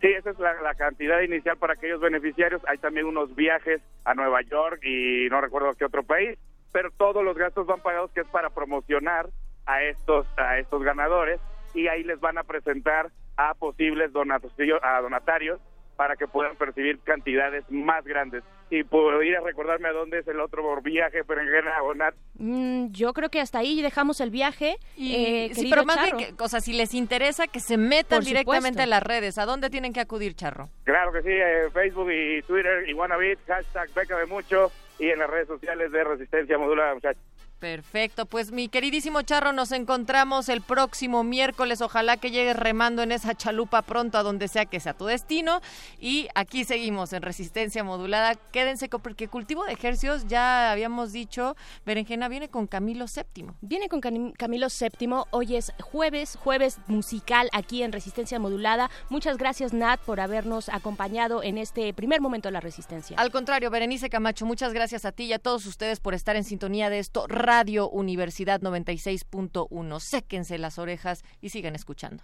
Sí, 0.00 0.08
esa 0.08 0.30
es 0.30 0.38
la, 0.38 0.74
cantidad 0.76 1.20
inicial 1.20 1.58
para 1.58 1.74
aquellos 1.74 2.00
beneficiarios. 2.00 2.62
Hay 2.68 2.78
también 2.78 3.06
unos 3.06 3.34
viajes 3.34 3.82
a 4.04 4.14
Nueva 4.14 4.40
York 4.42 4.80
y 4.82 5.28
no 5.28 5.40
recuerdo 5.42 5.74
qué 5.74 5.84
otro 5.84 6.02
país, 6.02 6.38
pero 6.72 6.90
todos 6.92 7.22
los 7.22 7.36
gastos 7.36 7.66
van 7.66 7.82
pagados 7.82 8.10
que 8.12 8.20
es 8.20 8.28
para 8.28 8.48
promocionar 8.48 9.28
a 9.66 9.82
estos 9.82 10.26
a 10.38 10.58
estos 10.58 10.82
ganadores 10.82 11.38
y 11.74 11.88
ahí 11.88 12.02
les 12.02 12.18
van 12.18 12.38
a 12.38 12.44
presentar 12.44 13.10
a 13.36 13.52
posibles 13.54 14.10
a 14.14 15.00
donatarios 15.00 15.60
para 16.00 16.16
que 16.16 16.26
puedan 16.26 16.56
percibir 16.56 16.98
cantidades 17.00 17.62
más 17.70 18.02
grandes. 18.06 18.42
Y 18.70 18.84
podría 18.84 19.38
recordarme 19.40 19.88
a 19.88 19.92
dónde 19.92 20.20
es 20.20 20.28
el 20.28 20.40
otro 20.40 20.80
viaje, 20.80 21.20
Berenjena 21.28 21.82
o 21.82 21.92
Nat. 21.92 22.14
Mm, 22.38 22.86
yo 22.90 23.12
creo 23.12 23.28
que 23.28 23.38
hasta 23.38 23.58
ahí 23.58 23.82
dejamos 23.82 24.22
el 24.22 24.30
viaje. 24.30 24.78
Y, 24.96 25.14
eh, 25.14 25.50
sí, 25.52 25.68
pero 25.68 25.84
más 25.84 26.02
bien, 26.02 26.16
Charro. 26.16 26.36
que, 26.38 26.42
o 26.42 26.48
sea, 26.48 26.62
si 26.62 26.72
les 26.72 26.94
interesa 26.94 27.48
que 27.48 27.60
se 27.60 27.76
metan 27.76 28.20
Por 28.20 28.24
directamente 28.24 28.68
supuesto. 28.68 28.82
a 28.82 28.86
las 28.86 29.02
redes, 29.02 29.36
¿a 29.36 29.44
dónde 29.44 29.68
tienen 29.68 29.92
que 29.92 30.00
acudir, 30.00 30.34
Charro? 30.34 30.70
Claro 30.84 31.12
que 31.12 31.20
sí, 31.20 31.32
eh, 31.32 31.68
Facebook 31.70 32.10
y 32.10 32.40
Twitter, 32.44 32.88
Iguanabit, 32.88 33.38
hashtag 33.46 33.92
Beca 33.92 34.16
de 34.16 34.24
Mucho 34.24 34.72
y 34.98 35.10
en 35.10 35.18
las 35.18 35.28
redes 35.28 35.48
sociales 35.48 35.92
de 35.92 36.02
Resistencia 36.02 36.56
Modulada, 36.56 36.94
muchachos. 36.94 37.22
Perfecto, 37.60 38.24
pues 38.24 38.52
mi 38.52 38.68
queridísimo 38.68 39.20
Charro, 39.20 39.52
nos 39.52 39.70
encontramos 39.72 40.48
el 40.48 40.62
próximo 40.62 41.22
miércoles. 41.24 41.82
Ojalá 41.82 42.16
que 42.16 42.30
llegues 42.30 42.56
remando 42.56 43.02
en 43.02 43.12
esa 43.12 43.34
chalupa 43.34 43.82
pronto 43.82 44.16
a 44.16 44.22
donde 44.22 44.48
sea 44.48 44.64
que 44.64 44.80
sea 44.80 44.94
tu 44.94 45.04
destino. 45.04 45.60
Y 45.98 46.28
aquí 46.34 46.64
seguimos 46.64 47.12
en 47.12 47.20
Resistencia 47.20 47.84
Modulada. 47.84 48.34
Quédense 48.34 48.88
con- 48.88 49.02
porque 49.02 49.28
cultivo 49.28 49.64
de 49.66 49.72
ejercios, 49.74 50.26
ya 50.26 50.72
habíamos 50.72 51.12
dicho, 51.12 51.54
Berenjena 51.84 52.28
viene 52.28 52.48
con 52.48 52.66
Camilo 52.66 53.04
VII. 53.04 53.48
Viene 53.60 53.90
con 53.90 54.00
Cam- 54.00 54.32
Camilo 54.38 54.68
VII. 54.68 55.24
Hoy 55.30 55.56
es 55.56 55.70
jueves, 55.82 56.38
jueves 56.42 56.78
musical 56.86 57.50
aquí 57.52 57.82
en 57.82 57.92
Resistencia 57.92 58.38
Modulada. 58.38 58.88
Muchas 59.10 59.36
gracias, 59.36 59.74
Nat, 59.74 60.00
por 60.00 60.20
habernos 60.20 60.70
acompañado 60.70 61.42
en 61.42 61.58
este 61.58 61.92
primer 61.92 62.22
momento 62.22 62.48
de 62.48 62.52
la 62.52 62.60
Resistencia. 62.60 63.18
Al 63.18 63.30
contrario, 63.30 63.68
Berenice 63.70 64.08
Camacho, 64.08 64.46
muchas 64.46 64.72
gracias 64.72 65.04
a 65.04 65.12
ti 65.12 65.24
y 65.24 65.34
a 65.34 65.38
todos 65.38 65.66
ustedes 65.66 66.00
por 66.00 66.14
estar 66.14 66.36
en 66.36 66.44
sintonía 66.44 66.88
de 66.88 67.00
esto. 67.00 67.26
Radio 67.52 67.90
Universidad 67.90 68.60
96.1. 68.60 69.98
Séquense 69.98 70.56
las 70.56 70.78
orejas 70.78 71.24
y 71.40 71.48
sigan 71.48 71.74
escuchando. 71.74 72.22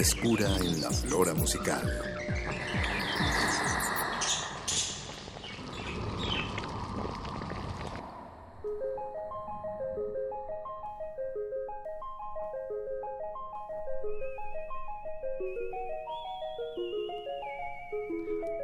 Frescura 0.00 0.48
en 0.56 0.80
la 0.80 0.90
flora 0.90 1.34
musical. 1.34 2.19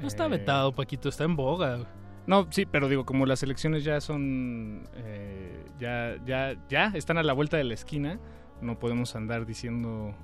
No 0.01 0.09
está 0.09 0.27
vetado, 0.27 0.73
Paquito, 0.75 1.09
está 1.09 1.25
en 1.25 1.37
boga. 1.37 1.81
No, 2.27 2.47
sí, 2.51 2.65
pero 2.67 2.89
digo, 2.89 3.05
como 3.05 3.27
las 3.27 3.43
elecciones 3.43 3.85
ya 3.85 4.01
son, 4.01 4.89
eh, 4.97 5.65
ya, 5.79 6.17
ya, 6.25 6.57
ya 6.71 6.87
están 6.95 7.19
a 7.19 7.23
la 7.23 7.35
vuelta 7.35 7.59
de 7.59 7.65
la 7.65 7.75
esquina, 7.75 8.19
no 8.63 8.79
podemos 8.79 9.15
andar 9.15 9.45
diciendo 9.45 10.15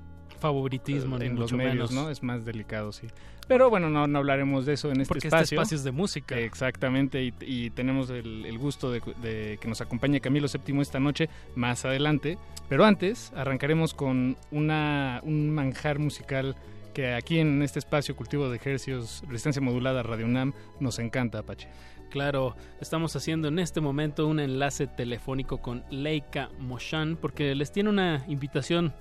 Favoritismo, 0.40 1.18
en 1.20 1.36
los 1.36 1.52
medios, 1.52 1.90
menos. 1.90 1.92
¿no? 1.92 2.10
Es 2.10 2.22
más 2.22 2.44
delicado, 2.44 2.92
sí. 2.92 3.06
Pero 3.46 3.68
bueno, 3.68 3.90
no, 3.90 4.06
no 4.06 4.18
hablaremos 4.18 4.64
de 4.64 4.74
eso 4.74 4.90
en 4.92 5.00
este 5.00 5.08
Porque 5.08 5.26
este 5.26 5.36
espacio. 5.36 5.56
espacio 5.56 5.76
es 5.76 5.84
de 5.84 5.90
música. 5.92 6.38
Exactamente, 6.38 7.22
y, 7.24 7.34
y 7.40 7.70
tenemos 7.70 8.08
el, 8.10 8.46
el 8.46 8.58
gusto 8.58 8.90
de, 8.92 9.02
de 9.22 9.58
que 9.60 9.68
nos 9.68 9.80
acompañe 9.80 10.20
Camilo 10.20 10.46
VII 10.48 10.80
esta 10.80 11.00
noche, 11.00 11.28
más 11.56 11.84
adelante. 11.84 12.38
Pero 12.68 12.84
antes, 12.84 13.32
arrancaremos 13.34 13.92
con 13.94 14.36
una, 14.52 15.20
un 15.24 15.50
manjar 15.50 15.98
musical 15.98 16.54
que 16.94 17.14
aquí 17.14 17.38
en 17.38 17.62
este 17.62 17.78
espacio 17.78 18.16
Cultivo 18.16 18.48
de 18.48 18.56
Ejercios, 18.56 19.22
Resistencia 19.28 19.60
Modulada, 19.62 20.02
Radio 20.02 20.26
UNAM, 20.26 20.52
nos 20.80 20.98
encanta, 20.98 21.38
Apache. 21.40 21.68
Claro, 22.10 22.56
estamos 22.80 23.14
haciendo 23.14 23.46
en 23.48 23.60
este 23.60 23.80
momento 23.80 24.26
un 24.26 24.40
enlace 24.40 24.88
telefónico 24.88 25.58
con 25.58 25.84
Leica 25.90 26.50
Moshan 26.58 27.16
porque 27.16 27.54
les 27.54 27.70
tiene 27.70 27.88
una 27.88 28.24
invitación 28.26 28.92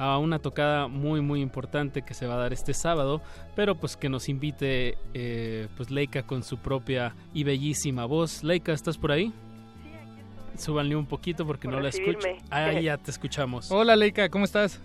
a 0.00 0.16
una 0.18 0.38
tocada 0.38 0.88
muy 0.88 1.20
muy 1.20 1.42
importante 1.42 2.02
que 2.02 2.14
se 2.14 2.26
va 2.26 2.34
a 2.34 2.38
dar 2.38 2.52
este 2.54 2.72
sábado, 2.72 3.20
pero 3.54 3.74
pues 3.74 3.96
que 3.98 4.08
nos 4.08 4.28
invite 4.30 4.96
eh, 5.12 5.68
pues 5.76 5.90
Leica 5.90 6.22
con 6.22 6.42
su 6.42 6.56
propia 6.58 7.14
y 7.34 7.44
bellísima 7.44 8.06
voz. 8.06 8.42
Leica, 8.42 8.72
¿estás 8.72 8.96
por 8.96 9.12
ahí? 9.12 9.32
Súbanle 10.56 10.96
un 10.96 11.06
poquito 11.06 11.46
porque 11.46 11.68
Por 11.68 11.74
no 11.74 11.80
la 11.80 11.90
escucho. 11.90 12.28
Ah, 12.50 12.72
ya 12.80 12.96
te 12.96 13.10
escuchamos. 13.10 13.70
Hola 13.70 13.94
Leica, 13.94 14.28
¿cómo 14.30 14.44
estás? 14.44 14.80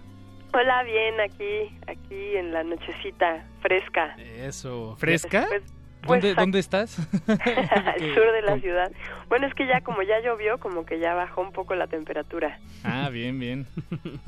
Hola, 0.54 0.84
bien, 0.84 1.20
aquí, 1.20 1.78
aquí 1.88 2.38
en 2.38 2.54
la 2.54 2.64
nochecita 2.64 3.46
fresca. 3.62 4.16
Eso. 4.18 4.96
¿Fresca? 4.98 5.46
Pues- 5.50 5.75
pues, 6.06 6.22
¿Dónde, 6.22 6.36
ac- 6.36 6.40
¿Dónde 6.40 6.60
estás? 6.60 6.98
Al 7.30 8.14
sur 8.14 8.32
de 8.32 8.42
la 8.44 8.60
ciudad. 8.60 8.92
Bueno, 9.30 9.48
es 9.48 9.54
que 9.54 9.66
ya 9.68 9.82
como 9.82 10.02
ya 10.04 10.20
llovió, 10.22 10.58
como 10.60 10.86
que 10.86 11.00
ya 11.00 11.14
bajó 11.14 11.42
un 11.42 11.52
poco 11.52 11.76
la 11.76 11.88
temperatura. 11.88 12.60
Ah, 12.84 13.10
bien, 13.12 13.40
bien. 13.40 13.68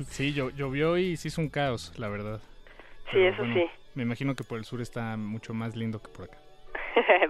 Sí, 0.08 0.34
llo- 0.34 0.50
llovió 0.54 0.98
y 0.98 1.16
se 1.16 1.28
hizo 1.28 1.40
un 1.40 1.48
caos, 1.48 1.92
la 1.98 2.08
verdad. 2.08 2.40
Sí, 3.12 3.18
eso 3.20 3.42
sí. 3.54 3.64
Me 3.94 4.02
imagino 4.02 4.34
que 4.34 4.44
por 4.44 4.58
el 4.58 4.64
sur 4.64 4.80
está 4.80 5.16
mucho 5.16 5.54
más 5.54 5.74
lindo 5.76 6.00
que 6.02 6.08
por 6.08 6.26
acá. 6.26 6.38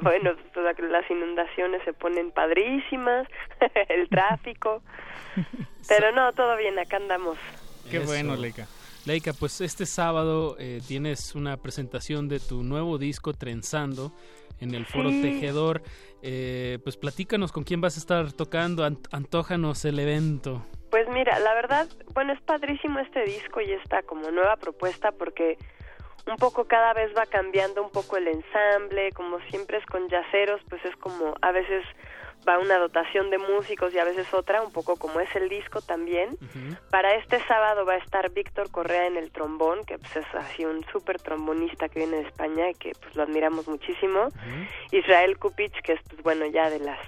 bueno, 0.03 0.33
pues, 0.55 0.79
las 0.91 1.11
inundaciones 1.11 1.83
se 1.85 1.93
ponen 1.93 2.31
padrísimas, 2.33 3.27
el 3.89 4.09
tráfico. 4.09 4.83
Pero 5.89 6.12
no, 6.12 6.33
todo 6.33 6.57
bien, 6.57 6.79
acá 6.79 6.97
andamos. 6.97 7.39
Qué 7.91 7.99
Eso. 7.99 8.07
bueno, 8.07 8.37
Leica. 8.37 8.66
Leica, 9.09 9.33
pues 9.33 9.63
este 9.63 9.87
sábado 9.87 10.55
eh, 10.59 10.83
tienes 10.87 11.35
una 11.35 11.57
presentación 11.57 12.29
de 12.29 12.41
tu 12.41 12.63
nuevo 12.63 12.99
disco 12.99 13.33
Trenzando 13.33 14.13
en 14.61 14.75
el 14.75 14.85
Foro 14.85 15.09
Sí. 15.09 15.23
Tejedor. 15.23 15.81
Eh, 16.21 16.79
pues 16.85 16.99
platícanos 16.99 17.51
con 17.51 17.65
quién 17.65 17.81
vas 17.81 17.97
a 17.97 18.01
estar 18.01 18.33
tocando, 18.35 18.87
ant- 18.87 19.09
antójanos 19.11 19.83
el 19.87 19.99
evento. 19.99 20.63
Pues 20.91 21.09
mira, 21.09 21.39
la 21.39 21.55
verdad, 21.55 21.89
bueno, 22.13 22.35
es 22.35 22.41
padrísimo 22.43 22.99
este 22.99 23.25
disco 23.25 23.63
y 23.63 23.73
esta 23.73 24.03
como 24.03 24.31
nueva 24.31 24.57
propuesta 24.57 25.11
porque 25.13 25.57
un 26.27 26.37
poco 26.37 26.67
cada 26.67 26.93
vez 26.93 27.11
va 27.17 27.25
cambiando 27.25 27.83
un 27.83 27.91
poco 27.91 28.19
el 28.19 28.29
ensamble, 28.29 29.13
como 29.13 29.39
siempre 29.49 29.79
es 29.79 29.87
con 29.87 30.07
yaceros, 30.11 30.61
pues 30.69 30.85
es 30.85 30.95
como 30.97 31.35
a 31.41 31.51
veces 31.51 31.83
va 32.49 32.59
una 32.59 32.79
dotación 32.79 33.31
de 33.31 33.39
músicos 33.39 33.93
y 33.93 33.99
a 33.99 34.05
veces 34.05 34.33
otra, 34.33 34.62
un 34.62 34.73
poco 34.73 34.97
como 34.97 35.20
es 35.20 35.35
el 35.37 35.49
disco 35.49 35.81
también. 35.83 36.37
Para 36.91 37.15
este 37.15 37.39
sábado 37.47 37.85
va 37.85 37.95
a 37.95 37.99
estar 37.99 38.31
Víctor 38.33 38.70
Correa 38.70 39.07
en 39.07 39.16
el 39.16 39.31
trombón, 39.31 39.85
que 39.85 39.99
pues 39.99 40.16
es 40.16 40.27
así 40.35 40.65
un 40.65 40.85
súper 40.93 41.20
trombonista 41.20 41.89
que 41.89 42.01
viene 42.01 42.16
de 42.19 42.29
España 42.29 42.70
y 42.70 42.75
que 42.75 42.93
pues 43.01 43.15
lo 43.16 43.25
admiramos 43.25 43.69
muchísimo. 43.69 44.29
Israel 44.91 45.39
Kupich, 45.39 45.81
que 45.83 45.93
es 45.93 46.01
pues 46.09 46.23
bueno 46.23 46.47
ya 46.47 46.70
de 46.70 46.81
las 46.81 46.99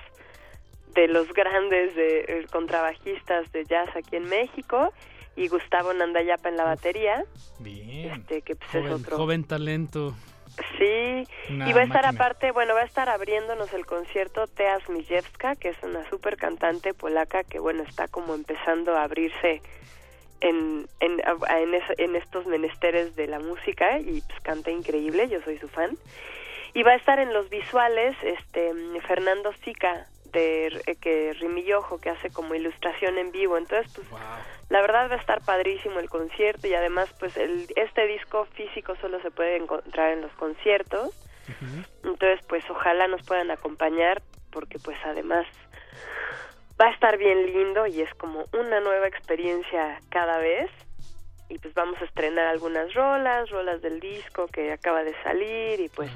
de 0.95 1.07
los 1.07 1.33
grandes 1.33 1.95
de, 1.95 2.21
eh, 2.21 2.47
contrabajistas 2.51 3.51
de 3.53 3.65
jazz 3.65 3.89
aquí 3.95 4.17
en 4.17 4.25
México 4.25 4.93
y 5.37 5.47
Gustavo 5.47 5.93
Nandayapa 5.93 6.49
en 6.49 6.57
la 6.57 6.65
batería, 6.65 7.25
Bien. 7.61 8.11
este 8.11 8.43
que 8.43 8.57
pues 8.57 8.71
Joven, 8.71 8.87
es 8.87 8.93
otro 8.93 9.17
joven 9.17 9.45
talento. 9.45 10.15
Sí, 10.79 11.27
Una 11.51 11.69
y 11.69 11.73
va 11.73 11.81
a 11.81 11.85
estar 11.85 12.05
máquina. 12.05 12.09
aparte, 12.25 12.51
bueno, 12.53 12.75
va 12.75 12.81
a 12.81 12.85
estar 12.85 13.09
abriéndonos 13.09 13.73
el 13.73 13.87
concierto 13.87 14.47
Tea 14.47 14.79
Zmijewska, 14.87 15.57
que 15.57 15.69
es 15.71 15.77
una 15.83 16.09
super 16.11 16.37
cantante 16.37 16.93
polaca 16.95 17.45
que, 17.45 17.59
bueno, 17.59 17.83
está 17.83 18.09
como 18.09 18.35
empezando 18.35 18.97
a 18.97 19.05
abrirse 19.05 19.63
en, 20.41 20.87
en, 21.01 21.21
en, 21.21 21.75
es- 21.75 21.99
en 21.99 22.17
estos 22.17 22.47
menesteres 22.47 23.15
de 23.17 23.27
la 23.27 23.39
música 23.41 23.99
y 23.99 24.21
pues 24.23 24.41
canta 24.43 24.71
increíble, 24.71 25.29
yo 25.29 25.41
soy 25.43 25.59
su 25.59 25.69
fan. 25.69 25.97
Y 26.73 26.83
va 26.83 26.93
a 26.93 26.97
estar 26.97 27.19
en 27.19 27.33
los 27.33 27.51
visuales 27.51 28.17
este 28.23 28.73
Fernando 29.07 29.53
Sica 29.65 30.07
de 30.31 30.67
eh, 30.87 30.97
que 30.97 31.33
Rimillojo 31.35 31.99
que 31.99 32.11
hace 32.11 32.31
como 32.31 32.55
ilustración 32.55 33.19
en 33.19 33.33
vivo. 33.33 33.59
Entonces, 33.59 33.93
pues 33.95 34.09
la 34.69 34.81
verdad 34.81 35.11
va 35.11 35.15
a 35.15 35.19
estar 35.19 35.43
padrísimo 35.43 35.99
el 35.99 36.09
concierto 36.09 36.67
y 36.67 36.75
además 36.75 37.09
pues 37.19 37.37
el, 37.37 37.67
este 37.77 38.07
disco 38.07 38.47
físico 38.55 38.95
solo 39.01 39.21
se 39.21 39.31
puede 39.31 39.57
encontrar 39.57 40.13
en 40.13 40.23
los 40.23 40.33
conciertos. 40.33 41.11
Entonces, 42.05 42.41
pues 42.49 42.63
ojalá 42.71 43.09
nos 43.09 43.23
puedan 43.27 43.51
acompañar 43.51 44.23
porque 44.53 44.79
pues 44.79 44.97
además 45.05 45.47
va 46.81 46.87
a 46.87 46.91
estar 46.91 47.19
bien 47.19 47.47
lindo 47.47 47.87
y 47.87 48.01
es 48.01 48.15
como 48.15 48.47
una 48.53 48.81
nueva 48.81 49.09
experiencia 49.09 50.01
cada 50.09 50.39
vez. 50.39 50.71
Y 51.49 51.59
pues 51.59 51.75
vamos 51.75 52.01
a 52.01 52.05
estrenar 52.05 52.47
algunas 52.47 52.95
rolas, 52.95 53.51
rolas 53.51 53.83
del 53.83 53.99
disco 53.99 54.47
que 54.47 54.73
acaba 54.73 55.03
de 55.03 55.15
salir 55.25 55.81
y 55.81 55.89
pues 55.89 56.11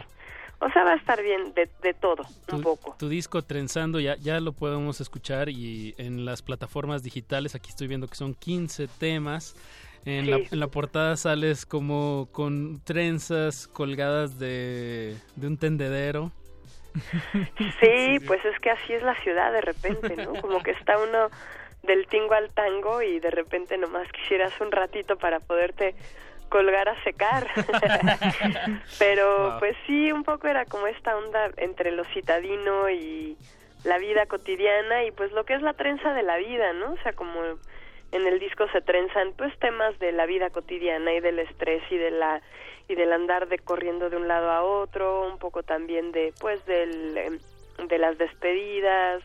o 0.64 0.70
sea, 0.70 0.84
va 0.84 0.92
a 0.92 0.96
estar 0.96 1.22
bien 1.22 1.52
de, 1.54 1.68
de 1.82 1.94
todo, 1.94 2.24
un 2.52 2.62
poco. 2.62 2.96
Tu 2.98 3.08
disco 3.08 3.42
Trenzando 3.42 4.00
ya, 4.00 4.16
ya 4.16 4.40
lo 4.40 4.52
podemos 4.52 5.00
escuchar 5.00 5.48
y 5.48 5.94
en 5.98 6.24
las 6.24 6.42
plataformas 6.42 7.02
digitales, 7.02 7.54
aquí 7.54 7.70
estoy 7.70 7.86
viendo 7.86 8.08
que 8.08 8.14
son 8.14 8.34
15 8.34 8.88
temas. 8.88 9.54
En, 10.06 10.30
la, 10.30 10.36
en 10.36 10.60
la 10.60 10.66
portada 10.66 11.16
sales 11.16 11.64
como 11.64 12.28
con 12.30 12.82
trenzas 12.84 13.66
colgadas 13.68 14.38
de, 14.38 15.16
de 15.36 15.46
un 15.46 15.56
tendedero. 15.56 16.30
Sí, 17.80 18.20
pues 18.26 18.44
es 18.44 18.58
que 18.60 18.70
así 18.70 18.92
es 18.92 19.02
la 19.02 19.14
ciudad 19.22 19.52
de 19.52 19.60
repente, 19.60 20.16
¿no? 20.16 20.34
Como 20.40 20.62
que 20.62 20.70
está 20.70 20.96
uno 20.98 21.28
del 21.82 22.06
tingo 22.06 22.34
al 22.34 22.50
tango 22.50 23.02
y 23.02 23.18
de 23.18 23.30
repente 23.30 23.76
nomás 23.78 24.10
quisieras 24.12 24.52
un 24.60 24.70
ratito 24.70 25.16
para 25.16 25.40
poderte 25.40 25.94
colgar 26.48 26.88
a 26.88 27.02
secar. 27.04 27.48
Pero 28.98 29.50
Wow. 29.50 29.58
pues 29.58 29.76
sí, 29.86 30.12
un 30.12 30.24
poco 30.24 30.46
era 30.48 30.64
como 30.64 30.86
esta 30.86 31.16
onda 31.16 31.50
entre 31.56 31.90
lo 31.92 32.04
citadino 32.06 32.88
y 32.90 33.36
la 33.84 33.98
vida 33.98 34.26
cotidiana 34.26 35.04
y 35.04 35.10
pues 35.10 35.32
lo 35.32 35.44
que 35.44 35.54
es 35.54 35.62
la 35.62 35.74
trenza 35.74 36.14
de 36.14 36.22
la 36.22 36.36
vida, 36.38 36.72
¿no? 36.72 36.92
O 36.92 36.96
sea, 37.02 37.12
como 37.12 37.40
en 38.12 38.26
el 38.26 38.38
disco 38.38 38.66
se 38.72 38.80
trenzan 38.80 39.32
pues 39.36 39.56
temas 39.58 39.98
de 39.98 40.12
la 40.12 40.26
vida 40.26 40.50
cotidiana 40.50 41.12
y 41.12 41.20
del 41.20 41.38
estrés 41.40 41.82
y 41.90 41.96
de 41.96 42.10
la 42.10 42.40
y 42.88 42.94
del 42.94 43.12
andar 43.12 43.48
de 43.48 43.58
corriendo 43.58 44.10
de 44.10 44.16
un 44.16 44.28
lado 44.28 44.50
a 44.50 44.62
otro, 44.62 45.26
un 45.26 45.38
poco 45.38 45.62
también 45.62 46.12
de 46.12 46.32
pues 46.40 46.64
del 46.66 47.16
em, 47.16 47.38
de 47.88 47.98
las 47.98 48.16
despedidas, 48.18 49.22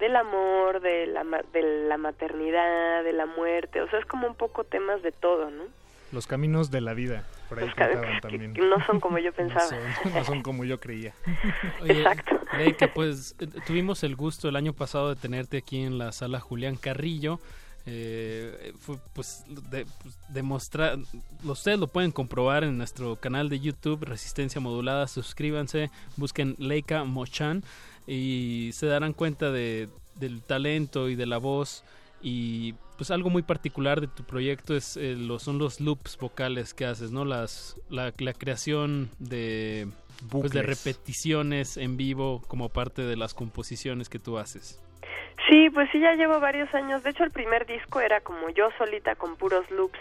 del 0.00 0.16
amor, 0.16 0.80
de 0.80 1.06
la 1.06 1.22
de 1.52 1.62
la 1.86 1.96
maternidad, 1.96 3.04
de 3.04 3.12
la 3.12 3.26
muerte, 3.26 3.80
o 3.80 3.88
sea, 3.88 4.00
es 4.00 4.06
como 4.06 4.26
un 4.26 4.34
poco 4.34 4.64
temas 4.64 5.00
de 5.02 5.12
todo, 5.12 5.50
¿no? 5.50 5.64
Los 6.12 6.26
caminos 6.26 6.70
de 6.70 6.80
la 6.80 6.94
vida, 6.94 7.24
por 7.48 7.58
ahí 7.58 7.68
cantaban 7.74 8.20
también. 8.20 8.54
que 8.54 8.60
no 8.60 8.84
son 8.86 9.00
como 9.00 9.18
yo 9.18 9.32
pensaba. 9.36 9.70
No 10.14 10.24
son 10.24 10.42
como 10.42 10.64
yo 10.64 10.78
creía. 10.78 11.14
Oye, 11.82 11.98
Exacto. 11.98 12.40
Leica, 12.56 12.92
pues 12.94 13.34
eh, 13.40 13.48
tuvimos 13.66 14.04
el 14.04 14.14
gusto 14.14 14.48
el 14.48 14.56
año 14.56 14.72
pasado 14.72 15.14
de 15.14 15.16
tenerte 15.16 15.58
aquí 15.58 15.82
en 15.82 15.98
la 15.98 16.12
sala 16.12 16.40
Julián 16.40 16.76
Carrillo. 16.76 17.40
Eh, 17.86 18.72
fue, 18.78 18.96
pues, 19.12 19.44
de, 19.70 19.86
pues, 20.02 20.18
demostrar, 20.28 20.98
ustedes 21.42 21.78
lo 21.78 21.86
pueden 21.88 22.12
comprobar 22.12 22.64
en 22.64 22.78
nuestro 22.78 23.16
canal 23.16 23.50
de 23.50 23.60
YouTube, 23.60 24.04
Resistencia 24.04 24.60
Modulada. 24.60 25.06
Suscríbanse, 25.06 25.90
busquen 26.16 26.54
Leica 26.58 27.04
Mochan 27.04 27.62
y 28.06 28.70
se 28.72 28.86
darán 28.86 29.12
cuenta 29.12 29.50
de, 29.50 29.88
del 30.14 30.42
talento 30.42 31.08
y 31.08 31.14
de 31.14 31.26
la 31.26 31.38
voz. 31.38 31.84
Y 32.26 32.72
pues 32.96 33.10
algo 33.10 33.28
muy 33.28 33.42
particular 33.42 34.00
de 34.00 34.08
tu 34.08 34.24
proyecto 34.24 34.74
es 34.74 34.96
eh, 34.96 35.14
lo, 35.14 35.38
son 35.38 35.58
los 35.58 35.78
loops 35.78 36.16
vocales 36.16 36.72
que 36.72 36.86
haces, 36.86 37.10
¿no? 37.12 37.26
Las, 37.26 37.78
la, 37.90 38.14
la 38.16 38.32
creación 38.32 39.10
de, 39.18 39.88
pues, 40.30 40.50
de 40.50 40.62
repeticiones 40.62 41.76
en 41.76 41.98
vivo 41.98 42.40
como 42.48 42.70
parte 42.70 43.02
de 43.02 43.16
las 43.16 43.34
composiciones 43.34 44.08
que 44.08 44.18
tú 44.18 44.38
haces. 44.38 44.80
Sí, 45.50 45.68
pues 45.68 45.90
sí, 45.92 46.00
ya 46.00 46.14
llevo 46.14 46.40
varios 46.40 46.72
años. 46.74 47.02
De 47.02 47.10
hecho, 47.10 47.24
el 47.24 47.30
primer 47.30 47.66
disco 47.66 48.00
era 48.00 48.22
como 48.22 48.48
yo 48.48 48.70
solita 48.78 49.16
con 49.16 49.36
puros 49.36 49.70
loops. 49.70 49.98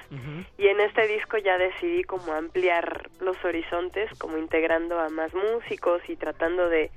Y 0.58 0.68
en 0.68 0.80
este 0.80 1.06
disco 1.10 1.38
ya 1.38 1.58
decidí 1.58 2.06
como 2.06 2.32
ampliar 2.32 3.10
los 3.20 3.36
horizontes, 3.44 4.10
como 4.18 4.38
integrando 4.38 4.98
a 4.98 5.10
más 5.10 5.34
músicos 5.34 6.02
y 6.08 6.16
tratando 6.16 6.70
de 6.70 6.90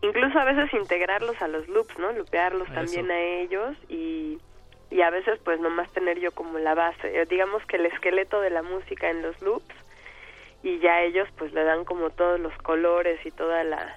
incluso 0.00 0.38
a 0.38 0.44
veces 0.44 0.72
integrarlos 0.72 1.40
a 1.42 1.48
los 1.48 1.68
loops, 1.68 1.98
¿no? 1.98 2.12
Lupearlos 2.12 2.68
también 2.72 3.10
a 3.10 3.20
ellos 3.20 3.76
y, 3.90 4.38
y 4.94 5.02
a 5.02 5.10
veces 5.10 5.40
pues 5.44 5.58
nomás 5.58 5.90
tener 5.92 6.20
yo 6.20 6.30
como 6.32 6.58
la 6.58 6.74
base, 6.74 7.06
eh, 7.20 7.26
digamos 7.28 7.64
que 7.66 7.76
el 7.76 7.86
esqueleto 7.86 8.40
de 8.40 8.50
la 8.50 8.62
música 8.62 9.10
en 9.10 9.22
los 9.22 9.34
loops 9.42 9.74
y 10.62 10.78
ya 10.78 11.02
ellos 11.02 11.28
pues 11.36 11.52
le 11.52 11.64
dan 11.64 11.84
como 11.84 12.10
todos 12.10 12.38
los 12.38 12.54
colores 12.62 13.18
y 13.26 13.30
toda 13.32 13.64
la 13.64 13.96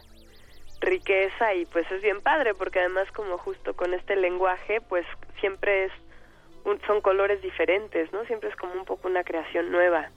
riqueza 0.82 1.54
y 1.54 1.66
pues 1.66 1.90
es 1.92 2.02
bien 2.02 2.22
padre 2.22 2.54
porque 2.54 2.80
además 2.80 3.12
como 3.12 3.38
justo 3.38 3.76
con 3.76 3.94
este 3.94 4.16
lenguaje 4.16 4.82
pues 4.82 5.06
siempre 5.40 5.86
es 5.86 5.92
un- 6.66 6.82
son 6.88 7.02
colores 7.02 7.42
diferentes, 7.42 8.12
¿no? 8.12 8.26
Siempre 8.26 8.50
es 8.50 8.56
como 8.56 8.74
un 8.74 8.86
poco 8.86 9.08
una 9.08 9.24
creación 9.24 9.72
nueva. 9.72 10.10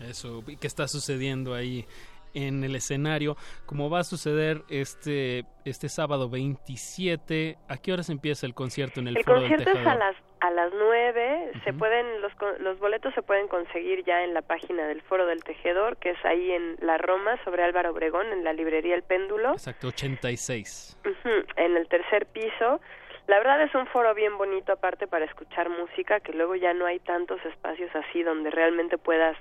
Eso, 0.00 0.42
¿y 0.46 0.56
¿qué 0.56 0.66
está 0.66 0.88
sucediendo 0.88 1.54
ahí 1.54 1.86
en 2.34 2.64
el 2.64 2.74
escenario? 2.74 3.36
Como 3.66 3.90
va 3.90 4.00
a 4.00 4.04
suceder 4.04 4.62
este, 4.68 5.44
este 5.64 5.88
sábado 5.88 6.28
27, 6.28 7.58
¿a 7.68 7.76
qué 7.76 7.92
horas 7.92 8.10
empieza 8.10 8.46
el 8.46 8.54
concierto 8.54 9.00
en 9.00 9.08
el, 9.08 9.16
El 9.16 9.24
Foro 9.24 9.40
del 9.40 9.50
concierto 9.50 9.78
es 9.78 9.86
a 9.86 9.94
las 9.94 10.16
a 10.40 10.50
las 10.50 10.72
nueve. 10.72 11.50
Se 11.64 11.72
pueden 11.72 12.20
los 12.20 12.32
los 12.60 12.78
boletos 12.78 13.12
se 13.14 13.22
pueden 13.22 13.48
conseguir 13.48 14.04
ya 14.04 14.22
en 14.22 14.34
la 14.34 14.42
página 14.42 14.86
del 14.86 15.02
Foro 15.02 15.26
del 15.26 15.42
Tejedor, 15.42 15.96
que 15.96 16.10
es 16.10 16.24
ahí 16.24 16.52
en 16.52 16.76
la 16.80 16.98
Roma 16.98 17.42
sobre 17.44 17.64
Álvaro 17.64 17.90
Obregón 17.90 18.26
en 18.32 18.44
la 18.44 18.52
librería 18.52 18.94
El 18.94 19.02
Péndulo. 19.02 19.52
Exacto, 19.52 19.88
86. 19.88 20.98
Ujú, 21.04 21.30
en 21.56 21.76
el 21.76 21.88
tercer 21.88 22.26
piso. 22.26 22.80
La 23.26 23.36
verdad 23.38 23.62
es 23.62 23.74
un 23.74 23.86
foro 23.88 24.14
bien 24.14 24.38
bonito 24.38 24.72
aparte 24.72 25.06
para 25.06 25.26
escuchar 25.26 25.68
música, 25.68 26.20
que 26.20 26.32
luego 26.32 26.54
ya 26.54 26.72
no 26.72 26.86
hay 26.86 26.98
tantos 26.98 27.44
espacios 27.44 27.94
así 27.94 28.22
donde 28.22 28.50
realmente 28.50 28.96
puedas 28.96 29.36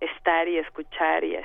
estar 0.00 0.48
y 0.48 0.58
escuchar 0.58 1.22
y 1.22 1.36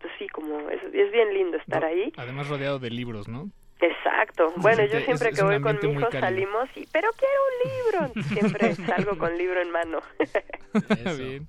pues 0.00 0.12
sí, 0.18 0.26
como 0.28 0.68
es, 0.70 0.82
es 0.92 1.12
bien 1.12 1.32
lindo 1.34 1.56
estar 1.58 1.84
ahí. 1.84 2.12
Además 2.16 2.48
rodeado 2.48 2.78
de 2.78 2.90
libros, 2.90 3.28
¿no? 3.28 3.50
Exacto. 3.80 4.52
Bueno, 4.56 4.84
yo 4.84 5.00
siempre 5.00 5.30
es 5.30 5.36
que 5.36 5.42
voy 5.42 5.60
con 5.60 5.78
mi 5.82 5.92
hijo 5.92 6.10
salimos 6.12 6.68
y, 6.76 6.86
pero 6.92 7.08
quiero 7.16 7.40
un 7.48 8.04
libro. 8.12 8.22
Siempre 8.34 8.74
salgo 8.74 9.16
con 9.18 9.36
libro 9.38 9.60
en 9.60 9.70
mano. 9.70 10.00
Bien. 11.18 11.48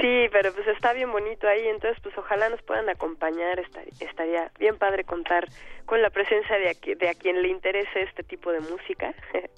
Sí, 0.00 0.26
pero 0.30 0.52
pues 0.52 0.66
está 0.68 0.92
bien 0.92 1.10
bonito 1.10 1.48
ahí, 1.48 1.66
entonces 1.68 1.98
pues 2.02 2.16
ojalá 2.18 2.48
nos 2.50 2.60
puedan 2.62 2.88
acompañar, 2.88 3.58
estaría, 3.60 3.92
estaría 4.00 4.50
bien 4.58 4.76
padre 4.76 5.04
contar 5.04 5.48
con 5.86 6.02
la 6.02 6.10
presencia 6.10 6.58
de, 6.58 6.68
aquí- 6.68 6.94
de 6.94 7.08
a 7.08 7.14
quien 7.14 7.40
le 7.40 7.48
interese 7.48 8.02
este 8.02 8.22
tipo 8.22 8.52
de 8.52 8.60
música. 8.60 9.14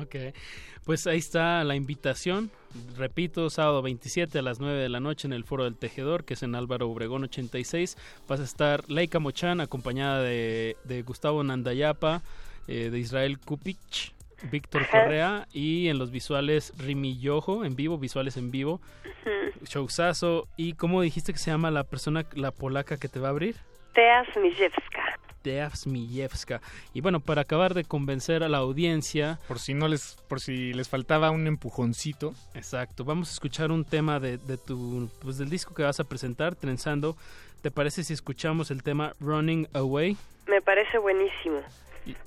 Ok, 0.00 0.14
pues 0.84 1.06
ahí 1.06 1.18
está 1.18 1.62
la 1.64 1.74
invitación. 1.74 2.50
Repito, 2.96 3.50
sábado 3.50 3.82
27 3.82 4.38
a 4.38 4.42
las 4.42 4.60
9 4.60 4.78
de 4.78 4.88
la 4.88 5.00
noche 5.00 5.26
en 5.26 5.32
el 5.32 5.44
Foro 5.44 5.64
del 5.64 5.76
Tejedor, 5.76 6.24
que 6.24 6.34
es 6.34 6.42
en 6.42 6.54
Álvaro 6.54 6.88
Obregón 6.88 7.24
86. 7.24 7.96
Vas 8.28 8.40
a 8.40 8.44
estar 8.44 8.88
Leica 8.88 9.18
Mochan 9.18 9.60
acompañada 9.60 10.22
de, 10.22 10.76
de 10.84 11.02
Gustavo 11.02 11.42
Nandayapa, 11.42 12.22
eh, 12.68 12.90
de 12.90 12.98
Israel 12.98 13.38
Kupich, 13.38 14.12
Víctor. 14.50 14.86
Correa 14.88 15.46
y 15.52 15.88
en 15.88 15.98
los 15.98 16.10
visuales 16.10 16.72
Rimi 16.78 17.18
Yojo 17.18 17.64
en 17.64 17.76
vivo, 17.76 17.98
visuales 17.98 18.36
en 18.36 18.50
vivo, 18.50 18.80
showzazo. 19.64 20.48
¿Y 20.56 20.74
cómo 20.74 21.02
dijiste 21.02 21.32
que 21.32 21.38
se 21.38 21.50
llama 21.50 21.70
la 21.70 21.84
persona, 21.84 22.24
la 22.34 22.50
polaca 22.50 22.96
que 22.96 23.08
te 23.08 23.20
va 23.20 23.28
a 23.28 23.30
abrir? 23.30 23.56
Teas 23.94 24.28
Mijewska. 24.36 25.18
Teas 25.42 25.86
Mijewska. 25.86 26.60
Y 26.94 27.00
bueno, 27.00 27.20
para 27.20 27.42
acabar 27.42 27.74
de 27.74 27.84
convencer 27.84 28.42
a 28.42 28.48
la 28.48 28.58
audiencia. 28.58 29.38
Por 29.48 29.58
si 29.58 29.74
no 29.74 29.88
les, 29.88 30.16
por 30.28 30.40
si 30.40 30.72
les 30.72 30.88
faltaba 30.88 31.30
un 31.30 31.46
empujoncito. 31.46 32.34
Exacto. 32.54 33.04
Vamos 33.04 33.30
a 33.30 33.32
escuchar 33.32 33.70
un 33.72 33.84
tema 33.84 34.20
de, 34.20 34.38
de 34.38 34.56
tu, 34.56 35.10
pues 35.22 35.38
del 35.38 35.50
disco 35.50 35.74
que 35.74 35.82
vas 35.82 36.00
a 36.00 36.04
presentar, 36.04 36.54
Trenzando. 36.54 37.16
¿Te 37.62 37.70
parece 37.70 38.04
si 38.04 38.12
escuchamos 38.14 38.70
el 38.70 38.82
tema 38.82 39.12
Running 39.20 39.68
Away? 39.74 40.16
Me 40.46 40.62
parece 40.62 40.98
buenísimo. 40.98 41.60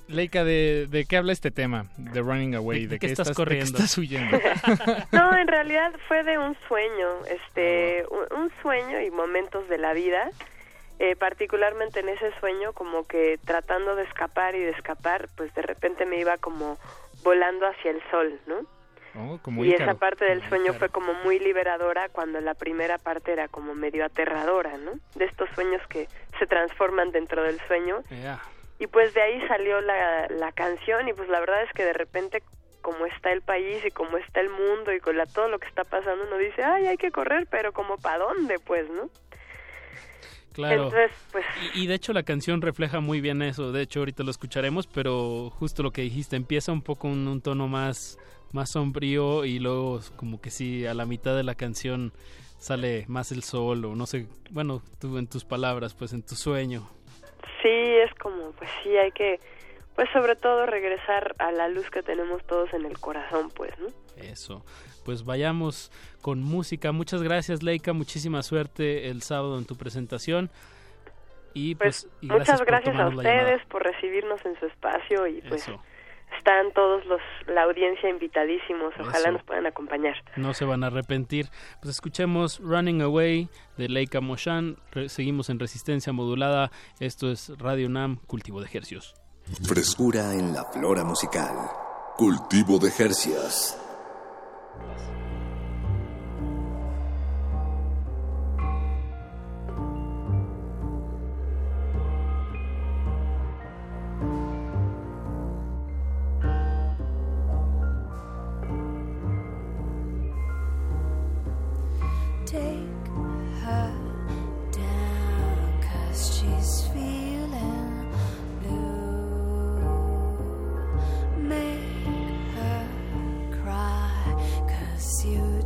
Leica, 0.06 0.44
¿de, 0.44 0.86
de 0.88 1.04
qué 1.04 1.16
habla 1.16 1.32
este 1.32 1.50
tema? 1.50 1.86
De 1.96 2.20
Running 2.20 2.54
Away. 2.54 2.82
¿De- 2.82 2.86
¿De, 2.86 2.94
de 2.94 2.98
qué 3.00 3.06
estás 3.08 3.26
de 3.26 3.32
qué 3.32 3.36
corriendo? 3.36 3.76
estás 3.78 3.98
huyendo? 3.98 4.38
No, 5.12 5.36
en 5.36 5.48
realidad 5.48 5.92
fue 6.06 6.22
de 6.22 6.38
un 6.38 6.56
sueño, 6.68 7.08
este, 7.28 8.04
un, 8.10 8.42
un 8.42 8.52
sueño 8.62 9.00
y 9.00 9.10
momentos 9.10 9.68
de 9.68 9.78
la 9.78 9.92
vida. 9.92 10.30
Eh, 11.00 11.16
particularmente 11.16 12.00
en 12.00 12.08
ese 12.08 12.32
sueño, 12.38 12.72
como 12.72 13.04
que 13.06 13.38
tratando 13.44 13.96
de 13.96 14.04
escapar 14.04 14.54
y 14.54 14.60
de 14.60 14.70
escapar, 14.70 15.28
pues 15.36 15.52
de 15.54 15.62
repente 15.62 16.06
me 16.06 16.18
iba 16.18 16.36
como 16.38 16.78
volando 17.24 17.66
hacia 17.66 17.90
el 17.90 18.02
sol, 18.10 18.38
¿no? 18.46 18.66
Oh, 19.16 19.38
como 19.42 19.64
y 19.64 19.68
Ícaro. 19.68 19.84
esa 19.90 19.98
parte 19.98 20.24
del 20.24 20.46
sueño 20.48 20.72
fue 20.74 20.88
como 20.88 21.14
muy 21.14 21.38
liberadora 21.38 22.08
cuando 22.08 22.40
la 22.40 22.54
primera 22.54 22.98
parte 22.98 23.32
era 23.32 23.48
como 23.48 23.74
medio 23.74 24.04
aterradora, 24.04 24.76
¿no? 24.76 24.92
De 25.14 25.24
estos 25.24 25.48
sueños 25.54 25.80
que 25.88 26.08
se 26.38 26.46
transforman 26.46 27.12
dentro 27.12 27.42
del 27.42 27.60
sueño. 27.66 28.02
Y 28.78 28.86
pues 28.88 29.14
de 29.14 29.22
ahí 29.22 29.46
salió 29.46 29.80
la, 29.80 30.26
la 30.28 30.52
canción 30.52 31.08
y 31.08 31.12
pues 31.12 31.28
la 31.28 31.38
verdad 31.38 31.62
es 31.62 31.72
que 31.72 31.84
de 31.84 31.92
repente 31.92 32.42
como 32.84 33.06
está 33.06 33.32
el 33.32 33.40
país 33.40 33.82
y 33.86 33.90
como 33.90 34.18
está 34.18 34.40
el 34.40 34.50
mundo 34.50 34.92
y 34.92 35.00
con 35.00 35.16
la, 35.16 35.24
todo 35.24 35.48
lo 35.48 35.58
que 35.58 35.66
está 35.66 35.84
pasando 35.84 36.24
uno 36.26 36.36
dice, 36.36 36.62
ay, 36.62 36.86
hay 36.86 36.98
que 36.98 37.10
correr, 37.10 37.46
pero 37.50 37.72
como 37.72 37.96
para 37.96 38.18
dónde 38.18 38.58
pues, 38.58 38.90
¿no? 38.90 39.08
Claro. 40.54 40.84
Entonces, 40.84 41.10
pues 41.32 41.44
Y, 41.74 41.82
y 41.82 41.86
de 41.86 41.94
hecho 41.94 42.12
la 42.12 42.22
canción 42.22 42.62
refleja 42.62 43.00
muy 43.00 43.20
bien 43.20 43.42
eso. 43.42 43.72
De 43.72 43.82
hecho 43.82 43.98
ahorita 43.98 44.22
lo 44.22 44.30
escucharemos, 44.30 44.86
pero 44.86 45.50
justo 45.50 45.82
lo 45.82 45.90
que 45.90 46.02
dijiste, 46.02 46.36
empieza 46.36 46.72
un 46.72 46.80
poco 46.80 47.08
en 47.08 47.28
un 47.28 47.42
tono 47.42 47.68
más, 47.68 48.18
más 48.52 48.70
sombrío 48.70 49.44
y 49.44 49.58
luego 49.58 50.00
como 50.16 50.40
que 50.40 50.50
sí, 50.50 50.86
a 50.86 50.94
la 50.94 51.04
mitad 51.06 51.36
de 51.36 51.42
la 51.42 51.56
canción 51.56 52.12
sale 52.58 53.04
más 53.08 53.30
el 53.32 53.42
sol 53.42 53.84
o 53.84 53.94
no 53.94 54.06
sé, 54.06 54.26
bueno, 54.50 54.80
tú 54.98 55.18
en 55.18 55.26
tus 55.26 55.44
palabras, 55.44 55.92
pues 55.92 56.12
en 56.14 56.22
tu 56.22 56.34
sueño. 56.34 56.88
sí, 57.62 57.68
es 57.68 58.14
como, 58.14 58.52
pues 58.52 58.70
sí, 58.82 58.96
hay 58.96 59.10
que, 59.12 59.38
pues 59.96 60.08
sobre 60.12 60.36
todo 60.36 60.64
regresar 60.66 61.34
a 61.38 61.52
la 61.52 61.68
luz 61.68 61.90
que 61.90 62.02
tenemos 62.02 62.42
todos 62.46 62.72
en 62.72 62.86
el 62.86 62.98
corazón, 62.98 63.50
pues, 63.50 63.72
¿no? 63.78 63.88
Eso. 64.16 64.64
Pues 65.04 65.24
vayamos 65.24 65.90
con 66.22 66.42
música. 66.42 66.92
Muchas 66.92 67.22
gracias, 67.22 67.62
Leica. 67.62 67.92
Muchísima 67.92 68.42
suerte 68.42 69.08
el 69.10 69.22
sábado 69.22 69.58
en 69.58 69.64
tu 69.66 69.76
presentación. 69.76 70.50
Y 71.52 71.76
pues, 71.76 72.08
y 72.20 72.26
Muchas 72.26 72.60
gracias 72.62 72.96
a 72.98 73.08
ustedes 73.08 73.64
por 73.66 73.82
recibirnos 73.84 74.44
en 74.44 74.58
su 74.58 74.66
espacio 74.66 75.26
y 75.28 75.40
pues 75.42 75.62
Eso. 75.68 75.80
están 76.36 76.72
todos 76.72 77.06
los, 77.06 77.20
la 77.46 77.62
audiencia 77.62 78.08
invitadísimos, 78.08 78.92
ojalá 78.98 79.18
Eso. 79.18 79.30
nos 79.32 79.42
puedan 79.44 79.64
acompañar. 79.66 80.16
No 80.36 80.52
se 80.52 80.64
van 80.64 80.82
a 80.82 80.88
arrepentir. 80.88 81.46
Pues 81.80 81.94
escuchemos 81.94 82.58
Running 82.58 83.02
Away 83.02 83.48
de 83.76 83.88
Leica 83.88 84.20
Moshan. 84.20 84.78
Re- 84.90 85.08
seguimos 85.08 85.48
en 85.48 85.60
resistencia 85.60 86.12
modulada. 86.12 86.72
Esto 86.98 87.30
es 87.30 87.52
Radio 87.58 87.88
Nam, 87.88 88.16
cultivo 88.26 88.58
de 88.60 88.66
ejercios. 88.66 89.14
Frescura 89.62 90.32
en 90.34 90.54
la 90.54 90.64
flora 90.72 91.04
musical. 91.04 91.54
Cultivo 92.16 92.78
de 92.78 92.88
Hercios. 92.98 93.76
Yes. 94.82 95.23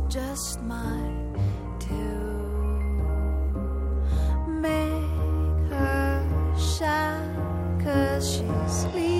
Just 0.09 0.59
might 0.63 1.35
do. 1.77 1.95
Make 4.47 5.69
her 5.69 6.55
shine, 6.57 7.79
cause 7.83 8.37
she's. 8.37 9.18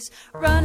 She's 0.00 0.10
running 0.32 0.59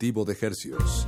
De 0.00 0.36
hercios. 0.40 1.06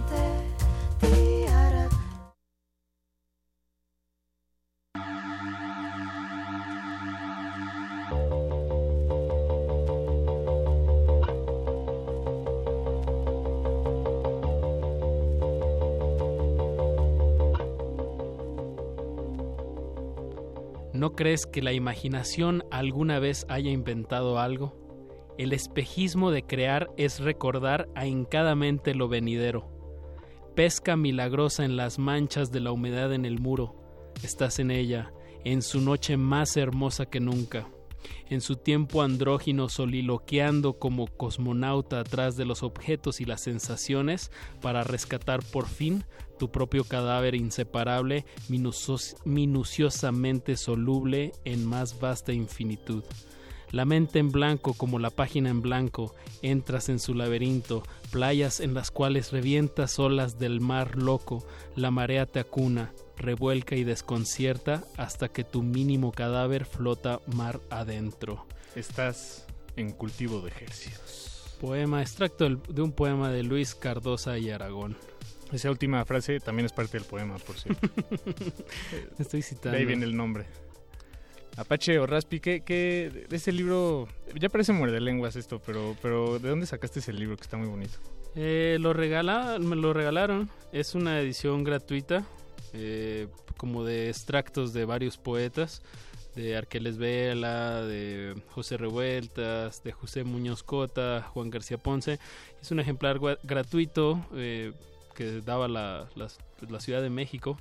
¿No 20.92 21.12
crees 21.12 21.46
que 21.46 21.62
la 21.62 21.72
imaginación 21.72 22.62
alguna 22.70 23.18
vez 23.18 23.46
haya 23.48 23.70
inventado 23.70 24.38
algo? 24.38 24.81
El 25.38 25.52
espejismo 25.52 26.30
de 26.30 26.42
crear 26.42 26.90
es 26.96 27.20
recordar 27.20 27.88
ahincadamente 27.94 28.94
lo 28.94 29.08
venidero. 29.08 29.70
Pesca 30.54 30.96
milagrosa 30.96 31.64
en 31.64 31.76
las 31.76 31.98
manchas 31.98 32.52
de 32.52 32.60
la 32.60 32.72
humedad 32.72 33.12
en 33.12 33.24
el 33.24 33.38
muro. 33.38 33.74
Estás 34.22 34.58
en 34.58 34.70
ella, 34.70 35.12
en 35.44 35.62
su 35.62 35.80
noche 35.80 36.16
más 36.16 36.56
hermosa 36.56 37.06
que 37.06 37.20
nunca. 37.20 37.68
En 38.28 38.40
su 38.40 38.56
tiempo 38.56 39.02
andrógino 39.02 39.68
soliloqueando 39.68 40.78
como 40.78 41.06
cosmonauta 41.06 42.00
atrás 42.00 42.36
de 42.36 42.44
los 42.44 42.62
objetos 42.62 43.20
y 43.20 43.24
las 43.24 43.42
sensaciones 43.42 44.30
para 44.60 44.84
rescatar 44.84 45.40
por 45.42 45.66
fin 45.66 46.04
tu 46.38 46.50
propio 46.50 46.84
cadáver 46.84 47.34
inseparable, 47.34 48.26
minucios- 48.48 49.16
minuciosamente 49.24 50.56
soluble 50.56 51.32
en 51.44 51.64
más 51.64 52.00
vasta 52.00 52.32
infinitud. 52.32 53.04
La 53.72 53.84
mente 53.86 54.18
en 54.18 54.30
blanco 54.30 54.74
como 54.74 54.98
la 54.98 55.10
página 55.10 55.48
en 55.48 55.62
blanco, 55.62 56.14
entras 56.42 56.88
en 56.90 56.98
su 56.98 57.14
laberinto, 57.14 57.82
playas 58.10 58.60
en 58.60 58.74
las 58.74 58.90
cuales 58.90 59.32
revientas 59.32 59.98
olas 59.98 60.38
del 60.38 60.60
mar 60.60 60.96
loco, 60.96 61.44
la 61.74 61.90
marea 61.90 62.26
te 62.26 62.38
acuna, 62.38 62.92
revuelca 63.16 63.74
y 63.74 63.84
desconcierta 63.84 64.84
hasta 64.98 65.28
que 65.28 65.42
tu 65.42 65.62
mínimo 65.62 66.12
cadáver 66.12 66.66
flota 66.66 67.20
mar 67.34 67.60
adentro. 67.70 68.46
Estás 68.76 69.46
en 69.76 69.90
cultivo 69.92 70.42
de 70.42 70.50
hercios. 70.50 71.56
Poema, 71.60 72.02
extracto 72.02 72.48
de 72.48 72.82
un 72.82 72.92
poema 72.92 73.30
de 73.30 73.42
Luis 73.42 73.74
Cardosa 73.74 74.36
y 74.36 74.50
Aragón. 74.50 74.96
Esa 75.50 75.70
última 75.70 76.04
frase 76.04 76.40
también 76.40 76.66
es 76.66 76.72
parte 76.72 76.98
del 76.98 77.06
poema, 77.06 77.36
por 77.38 77.56
cierto. 77.58 77.88
Estoy 79.18 79.40
De 79.40 79.46
citando. 79.46 79.78
ahí 79.78 79.84
viene 79.84 80.04
el 80.04 80.16
nombre. 80.16 80.46
Apache 81.56 81.98
o 81.98 82.06
Raspi, 82.06 82.40
¿qué, 82.40 82.62
qué 82.64 83.26
ese 83.30 83.52
libro? 83.52 84.08
Ya 84.40 84.48
parece 84.48 84.72
muerde 84.72 85.00
lenguas 85.00 85.36
esto, 85.36 85.60
pero, 85.64 85.96
pero 86.00 86.38
¿de 86.38 86.48
dónde 86.48 86.66
sacaste 86.66 87.00
ese 87.00 87.12
libro 87.12 87.36
que 87.36 87.42
está 87.42 87.56
muy 87.58 87.68
bonito? 87.68 87.98
Eh, 88.34 88.78
lo 88.80 88.92
regala, 88.94 89.58
me 89.60 89.76
lo 89.76 89.92
regalaron. 89.92 90.48
Es 90.72 90.94
una 90.94 91.20
edición 91.20 91.62
gratuita, 91.64 92.24
eh, 92.72 93.28
como 93.58 93.84
de 93.84 94.08
extractos 94.08 94.72
de 94.72 94.86
varios 94.86 95.18
poetas, 95.18 95.82
de 96.34 96.56
Arqueles 96.56 96.96
Vela, 96.96 97.82
de 97.82 98.34
José 98.52 98.78
Revueltas, 98.78 99.82
de 99.84 99.92
José 99.92 100.24
Muñoz 100.24 100.62
Cota, 100.62 101.28
Juan 101.34 101.50
García 101.50 101.76
Ponce. 101.76 102.18
Es 102.62 102.70
un 102.70 102.80
ejemplar 102.80 103.20
gratuito 103.42 104.24
eh, 104.34 104.72
que 105.14 105.42
daba 105.42 105.68
la, 105.68 106.08
las- 106.14 106.38
la 106.66 106.80
Ciudad 106.80 107.02
de 107.02 107.10
México 107.10 107.58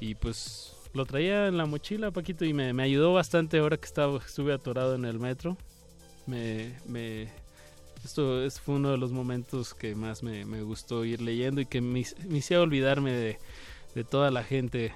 y 0.00 0.16
pues 0.16 0.74
lo 0.94 1.06
traía 1.06 1.48
en 1.48 1.56
la 1.56 1.66
mochila, 1.66 2.10
Paquito, 2.10 2.44
y 2.44 2.52
me, 2.52 2.72
me 2.72 2.82
ayudó 2.82 3.12
bastante 3.14 3.58
ahora 3.58 3.76
que 3.76 3.86
estaba, 3.86 4.18
estuve 4.18 4.52
atorado 4.52 4.94
en 4.94 5.04
el 5.04 5.18
metro. 5.18 5.56
Me, 6.26 6.74
me, 6.86 7.28
esto 8.04 8.44
es, 8.44 8.60
fue 8.60 8.76
uno 8.76 8.90
de 8.90 8.98
los 8.98 9.12
momentos 9.12 9.74
que 9.74 9.94
más 9.94 10.22
me, 10.22 10.44
me 10.44 10.62
gustó 10.62 11.04
ir 11.04 11.20
leyendo 11.20 11.60
y 11.60 11.66
que 11.66 11.80
me, 11.80 12.04
me 12.28 12.38
hacía 12.38 12.60
olvidarme 12.60 13.12
de, 13.12 13.38
de 13.94 14.04
toda 14.04 14.30
la 14.30 14.44
gente 14.44 14.92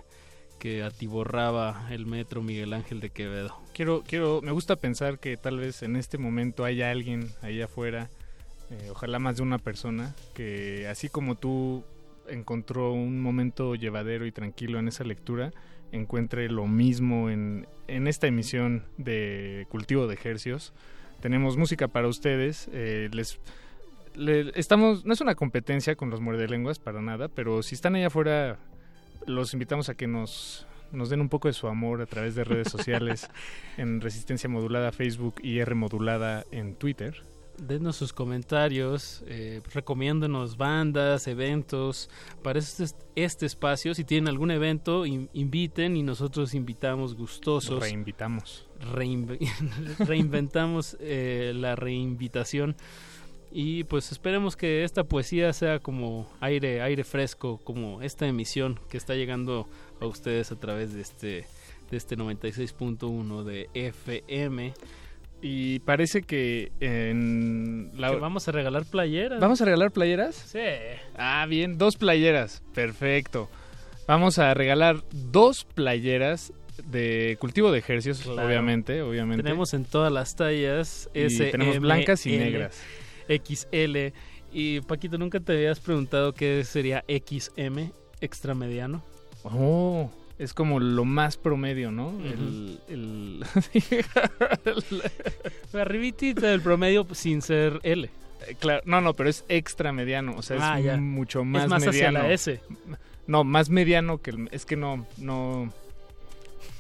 que 0.59 0.83
atiborraba 0.83 1.87
el 1.91 2.07
metro 2.07 2.43
Miguel 2.43 2.73
Ángel 2.73 3.01
de 3.01 3.11
Quevedo. 3.11 3.57
Quiero, 3.75 4.03
quiero, 4.07 4.41
me 4.43 4.53
gusta 4.53 4.77
pensar 4.77 5.19
que 5.19 5.37
tal 5.37 5.59
vez 5.59 5.83
en 5.83 5.97
este 5.97 6.19
momento 6.19 6.65
haya 6.65 6.91
alguien 6.91 7.31
ahí 7.43 7.61
afuera, 7.61 8.11
eh, 8.71 8.89
ojalá 8.91 9.19
más 9.19 9.37
de 9.37 9.43
una 9.43 9.59
persona, 9.59 10.15
que 10.35 10.89
así 10.89 11.09
como 11.09 11.35
tú 11.35 11.85
encontró 12.29 12.93
un 12.93 13.21
momento 13.21 13.75
llevadero 13.75 14.27
y 14.27 14.33
tranquilo 14.33 14.79
en 14.79 14.89
esa 14.89 15.05
lectura, 15.05 15.53
encuentre 15.93 16.49
lo 16.51 16.67
mismo 16.67 17.31
en, 17.31 17.67
en 17.89 18.07
esta 18.07 18.27
emisión 18.27 18.85
de 18.99 19.67
Cultivo 19.71 20.07
de 20.07 20.15
Ejercios. 20.15 20.73
Tenemos 21.21 21.57
música 21.57 21.89
para 21.89 22.09
ustedes, 22.09 22.69
eh, 22.73 23.09
les 23.13 23.39
le- 24.15 24.53
estamos, 24.59 25.05
no 25.05 25.13
es 25.13 25.21
una 25.21 25.35
competencia 25.35 25.95
con 25.97 26.11
los 26.11 26.21
muerdelenguas 26.21 26.79
para 26.79 27.01
nada, 27.03 27.29
pero 27.29 27.63
si 27.63 27.75
están 27.75 27.95
allá 27.95 28.07
afuera, 28.09 28.59
los 29.27 29.53
invitamos 29.53 29.89
a 29.89 29.95
que 29.95 30.07
nos, 30.07 30.67
nos 30.93 31.11
den 31.11 31.21
un 31.21 31.29
poco 31.29 31.49
de 31.49 31.55
su 31.55 31.69
amor 31.69 32.01
a 32.03 32.07
través 32.07 32.35
de 32.35 32.45
redes 32.45 32.69
sociales 32.71 33.29
en 33.77 34.01
Resistencia 34.01 34.49
Modulada 34.49 34.93
Facebook 34.93 35.37
y 35.43 35.59
R 35.59 35.75
Modulada 35.75 36.45
en 36.51 36.75
Twitter. 36.77 37.23
Denos 37.59 37.97
sus 37.97 38.13
comentarios, 38.13 39.23
eh, 39.27 39.61
recomiéndonos 39.73 40.57
bandas, 40.57 41.27
eventos. 41.27 42.11
Para 42.43 42.59
este, 42.59 42.85
este 43.15 43.47
espacio, 43.47 43.95
si 43.95 44.05
tienen 44.05 44.29
algún 44.29 44.51
evento, 44.51 45.07
in- 45.07 45.31
inviten 45.33 45.97
y 45.97 46.03
nosotros 46.03 46.55
invitamos 46.55 47.15
gustosos. 47.15 47.81
Reinvitamos. 47.81 48.67
Reinve- 48.93 49.39
reinventamos 50.07 50.97
eh, 51.01 51.53
la 51.55 51.77
reinvitación. 51.77 52.77
Y 53.51 53.85
pues 53.85 54.13
esperemos 54.13 54.55
que 54.57 54.85
esta 54.85 55.05
poesía 55.05 55.53
sea 55.53 55.79
como 55.79 56.29
aire, 56.41 56.83
aire 56.83 57.05
fresco, 57.05 57.59
como 57.65 58.03
esta 58.03 58.27
emisión 58.27 58.79
que 58.91 58.99
está 58.99 59.15
llegando 59.15 59.67
a 60.01 60.07
ustedes 60.07 60.53
a 60.53 60.57
través 60.57 60.93
de 60.93 61.01
este, 61.01 61.47
de 61.91 61.97
este 61.97 62.19
96.1 62.19 63.45
de 63.45 63.71
FM. 63.73 64.75
Y 65.43 65.81
parece 65.81 66.23
que 66.23 66.73
en 66.81 67.91
la... 67.95 68.11
Que 68.11 68.17
vamos 68.17 68.49
a 68.49 68.53
regalar 68.53 68.85
playeras. 68.85 69.39
¿Vamos 69.41 69.61
a 69.61 69.65
regalar 69.67 69.91
playeras? 69.93 70.35
Sí. 70.35 70.59
Ah, 71.17 71.47
bien, 71.49 71.79
dos 71.79 71.97
playeras. 71.97 72.63
Perfecto. 72.75 73.49
Vamos 74.09 74.39
a 74.39 74.55
regalar 74.55 75.03
dos 75.13 75.65
playeras 75.65 76.53
de 76.85 77.37
cultivo 77.41 77.71
de 77.73 77.79
ejercicios, 77.81 78.21
Claro. 78.27 78.47
obviamente, 78.49 79.03
obviamente. 79.03 79.43
Tenemos 79.43 79.75
en 79.75 79.85
todas 79.85 80.13
las 80.13 80.37
tallas. 80.37 81.11
Y 81.15 81.21
S, 81.23 81.45
tenemos 81.51 81.77
M, 81.77 81.81
blancas 81.87 82.25
y 82.27 82.35
L, 82.35 82.45
negras. 82.45 82.81
XL. 83.29 84.13
Y 84.53 84.81
Paquito, 84.83 85.19
¿nunca 85.19 85.41
te 85.41 85.53
habías 85.53 85.81
preguntado 85.81 86.33
qué 86.33 86.65
sería 86.65 87.05
XM, 87.09 87.91
extra 88.21 88.55
mediano? 88.55 89.03
Oh, 89.45 90.11
es 90.39 90.53
como 90.55 90.81
lo 90.81 91.05
más 91.05 91.37
promedio, 91.37 91.91
¿no? 91.91 92.09
Ujú. 92.09 92.25
El, 92.27 92.79
el- 92.89 93.45
Arribitita 95.81 96.47
del 96.49 96.61
promedio 96.61 97.07
sin 97.13 97.43
ser 97.43 97.81
L. 97.83 98.05
Eh, 98.49 98.55
Claro, 98.59 98.83
no, 98.85 99.01
no, 99.01 99.15
pero 99.15 99.29
es 99.31 99.45
extra 99.49 99.93
mediano, 99.93 100.35
o 100.37 100.43
sea, 100.43 100.59
Ah, 100.75 100.79
es 100.79 100.85
ya. 100.85 100.97
mucho 100.99 101.41
Es 101.41 101.47
más, 101.47 101.69
más 101.69 101.83
hacia 101.87 102.11
mediano. 102.11 102.19
la 102.29 102.33
S. 102.33 102.61
No, 103.27 103.45
más 103.45 103.71
mediano 103.71 104.19
que 104.19 104.31
el, 104.31 104.49
es 104.53 104.65
que 104.67 104.77
no, 104.77 105.07
no, 105.19 105.73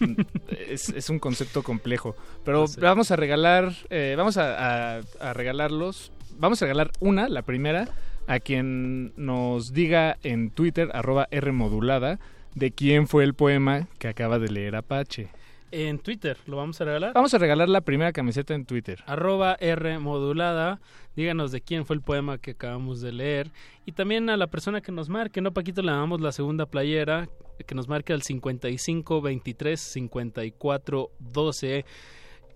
es, 0.68 0.90
es 0.90 1.10
un 1.10 1.18
concepto 1.18 1.62
complejo. 1.62 2.14
Pero 2.44 2.66
sé. 2.68 2.80
vamos 2.80 3.10
a 3.10 3.16
regalar, 3.16 3.72
eh, 3.90 4.14
vamos 4.16 4.36
a, 4.36 4.98
a- 4.98 5.02
a 5.20 5.32
regalarlos, 5.32 6.12
vamos 6.38 6.60
a 6.62 6.66
regalar 6.66 6.92
una, 7.00 7.28
la 7.28 7.42
primera, 7.42 7.88
a 8.28 8.38
quien 8.40 9.12
nos 9.16 9.72
diga 9.72 10.18
en 10.22 10.50
Twitter, 10.50 10.90
arroba 10.92 11.28
Rmodulada, 11.32 12.18
de 12.56 12.72
quién 12.72 13.06
fue 13.06 13.22
el 13.22 13.34
poema 13.34 13.86
que 13.98 14.08
acaba 14.08 14.38
de 14.38 14.48
leer 14.48 14.74
Apache. 14.76 15.28
En 15.72 15.98
Twitter, 15.98 16.38
¿lo 16.46 16.56
vamos 16.56 16.80
a 16.80 16.84
regalar? 16.84 17.12
Vamos 17.12 17.34
a 17.34 17.38
regalar 17.38 17.68
la 17.68 17.82
primera 17.82 18.12
camiseta 18.12 18.54
en 18.54 18.64
Twitter. 18.64 19.04
Arroba 19.06 19.56
R 19.60 19.98
modulada. 19.98 20.80
Díganos 21.14 21.52
de 21.52 21.60
quién 21.60 21.84
fue 21.84 21.96
el 21.96 22.02
poema 22.02 22.38
que 22.38 22.52
acabamos 22.52 23.02
de 23.02 23.12
leer. 23.12 23.50
Y 23.84 23.92
también 23.92 24.30
a 24.30 24.38
la 24.38 24.46
persona 24.46 24.80
que 24.80 24.90
nos 24.90 25.10
marque, 25.10 25.42
¿no, 25.42 25.52
Paquito? 25.52 25.82
Le 25.82 25.92
damos 25.92 26.20
la 26.20 26.32
segunda 26.32 26.64
playera, 26.64 27.28
que 27.66 27.74
nos 27.74 27.88
marque 27.88 28.14
al 28.14 28.22
55 28.22 29.20
23 29.20 29.78
54 29.78 31.10
12. 31.18 31.84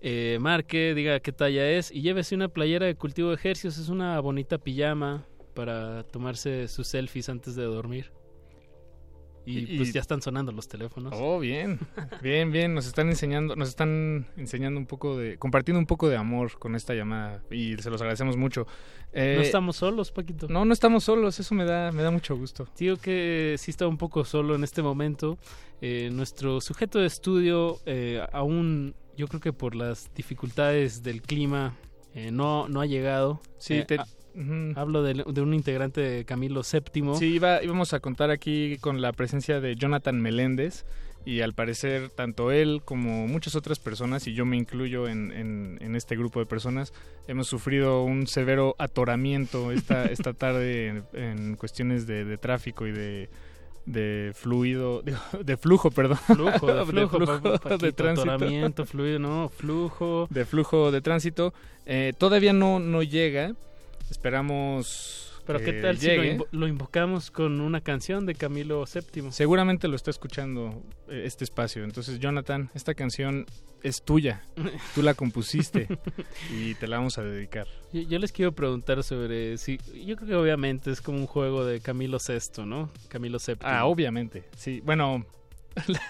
Eh, 0.03 0.37
marque, 0.41 0.95
diga 0.95 1.19
qué 1.19 1.31
talla 1.31 1.69
es 1.69 1.91
y 1.91 2.01
llévese 2.01 2.33
una 2.33 2.47
playera 2.47 2.87
de 2.87 2.95
cultivo 2.95 3.29
de 3.29 3.35
ejercicios. 3.35 3.77
Es 3.77 3.89
una 3.89 4.19
bonita 4.19 4.57
pijama 4.57 5.27
para 5.53 6.03
tomarse 6.05 6.67
sus 6.67 6.87
selfies 6.87 7.29
antes 7.29 7.55
de 7.55 7.65
dormir. 7.65 8.11
Y, 9.45 9.73
Y- 9.73 9.77
pues 9.77 9.91
ya 9.91 10.01
están 10.01 10.21
sonando 10.21 10.51
los 10.51 10.67
teléfonos. 10.67 11.13
Oh, 11.15 11.39
bien, 11.39 11.79
bien, 12.21 12.51
bien. 12.51 12.75
Nos 12.75 12.85
están 12.85 13.09
enseñando, 13.09 13.55
nos 13.55 13.69
están 13.69 14.27
enseñando 14.37 14.79
un 14.79 14.85
poco 14.85 15.17
de, 15.17 15.37
compartiendo 15.37 15.79
un 15.79 15.87
poco 15.87 16.09
de 16.09 16.15
amor 16.17 16.59
con 16.59 16.75
esta 16.75 16.93
llamada 16.93 17.41
y 17.49 17.75
se 17.77 17.89
los 17.89 17.99
agradecemos 18.01 18.37
mucho. 18.37 18.67
Eh, 19.13 19.33
no 19.37 19.41
estamos 19.41 19.77
solos, 19.77 20.11
Paquito. 20.11 20.47
No, 20.47 20.63
no 20.63 20.73
estamos 20.73 21.03
solos. 21.03 21.39
Eso 21.39 21.55
me 21.55 21.65
da, 21.65 21.91
me 21.91 22.03
da 22.03 22.11
mucho 22.11 22.37
gusto. 22.37 22.67
Digo 22.77 22.97
que 22.97 23.55
sí 23.57 23.71
está 23.71 23.87
un 23.87 23.97
poco 23.97 24.23
solo 24.25 24.53
en 24.55 24.63
este 24.63 24.81
momento. 24.83 25.37
Eh, 25.81 26.09
nuestro 26.13 26.61
sujeto 26.61 26.99
de 26.99 27.07
estudio 27.07 27.79
eh, 27.87 28.21
aún, 28.31 28.93
yo 29.17 29.27
creo 29.27 29.41
que 29.41 29.53
por 29.53 29.75
las 29.75 30.13
dificultades 30.13 31.01
del 31.03 31.21
clima, 31.23 31.75
eh, 32.13 32.29
no, 32.31 32.67
no 32.69 32.79
ha 32.81 32.85
llegado. 32.85 33.41
Sí, 33.57 33.73
Eh, 33.75 33.85
te- 33.85 33.97
Hablo 34.75 35.03
de, 35.03 35.23
de 35.27 35.41
un 35.41 35.53
integrante 35.53 36.01
de 36.01 36.25
Camilo 36.25 36.61
VII. 36.61 37.15
Sí, 37.15 37.25
iba, 37.35 37.63
íbamos 37.63 37.93
a 37.93 37.99
contar 37.99 38.29
aquí 38.31 38.77
con 38.81 39.01
la 39.01 39.11
presencia 39.13 39.59
de 39.59 39.75
Jonathan 39.75 40.19
Meléndez 40.21 40.85
y 41.25 41.41
al 41.41 41.53
parecer 41.53 42.09
tanto 42.09 42.51
él 42.51 42.81
como 42.83 43.27
muchas 43.27 43.55
otras 43.55 43.77
personas, 43.77 44.25
y 44.27 44.33
yo 44.33 44.43
me 44.45 44.57
incluyo 44.57 45.07
en, 45.07 45.31
en- 45.31 45.77
en 45.81 45.95
este 45.95 46.15
grupo 46.15 46.39
de 46.39 46.47
personas, 46.47 46.93
hemos 47.27 47.47
sufrido 47.47 48.03
un 48.03 48.25
severo 48.25 48.75
atoramiento 48.79 49.71
esta, 49.71 50.05
esta 50.11 50.33
tarde 50.33 50.87
en, 50.87 51.03
en 51.13 51.55
cuestiones 51.57 52.07
de, 52.07 52.25
de 52.25 52.37
tráfico 52.37 52.87
y 52.87 52.91
de 52.91 53.29
de 53.83 54.31
fluido, 54.35 55.01
de 55.43 55.57
flujo, 55.57 55.89
perdón. 55.89 56.17
Flujo, 56.17 56.71
de 56.73 56.85
flujo, 57.07 57.19
pa- 57.19 57.41
Paquito, 57.41 57.77
de 57.79 57.91
tránsito. 57.91 58.31
atoramiento, 58.31 58.85
fluido, 58.85 59.17
no, 59.17 59.49
flujo. 59.49 60.27
De 60.29 60.45
flujo 60.45 60.91
de 60.91 61.01
tránsito. 61.01 61.51
Eh, 61.87 62.13
todavía 62.17 62.53
no, 62.53 62.79
no 62.79 63.01
llega. 63.01 63.53
Esperamos. 64.11 65.27
Pero 65.45 65.59
qué 65.59 65.73
tal 65.81 65.97
si 65.97 66.07
lo, 66.07 66.13
llegue. 66.13 66.37
invo- 66.37 66.47
lo 66.51 66.67
invocamos 66.67 67.31
con 67.31 67.61
una 67.61 67.81
canción 67.81 68.25
de 68.27 68.35
Camilo 68.35 68.85
VII. 68.85 69.31
Seguramente 69.31 69.87
lo 69.87 69.95
está 69.95 70.11
escuchando 70.11 70.83
eh, 71.09 71.23
este 71.25 71.43
espacio. 71.43 71.83
Entonces, 71.83 72.19
Jonathan, 72.19 72.69
esta 72.75 72.93
canción 72.93 73.47
es 73.81 74.03
tuya. 74.03 74.43
Tú 74.93 75.01
la 75.01 75.15
compusiste 75.15 75.87
y 76.55 76.75
te 76.75 76.87
la 76.87 76.97
vamos 76.97 77.17
a 77.17 77.23
dedicar. 77.23 77.65
Yo, 77.91 78.01
yo 78.01 78.19
les 78.19 78.31
quiero 78.31 78.51
preguntar 78.51 79.03
sobre 79.03 79.57
si 79.57 79.79
yo 80.05 80.15
creo 80.15 80.27
que 80.27 80.35
obviamente 80.35 80.91
es 80.91 81.01
como 81.01 81.17
un 81.17 81.25
juego 81.27 81.65
de 81.65 81.79
Camilo 81.81 82.19
VI, 82.25 82.63
¿no? 82.65 82.91
Camilo 83.07 83.39
VII. 83.45 83.57
Ah, 83.61 83.85
obviamente. 83.85 84.43
Sí, 84.55 84.79
bueno, 84.85 85.25
la, 85.87 86.01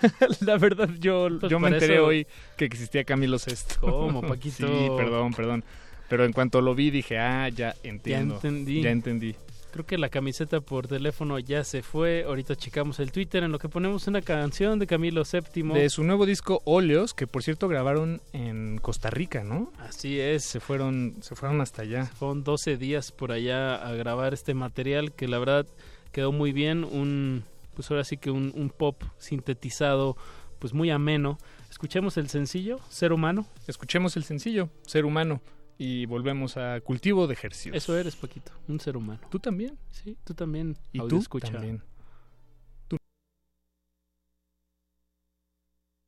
la 0.41 0.57
verdad 0.57 0.89
yo, 0.99 1.29
Pues 1.39 1.49
yo 1.49 1.57
me 1.59 1.69
enteré 1.69 1.95
eso- 1.95 2.05
hoy 2.05 2.27
que 2.57 2.65
existía 2.65 3.05
Camilo 3.05 3.37
VI. 3.37 3.55
¿Cómo, 3.79 4.21
Paquito? 4.21 4.67
Sí, 4.67 4.89
perdón, 4.97 5.33
perdón. 5.33 5.63
Pero 6.11 6.25
en 6.25 6.33
cuanto 6.33 6.59
lo 6.59 6.75
vi 6.75 6.91
dije, 6.91 7.17
ah, 7.17 7.47
ya 7.47 7.73
entiendo. 7.83 8.33
Ya 8.41 8.49
entendí. 8.49 8.81
Ya 8.81 8.91
entendí. 8.91 9.35
Creo 9.71 9.85
que 9.85 9.97
la 9.97 10.09
camiseta 10.09 10.59
por 10.59 10.85
teléfono 10.89 11.39
ya 11.39 11.63
se 11.63 11.83
fue. 11.83 12.25
Ahorita 12.27 12.57
checamos 12.57 12.99
el 12.99 13.13
Twitter 13.13 13.45
en 13.45 13.53
lo 13.53 13.59
que 13.59 13.69
ponemos 13.69 14.07
una 14.07 14.21
canción 14.21 14.77
de 14.77 14.87
Camilo 14.87 15.23
VII. 15.23 15.63
De 15.71 15.89
su 15.89 16.03
nuevo 16.03 16.25
disco 16.25 16.61
Óleos, 16.65 17.13
que 17.13 17.27
por 17.27 17.43
cierto 17.43 17.69
grabaron 17.69 18.21
en 18.33 18.77
Costa 18.79 19.09
Rica, 19.09 19.45
¿no? 19.45 19.71
Así 19.79 20.19
es. 20.19 20.43
Se 20.43 20.59
fueron, 20.59 21.15
se 21.21 21.33
fueron 21.37 21.61
hasta 21.61 21.83
allá. 21.83 22.07
Fueron 22.07 22.43
12 22.43 22.75
días 22.75 23.13
por 23.13 23.31
allá 23.31 23.75
a 23.75 23.93
grabar 23.93 24.33
este 24.33 24.53
material 24.53 25.13
que 25.13 25.29
la 25.29 25.39
verdad 25.39 25.65
quedó 26.11 26.33
muy 26.33 26.51
bien. 26.51 26.83
Un, 26.83 27.45
pues 27.73 27.89
ahora 27.89 28.03
sí 28.03 28.17
que 28.17 28.31
un, 28.31 28.51
un 28.53 28.69
pop 28.69 29.01
sintetizado, 29.17 30.17
pues 30.59 30.73
muy 30.73 30.89
ameno. 30.89 31.37
Escuchemos 31.69 32.17
el 32.17 32.27
sencillo, 32.27 32.81
Ser 32.89 33.13
Humano. 33.13 33.47
Escuchemos 33.65 34.17
el 34.17 34.25
sencillo, 34.25 34.67
Ser 34.85 35.05
Humano. 35.05 35.39
Y 35.77 36.05
volvemos 36.05 36.57
a 36.57 36.79
Cultivo 36.81 37.25
de 37.27 37.33
Ejercicios. 37.33 37.75
Eso 37.75 37.97
eres, 37.97 38.15
Paquito, 38.15 38.51
un 38.67 38.79
ser 38.79 38.95
humano. 38.97 39.21
¿Tú 39.29 39.39
también? 39.39 39.77
Sí, 39.91 40.17
tú 40.23 40.33
también. 40.33 40.77
Y 40.91 40.99
audio 40.99 41.09
tú 41.09 41.17
escucha. 41.21 41.51
también. 41.51 41.83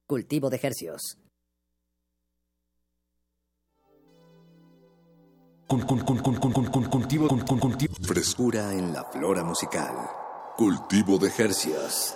Cultivo 0.08 0.50
de 0.50 0.58
cul- 6.72 6.90
cultivo, 6.90 7.28
cul- 7.28 7.46
cul- 7.46 7.60
cultivo. 7.60 7.96
Frescura 8.02 8.74
en 8.74 8.94
la 8.94 9.04
flora 9.06 9.44
musical. 9.44 9.96
Cultivo 10.58 11.18
de 11.18 11.32
Hercios. 11.36 12.16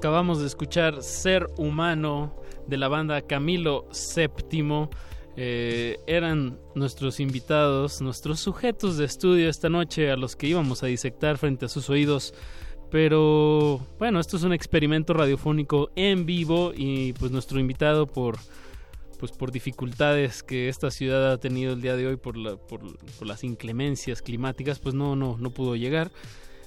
Acabamos 0.00 0.40
de 0.40 0.46
escuchar 0.46 1.02
Ser 1.02 1.46
Humano 1.58 2.34
de 2.66 2.78
la 2.78 2.88
banda 2.88 3.20
Camilo 3.20 3.86
VII. 4.16 4.88
Eh, 5.36 5.98
eran 6.06 6.58
nuestros 6.74 7.20
invitados, 7.20 8.00
nuestros 8.00 8.40
sujetos 8.40 8.96
de 8.96 9.04
estudio 9.04 9.50
esta 9.50 9.68
noche 9.68 10.10
a 10.10 10.16
los 10.16 10.36
que 10.36 10.46
íbamos 10.46 10.82
a 10.82 10.86
disectar 10.86 11.36
frente 11.36 11.66
a 11.66 11.68
sus 11.68 11.90
oídos. 11.90 12.32
Pero 12.90 13.78
bueno, 13.98 14.20
esto 14.20 14.38
es 14.38 14.42
un 14.42 14.54
experimento 14.54 15.12
radiofónico 15.12 15.90
en 15.96 16.24
vivo 16.24 16.72
y 16.74 17.12
pues 17.12 17.30
nuestro 17.30 17.60
invitado 17.60 18.06
por 18.06 18.38
pues 19.18 19.32
por 19.32 19.52
dificultades 19.52 20.42
que 20.42 20.70
esta 20.70 20.90
ciudad 20.90 21.30
ha 21.30 21.36
tenido 21.36 21.74
el 21.74 21.82
día 21.82 21.94
de 21.94 22.06
hoy 22.06 22.16
por, 22.16 22.38
la- 22.38 22.56
por, 22.56 22.80
por 23.18 23.26
las 23.28 23.44
inclemencias 23.44 24.22
climáticas, 24.22 24.78
pues 24.78 24.94
no, 24.94 25.14
no, 25.14 25.36
no 25.38 25.50
pudo 25.50 25.76
llegar. 25.76 26.10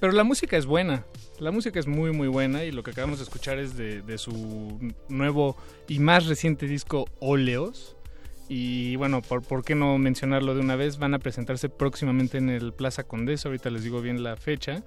Pero 0.04 0.12
la 0.12 0.26
música 0.26 0.58
es 0.58 0.66
buena. 0.66 1.06
La 1.40 1.50
música 1.52 1.80
es 1.80 1.88
muy, 1.88 2.12
muy 2.12 2.28
buena. 2.28 2.66
Y 2.66 2.74
lo 2.74 2.84
que 2.84 2.92
acabamos 2.92 3.20
de 3.20 3.24
escuchar 3.24 3.58
es 3.58 3.78
de, 3.78 4.02
de 4.02 4.18
su 4.18 4.78
nuevo 5.08 5.56
y 5.88 6.00
más 6.00 6.26
reciente 6.26 6.68
disco, 6.68 7.06
Óleos. 7.22 7.96
Y 8.50 8.98
bueno, 8.98 9.22
por, 9.22 9.44
¿por 9.44 9.64
qué 9.64 9.76
no 9.76 9.98
mencionarlo 9.98 10.56
de 10.56 10.60
una 10.60 10.76
vez? 10.76 10.98
Van 10.98 11.14
a 11.14 11.20
presentarse 11.20 11.70
próximamente 11.70 12.38
en 12.38 12.50
el 12.50 12.74
Plaza 12.74 13.06
Condesa. 13.06 13.48
Ahorita 13.48 13.70
les 13.70 13.86
digo 13.86 14.02
bien 14.02 14.24
la 14.24 14.36
fecha. 14.36 14.84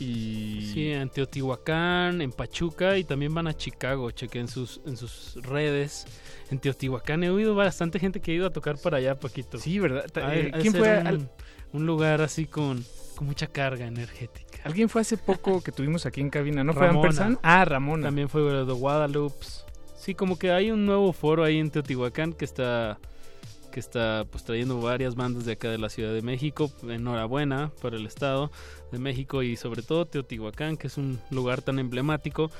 Y. 0.00 0.72
Sí, 0.74 0.88
en 0.90 1.08
Teotihuacán, 1.08 2.20
en 2.20 2.32
Pachuca 2.32 2.98
y 2.98 3.04
también 3.04 3.32
van 3.32 3.46
a 3.46 3.56
Chicago. 3.56 4.10
Chequé 4.10 4.40
en 4.40 4.48
sus, 4.48 4.80
en 4.86 4.96
sus 4.96 5.36
redes. 5.42 6.04
En 6.50 6.58
Teotihuacán 6.58 7.22
he 7.22 7.30
oído 7.30 7.54
bastante 7.54 8.00
gente 8.00 8.20
que 8.20 8.32
ha 8.32 8.34
ido 8.34 8.46
a 8.48 8.50
tocar 8.50 8.76
para 8.76 8.96
allá, 8.96 9.20
Paquito. 9.20 9.56
Sí, 9.58 9.78
¿verdad? 9.78 10.04
Eh, 10.32 10.50
¿quién 10.60 10.74
fue 10.74 10.98
Un, 10.98 11.06
al- 11.06 11.30
un 11.72 11.86
lugar 11.86 12.20
así 12.22 12.46
con, 12.46 12.84
con 13.22 13.28
mucha 13.28 13.46
carga 13.46 13.86
energética. 13.86 14.58
Alguien 14.64 14.88
fue 14.88 15.00
hace 15.00 15.16
poco 15.16 15.62
que 15.62 15.70
tuvimos 15.70 16.06
aquí 16.06 16.20
en 16.20 16.28
cabina, 16.28 16.64
¿no 16.64 16.72
fue. 16.72 16.88
Ampersand? 16.88 17.38
Ah, 17.42 17.64
Ramona. 17.64 18.08
También 18.08 18.28
fue 18.28 18.42
de 18.42 18.72
Guadalupe. 18.72 19.46
Sí, 19.96 20.16
como 20.16 20.36
que 20.36 20.50
hay 20.50 20.72
un 20.72 20.86
nuevo 20.86 21.12
foro 21.12 21.44
ahí 21.44 21.58
en 21.60 21.70
Teotihuacán 21.70 22.32
que 22.32 22.44
está 22.44 22.98
que 23.70 23.78
está 23.80 24.26
pues 24.30 24.44
trayendo 24.44 24.82
varias 24.82 25.14
bandas 25.14 25.46
de 25.46 25.52
acá 25.52 25.70
de 25.70 25.78
la 25.78 25.88
Ciudad 25.88 26.12
de 26.12 26.20
México. 26.20 26.72
Enhorabuena 26.82 27.70
por 27.80 27.94
el 27.94 28.06
estado 28.06 28.50
de 28.90 28.98
México 28.98 29.44
y 29.44 29.56
sobre 29.56 29.82
todo 29.82 30.04
Teotihuacán, 30.04 30.76
que 30.76 30.88
es 30.88 30.98
un 30.98 31.20
lugar 31.30 31.62
tan 31.62 31.78
emblemático 31.78 32.50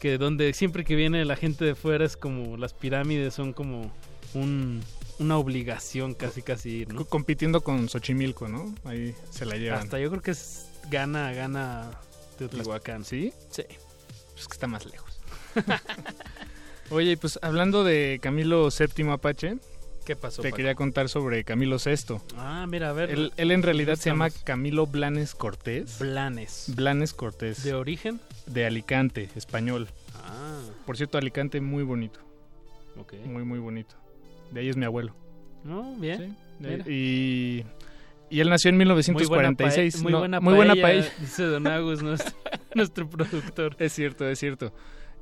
que 0.00 0.18
donde 0.18 0.52
siempre 0.52 0.84
que 0.84 0.96
viene 0.96 1.24
la 1.24 1.36
gente 1.36 1.64
de 1.64 1.74
fuera 1.74 2.04
es 2.04 2.18
como 2.18 2.58
las 2.58 2.74
pirámides 2.74 3.32
son 3.32 3.54
como 3.54 3.90
un, 4.34 4.82
una 5.20 5.36
obligación 5.38 6.14
casi 6.14 6.42
casi 6.42 6.70
ir, 6.70 6.88
¿no? 6.92 6.98
Co- 7.00 7.04
Compitiendo 7.04 7.60
con 7.62 7.88
Xochimilco, 7.88 8.48
¿no? 8.48 8.74
Ahí 8.84 9.14
se 9.30 9.44
la 9.46 9.56
llevan. 9.56 9.80
Hasta 9.84 9.98
yo 10.00 10.10
creo 10.10 10.22
que 10.22 10.32
es 10.32 10.66
gana 10.90 11.32
gana 11.32 11.92
Teotihuacán. 12.38 13.04
¿Sí? 13.04 13.32
Sí. 13.50 13.62
Pues 14.34 14.48
que 14.48 14.52
está 14.54 14.66
más 14.66 14.84
lejos. 14.86 15.20
Oye, 16.90 17.16
pues 17.16 17.38
hablando 17.42 17.84
de 17.84 18.18
Camilo 18.20 18.68
VII 18.70 19.10
Apache, 19.10 19.58
¿Qué 20.04 20.16
pasó? 20.16 20.42
te 20.42 20.48
Paco? 20.48 20.56
quería 20.56 20.74
contar 20.74 21.08
sobre 21.08 21.44
Camilo 21.44 21.76
VI. 21.84 22.16
Ah, 22.36 22.66
mira, 22.68 22.88
a 22.88 22.92
ver. 22.92 23.10
Él, 23.10 23.32
él 23.36 23.50
en 23.52 23.62
realidad 23.62 23.94
se 23.96 24.10
llama. 24.10 24.30
Camilo 24.30 24.86
Blanes 24.86 25.34
Cortés. 25.34 25.98
Blanes. 26.00 26.72
Blanes 26.74 27.12
Cortés. 27.12 27.62
¿De 27.62 27.74
origen? 27.74 28.20
De 28.46 28.66
Alicante, 28.66 29.28
español. 29.36 29.88
Ah, 30.16 30.60
Por 30.86 30.96
cierto, 30.96 31.18
Alicante 31.18 31.60
muy 31.60 31.84
bonito. 31.84 32.18
ok. 32.96 33.12
Muy, 33.26 33.44
muy 33.44 33.58
bonito. 33.60 33.94
De 34.52 34.60
ahí 34.60 34.68
es 34.68 34.76
mi 34.76 34.84
abuelo. 34.84 35.14
No, 35.64 35.94
bien. 35.96 36.36
Mira. 36.58 36.84
y, 36.88 37.64
y 38.28 38.40
él 38.40 38.48
nació 38.50 38.68
en 38.70 38.76
Muy 38.76 38.84
buena 38.86 39.50
1946. 39.50 39.94
pae- 39.96 40.02
muy 40.02 40.12
No, 40.12 40.18
buena 40.18 40.40
muy 40.40 40.54
buena 40.54 40.72
paella, 40.74 41.02
paella. 41.02 41.10
Dice 41.20 41.42
Don 41.44 41.66
Agus, 41.66 42.02
nuestro, 42.02 42.34
nuestro 42.74 43.08
productor. 43.08 43.76
Es 43.78 43.92
cierto, 43.92 44.28
es 44.28 44.38
cierto. 44.38 44.72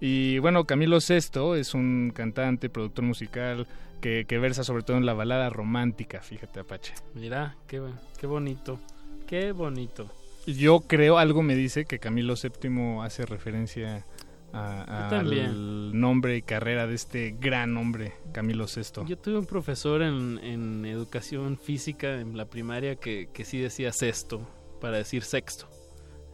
Y 0.01 0.39
bueno, 0.39 0.65
Camilo 0.65 0.99
VI 0.99 1.59
es 1.59 1.75
un 1.75 2.13
cantante, 2.15 2.69
productor 2.71 3.05
musical 3.05 3.67
que, 4.01 4.25
que 4.29 4.39
versa 4.39 4.63
sobre 4.63 4.83
todo 4.85 4.97
en 4.97 5.07
la 5.07 5.13
balada 5.15 5.51
romántica, 5.51 6.21
fíjate 6.21 6.61
Apache. 6.61 6.95
Mira, 7.15 7.57
qué, 7.67 7.83
qué 8.21 8.27
bonito. 8.29 8.79
Qué 9.27 9.51
bonito. 9.53 10.09
Yo 10.47 10.81
creo, 10.81 11.19
algo 11.19 11.43
me 11.43 11.55
dice 11.57 11.85
que 11.85 11.99
Camilo 11.99 12.35
VII 12.41 13.01
hace 13.03 13.27
referencia 13.27 14.05
a- 14.53 15.09
también. 15.11 15.47
al 15.47 16.01
nombre 16.01 16.37
y 16.37 16.43
carrera 16.43 16.87
de 16.87 16.95
este 16.95 17.37
gran 17.41 17.77
hombre, 17.77 18.13
Camilo 18.33 18.67
VI. 18.67 19.07
Yo 19.07 19.19
tuve 19.19 19.39
un 19.39 19.47
profesor 19.47 20.03
en, 20.03 20.39
en 20.43 20.85
educación 20.87 21.59
física 21.59 22.21
en 22.21 22.37
la 22.37 22.45
primaria 22.47 22.97
que, 22.97 23.29
que 23.33 23.45
sí 23.45 23.59
decía 23.59 23.93
sexto 23.93 24.41
para 24.81 24.97
decir 24.99 25.23
sexto. 25.23 25.67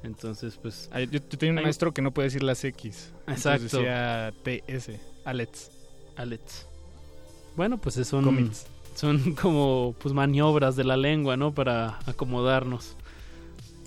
Entonces, 0.03 0.59
pues. 0.61 0.91
Ay, 0.93 1.07
Yo, 1.07 1.13
yo 1.19 1.39
tenía 1.39 1.53
un 1.53 1.59
Hay- 1.59 1.65
maestro 1.65 1.93
que 1.95 2.03
no 2.03 2.13
puede 2.13 2.27
decir 2.27 2.43
las 2.43 2.63
X. 2.63 3.11
Exacto. 3.27 3.79
Decía 3.79 4.33
TS, 4.43 4.91
Alex. 5.25 5.71
Alex. 6.17 6.67
Bueno, 7.57 7.79
pues 7.79 7.95
son, 8.07 8.25
Comins. 8.25 8.67
son 8.95 9.35
como 9.35 9.95
pues 10.01 10.15
maniobras 10.15 10.77
de 10.77 10.85
la 10.85 10.97
lengua, 10.97 11.37
¿no? 11.37 11.55
Para 11.55 11.99
acomodarnos. 12.07 12.97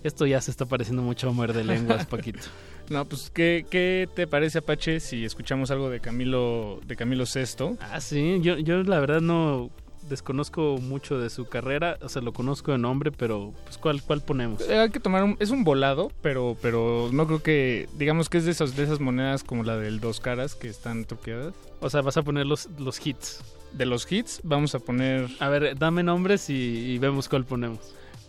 Esto 0.03 0.25
ya 0.25 0.41
se 0.41 0.51
está 0.51 0.65
pareciendo 0.65 1.01
mucho 1.03 1.29
a 1.29 1.31
muerde 1.33 1.63
lenguas, 1.63 2.05
Paquito. 2.07 2.47
No, 2.89 3.05
pues, 3.05 3.29
¿qué, 3.33 3.65
¿qué 3.69 4.07
te 4.13 4.27
parece, 4.27 4.59
Apache, 4.59 4.99
si 4.99 5.25
escuchamos 5.25 5.71
algo 5.71 5.89
de 5.89 5.99
Camilo, 5.99 6.79
de 6.85 6.95
Camilo 6.95 7.25
VI? 7.25 7.77
Ah, 7.81 7.99
sí, 7.99 8.39
yo, 8.41 8.57
yo 8.57 8.81
la 8.83 8.99
verdad 8.99 9.19
no 9.21 9.69
desconozco 10.09 10.77
mucho 10.77 11.19
de 11.19 11.29
su 11.29 11.45
carrera, 11.49 11.97
o 12.01 12.07
sea, 12.07 12.21
lo 12.21 12.31
conozco 12.31 12.71
de 12.71 12.77
nombre, 12.77 13.11
pero 13.11 13.53
pues 13.65 13.77
¿cuál, 13.77 14.01
cuál 14.01 14.21
ponemos? 14.21 14.61
Eh, 14.61 14.77
hay 14.79 14.89
que 14.89 15.01
tomar 15.01 15.23
un, 15.25 15.35
es 15.39 15.49
un 15.49 15.65
volado, 15.65 16.13
pero 16.21 16.55
pero 16.61 17.09
no 17.11 17.27
creo 17.27 17.43
que 17.43 17.89
digamos 17.97 18.29
que 18.29 18.37
es 18.37 18.45
de 18.45 18.51
esas 18.51 18.77
de 18.77 18.83
esas 18.83 19.01
monedas 19.01 19.43
como 19.43 19.63
la 19.63 19.75
del 19.75 19.99
dos 19.99 20.21
caras 20.21 20.55
que 20.55 20.69
están 20.69 21.03
truqueadas. 21.03 21.53
O 21.81 21.89
sea, 21.89 22.01
vas 22.01 22.15
a 22.15 22.23
poner 22.23 22.45
los, 22.45 22.69
los 22.79 23.05
hits. 23.05 23.43
De 23.73 23.85
los 23.85 24.09
hits 24.09 24.39
vamos 24.43 24.73
a 24.75 24.79
poner 24.79 25.27
A 25.41 25.49
ver, 25.49 25.77
dame 25.77 26.01
nombres 26.03 26.49
y, 26.49 26.53
y 26.53 26.97
vemos 26.99 27.27
cuál 27.27 27.43
ponemos. 27.43 27.79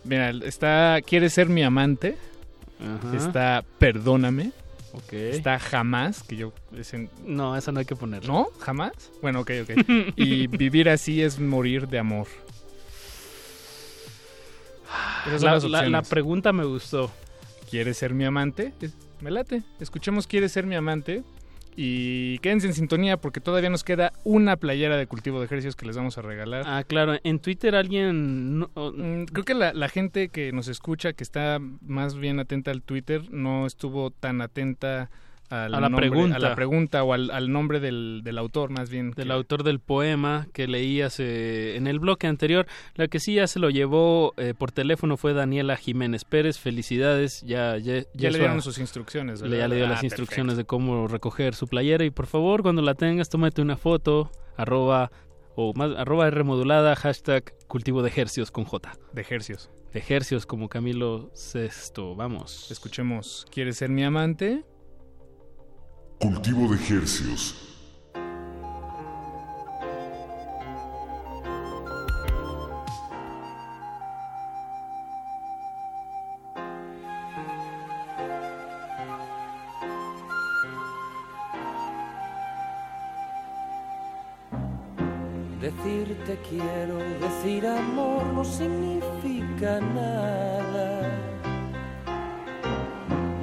mira, 0.03 0.31
está 0.31 0.99
¿Quieres 1.05 1.31
ser 1.31 1.47
mi 1.47 1.63
amante? 1.63 2.17
Ajá. 2.79 3.15
Está 3.17 3.63
Perdóname, 3.77 4.51
Ok. 4.93 5.13
está 5.13 5.59
Jamás, 5.59 6.23
que 6.23 6.35
yo 6.37 6.53
es 6.77 6.93
en- 6.93 7.09
No, 7.25 7.55
esa 7.57 7.71
no 7.71 7.79
hay 7.79 7.85
que 7.85 7.95
poner. 7.95 8.27
¿No? 8.27 8.47
¿Jamás? 8.59 8.93
Bueno, 9.21 9.41
ok, 9.41 9.51
ok. 9.63 9.69
y 10.15 10.47
Vivir 10.47 10.89
así 10.89 11.21
es 11.21 11.39
morir 11.39 11.87
de 11.87 11.99
amor. 11.99 12.27
Esas 15.27 15.41
son 15.61 15.71
La, 15.71 15.81
las 15.83 15.91
la- 15.91 16.01
pregunta 16.01 16.53
me 16.53 16.63
gustó. 16.65 17.11
¿Quieres 17.69 17.97
ser 17.97 18.13
mi 18.13 18.25
amante? 18.25 18.73
Me 19.21 19.29
late. 19.29 19.61
Escuchemos 19.79 20.25
¿Quieres 20.25 20.51
ser 20.51 20.65
mi 20.65 20.75
amante? 20.75 21.23
Y 21.75 22.39
quédense 22.39 22.67
en 22.67 22.73
sintonía 22.73 23.17
porque 23.17 23.39
todavía 23.39 23.69
nos 23.69 23.83
queda 23.83 24.11
una 24.25 24.57
playera 24.57 24.97
de 24.97 25.07
cultivo 25.07 25.39
de 25.39 25.45
ejercicios 25.45 25.75
que 25.75 25.85
les 25.85 25.95
vamos 25.95 26.17
a 26.17 26.21
regalar. 26.21 26.63
Ah, 26.65 26.83
claro, 26.85 27.15
en 27.23 27.39
Twitter 27.39 27.75
alguien... 27.75 28.59
no- 28.59 28.69
Mm, 28.75 29.25
Creo 29.25 29.45
que 29.45 29.53
la, 29.53 29.73
la 29.73 29.87
gente 29.89 30.29
que 30.29 30.51
nos 30.51 30.67
escucha, 30.67 31.13
que 31.13 31.23
está 31.23 31.59
más 31.81 32.15
bien 32.17 32.39
atenta 32.39 32.71
al 32.71 32.81
Twitter, 32.81 33.31
no 33.31 33.65
estuvo 33.65 34.11
tan 34.11 34.41
atenta 34.41 35.09
al 35.49 35.73
A 35.73 35.79
la 35.79 35.89
nombre- 35.89 36.09
pregunta. 36.09 36.35
a 36.35 36.39
la 36.39 36.55
pregunta 36.55 37.03
o 37.03 37.13
al, 37.13 37.31
al 37.31 37.51
nombre 37.51 37.79
del, 37.79 38.21
del 38.23 38.37
autor, 38.37 38.69
más 38.69 38.89
bien. 38.89 39.11
del 39.11 39.27
que- 39.27 39.33
autor 39.33 39.63
del 39.63 39.79
poema 39.79 40.47
que 40.53 40.67
leí 40.67 41.01
hace, 41.01 41.75
en 41.75 41.87
el 41.87 41.99
bloque 41.99 42.27
anterior. 42.27 42.67
La 42.95 43.07
que 43.07 43.19
sí 43.19 43.33
ya 43.35 43.47
se 43.47 43.59
lo 43.59 43.69
llevó 43.69 44.33
eh, 44.37 44.53
por 44.57 44.71
teléfono 44.71 45.17
fue 45.17 45.33
Daniela 45.33 45.75
Jiménez 45.75 46.23
Pérez. 46.25 46.57
Felicidades, 46.59 47.41
ya, 47.41 47.77
ya, 47.77 48.03
Ya 48.13 48.29
le 48.31 48.39
dieron 48.39 48.61
sus 48.61 48.77
instrucciones, 48.77 49.41
Le- 49.41 49.49
¿verdad? 49.49 49.63
ya 49.63 49.67
le 49.67 49.75
dio 49.77 49.85
Ah, 49.85 49.89
las 49.89 50.03
instrucciones 50.03 50.55
de 50.57 50.65
cómo 50.65 51.07
recoger 51.07 51.55
su 51.55 51.67
playera 51.67 52.05
y 52.05 52.09
por 52.11 52.27
favor 52.27 52.61
cuando 52.61 52.81
la 52.81 52.93
tengas 52.95 53.29
tómate 53.29 53.61
una 53.61 53.77
foto 53.77 54.31
arroba 54.57 55.11
o 55.55 55.73
más 55.73 55.91
arroba 55.97 56.27
R 56.27 56.43
modulada 56.43 56.95
hashtag 56.95 57.53
cultivo 57.67 58.01
de 58.03 58.09
ejercios 58.09 58.51
con 58.51 58.65
J. 58.65 58.91
De 59.13 59.21
ejercios. 59.21 59.69
de 59.93 59.99
ejercios 59.99 60.45
como 60.45 60.69
Camilo 60.69 61.29
Sexto 61.33 62.15
vamos 62.15 62.69
Escuchemos 62.71 63.45
¿Quieres 63.51 63.77
ser 63.77 63.89
mi 63.89 64.03
amante? 64.03 64.63
Cultivo 66.19 66.67
de 66.67 66.75
Hercios. 66.75 67.55
Decir 85.61 86.17
te 86.25 86.37
quiero, 86.49 86.97
decir 86.97 87.65
amor 87.65 88.25
no 88.33 88.43
significa 88.43 89.79
nada. 89.79 90.98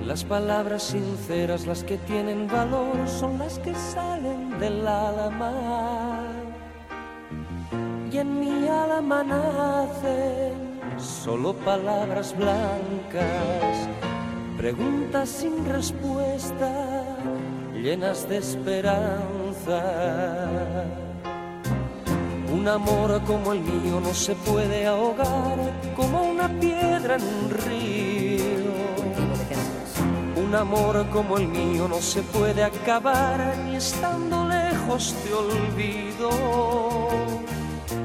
Las 0.07 0.23
palabras 0.23 0.85
sinceras, 0.85 1.67
las 1.67 1.83
que 1.83 1.99
tienen 1.99 2.47
valor, 2.47 3.09
son 3.09 3.39
las 3.39 3.59
que 3.59 3.75
salen 3.75 4.57
del 4.61 4.87
alma. 4.87 6.23
Y 8.13 8.19
en 8.19 8.39
mi 8.39 8.69
alma 8.69 9.25
nacen 9.25 10.81
solo 10.97 11.55
palabras 11.55 12.37
blancas, 12.37 13.89
preguntas 14.57 15.29
sin 15.29 15.67
respuesta, 15.67 16.71
llenas 17.75 18.29
de 18.29 18.37
esperanza. 18.37 19.83
Un 22.53 22.69
amor 22.69 23.21
como 23.27 23.53
el 23.55 23.61
mío 23.61 24.01
no 24.01 24.15
se 24.15 24.37
puede 24.37 24.87
ahogar 24.87 25.59
como 25.97 26.31
una 26.31 26.49
piedra 26.61 27.17
en 27.17 27.23
un 27.23 27.51
río. 27.51 28.26
Amor 30.57 31.07
como 31.11 31.37
el 31.37 31.49
mío 31.49 31.87
no 31.87 32.01
se 32.01 32.23
puede 32.23 32.65
acabar 32.65 33.59
ni 33.67 33.77
estando 33.77 34.49
lejos 34.49 35.15
te 35.23 35.35
olvido. 35.35 36.31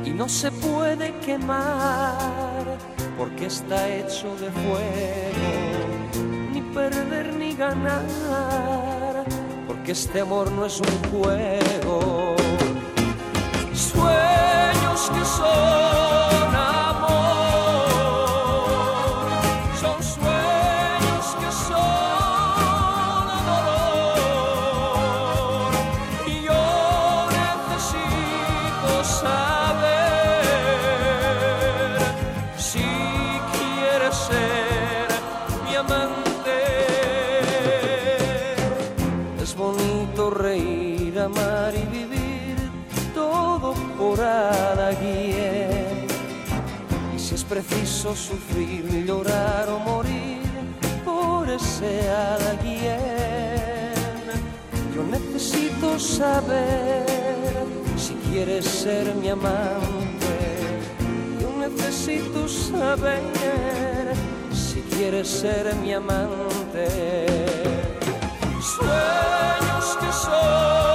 Y 0.03 0.09
no 0.09 0.27
se 0.27 0.51
puede 0.51 1.17
quemar 1.19 2.77
porque 3.17 3.45
está 3.45 3.87
hecho 3.87 4.35
de 4.35 4.51
fuego. 4.51 5.49
Ni 6.51 6.61
perder 6.61 7.35
ni 7.35 7.55
ganar 7.55 9.23
porque 9.65 9.93
este 9.93 10.19
amor 10.19 10.51
no 10.51 10.65
es 10.65 10.81
un 10.81 11.09
juego. 11.09 12.35
Sueños 13.73 15.09
que 15.13 15.25
son 15.25 16.00
amar 41.21 41.73
y 41.75 41.85
vivir 41.85 42.55
todo 43.13 43.73
por 43.97 44.19
alguien. 44.19 46.07
Y 47.15 47.19
si 47.19 47.35
es 47.35 47.43
preciso 47.43 48.15
sufrir, 48.15 49.05
llorar 49.05 49.69
o 49.69 49.79
morir 49.79 50.41
por 51.05 51.49
ese 51.49 52.09
alguien, 52.09 52.99
yo 54.95 55.03
necesito 55.03 55.99
saber 55.99 57.05
si 57.97 58.13
quieres 58.29 58.65
ser 58.65 59.13
mi 59.15 59.29
amante. 59.29 60.35
Yo 61.39 61.49
necesito 61.57 62.47
saber 62.47 63.21
si 64.51 64.81
quieres 64.95 65.27
ser 65.27 65.75
mi 65.75 65.93
amante. 65.93 66.87
Sueños 68.61 69.97
que 69.99 70.11
son 70.11 70.90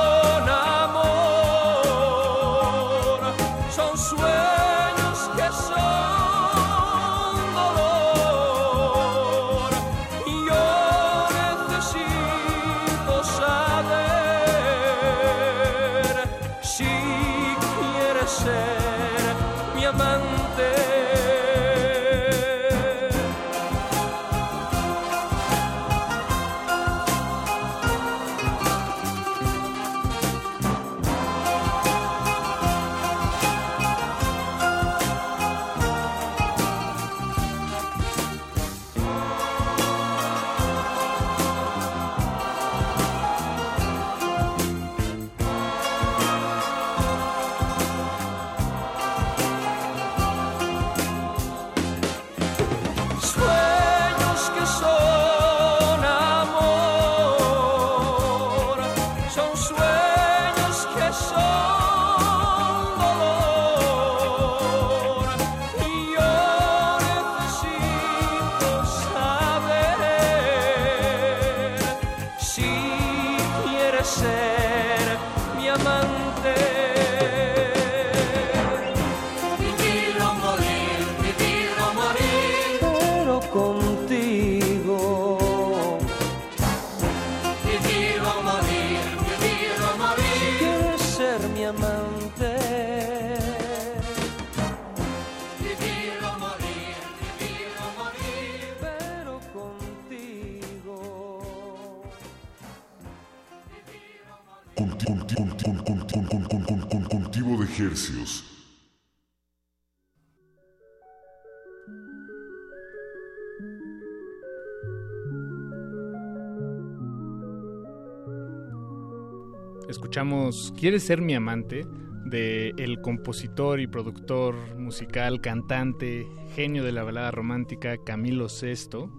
¿Quieres 120.86 121.02
ser 121.02 121.20
mi 121.20 121.34
amante? 121.34 121.84
de 122.26 122.72
el 122.78 123.00
compositor 123.00 123.80
y 123.80 123.88
productor 123.88 124.54
musical, 124.78 125.40
cantante, 125.40 126.28
genio 126.54 126.84
de 126.84 126.92
la 126.92 127.02
balada 127.02 127.32
romántica 127.32 127.96
Camilo 128.04 128.48
Sesto. 128.48 129.10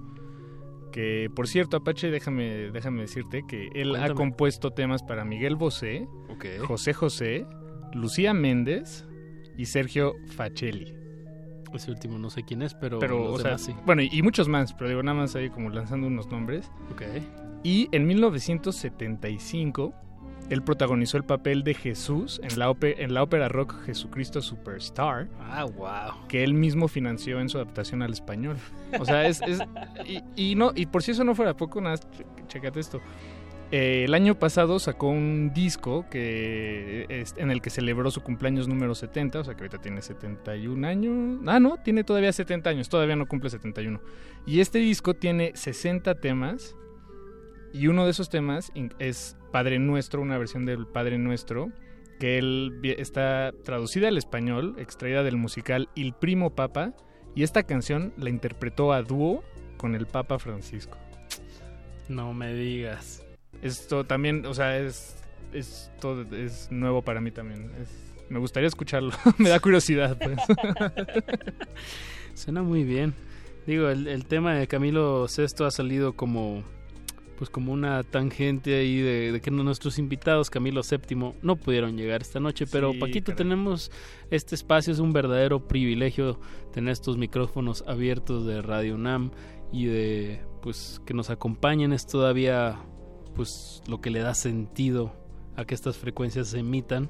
Que 0.94 1.30
por 1.36 1.50
cierto, 1.50 1.76
Apache, 1.76 2.10
déjame, 2.10 2.72
déjame 2.72 3.02
decirte 3.02 3.44
que 3.46 3.68
él 3.76 3.98
ha 3.98 4.14
compuesto 4.14 4.72
temas 4.72 5.04
para 5.04 5.26
Miguel 5.26 5.58
Bosé. 5.58 6.08
José 6.66 6.94
José, 6.94 7.46
Lucía 7.94 8.34
Méndez 8.34 9.06
y 9.58 9.66
Sergio 9.66 10.16
Facelli. 10.38 10.96
Ese 11.74 11.92
último 11.92 12.18
no 12.18 12.30
sé 12.30 12.44
quién 12.44 12.62
es, 12.62 12.76
pero, 12.76 13.02
sea, 13.40 13.58
sí. 13.58 13.76
bueno, 13.86 14.04
y 14.04 14.22
muchos 14.22 14.48
más, 14.48 14.74
pero 14.74 14.88
digo 14.88 15.04
nada 15.04 15.18
más 15.18 15.36
ahí 15.36 15.50
como 15.50 15.70
lanzando 15.70 16.08
unos 16.08 16.30
nombres. 16.30 16.72
Y 17.62 17.90
en 17.92 18.08
1975, 18.08 19.94
él 20.50 20.62
protagonizó 20.64 21.18
el 21.18 21.24
papel 21.24 21.64
de 21.64 21.74
Jesús 21.74 22.40
en 22.44 22.58
la, 22.58 22.70
ópe- 22.70 22.96
en 23.00 23.14
la 23.14 23.24
ópera 23.24 23.50
rock 23.50 23.76
Jesucristo 23.86 24.42
Superstar. 24.42 25.28
Ah, 25.40 25.66
wow. 25.66 26.28
Que 26.28 26.44
él 26.44 26.54
mismo 26.54 26.88
financió 26.88 27.40
en 27.42 27.50
su 27.50 27.58
adaptación 27.58 28.02
al 28.02 28.14
español. 28.14 28.58
O 29.00 29.06
sea, 29.06 29.28
es... 29.28 29.42
es- 29.42 29.60
y, 30.06 30.22
y 30.52 30.56
no, 30.56 30.72
y 30.76 30.86
por 30.86 31.04
si 31.04 31.12
eso 31.12 31.24
no 31.24 31.36
fuera 31.36 31.56
poco, 31.56 31.82
nada, 31.82 31.96
más, 31.98 32.10
che- 32.12 32.26
chécate 32.48 32.80
esto. 32.80 33.02
Eh, 33.70 34.06
el 34.06 34.14
año 34.14 34.40
pasado 34.40 34.80
sacó 34.80 35.10
un 35.10 35.52
disco 35.54 36.06
que 36.10 37.06
es- 37.10 37.36
en 37.38 37.52
el 37.52 37.62
que 37.62 37.70
celebró 37.70 38.10
su 38.12 38.22
cumpleaños 38.22 38.70
número 38.70 38.96
70, 38.96 39.40
o 39.40 39.44
sea 39.44 39.56
que 39.56 39.64
ahorita 39.64 39.80
tiene 39.80 40.02
71 40.02 40.88
años. 40.88 41.40
Ah, 41.48 41.60
no, 41.60 41.76
tiene 41.84 42.06
todavía 42.06 42.32
70 42.32 42.70
años, 42.70 42.88
todavía 42.88 43.18
no 43.18 43.26
cumple 43.28 43.50
71. 43.50 44.00
Y 44.46 44.62
este 44.62 44.80
disco 44.80 45.14
tiene 45.14 45.52
60 45.56 46.16
temas 46.16 46.76
y 47.74 47.88
uno 47.88 48.06
de 48.06 48.12
esos 48.12 48.30
temas 48.30 48.72
es 49.00 49.36
Padre 49.52 49.80
Nuestro, 49.80 50.22
una 50.22 50.38
versión 50.38 50.66
del 50.66 50.88
Padre 50.88 51.18
Nuestro 51.18 51.72
que 52.20 52.38
él 52.38 52.80
está 52.98 53.54
traducida 53.64 54.08
al 54.08 54.18
español, 54.18 54.76
extraída 54.80 55.24
del 55.24 55.38
musical 55.38 55.90
Il 55.96 56.14
Primo 56.14 56.56
Papa, 56.56 56.94
y 57.36 57.44
esta 57.44 57.64
canción 57.64 58.14
la 58.18 58.30
interpretó 58.30 58.92
a 58.94 59.04
dúo 59.04 59.44
con 59.78 59.94
el 59.96 60.08
Papa 60.08 60.40
Francisco. 60.40 60.98
No 62.10 62.34
me 62.34 62.54
digas. 62.54 63.24
Esto 63.62 64.06
también, 64.06 64.46
o 64.46 64.54
sea, 64.54 64.78
es, 64.80 65.16
es, 65.54 65.92
nuevo 66.72 67.04
para 67.04 67.22
mí 67.22 67.32
también. 67.32 67.72
Es- 67.80 68.08
me 68.30 68.40
gustaría 68.40 68.68
escucharlo, 68.68 69.12
me 69.38 69.50
da 69.50 69.60
curiosidad. 69.60 70.18
Pues. 70.18 70.38
Suena 72.34 72.62
muy 72.62 72.84
bien. 72.84 73.14
Digo, 73.66 73.90
el, 73.90 74.08
el 74.08 74.26
tema 74.26 74.56
de 74.56 74.68
Camilo 74.68 75.28
VI 75.28 75.66
ha 75.66 75.72
salido 75.72 76.14
como 76.14 76.64
pues 77.38 77.50
como 77.50 77.72
una 77.72 78.04
tangente 78.04 78.76
ahí 78.80 79.00
de, 79.00 79.32
de 79.32 79.42
que 79.42 79.52
nuestros 79.52 80.00
invitados 80.00 80.50
Camilo 80.50 80.82
VII 80.82 81.34
no 81.42 81.56
pudieron 81.56 81.96
llegar 81.96 82.22
esta 82.22 82.40
noche, 82.40 82.66
pero 82.72 82.92
Sí, 82.94 83.00
Paquito 83.00 83.32
caray. 83.32 83.38
tenemos 83.38 83.92
este 84.32 84.56
espacio, 84.56 84.92
es 84.92 85.00
un 85.00 85.14
verdadero 85.14 85.68
privilegio 85.68 86.40
tener 86.74 86.92
estos 86.92 87.18
micrófonos 87.18 87.84
abiertos 87.88 88.46
de 88.46 88.62
Radio 88.62 88.96
UNAM 88.96 89.32
y 89.72 89.86
de 89.86 90.42
pues 90.62 91.02
que 91.06 91.14
nos 91.14 91.30
acompañen 91.30 91.94
es 91.94 92.08
todavía 92.08 92.80
pues 93.36 93.82
lo 93.88 94.02
que 94.02 94.10
le 94.10 94.20
da 94.20 94.34
sentido 94.34 95.14
a 95.56 95.66
que 95.66 95.76
estas 95.76 95.98
frecuencias 95.98 96.48
se 96.50 96.60
emitan. 96.60 97.10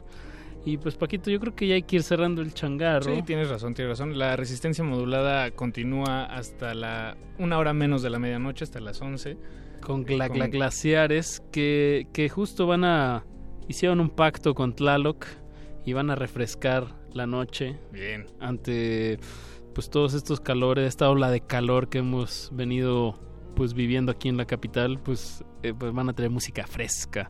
Y 0.66 0.76
pues 0.78 0.96
Paquito, 0.96 1.30
yo 1.32 1.40
creo 1.40 1.56
que 1.56 1.66
ya 1.68 1.76
hay 1.76 1.84
que 1.84 1.96
ir 1.96 2.04
cerrando 2.04 2.42
el 2.42 2.54
changarro. 2.54 3.16
Sí, 3.16 3.22
tienes 3.24 3.48
razón, 3.50 3.74
tienes 3.74 3.98
razón. 3.98 4.18
La 4.18 4.36
resistencia 4.36 4.84
modulada 4.84 5.50
continúa 5.52 6.26
hasta 6.26 6.74
la 6.74 7.16
una 7.40 7.58
hora 7.58 7.72
menos 7.74 8.02
de 8.02 8.10
la 8.10 8.20
medianoche, 8.20 8.66
hasta 8.66 8.82
las 8.82 9.02
11. 9.02 9.38
Con 9.80 10.06
gla- 10.06 10.28
con- 10.28 10.38
gla- 10.38 10.50
glaciares 10.52 11.42
que, 11.52 12.08
que 12.14 12.30
justo 12.30 12.68
van 12.68 12.84
a 12.84 13.26
hicieron 13.68 14.00
un 14.00 14.10
pacto 14.10 14.54
con 14.54 14.74
Tlaloc 14.76 15.26
y 15.86 15.94
van 15.94 16.10
a 16.10 16.16
refrescar 16.16 16.88
la 17.14 17.26
noche 17.28 17.78
Bien. 17.92 18.26
ante 18.40 19.20
pues 19.74 19.90
todos 19.90 20.14
estos 20.14 20.40
calores 20.40 20.88
esta 20.88 21.10
ola 21.10 21.30
de 21.32 21.42
calor 21.42 21.90
que 21.90 22.00
hemos 22.00 22.50
venido 22.54 23.20
pues 23.56 23.74
viviendo 23.74 24.12
aquí 24.12 24.30
en 24.30 24.38
la 24.38 24.46
capital 24.46 25.00
pues, 25.00 25.44
eh, 25.64 25.74
pues 25.78 25.92
van 25.94 26.10
a 26.10 26.14
tener 26.14 26.30
música 26.32 26.66
fresca 26.68 27.30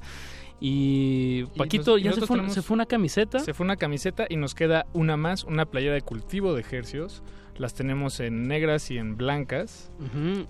y 0.60 1.44
Paquito 1.56 1.92
nos- 1.92 2.00
y 2.00 2.04
ya 2.04 2.14
se 2.14 2.22
fue, 2.22 2.28
tenemos- 2.38 2.54
se 2.54 2.62
fue 2.62 2.74
una 2.76 2.86
camiseta 2.86 3.40
Se 3.40 3.54
fue 3.54 3.64
una 3.64 3.76
camiseta 3.78 4.26
y 4.30 4.38
nos 4.38 4.56
queda 4.56 4.88
una 4.94 5.16
más, 5.18 5.44
una 5.44 5.66
playera 5.66 5.94
de 5.94 6.02
cultivo 6.02 6.54
de 6.56 6.62
ejercios. 6.62 7.22
Las 7.58 7.74
tenemos 7.74 8.20
en 8.20 8.48
negras 8.48 8.92
y 8.92 8.98
en 9.00 9.18
blancas. 9.18 9.92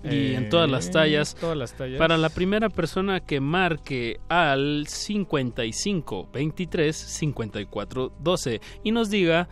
Y 0.04 0.34
en 0.34 0.48
todas 0.50 0.70
las 0.70 0.88
Eh, 0.88 0.92
tallas. 0.92 1.34
Todas 1.34 1.56
las 1.56 1.72
tallas. 1.74 1.98
Para 1.98 2.18
la 2.18 2.28
primera 2.28 2.68
persona 2.68 3.20
que 3.20 3.40
marque 3.40 4.20
al 4.28 4.86
55 4.86 6.28
23 6.32 6.94
54 6.96 8.12
12 8.20 8.60
y 8.84 8.92
nos 8.92 9.10
diga 9.10 9.48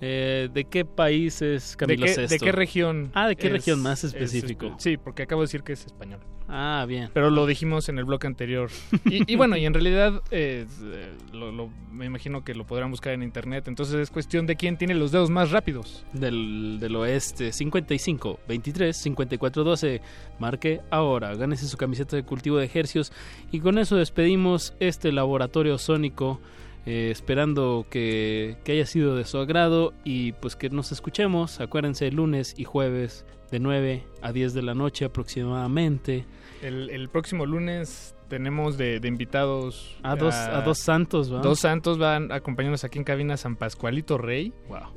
eh, 0.00 0.48
de 0.52 0.64
qué 0.64 0.84
país 0.84 1.40
es 1.40 1.72
¿De 1.72 1.76
Camilo 1.76 2.06
qué, 2.06 2.14
VI. 2.16 2.26
de 2.26 2.38
qué 2.38 2.52
región? 2.52 3.10
Ah, 3.14 3.28
de 3.28 3.36
qué 3.36 3.46
es- 3.46 3.52
región 3.52 3.80
más 3.82 4.04
es 4.04 4.12
específico. 4.12 4.66
espe- 4.66 4.74
sí, 4.78 4.96
porque 4.96 5.22
acabo 5.22 5.42
de 5.42 5.44
decir 5.46 5.62
que 5.62 5.72
es 5.74 5.86
español. 5.86 6.20
Ah, 6.46 6.84
bien. 6.86 7.08
Pero 7.14 7.30
lo 7.30 7.46
dijimos 7.46 7.88
en 7.88 7.98
el 7.98 8.04
bloque 8.04 8.26
anterior. 8.26 8.70
Y, 9.06 9.32
y 9.32 9.36
bueno, 9.36 9.56
y 9.56 9.64
en 9.64 9.72
realidad 9.74 10.20
eh, 10.30 10.66
eh, 10.82 11.12
lo- 11.32 11.50
lo- 11.52 11.70
me 11.90 12.04
imagino 12.06 12.44
que 12.44 12.54
lo 12.54 12.66
podrán 12.66 12.90
buscar 12.90 13.12
en 13.14 13.22
internet. 13.22 13.66
Entonces 13.68 13.94
es 13.96 14.10
cuestión 14.10 14.46
de 14.46 14.56
quién 14.56 14.76
tiene 14.76 14.94
los 14.94 15.10
dedos 15.12 15.30
más 15.30 15.50
rápidos. 15.52 16.04
Del, 16.12 16.78
del 16.80 16.96
oeste, 16.96 17.52
55 17.52 18.40
23 18.48 18.96
54 18.96 19.64
12. 19.64 20.00
Marque 20.38 20.80
ahora, 20.90 21.34
gánese 21.34 21.66
su 21.66 21.76
camiseta 21.76 22.16
de 22.16 22.24
cultivo 22.24 22.58
de 22.58 22.66
ejercios. 22.66 23.12
Y 23.50 23.60
con 23.60 23.78
eso 23.78 23.96
despedimos 23.96 24.74
este 24.80 25.12
laboratorio 25.12 25.78
sónico. 25.78 26.40
Eh, 26.86 27.08
esperando 27.10 27.86
que, 27.90 28.56
que 28.64 28.72
haya 28.72 28.86
sido 28.86 29.16
de 29.16 29.24
su 29.24 29.38
agrado 29.38 29.92
y 30.04 30.32
pues 30.32 30.56
que 30.56 30.70
nos 30.70 30.92
escuchemos. 30.92 31.60
Acuérdense, 31.60 32.10
lunes 32.10 32.54
y 32.58 32.64
jueves 32.64 33.24
de 33.50 33.60
9 33.60 34.04
a 34.22 34.32
10 34.32 34.54
de 34.54 34.62
la 34.62 34.74
noche 34.74 35.04
aproximadamente. 35.04 36.26
El, 36.62 36.90
el 36.90 37.08
próximo 37.08 37.46
lunes 37.46 38.14
tenemos 38.28 38.78
de, 38.78 39.00
de 39.00 39.06
invitados 39.08 39.96
A 40.02 40.16
dos- 40.16 40.34
a 40.34 40.62
dos 40.62 40.78
santos, 40.78 41.32
¿va? 41.32 41.40
Dos 41.40 41.60
santos 41.60 41.98
van 41.98 42.32
a 42.32 42.36
acompañarnos 42.36 42.82
aquí 42.82 42.98
en 42.98 43.04
cabina 43.04 43.36
San 43.36 43.56
Pascualito 43.56 44.16
Rey 44.18 44.52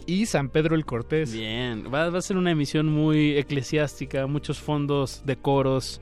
y 0.06 0.26
San 0.28 0.50
Pedro 0.50 0.76
el 0.76 0.86
Cortés. 0.86 1.34
Bien, 1.34 1.86
va, 1.94 2.10
va 2.10 2.18
a 2.18 2.22
ser 2.22 2.38
una 2.38 2.52
emisión 2.52 2.88
muy 2.88 3.38
eclesiástica, 3.38 4.26
muchos 4.28 4.60
fondos 4.60 5.24
de 5.26 5.36
coros. 5.36 6.02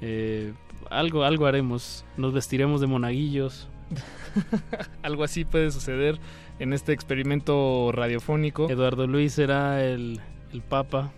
eh, 0.00 0.52
algo, 0.90 1.24
algo 1.24 1.46
haremos. 1.46 2.04
Nos 2.16 2.32
vestiremos 2.32 2.80
de 2.80 2.86
monaguillos. 2.86 3.68
Algo 5.02 5.24
así 5.24 5.44
puede 5.44 5.70
suceder 5.70 6.18
en 6.58 6.72
este 6.72 6.92
experimento 6.92 7.90
radiofónico. 7.92 8.68
Eduardo 8.70 9.06
Luis 9.06 9.34
será 9.34 9.84
el, 9.84 10.20
el 10.52 10.62
papa. 10.62 11.12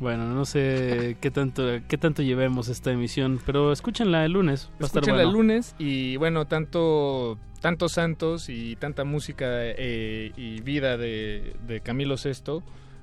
Bueno, 0.00 0.26
no 0.28 0.44
sé 0.44 1.16
qué 1.20 1.30
tanto, 1.30 1.62
qué 1.88 1.98
tanto 1.98 2.22
llevemos 2.22 2.68
esta 2.68 2.90
emisión, 2.90 3.40
pero 3.46 3.72
escúchenla 3.72 4.24
el 4.24 4.32
lunes. 4.32 4.70
Va 4.80 4.86
Escúchenla 4.86 5.22
bueno. 5.22 5.30
el 5.30 5.36
lunes 5.36 5.76
y 5.78 6.16
bueno, 6.16 6.46
tanto 6.46 7.38
tantos 7.60 7.92
santos 7.92 8.48
y 8.50 8.76
tanta 8.76 9.04
música 9.04 9.46
eh, 9.48 10.32
y 10.36 10.60
vida 10.60 10.98
de, 10.98 11.56
de 11.66 11.80
Camilo 11.80 12.16
VI 12.22 12.62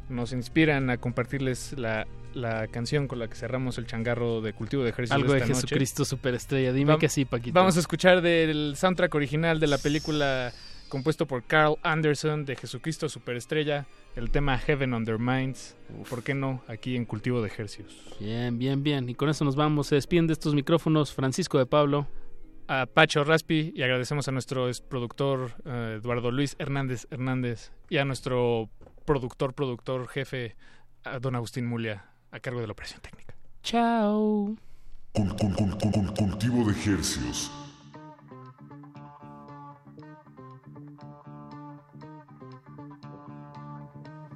nos 0.09 0.33
inspiran 0.33 0.89
a 0.89 0.97
compartirles 0.97 1.73
la, 1.77 2.05
la 2.33 2.67
canción 2.67 3.07
con 3.07 3.19
la 3.19 3.27
que 3.27 3.35
cerramos 3.35 3.77
el 3.77 3.85
changarro 3.87 4.41
de 4.41 4.53
cultivo 4.53 4.83
de 4.83 4.89
ejercicio 4.89 5.15
Algo 5.15 5.33
de 5.33 5.39
esta. 5.39 5.53
Jesucristo 5.53 6.05
superestrella. 6.05 6.73
Dime 6.73 6.93
Vam- 6.93 6.99
que 6.99 7.09
sí, 7.09 7.25
Paquito. 7.25 7.53
Vamos 7.53 7.77
a 7.77 7.79
escuchar 7.79 8.21
del 8.21 8.73
soundtrack 8.75 9.13
original 9.15 9.59
de 9.59 9.67
la 9.67 9.77
película 9.77 10.51
compuesto 10.89 11.25
por 11.25 11.43
Carl 11.43 11.77
Anderson 11.83 12.43
de 12.43 12.57
Jesucristo 12.57 13.07
Superestrella, 13.07 13.85
el 14.17 14.29
tema 14.29 14.57
Heaven 14.57 14.93
on 14.93 15.05
Their 15.05 15.19
Minds. 15.19 15.77
¿Por 16.09 16.21
qué 16.21 16.33
no? 16.33 16.61
Aquí 16.67 16.97
en 16.97 17.05
Cultivo 17.05 17.41
de 17.41 17.47
Ejercios. 17.47 17.95
Bien, 18.19 18.59
bien, 18.59 18.83
bien. 18.83 19.07
Y 19.07 19.15
con 19.15 19.29
eso 19.29 19.45
nos 19.45 19.55
vamos. 19.55 19.87
Se 19.87 19.95
despiden 19.95 20.27
de 20.27 20.33
estos 20.33 20.53
micrófonos 20.53 21.13
Francisco 21.13 21.57
de 21.57 21.65
Pablo. 21.65 22.07
A 22.67 22.85
Pacho 22.85 23.23
Raspi 23.25 23.73
y 23.75 23.81
agradecemos 23.83 24.27
a 24.29 24.31
nuestro 24.31 24.69
productor 24.89 25.51
eh, 25.65 25.97
Eduardo 26.01 26.31
Luis 26.31 26.55
Hernández 26.57 27.05
Hernández 27.09 27.71
y 27.89 27.97
a 27.97 28.05
nuestro 28.05 28.69
productor, 29.05 29.53
productor, 29.53 30.07
jefe, 30.07 30.55
a 31.03 31.19
don 31.19 31.35
Agustín 31.35 31.65
Mulia, 31.67 32.05
a 32.31 32.39
cargo 32.39 32.61
de 32.61 32.67
la 32.67 32.73
operación 32.73 33.01
técnica. 33.01 33.35
Chao. 33.63 34.55
Cul- 35.13 35.35
cul- 35.37 35.55
cul- 35.55 35.77
cul- 35.77 35.91
cul- 35.91 36.13
cultivo 36.15 36.65
de 36.65 36.71
ejercios. 36.71 37.51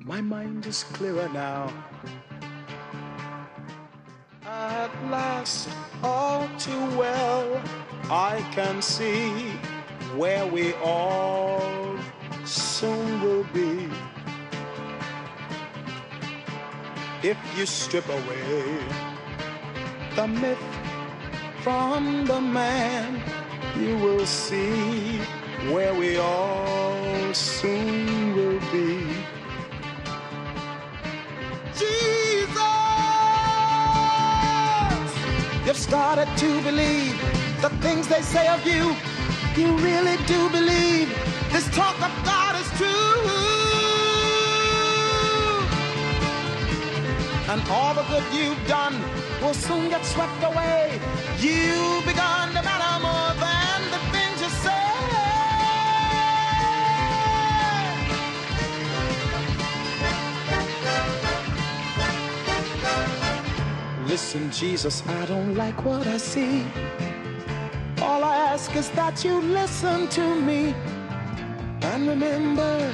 My 0.04 0.22
mind 0.22 0.66
is 0.68 0.84
clearer 0.94 1.30
now. 1.30 1.72
At 4.46 4.92
last, 5.10 5.70
all 6.04 6.48
too 6.60 6.86
well, 6.98 7.60
I 8.12 8.46
can 8.52 8.82
see 8.82 9.32
where 10.16 10.46
we 10.46 10.74
all 10.76 11.98
soon 12.46 13.22
will 13.22 13.46
be. 13.54 13.90
If 17.28 17.40
you 17.58 17.66
strip 17.66 18.08
away 18.08 18.78
the 20.16 20.28
myth 20.28 20.64
from 21.64 22.26
the 22.26 22.40
man, 22.40 23.20
you 23.76 23.98
will 23.98 24.28
see 24.28 25.18
where 25.74 25.96
we 25.96 26.18
all 26.18 27.34
soon 27.34 28.36
will 28.36 28.60
be. 28.72 29.02
Jesus! 31.74 32.54
You've 35.66 35.78
started 35.78 36.30
to 36.38 36.62
believe 36.62 37.20
the 37.64 37.70
things 37.82 38.08
they 38.08 38.22
say 38.22 38.48
of 38.50 38.64
you. 38.68 38.96
You 39.60 39.76
really 39.78 40.18
do 40.28 40.48
believe 40.52 41.10
this 41.52 41.68
talk 41.76 41.96
of 42.08 42.14
God 42.24 42.54
is 42.62 42.70
true. 42.78 43.55
And 47.48 47.62
all 47.70 47.94
the 47.94 48.02
good 48.04 48.24
you've 48.34 48.68
done 48.68 49.00
will 49.40 49.54
soon 49.54 49.90
get 49.90 50.04
swept 50.04 50.44
away. 50.44 51.00
You've 51.40 52.04
begun 52.04 52.48
to 52.50 52.62
matter 52.64 53.00
more 53.04 53.34
than 53.46 53.82
the 53.94 54.00
things 54.14 54.42
you 54.42 54.50
say. 54.66 54.86
Listen, 64.08 64.50
Jesus, 64.50 65.04
I 65.08 65.26
don't 65.28 65.54
like 65.54 65.86
what 65.86 66.08
I 66.08 66.18
see. 66.18 66.66
All 68.02 68.24
I 68.24 68.36
ask 68.54 68.76
is 68.76 68.90
that 68.92 69.24
you 69.24 69.40
listen 69.40 70.08
to 70.08 70.36
me. 70.42 70.74
And 71.82 72.08
remember, 72.08 72.92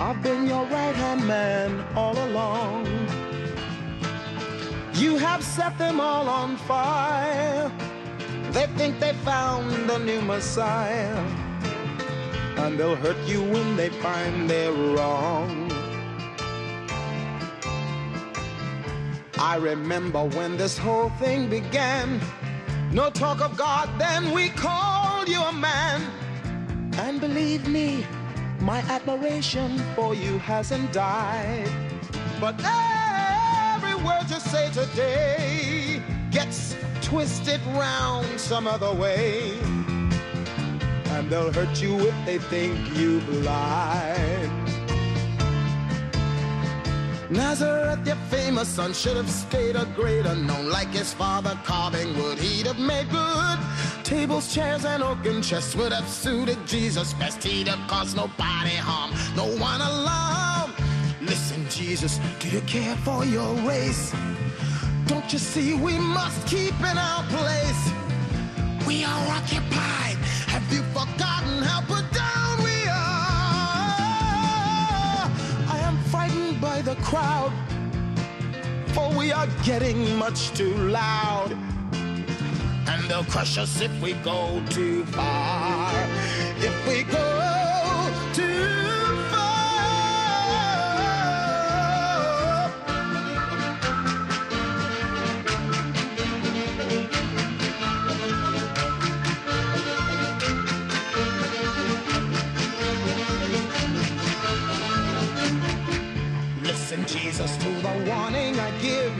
I've 0.00 0.22
been 0.22 0.46
your 0.46 0.64
right 0.64 0.94
hand 0.94 1.26
man 1.26 1.84
all 1.94 2.16
along. 2.16 3.01
You 4.94 5.16
have 5.16 5.42
set 5.42 5.78
them 5.78 6.00
all 6.00 6.28
on 6.28 6.56
fire 6.56 7.70
They 8.52 8.66
think 8.76 9.00
they 9.00 9.14
found 9.24 9.90
a 9.90 9.98
new 9.98 10.20
Messiah, 10.20 11.16
and 12.58 12.78
they'll 12.78 12.96
hurt 12.96 13.16
you 13.26 13.42
when 13.42 13.76
they 13.76 13.88
find 13.88 14.48
they're 14.48 14.70
wrong. 14.70 15.72
I 19.38 19.56
remember 19.56 20.24
when 20.24 20.58
this 20.58 20.76
whole 20.76 21.08
thing 21.18 21.48
began. 21.48 22.20
No 22.92 23.08
talk 23.08 23.40
of 23.40 23.56
God, 23.56 23.88
then 23.98 24.32
we 24.32 24.50
called 24.50 25.30
you 25.30 25.40
a 25.40 25.52
man. 25.52 26.02
And 26.98 27.18
believe 27.18 27.66
me, 27.66 28.04
my 28.60 28.80
admiration 28.80 29.78
for 29.96 30.14
you 30.14 30.38
hasn't 30.40 30.92
died. 30.92 31.70
But 32.38 32.58
every 34.02 34.18
word 34.18 34.30
you 34.30 34.40
say 34.40 34.70
today 34.70 36.02
gets 36.30 36.76
twisted 37.00 37.60
round 37.66 38.40
some 38.40 38.66
other 38.66 38.92
way. 38.92 39.52
And 41.10 41.30
they'll 41.30 41.52
hurt 41.52 41.80
you 41.80 41.98
if 42.00 42.26
they 42.26 42.38
think 42.38 42.78
you've 42.96 43.28
lied. 43.44 44.50
Nazareth, 47.30 48.06
your 48.06 48.16
famous 48.30 48.68
son, 48.68 48.92
should 48.92 49.16
have 49.16 49.30
stayed 49.30 49.76
a 49.76 49.86
greater 49.96 50.34
known. 50.34 50.68
Like 50.68 50.88
his 50.88 51.14
father 51.14 51.58
carving 51.64 52.16
wood, 52.16 52.38
he'd 52.38 52.66
have 52.66 52.78
made 52.78 53.08
good. 53.10 53.58
Tables, 54.04 54.54
chairs, 54.54 54.84
and 54.84 55.02
oaken 55.02 55.42
chests 55.42 55.74
would 55.76 55.92
have 55.92 56.08
suited 56.08 56.58
Jesus 56.66 57.14
best. 57.14 57.42
He'd 57.42 57.68
have 57.68 57.88
caused 57.88 58.16
nobody 58.16 58.76
harm, 58.76 59.12
no 59.36 59.46
one 59.62 59.80
alarm. 59.80 60.31
Jesus, 61.74 62.20
do 62.38 62.48
you 62.48 62.60
care 62.62 62.94
for 62.96 63.24
your 63.24 63.54
race? 63.66 64.12
Don't 65.06 65.32
you 65.32 65.38
see 65.38 65.72
we 65.74 65.98
must 65.98 66.46
keep 66.46 66.78
in 66.80 66.98
our 66.98 67.24
place? 67.24 67.90
We 68.86 69.04
are 69.04 69.28
occupied. 69.28 70.16
Have 70.48 70.70
you 70.70 70.82
forgotten 70.92 71.62
how 71.62 71.80
put 71.82 72.04
down 72.12 72.62
we 72.62 72.84
are? 72.88 73.32
I 75.66 75.78
am 75.82 75.96
frightened 76.10 76.60
by 76.60 76.82
the 76.82 76.94
crowd, 76.96 77.52
for 78.88 79.10
we 79.16 79.32
are 79.32 79.48
getting 79.64 80.16
much 80.16 80.52
too 80.52 80.74
loud. 80.74 81.56
And 82.86 83.02
they'll 83.08 83.24
crush 83.24 83.56
us 83.56 83.80
if 83.80 83.92
we 84.02 84.12
go 84.24 84.62
too 84.68 85.06
far. 85.06 85.90
If 86.58 86.86
we 86.86 87.04
go 87.04 88.10
too 88.34 88.81
Listen, 106.92 107.20
Jesus, 107.22 107.56
to 107.56 107.68
the 107.68 108.10
warning 108.10 108.60
I 108.60 108.70
give. 108.82 109.14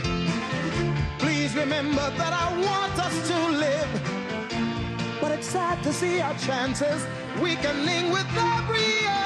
Please 1.18 1.54
remember 1.56 2.10
that 2.18 2.32
I 2.34 2.52
want 2.60 2.98
us 2.98 3.28
to 3.28 3.48
live. 3.48 5.18
But 5.22 5.32
it's 5.32 5.46
sad 5.46 5.82
to 5.84 5.90
see 5.90 6.20
our 6.20 6.34
chances 6.34 7.06
weakening 7.40 8.10
with 8.10 8.28
every 8.36 8.88
year. 9.00 9.24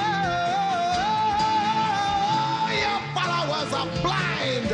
Your 2.83 2.99
followers 3.17 3.73
are 3.73 3.89
blind. 4.01 4.69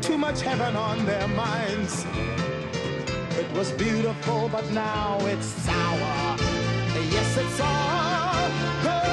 Too 0.00 0.18
much 0.18 0.42
heaven 0.42 0.76
on 0.76 1.04
their 1.04 1.26
minds. 1.26 2.06
It 3.40 3.50
was 3.56 3.72
beautiful, 3.72 4.48
but 4.50 4.70
now 4.70 5.18
it's 5.22 5.46
sour. 5.46 6.36
Yes, 7.10 7.36
it's 7.38 7.60
all 7.60 9.07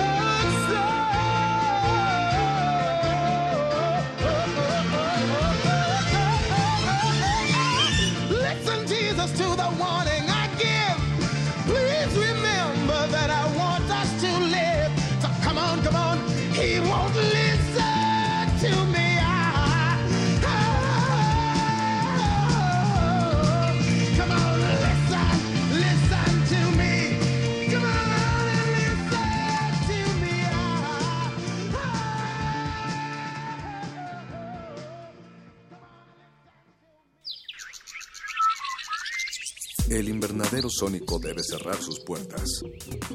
sónico 40.77 41.19
debe 41.19 41.41
cerrar 41.43 41.81
sus 41.81 41.99
puertas. 41.99 42.61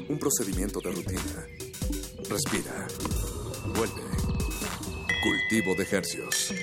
Un 0.09 0.17
procedimiento 0.17 0.79
de 0.79 0.91
rutina. 0.91 1.45
Respira. 2.29 2.87
Vuelve. 3.75 4.01
Cultivo 5.23 5.75
de 5.75 5.83
ejercios. 5.83 6.53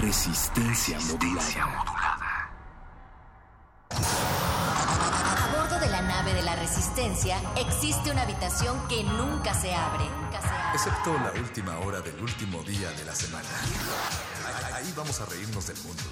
Resistencia 0.00 0.98
modulada. 1.00 1.88
A 3.90 5.56
bordo 5.56 5.78
de 5.80 5.88
la 5.90 6.00
nave 6.02 6.32
de 6.34 6.42
la 6.42 6.56
Resistencia 6.56 7.36
existe 7.56 8.10
una 8.10 8.22
habitación 8.22 8.88
que 8.88 9.02
nunca 9.02 9.52
se 9.52 9.74
abre. 9.74 10.04
Nunca 10.22 10.40
se 10.40 10.48
abre. 10.48 10.74
Excepto 10.74 11.12
la 11.12 11.32
última 11.40 11.78
hora 11.80 12.00
del 12.00 12.18
último 12.20 12.62
día 12.62 12.90
de 12.92 13.04
la 13.04 13.14
semana. 13.14 13.48
Ahí- 14.74 14.92
vamos 14.96 15.20
a 15.20 15.26
reírnos 15.26 15.66
del 15.66 15.76
mundo, 15.78 16.02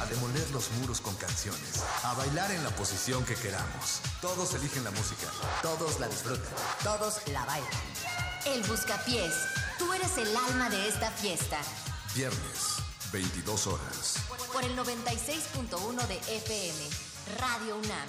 a 0.00 0.06
demoler 0.06 0.48
los 0.50 0.70
muros 0.72 1.00
con 1.00 1.14
canciones, 1.16 1.82
a 2.02 2.12
bailar 2.14 2.50
en 2.50 2.62
la 2.64 2.70
posición 2.70 3.24
que 3.24 3.34
queramos. 3.34 4.00
Todos 4.20 4.54
eligen 4.54 4.84
la 4.84 4.90
música. 4.90 5.26
Todos 5.62 5.98
la 6.00 6.08
disfrutan. 6.08 6.44
Todos 6.82 7.26
la 7.28 7.44
bailan. 7.44 7.70
El 8.46 8.62
Buscapiés. 8.64 9.32
Tú 9.78 9.92
eres 9.92 10.16
el 10.18 10.36
alma 10.36 10.68
de 10.70 10.88
esta 10.88 11.10
fiesta. 11.10 11.58
Viernes, 12.14 12.76
22 13.12 13.66
horas. 13.66 14.14
Por 14.52 14.62
el 14.64 14.76
96.1 14.76 16.06
de 16.06 16.16
FM. 16.36 16.88
Radio 17.40 17.76
UNAM. 17.76 18.08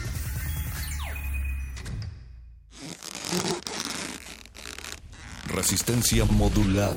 Resistencia 5.47 6.25
modulada. 6.25 6.95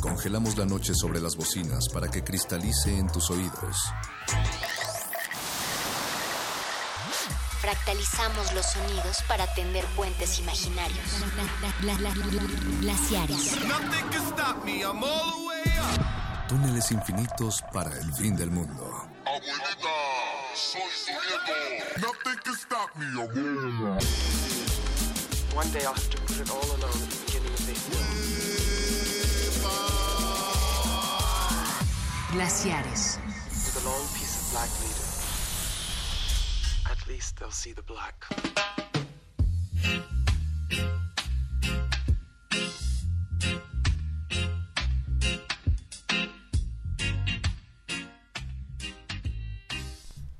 Congelamos 0.00 0.56
la 0.56 0.66
noche 0.66 0.94
sobre 0.94 1.20
las 1.20 1.36
bocinas 1.36 1.88
para 1.88 2.10
que 2.10 2.22
cristalice 2.22 2.96
en 2.98 3.10
tus 3.10 3.30
oídos. 3.30 3.76
Fractalizamos 7.60 8.52
los 8.54 8.66
sonidos 8.66 9.22
para 9.28 9.46
tender 9.54 9.84
puentes 9.96 10.38
imaginarios. 10.40 10.98
Glaciares. 12.80 13.56
Túneles 16.48 16.90
infinitos 16.90 17.62
para 17.72 17.90
el 17.98 18.12
fin 18.12 18.36
del 18.36 18.50
mundo. 18.50 19.08
One 25.54 25.70
day 25.70 25.84
I'll 25.84 25.92
have 25.92 26.10
to 26.10 26.18
put 26.22 26.40
it 26.40 26.50
all 26.50 26.64
alone 26.64 26.90
at 26.90 27.10
the 27.10 27.16
beginning 27.26 27.52
of 27.52 27.66
this. 27.66 27.82
Glaciares. 32.32 33.18
With 33.50 33.84
a 33.84 33.88
long 33.88 34.08
piece 34.14 34.34
of 34.40 34.50
black 34.52 34.70
leader. 34.80 35.08
At 36.90 37.06
least 37.06 37.38
they'll 37.38 37.50
see 37.50 37.72
the 37.72 37.82
black. 37.82 38.26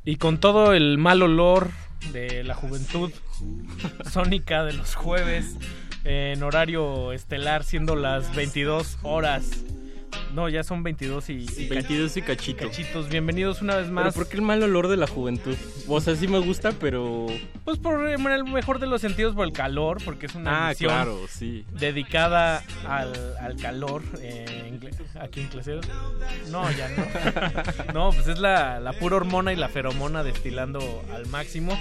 Y 0.04 0.16
con 0.16 0.38
todo 0.38 0.72
el 0.74 0.98
mal 0.98 1.22
olor 1.22 1.70
de 2.12 2.42
la 2.42 2.54
juventud 2.54 3.12
sónica 4.10 4.64
de 4.64 4.72
los 4.72 4.96
jueves 4.96 5.56
en 6.04 6.42
horario 6.42 7.12
estelar 7.12 7.62
siendo 7.62 7.94
las 7.94 8.34
22 8.34 8.98
horas. 9.02 9.64
No, 10.34 10.48
ya 10.48 10.64
son 10.64 10.82
22 10.82 11.28
y, 11.30 11.32
y 11.58 11.68
22 11.68 12.16
y 12.16 12.22
cachito. 12.22 12.64
cachitos. 12.66 13.08
Bienvenidos 13.10 13.60
una 13.60 13.74
vez 13.76 13.84
¿Pero 13.84 13.94
más. 13.94 14.14
por 14.14 14.28
qué 14.28 14.36
el 14.36 14.42
mal 14.42 14.62
olor 14.62 14.88
de 14.88 14.96
la 14.96 15.06
juventud? 15.06 15.54
O 15.88 16.00
sea, 16.00 16.16
sí 16.16 16.26
me 16.26 16.38
gusta, 16.38 16.72
pero... 16.72 17.26
Pues 17.64 17.78
por 17.78 18.08
en 18.08 18.26
el 18.26 18.44
mejor 18.44 18.78
de 18.78 18.86
los 18.86 19.00
sentidos 19.02 19.34
por 19.34 19.46
el 19.46 19.52
calor, 19.52 19.98
porque 20.04 20.26
es 20.26 20.34
una 20.34 20.68
Ah, 20.70 20.74
claro, 20.74 21.18
sí. 21.28 21.64
dedicada 21.78 22.62
al, 22.88 23.12
al 23.40 23.56
calor 23.56 24.02
eh, 24.20 24.78
aquí 25.20 25.40
en 25.40 25.48
Cleseros. 25.48 25.86
No, 26.50 26.70
ya 26.72 26.88
no. 26.88 27.92
no, 27.92 28.10
pues 28.12 28.26
es 28.28 28.38
la, 28.38 28.80
la 28.80 28.94
pura 28.94 29.16
hormona 29.16 29.52
y 29.52 29.56
la 29.56 29.68
feromona 29.68 30.22
destilando 30.24 31.02
al 31.14 31.26
máximo. 31.26 31.78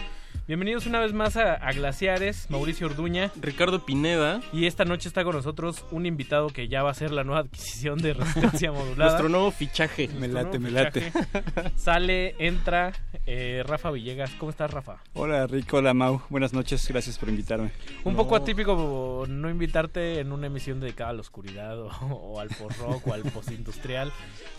Bienvenidos 0.52 0.86
una 0.86 1.00
vez 1.00 1.14
más 1.14 1.38
a, 1.38 1.54
a 1.54 1.72
Glaciares, 1.72 2.50
Mauricio 2.50 2.88
Orduña. 2.88 3.32
Ricardo 3.40 3.86
Pineda. 3.86 4.42
Y 4.52 4.66
esta 4.66 4.84
noche 4.84 5.08
está 5.08 5.24
con 5.24 5.34
nosotros 5.34 5.86
un 5.92 6.06
invitado 6.06 6.50
que 6.50 6.68
ya 6.68 6.84
va 6.84 6.92
a 6.92 6.94
ser 6.94 7.12
la 7.12 7.24
nueva 7.24 7.40
adquisición 7.40 8.00
de 8.00 8.14
Resistencia 8.16 8.70
Modulada. 8.74 9.12
Nuestro 9.12 9.30
nuevo 9.30 9.50
fichaje. 9.52 10.10
Me 10.10 10.28
late, 10.28 10.60
me 10.60 10.70
late. 10.70 11.10
Sale, 11.78 12.36
entra 12.38 12.92
eh, 13.26 13.64
Rafa 13.66 13.92
Villegas. 13.92 14.32
¿Cómo 14.32 14.50
estás, 14.50 14.70
Rafa? 14.72 14.98
Hola 15.14 15.48
Rico, 15.48 15.78
hola 15.78 15.94
Mau, 15.94 16.22
buenas 16.28 16.52
noches, 16.52 16.86
gracias 16.86 17.18
por 17.18 17.30
invitarme. 17.30 17.72
Un 18.04 18.18
poco 18.18 18.36
atípico 18.36 19.24
no 19.30 19.50
invitarte 19.50 20.20
en 20.20 20.34
una 20.34 20.48
emisión 20.48 20.82
dedicada 20.82 21.12
a 21.12 21.14
la 21.14 21.22
oscuridad 21.22 21.80
o, 21.80 21.88
o 21.88 22.40
al 22.42 22.50
post-rock 22.50 23.08
o 23.08 23.14
al 23.14 23.22
postindustrial, 23.22 24.12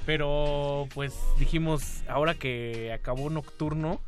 pero 0.06 0.88
pues 0.94 1.12
dijimos, 1.38 2.02
ahora 2.08 2.32
que 2.32 2.94
acabó 2.94 3.28
Nocturno, 3.28 4.00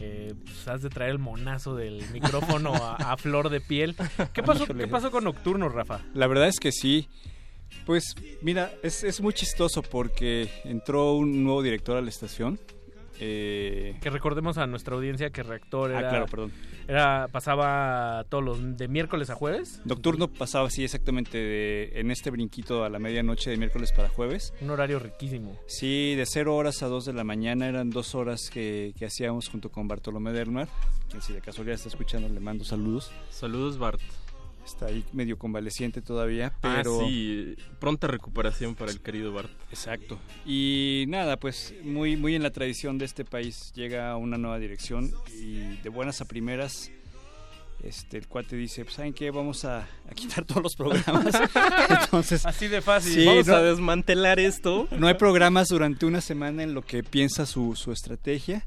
eh, 0.00 0.34
pues 0.44 0.66
has 0.68 0.82
de 0.82 0.88
traer 0.88 1.12
el 1.12 1.18
monazo 1.18 1.74
del 1.76 2.02
micrófono 2.10 2.74
a, 2.74 2.94
a 2.96 3.16
flor 3.16 3.50
de 3.50 3.60
piel. 3.60 3.94
¿Qué 4.32 4.42
pasó. 4.42 4.66
¿Qué 4.66 4.88
pasó 4.88 5.10
con 5.10 5.24
Nocturno, 5.24 5.68
Rafa? 5.68 6.00
La 6.14 6.26
verdad 6.26 6.48
es 6.48 6.58
que 6.58 6.72
sí, 6.72 7.08
pues 7.86 8.14
mira, 8.42 8.72
es, 8.82 9.04
es 9.04 9.20
muy 9.20 9.32
chistoso 9.32 9.82
porque 9.82 10.50
entró 10.64 11.14
un 11.14 11.44
nuevo 11.44 11.62
director 11.62 11.96
a 11.96 12.00
la 12.00 12.08
estación. 12.08 12.58
Eh, 13.20 13.96
Que 14.00 14.10
recordemos 14.10 14.58
a 14.58 14.66
nuestra 14.66 14.94
audiencia 14.96 15.30
que 15.30 15.42
Reactor 15.42 15.92
Ah, 15.92 15.98
era, 16.00 16.08
claro, 16.08 16.26
perdón. 16.26 16.52
era 16.88 17.28
pasaba 17.30 18.24
todos 18.28 18.42
los 18.42 18.76
de 18.76 18.88
miércoles 18.88 19.30
a 19.30 19.34
jueves, 19.34 19.80
Nocturno 19.84 20.28
pasaba 20.28 20.66
así 20.68 20.84
exactamente 20.84 21.38
de- 21.38 21.92
en 21.94 22.10
este 22.10 22.30
brinquito 22.30 22.84
a 22.84 22.88
la 22.88 22.98
medianoche 22.98 23.50
de 23.50 23.56
miércoles 23.56 23.92
para 23.92 24.08
jueves. 24.08 24.52
un 24.60 24.70
horario 24.70 24.98
riquísimo. 24.98 25.56
Sí, 25.66 26.14
de 26.16 26.24
0 26.26 26.56
horas 26.56 26.82
a 26.82 26.86
2 26.88 27.04
de 27.04 27.12
la 27.12 27.24
mañana 27.24 27.68
eran 27.68 27.90
dos 27.90 28.14
horas 28.14 28.50
que, 28.50 28.92
que 28.98 29.06
hacíamos 29.06 29.48
junto 29.48 29.70
con 29.70 29.86
Bartolomé 29.88 30.32
Dermar, 30.32 30.68
que 31.10 31.20
si 31.20 31.32
de 31.32 31.40
casualidad 31.40 31.74
está 31.76 31.88
escuchando 31.88 32.28
le 32.28 32.40
mando 32.40 32.64
saludos. 32.64 33.10
Saludos, 33.30 33.78
Bart. 33.78 34.00
Está 34.64 34.86
ahí 34.86 35.04
medio 35.12 35.36
convaleciente 35.38 36.00
todavía, 36.02 36.52
pero... 36.60 37.00
Ah, 37.00 37.04
sí. 37.08 37.56
Pronta 37.80 38.06
recuperación 38.06 38.74
para 38.74 38.92
el 38.92 39.00
querido 39.00 39.32
Bart. 39.32 39.50
Exacto. 39.70 40.18
Y 40.46 41.04
nada, 41.08 41.38
pues 41.38 41.74
muy, 41.82 42.16
muy 42.16 42.34
en 42.36 42.42
la 42.42 42.50
tradición 42.50 42.96
de 42.98 43.04
este 43.06 43.24
país 43.24 43.72
llega 43.74 44.16
una 44.16 44.38
nueva 44.38 44.58
dirección 44.58 45.12
y 45.40 45.76
de 45.78 45.88
buenas 45.88 46.20
a 46.20 46.24
primeras 46.26 46.90
este, 47.82 48.18
el 48.18 48.28
cuate 48.28 48.56
dice, 48.56 48.84
pues 48.84 48.96
¿saben 48.96 49.14
qué? 49.14 49.30
Vamos 49.30 49.64
a, 49.64 49.78
a 50.08 50.14
quitar 50.14 50.44
todos 50.44 50.62
los 50.62 50.76
programas. 50.76 51.34
Entonces, 52.02 52.44
Así 52.44 52.68
de 52.68 52.82
fácil. 52.82 53.14
Sí, 53.14 53.24
Vamos 53.24 53.46
no- 53.46 53.54
a 53.54 53.62
desmantelar 53.62 54.38
esto. 54.38 54.86
no 54.98 55.06
hay 55.06 55.14
programas 55.14 55.68
durante 55.68 56.04
una 56.04 56.20
semana 56.20 56.62
en 56.62 56.74
lo 56.74 56.82
que 56.82 57.02
piensa 57.02 57.46
su, 57.46 57.74
su 57.76 57.90
estrategia. 57.90 58.66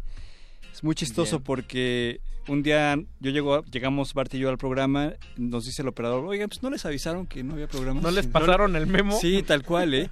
Es 0.73 0.83
muy 0.83 0.95
chistoso 0.95 1.37
Bien. 1.37 1.43
porque 1.43 2.21
un 2.47 2.63
día 2.63 2.97
yo 3.19 3.31
llego, 3.31 3.63
llegamos 3.65 4.13
Bart 4.13 4.33
y 4.33 4.39
yo 4.39 4.49
al 4.49 4.57
programa, 4.57 5.13
nos 5.37 5.65
dice 5.65 5.81
el 5.81 5.87
operador, 5.87 6.25
oigan, 6.25 6.49
pues 6.49 6.61
no 6.63 6.69
les 6.69 6.85
avisaron 6.85 7.25
que 7.27 7.43
no 7.43 7.53
había 7.53 7.67
programas. 7.67 8.03
¿No 8.03 8.11
les 8.11 8.27
pasaron 8.27 8.75
el 8.75 8.87
memo? 8.87 9.17
Sí, 9.19 9.43
tal 9.43 9.63
cual, 9.63 9.93
¿eh? 9.93 10.09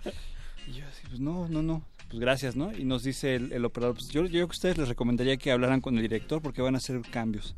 Y 0.67 0.73
yo 0.73 0.85
así, 0.87 1.01
pues 1.07 1.19
no, 1.19 1.47
no, 1.49 1.61
no. 1.61 1.83
Pues 2.09 2.19
gracias, 2.19 2.55
¿no? 2.55 2.71
Y 2.77 2.83
nos 2.83 3.03
dice 3.03 3.35
el, 3.35 3.53
el 3.53 3.63
operador, 3.65 3.95
pues 3.95 4.09
yo, 4.09 4.23
yo 4.23 4.29
creo 4.29 4.47
que 4.47 4.51
a 4.51 4.57
ustedes 4.57 4.77
les 4.77 4.87
recomendaría 4.89 5.37
que 5.37 5.51
hablaran 5.51 5.79
con 5.81 5.95
el 5.95 6.01
director 6.01 6.41
porque 6.41 6.61
van 6.61 6.75
a 6.75 6.79
hacer 6.79 6.99
cambios. 7.09 7.55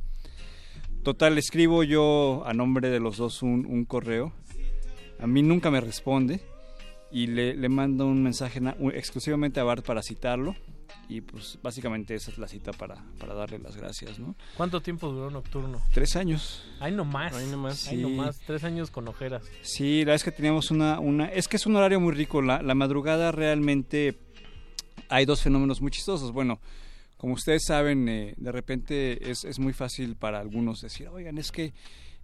Total, 1.03 1.37
escribo 1.37 1.83
yo 1.83 2.43
a 2.45 2.53
nombre 2.53 2.89
de 2.89 2.99
los 2.99 3.17
dos 3.17 3.41
un, 3.41 3.65
un 3.65 3.83
correo. 3.85 4.31
A 5.19 5.27
mí 5.27 5.41
nunca 5.41 5.69
me 5.71 5.81
responde 5.81 6.41
y 7.11 7.27
le, 7.27 7.55
le 7.55 7.69
mando 7.69 8.05
un 8.07 8.23
mensaje 8.23 8.61
na- 8.61 8.75
un- 8.79 8.91
exclusivamente 8.93 9.59
a 9.59 9.63
Bart 9.63 9.85
para 9.85 10.01
citarlo. 10.01 10.55
Y 11.09 11.21
pues 11.21 11.59
básicamente 11.61 12.15
esa 12.15 12.31
es 12.31 12.37
la 12.37 12.47
cita 12.47 12.71
para, 12.71 12.95
para 13.19 13.33
darle 13.33 13.59
las 13.59 13.75
gracias, 13.75 14.19
¿no? 14.19 14.35
¿Cuánto 14.55 14.81
tiempo 14.81 15.09
duró 15.11 15.29
Nocturno? 15.29 15.81
Tres 15.93 16.15
años. 16.15 16.63
Ay, 16.79 16.93
no 16.93 17.03
más. 17.05 17.33
Ay, 17.33 17.47
no 17.51 17.57
más. 17.57 17.87
Ay, 17.87 17.97
Sí. 17.97 18.01
no 18.01 18.09
más. 18.09 18.39
Tres 18.39 18.63
años 18.63 18.89
con 18.89 19.07
ojeras. 19.07 19.43
Sí, 19.61 19.99
la 19.99 20.11
verdad 20.11 20.15
es 20.15 20.23
que 20.23 20.31
teníamos 20.31 20.71
una, 20.71 20.99
una... 20.99 21.25
Es 21.27 21.47
que 21.47 21.57
es 21.57 21.65
un 21.65 21.75
horario 21.75 21.99
muy 21.99 22.13
rico. 22.13 22.41
La, 22.41 22.61
la 22.61 22.73
madrugada 22.73 23.31
realmente 23.31 24.17
hay 25.09 25.25
dos 25.25 25.41
fenómenos 25.41 25.81
muy 25.81 25.91
chistosos. 25.91 26.31
Bueno, 26.31 26.59
como 27.17 27.33
ustedes 27.33 27.63
saben, 27.67 28.07
eh, 28.09 28.33
de 28.37 28.51
repente 28.51 29.29
es, 29.29 29.43
es 29.43 29.59
muy 29.59 29.73
fácil 29.73 30.15
para 30.15 30.39
algunos 30.39 30.81
decir, 30.81 31.09
oigan, 31.09 31.37
es 31.37 31.51
que 31.51 31.73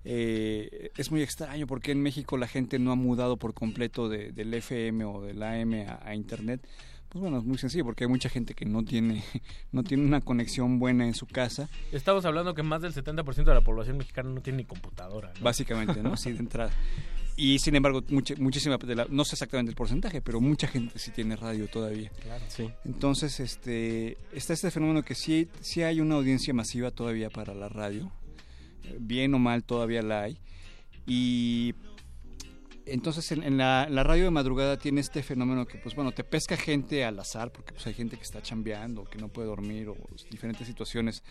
eh, 0.05 0.91
es 0.95 1.11
muy 1.11 1.21
extraño 1.21 1.67
porque 1.67 1.91
en 1.91 2.01
México 2.01 2.37
la 2.37 2.47
gente 2.47 2.79
no 2.79 2.91
ha 2.91 2.95
mudado 2.95 3.35
por 3.37 3.53
completo 3.53 4.07
de- 4.07 4.31
del 4.31 4.53
FM 4.53 5.03
o 5.03 5.21
del 5.21 5.43
AM 5.43 5.73
a, 5.87 5.99
a 6.03 6.15
Internet. 6.15 6.65
Pues 7.09 7.21
bueno, 7.21 7.39
es 7.39 7.43
muy 7.43 7.57
sencillo 7.57 7.85
porque 7.85 8.03
hay 8.03 8.07
mucha 8.09 8.29
gente 8.29 8.53
que 8.53 8.65
no 8.65 8.83
tiene, 8.83 9.23
no 9.71 9.83
tiene 9.83 10.03
una 10.05 10.21
conexión 10.21 10.77
buena 10.79 11.05
en 11.05 11.15
su 11.15 11.25
casa. 11.25 11.67
Estamos 11.91 12.23
hablando 12.25 12.53
que 12.53 12.61
más 12.63 12.81
del 12.81 12.93
70% 12.93 13.33
de 13.45 13.53
la 13.53 13.61
población 13.61 13.97
mexicana 13.97 14.29
no 14.29 14.41
tiene 14.41 14.57
ni 14.57 14.65
computadora. 14.65 15.31
¿no? 15.37 15.41
Básicamente, 15.43 16.01
¿no? 16.03 16.15
Sí, 16.17 16.31
de 16.33 16.39
entrada. 16.39 16.71
Y 17.35 17.57
sin 17.59 17.73
embargo, 17.75 18.03
mucha, 18.09 18.35
muchísima, 18.37 18.77
de 18.77 18.95
la- 18.95 19.07
no 19.09 19.23
sé 19.23 19.35
exactamente 19.35 19.69
el 19.69 19.75
porcentaje, 19.75 20.21
pero 20.21 20.41
mucha 20.41 20.67
gente 20.67 20.99
sí 20.99 21.09
tiene 21.11 21.35
radio 21.37 21.67
todavía. 21.69 22.09
Claro. 22.21 22.43
Sí. 22.49 22.69
Entonces, 22.83 23.39
este, 23.39 24.17
está 24.33 24.51
este 24.53 24.69
fenómeno 24.71 25.03
que 25.03 25.15
sí, 25.15 25.47
sí 25.61 25.81
hay 25.81 26.01
una 26.01 26.15
audiencia 26.15 26.53
masiva 26.53 26.91
todavía 26.91 27.29
para 27.29 27.53
la 27.55 27.69
radio. 27.69 28.11
Eh, 28.83 28.97
Bien 28.99 29.33
o 29.33 29.39
mal 29.39 29.63
todavía 29.63 30.01
la 30.01 30.23
hay. 30.23 30.37
Y 31.07 31.73
entonces 32.91 33.31
en, 33.31 33.43
en 33.43 33.57
la, 33.57 33.85
en 33.87 33.95
la 33.95 34.03
radio 34.03 34.25
de 34.25 34.31
madrugada 34.31 34.77
tiene 34.77 35.01
este 35.01 35.23
fenómeno 35.23 35.65
que, 35.65 35.77
pues 35.77 35.95
bueno, 35.95 36.11
te 36.11 36.23
pesca 36.23 36.57
gente 36.57 37.05
al 37.05 37.19
azar, 37.19 37.51
porque 37.51 37.73
pues 37.73 37.85
hay 37.87 37.93
gente 37.93 38.17
que 38.17 38.23
está 38.23 38.41
chambeando, 38.41 39.05
que 39.05 39.17
no 39.17 39.29
puede 39.29 39.47
dormir, 39.47 39.89
o 39.89 39.97
diferentes 40.29 40.67
situaciones 40.67 41.23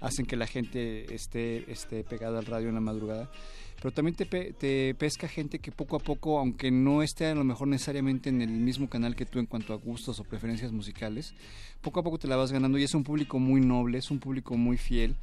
hacen 0.00 0.26
que 0.26 0.36
la 0.36 0.46
gente 0.46 1.14
esté, 1.14 1.70
esté 1.70 2.04
pegada 2.04 2.38
al 2.38 2.46
radio 2.46 2.68
en 2.68 2.74
la 2.74 2.80
madrugada. 2.80 3.30
Pero 3.76 3.92
también 3.92 4.16
te, 4.16 4.24
te 4.24 4.94
pesca 4.94 5.28
gente 5.28 5.58
que 5.58 5.70
poco 5.70 5.96
a 5.96 5.98
poco, 5.98 6.38
aunque 6.38 6.70
no 6.70 7.02
esté 7.02 7.26
a 7.26 7.34
lo 7.34 7.44
mejor 7.44 7.68
necesariamente 7.68 8.30
en 8.30 8.40
el 8.40 8.50
mismo 8.50 8.88
canal 8.88 9.14
que 9.14 9.26
tú 9.26 9.38
en 9.38 9.46
cuanto 9.46 9.74
a 9.74 9.76
gustos 9.76 10.18
o 10.18 10.24
preferencias 10.24 10.72
musicales, 10.72 11.34
poco 11.82 12.00
a 12.00 12.02
poco 12.02 12.18
te 12.18 12.26
la 12.26 12.36
vas 12.36 12.52
ganando 12.52 12.78
y 12.78 12.84
es 12.84 12.94
un 12.94 13.04
público 13.04 13.38
muy 13.38 13.60
noble, 13.60 13.98
es 13.98 14.10
un 14.10 14.18
público 14.18 14.56
muy 14.56 14.78
fiel. 14.78 15.16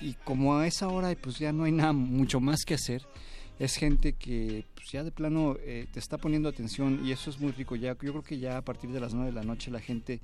Y 0.00 0.14
como 0.24 0.56
a 0.56 0.66
esa 0.66 0.88
hora 0.88 1.14
pues 1.20 1.38
ya 1.38 1.52
no 1.52 1.64
hay 1.64 1.72
nada 1.72 1.92
mucho 1.92 2.40
más 2.40 2.64
que 2.64 2.74
hacer, 2.74 3.02
es 3.58 3.76
gente 3.76 4.12
que 4.14 4.64
pues, 4.74 4.90
ya 4.92 5.02
de 5.04 5.10
plano 5.12 5.56
eh, 5.60 5.86
te 5.92 5.98
está 5.98 6.18
poniendo 6.18 6.48
atención 6.48 7.00
y 7.04 7.12
eso 7.12 7.30
es 7.30 7.40
muy 7.40 7.52
rico. 7.52 7.76
Ya, 7.76 7.90
yo 7.92 8.12
creo 8.12 8.22
que 8.22 8.38
ya 8.38 8.58
a 8.58 8.62
partir 8.62 8.90
de 8.90 9.00
las 9.00 9.14
9 9.14 9.30
de 9.30 9.34
la 9.34 9.42
noche 9.44 9.70
la 9.70 9.80
gente 9.80 10.20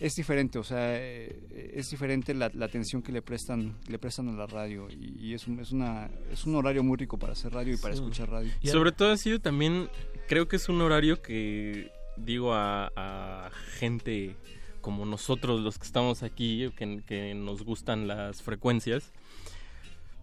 es 0.00 0.16
diferente, 0.16 0.58
o 0.58 0.64
sea, 0.64 0.96
eh, 0.98 1.70
es 1.74 1.88
diferente 1.90 2.34
la, 2.34 2.50
la 2.52 2.66
atención 2.66 3.00
que 3.00 3.12
le 3.12 3.22
prestan, 3.22 3.76
le 3.86 3.96
prestan 4.00 4.28
a 4.28 4.32
la 4.32 4.46
radio 4.46 4.88
y, 4.90 5.16
y 5.20 5.34
es, 5.34 5.46
un, 5.46 5.60
es, 5.60 5.70
una, 5.70 6.10
es 6.32 6.44
un 6.46 6.56
horario 6.56 6.82
muy 6.82 6.96
rico 6.96 7.16
para 7.16 7.34
hacer 7.34 7.52
radio 7.52 7.74
y 7.74 7.76
para 7.76 7.94
Sí. 7.94 8.00
escuchar 8.00 8.28
radio. 8.28 8.50
Sobre 8.64 8.90
todo 8.90 9.12
ha 9.12 9.16
sido 9.16 9.38
también, 9.38 9.88
creo 10.28 10.48
que 10.48 10.56
es 10.56 10.68
un 10.68 10.80
horario 10.80 11.22
que 11.22 11.92
digo 12.16 12.54
a, 12.54 12.90
a 12.96 13.50
gente 13.78 14.34
como 14.80 15.06
nosotros 15.06 15.60
los 15.60 15.78
que 15.78 15.86
estamos 15.86 16.24
aquí, 16.24 16.70
que, 16.76 17.00
que 17.06 17.32
nos 17.34 17.62
gustan 17.62 18.08
las 18.08 18.42
frecuencias, 18.42 19.12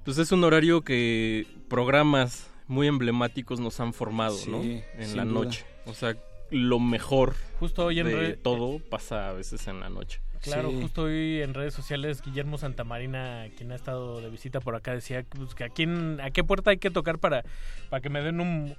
pues 0.03 0.17
es 0.17 0.31
un 0.31 0.43
horario 0.43 0.81
que 0.81 1.47
programas 1.69 2.49
muy 2.67 2.87
emblemáticos 2.87 3.59
nos 3.59 3.79
han 3.79 3.93
formado, 3.93 4.35
Sí, 4.35 4.49
¿no? 4.49 4.61
En 4.61 5.17
la 5.17 5.25
duda. 5.25 5.33
noche. 5.45 5.65
O 5.85 5.93
sea, 5.93 6.15
lo 6.49 6.79
mejor 6.79 7.35
Justo 7.59 7.85
hoy 7.85 7.99
en 7.99 8.07
de 8.07 8.33
todo 8.33 8.79
pasa 8.89 9.29
a 9.29 9.33
veces 9.33 9.67
en 9.67 9.79
la 9.79 9.89
noche. 9.89 10.21
Claro, 10.41 10.71
justo 10.71 11.03
hoy 11.03 11.41
en 11.41 11.53
redes 11.53 11.73
sociales 11.73 12.21
Guillermo 12.23 12.57
Santamarina, 12.57 13.45
quien 13.55 13.71
ha 13.71 13.75
estado 13.75 14.21
de 14.21 14.29
visita 14.31 14.59
por 14.59 14.75
acá, 14.75 14.93
decía 14.93 15.23
pues, 15.29 15.53
que 15.53 15.65
a, 15.65 15.69
quién, 15.69 16.19
a 16.19 16.31
qué 16.31 16.43
puerta 16.43 16.71
hay 16.71 16.77
que 16.77 16.89
tocar 16.89 17.19
para, 17.19 17.43
para 17.91 18.01
que 18.01 18.09
me 18.09 18.23
den 18.23 18.39
un, 18.41 18.75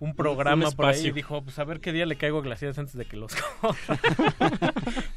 un 0.00 0.14
programa 0.14 0.70
por 0.72 0.86
ahí. 0.86 1.06
Y 1.06 1.10
dijo, 1.12 1.42
pues 1.42 1.58
a 1.58 1.64
ver 1.64 1.80
qué 1.80 1.92
día 1.92 2.04
le 2.06 2.16
caigo 2.16 2.38
a 2.38 2.42
Glaciares 2.42 2.78
antes 2.78 2.94
de 2.96 3.04
que 3.04 3.16
los 3.16 3.34
corra. 3.60 3.76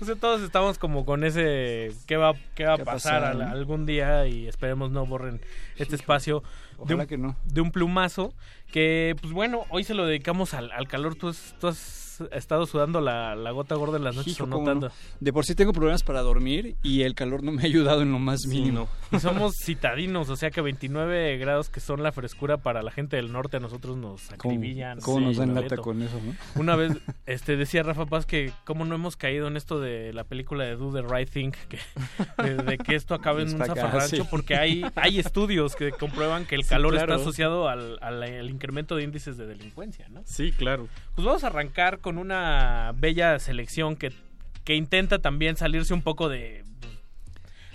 o 0.01 0.05
sea, 0.05 0.15
todos 0.15 0.41
estamos 0.41 0.77
como 0.77 1.05
con 1.05 1.23
ese, 1.23 1.91
¿qué 2.05 2.17
va, 2.17 2.33
qué 2.55 2.65
va 2.65 2.73
a 2.73 2.77
¿Qué 2.77 2.83
va 2.83 2.91
a 2.91 2.95
pasar 2.95 3.21
pasar, 3.21 3.23
al- 3.23 3.39
no? 3.39 3.47
algún 3.49 3.85
día? 3.85 4.27
Y 4.27 4.47
esperemos 4.47 4.91
no 4.91 5.05
borren 5.05 5.41
este 5.77 5.95
espacio 5.95 6.43
de 6.85 6.95
un, 6.95 7.05
que 7.07 7.17
no. 7.17 7.35
de 7.45 7.61
un 7.61 7.71
plumazo. 7.71 8.33
Que, 8.71 9.15
pues 9.21 9.33
bueno, 9.33 9.63
hoy 9.69 9.83
se 9.83 9.93
lo 9.93 10.05
dedicamos 10.05 10.53
al, 10.53 10.71
al 10.71 10.87
calor. 10.87 11.15
Tú 11.15 11.29
has, 11.29 11.55
tú 11.59 11.67
has 11.67 11.77
estado 12.31 12.65
sudando 12.65 13.01
la, 13.01 13.35
la 13.35 13.51
gota 13.51 13.75
gorda 13.75 13.97
en 13.97 14.03
las 14.03 14.15
noches 14.15 14.33
Hijo, 14.33 14.43
o 14.43 14.47
no 14.47 14.59
no. 14.59 14.63
tanto. 14.65 14.91
De 15.19 15.33
por 15.33 15.45
sí 15.45 15.55
tengo 15.55 15.73
problemas 15.73 16.03
para 16.03 16.21
dormir 16.21 16.75
y 16.83 17.01
el 17.03 17.15
calor 17.15 17.43
no 17.43 17.51
me 17.51 17.61
ha 17.61 17.65
ayudado 17.65 18.01
en 18.01 18.11
lo 18.11 18.19
más 18.19 18.45
mínimo. 18.47 18.87
Y 19.11 19.19
somos 19.19 19.53
citadinos, 19.63 20.29
o 20.29 20.35
sea 20.35 20.51
que 20.51 20.61
29 20.61 21.37
grados 21.37 21.69
que 21.69 21.79
son 21.79 22.03
la 22.03 22.11
frescura 22.11 22.57
para 22.57 22.81
la 22.81 22.91
gente 22.91 23.15
del 23.15 23.31
norte 23.31 23.57
a 23.57 23.59
nosotros 23.59 23.97
nos 23.97 24.21
¿Cómo, 24.37 24.53
acribillan. 24.55 24.99
cómo 25.01 25.19
nos 25.21 25.37
dan 25.37 25.53
lata 25.55 25.77
con 25.77 26.01
eso, 26.01 26.19
no? 26.23 26.33
Una 26.61 26.75
vez 26.75 26.93
este 27.25 27.55
decía 27.57 27.83
Rafa 27.83 28.05
Paz 28.05 28.25
que 28.25 28.51
cómo 28.65 28.85
no 28.85 28.95
hemos 28.95 29.15
caído 29.15 29.47
en 29.47 29.57
esto 29.57 29.79
de 29.79 30.13
la 30.13 30.23
película 30.23 30.65
de 30.65 30.75
Do 30.75 30.91
the 30.91 31.01
Right 31.01 31.29
Thing, 31.29 31.51
que, 31.69 31.79
de, 32.43 32.55
de 32.55 32.77
que 32.77 32.95
esto 32.95 33.13
acabe 33.15 33.43
en 33.43 33.53
un 33.53 33.65
zafarrancho, 33.65 34.15
sí. 34.17 34.27
porque 34.29 34.55
hay, 34.55 34.83
hay 34.95 35.19
estudios 35.19 35.75
que 35.75 35.91
comprueban 35.91 36.45
que 36.45 36.55
el 36.55 36.65
calor 36.65 36.93
claro. 36.93 37.13
está 37.13 37.21
asociado 37.21 37.69
al, 37.69 37.97
al- 38.01 38.23
al 38.23 38.49
incremento 38.49 38.95
de 38.95 39.03
índices 39.03 39.37
de 39.37 39.47
delincuencia, 39.47 40.07
¿no? 40.09 40.21
Sí, 40.25 40.51
claro. 40.51 40.87
Pues 41.15 41.25
vamos 41.25 41.43
a 41.43 41.47
arrancar 41.47 41.99
con 42.07 42.17
una 42.17 42.93
bella 42.95 43.37
selección 43.37 43.97
que, 43.97 44.13
que 44.63 44.75
intenta 44.75 45.19
también 45.19 45.57
salirse 45.57 45.93
un 45.93 46.01
poco 46.01 46.29
de... 46.29 46.63
pues, 46.79 46.93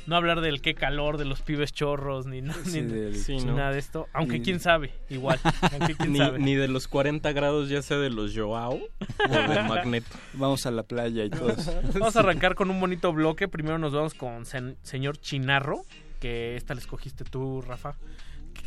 No 0.07 0.17
hablar 0.17 0.41
del 0.41 0.63
qué 0.63 0.75
calor, 0.75 1.19
de 1.19 1.27
los 1.27 1.43
pibes 1.43 1.71
chorros, 1.75 2.25
ni, 2.27 2.41
na- 2.41 2.55
Sí, 2.65 2.81
ni- 2.81 2.91
del- 2.95 3.17
Sí, 3.17 3.37
ni 3.37 3.45
¿no? 3.45 3.57
nada 3.57 3.73
de 3.73 3.79
esto. 3.79 4.09
Aunque 4.15 4.39
Ni- 4.39 4.45
quién 4.47 4.59
sabe, 4.59 4.91
igual. 5.11 5.39
Aunque 5.73 5.95
quién 5.97 6.13
Ni, 6.15 6.19
sabe. 6.19 6.39
ni 6.39 6.55
de 6.55 6.67
los 6.67 6.89
40 6.89 7.31
grados, 7.33 7.69
ya 7.69 7.83
sea 7.83 7.99
de 7.99 8.09
los 8.09 8.35
Joao 8.35 8.77
o 8.81 9.29
de 9.29 9.63
Magneto. 9.69 10.17
Vamos 10.33 10.65
a 10.65 10.71
la 10.71 10.83
playa 10.83 11.25
y 11.27 11.29
todo 11.29 11.51
eso. 11.51 11.79
Vamos 11.93 12.17
a 12.17 12.21
arrancar 12.21 12.55
con 12.55 12.71
un 12.71 12.81
bonito 12.81 13.13
bloque. 13.13 13.49
Primero 13.49 13.77
nos 13.79 13.93
vamos 13.93 14.15
con 14.15 14.47
sen- 14.47 14.77
señor 14.83 15.19
Chinarro, 15.19 15.83
que 16.21 16.57
esta 16.57 16.73
la 16.73 16.81
escogiste 16.81 17.25
tú, 17.25 17.61
Rafa. 17.61 17.97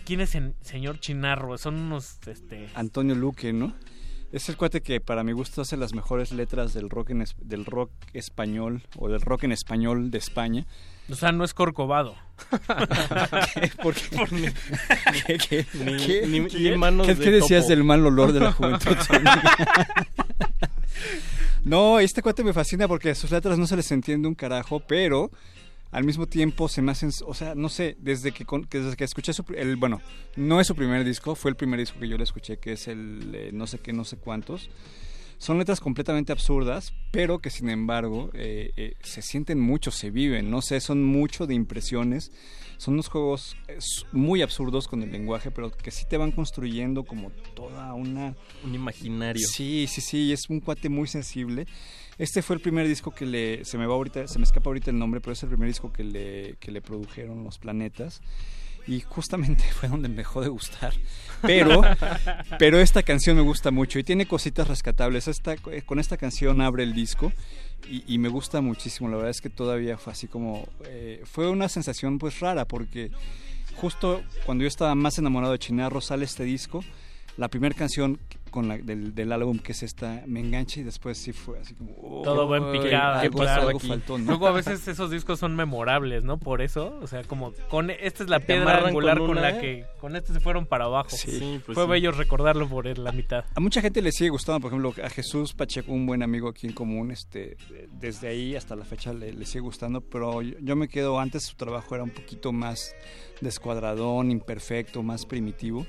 ¿Quién 0.06 0.22
es 0.22 0.36
el 0.36 0.54
señor 0.62 1.00
Chinarro? 1.00 1.58
Son 1.58 1.74
unos, 1.74 2.20
este... 2.28 2.70
Antonio 2.76 3.16
Luque, 3.16 3.52
¿no? 3.52 3.74
Es 4.32 4.50
el 4.50 4.58
cuate 4.58 4.82
que 4.82 5.00
para 5.00 5.24
mi 5.24 5.32
gusto 5.32 5.62
hace 5.62 5.78
las 5.78 5.94
mejores 5.94 6.32
letras 6.34 6.74
del 6.74 6.90
rock 6.90 7.12
en 7.12 7.22
es- 7.22 7.36
del 7.40 7.64
rock 7.66 7.92
español 8.14 8.84
o 8.98 9.08
del 9.08 9.22
rock 9.22 9.44
en 9.44 9.54
español 9.54 10.12
de 10.12 10.18
España. 10.18 10.66
O 11.10 11.16
sea, 11.16 11.32
no 11.32 11.46
es 11.46 11.54
Corcovado. 11.54 12.16
¿Por 13.82 13.94
qué? 13.94 14.54
¿Qué, 15.26 15.38
qué, 15.38 15.66
Ni- 15.86 15.98
qué- 16.06 16.28
ni- 16.28 16.48
qué- 16.48 16.72
ni 16.72 16.78
manos 16.78 17.08
qué- 17.08 17.16
de 17.16 17.24
qué 17.24 17.32
decías 17.32 17.64
topo. 17.64 17.70
del 17.76 17.84
mal 17.86 18.06
olor 18.06 18.34
de 18.34 18.40
la 18.42 18.52
juventud? 18.52 18.98
no, 21.64 22.00
este 22.00 22.22
cuate 22.22 22.44
me 22.44 22.54
fascina 22.54 22.88
porque 22.88 23.12
a 23.12 23.16
sus 23.16 23.32
letras 23.32 23.58
no 23.58 23.68
se 23.68 23.76
les 23.78 23.92
entiende 23.92 24.28
un 24.28 24.36
carajo, 24.36 24.82
pero 24.82 25.32
al 25.96 26.04
mismo 26.04 26.28
tiempo 26.28 26.68
se 26.68 26.82
me 26.82 26.92
hacen, 26.92 27.10
o 27.26 27.34
sea, 27.34 27.56
no 27.56 27.70
sé, 27.70 27.96
desde 28.02 28.34
que, 28.34 28.46
desde 28.70 28.98
que 28.98 29.06
escuché 29.06 29.32
su, 29.32 29.46
el, 29.56 29.78
bueno, 29.78 30.02
no 30.36 30.60
es 30.60 30.68
su 30.68 30.76
primer 30.76 31.06
disco, 31.06 31.36
fue 31.36 31.52
el 31.52 31.56
primer 31.56 31.80
disco 31.80 31.98
que 32.02 32.10
yo 32.10 32.18
le 32.18 32.26
escuché, 32.26 32.58
que 32.58 32.74
es 32.74 32.90
el 32.90 33.32
eh, 33.34 33.52
no 33.54 33.66
sé 33.66 33.80
qué, 33.80 33.94
no 33.94 34.04
sé 34.04 34.18
cuántos. 34.18 34.70
Son 35.38 35.58
letras 35.58 35.80
completamente 35.80 36.34
absurdas, 36.34 36.94
pero 37.12 37.40
que 37.40 37.50
sin 37.50 37.70
embargo 37.70 38.30
eh, 38.34 38.72
eh, 38.76 38.96
se 39.04 39.22
sienten 39.22 39.58
mucho, 39.58 39.90
se 39.90 40.12
viven, 40.12 40.50
no 40.52 40.62
sé, 40.62 40.82
son 40.82 41.06
mucho 41.06 41.48
de 41.48 41.54
impresiones. 41.54 42.30
Son 42.78 42.96
unos 42.96 43.08
juegos 43.08 43.56
eh, 43.70 43.78
muy 44.12 44.42
absurdos 44.42 44.88
con 44.88 45.02
el 45.02 45.12
lenguaje, 45.12 45.50
pero 45.50 45.72
que 45.72 45.92
sí 45.92 46.04
te 46.10 46.18
van 46.18 46.32
construyendo 46.32 47.04
como 47.04 47.32
toda 47.54 47.94
una... 47.94 48.36
Un 48.64 48.76
imaginario. 48.76 49.48
Sí, 49.48 49.88
sí, 49.88 50.02
sí, 50.02 50.34
es 50.34 50.50
un 50.50 50.60
cuate 50.60 50.90
muy 50.90 51.08
sensible. 51.08 51.68
Este 52.18 52.42
fue 52.42 52.56
el 52.56 52.62
primer 52.62 52.88
disco 52.88 53.12
que 53.12 53.26
le... 53.26 53.66
Se 53.66 53.78
me 53.78 53.86
va 53.86 53.96
ahorita, 53.96 54.28
se 54.28 54.40
me 54.40 54.46
escapa 54.46 54.70
ahorita 54.70 54.92
el 54.92 54.98
nombre, 54.98 55.20
pero 55.22 55.34
es 55.34 55.44
el 55.44 55.50
primer 55.50 55.68
disco 55.68 55.92
que 55.92 56.04
le, 56.04 56.56
que 56.60 56.72
le 56.72 56.82
produjeron 56.82 57.44
los 57.44 57.58
planetas. 57.58 58.22
Y 58.88 59.02
justamente 59.02 59.64
fue 59.80 59.90
donde 59.90 60.08
me 60.08 60.18
dejó 60.18 60.42
de 60.42 60.50
gustar. 60.50 60.94
Pero, 61.42 61.82
pero 62.60 62.80
esta 62.80 63.04
canción 63.04 63.36
me 63.36 63.42
gusta 63.42 63.72
mucho 63.72 64.00
y 64.00 64.04
tiene 64.04 64.28
cositas 64.28 64.68
rescatables. 64.68 65.28
Esta, 65.28 65.54
eh, 65.72 65.82
con 65.86 66.00
esta 66.00 66.18
canción 66.18 66.62
abre 66.62 66.84
el 66.84 66.94
disco 66.94 67.34
y, 67.90 68.04
y 68.08 68.18
me 68.18 68.30
gusta 68.30 68.62
muchísimo. 68.62 69.10
La 69.10 69.18
verdad 69.18 69.32
es 69.32 69.42
que 69.42 69.50
todavía 69.50 69.98
fue 69.98 70.14
así 70.14 70.28
como... 70.28 70.68
eh, 70.86 71.22
fue 71.26 71.50
una 71.50 71.68
sensación 71.68 72.18
pues 72.18 72.40
rara 72.40 72.66
porque 72.66 73.12
justo 73.76 74.24
cuando 74.46 74.62
yo 74.62 74.68
estaba 74.68 74.96
más 74.96 75.18
enamorado 75.18 75.52
de 75.52 75.60
Chinarro 75.60 76.00
sale 76.00 76.26
este 76.26 76.44
disco. 76.44 76.84
La 77.38 77.50
primera 77.50 77.76
canción 77.76 78.20
con 78.56 78.68
la, 78.68 78.78
del, 78.80 79.14
del 79.14 79.32
álbum 79.32 79.60
que 79.60 79.74
es 79.74 79.84
esta 79.84 80.24
me 80.26 80.40
engancha 80.40 80.80
y 80.80 80.84
después 80.84 81.18
sí 81.20 81.32
fue 81.32 81.60
así 81.60 81.76
como... 81.76 82.22
Todo 82.24 82.50
va 82.50 82.58
en 82.58 82.64
"Uy, 82.64 82.80
picada. 82.80 83.20
algo- 83.22 83.40
claro. 83.42 83.68
algo 83.68 83.80
faltó, 83.80 84.18
¿no? 84.18 84.26
Luego 84.26 84.48
a 84.48 84.52
veces 84.52 84.88
esos 84.88 85.12
discos 85.12 85.38
son 85.40 85.56
memorables, 85.56 86.24
¿no? 86.24 86.40
Por 86.40 86.62
eso, 86.64 86.98
o 87.02 87.08
sea, 87.08 87.24
como 87.24 87.52
con 87.70 87.92
esta 87.92 88.24
es 88.24 88.30
la 88.30 88.40
piedra 88.40 88.88
angular 88.88 89.20
con 89.20 89.36
la 89.36 89.60
que 89.60 89.86
con 90.00 90.16
este 90.16 90.34
se 90.34 90.40
fueron 90.40 90.66
para 90.66 90.86
abajo. 90.86 91.10
Sí. 91.12 91.30
Sí, 91.32 91.62
pues 91.66 91.76
Fue 91.76 91.84
sí. 91.84 91.90
bello 91.92 92.12
recordarlo 92.12 92.68
por 92.68 92.86
la 92.98 93.12
mitad. 93.12 93.46
A 93.56 93.60
mucha 93.60 93.82
gente 93.82 94.02
le 94.02 94.12
sigue 94.12 94.30
gustando, 94.32 94.60
por 94.62 94.70
ejemplo, 94.72 94.94
a 95.04 95.10
Jesús 95.10 95.54
Pacheco, 95.54 95.92
un 95.92 96.06
buen 96.08 96.24
amigo 96.24 96.50
aquí 96.50 96.66
en 96.68 96.74
común, 96.74 97.12
este, 97.12 97.58
desde 97.92 98.30
ahí 98.30 98.56
hasta 98.56 98.76
la 98.76 98.86
fecha 98.86 99.14
le, 99.14 99.34
le 99.34 99.46
sigue 99.46 99.60
gustando, 99.62 100.02
pero 100.02 100.42
yo, 100.42 100.56
yo 100.62 100.76
me 100.76 100.88
quedo, 100.88 101.20
antes 101.20 101.44
su 101.44 101.56
trabajo 101.56 101.94
era 101.96 102.04
un 102.04 102.12
poquito 102.12 102.52
más 102.54 102.96
descuadradón, 103.42 104.32
imperfecto, 104.32 105.04
más 105.04 105.26
primitivo, 105.26 105.86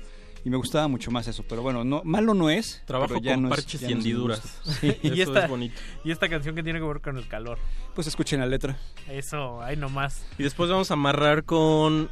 y 0.47 0.49
me 0.49 0.55
gustaba 0.55 0.87
mucho 0.87 1.11
más 1.11 1.27
eso, 1.27 1.43
pero 1.43 1.61
bueno, 1.61 1.83
no, 1.83 2.01
malo 2.05 2.33
no 2.33 2.49
es. 2.49 2.81
Trabajo 2.85 3.15
pero 3.15 3.21
ya 3.21 3.33
con 3.33 3.43
no 3.43 3.49
es- 3.49 3.55
parches 3.55 3.81
ya 3.81 3.89
y 3.89 3.91
no 3.91 3.97
hendiduras. 3.97 4.39
Sí. 4.79 4.95
y, 5.03 5.19
Eso 5.19 5.31
esta, 5.33 5.43
es 5.43 5.49
bonito. 5.49 5.75
y 6.05 6.11
esta 6.11 6.29
canción 6.29 6.55
que 6.55 6.63
tiene 6.63 6.79
que 6.79 6.85
ver 6.85 7.01
con 7.01 7.17
el 7.17 7.27
calor. 7.27 7.59
Pues 7.93 8.07
escuchen 8.07 8.39
la 8.39 8.45
letra. 8.45 8.77
Eso, 9.09 9.61
ahí 9.61 9.75
nomás. 9.75 10.25
Y 10.37 10.43
después 10.43 10.69
vamos 10.69 10.89
a 10.89 10.93
amarrar 10.93 11.43
con 11.43 12.09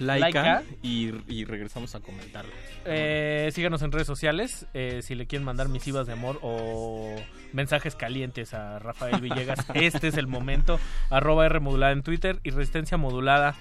Laika, 0.00 0.24
Laika. 0.42 0.62
Y, 0.80 1.12
y 1.28 1.44
regresamos 1.44 1.94
a 1.94 2.00
comentarlo. 2.00 2.50
Eh, 2.86 3.50
síganos 3.52 3.82
en 3.82 3.92
redes 3.92 4.06
sociales 4.06 4.64
eh, 4.72 5.00
si 5.02 5.14
le 5.14 5.26
quieren 5.26 5.44
mandar 5.44 5.68
misivas 5.68 6.06
de 6.06 6.14
amor 6.14 6.38
o 6.40 7.14
mensajes 7.52 7.96
calientes 7.96 8.54
a 8.54 8.78
Rafael 8.78 9.20
Villegas. 9.20 9.58
este 9.74 10.08
es 10.08 10.16
el 10.16 10.26
momento. 10.26 10.80
Arroba 11.10 11.44
R 11.44 11.60
modulada 11.60 11.92
en 11.92 12.02
Twitter 12.02 12.40
y 12.44 12.50
Resistencia 12.50 12.96
modulada 12.96 13.54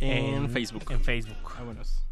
En 0.00 0.48
Facebook. 0.48 0.90
En 0.90 1.02
Facebook. 1.04 1.36
Vámonos. 1.58 2.02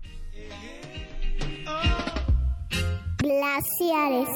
Glaciares. 3.24 4.28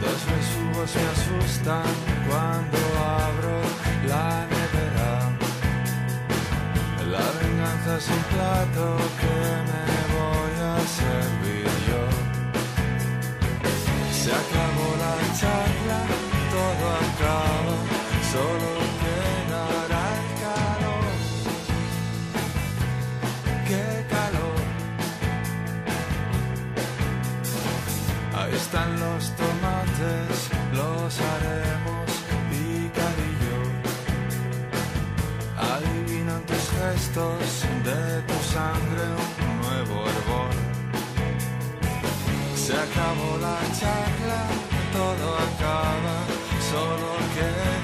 Dos 0.00 0.20
besugos 0.30 0.90
me 0.96 1.04
asustan 1.12 1.92
cuando 2.26 2.78
abro 2.96 3.60
la 4.08 4.46
nevera. 4.46 5.12
La 7.10 7.26
venganza 7.42 7.98
es 7.98 8.08
un 8.08 8.22
plato 8.32 8.84
que 9.20 9.36
me 9.68 9.84
voy 10.16 10.54
a 10.64 10.76
servir 10.98 11.68
yo. 11.88 12.02
Se 14.18 14.30
acabó 14.32 14.88
la 15.04 15.14
charla, 15.38 16.00
todo 16.54 16.84
acaba, 17.04 17.76
solo 18.32 18.69
de 37.08 38.22
tu 38.28 38.34
sangre 38.52 39.04
un 39.40 39.60
nuevo 39.62 40.06
hervor. 40.06 40.52
Se 42.54 42.74
acabó 42.74 43.38
la 43.40 43.58
charla, 43.80 44.42
todo 44.92 45.36
acaba, 45.48 46.16
solo 46.70 47.08
quedará 47.34 47.79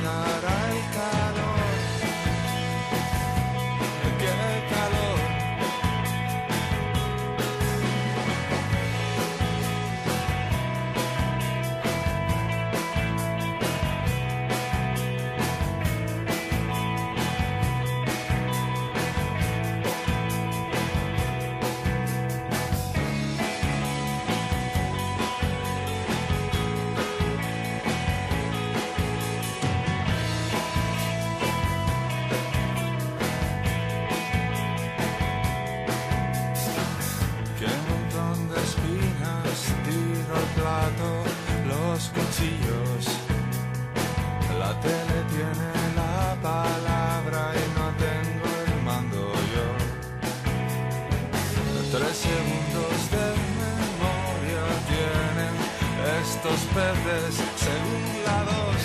estos 56.47 56.61
peces 56.75 57.35
según 57.57 58.25
la 58.25 58.45
dos. 58.45 58.83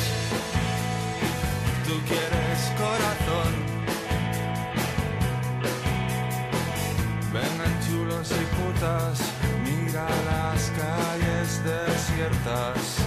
Tú 1.86 1.94
quieres 2.08 2.60
corazón. 2.78 3.54
Vengan 7.34 7.74
chulos 7.86 8.32
y 8.32 8.46
putas, 8.56 9.20
mira 9.64 10.08
las 10.26 10.72
calles 10.72 11.64
desiertas. 11.64 12.98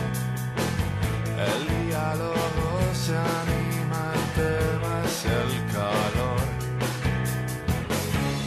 El 1.36 1.86
diálogo 1.86 2.80
se 2.92 3.16
anima, 3.16 4.12
el 4.14 4.24
tema 4.40 4.94
el 5.24 5.72
calor. 5.72 6.44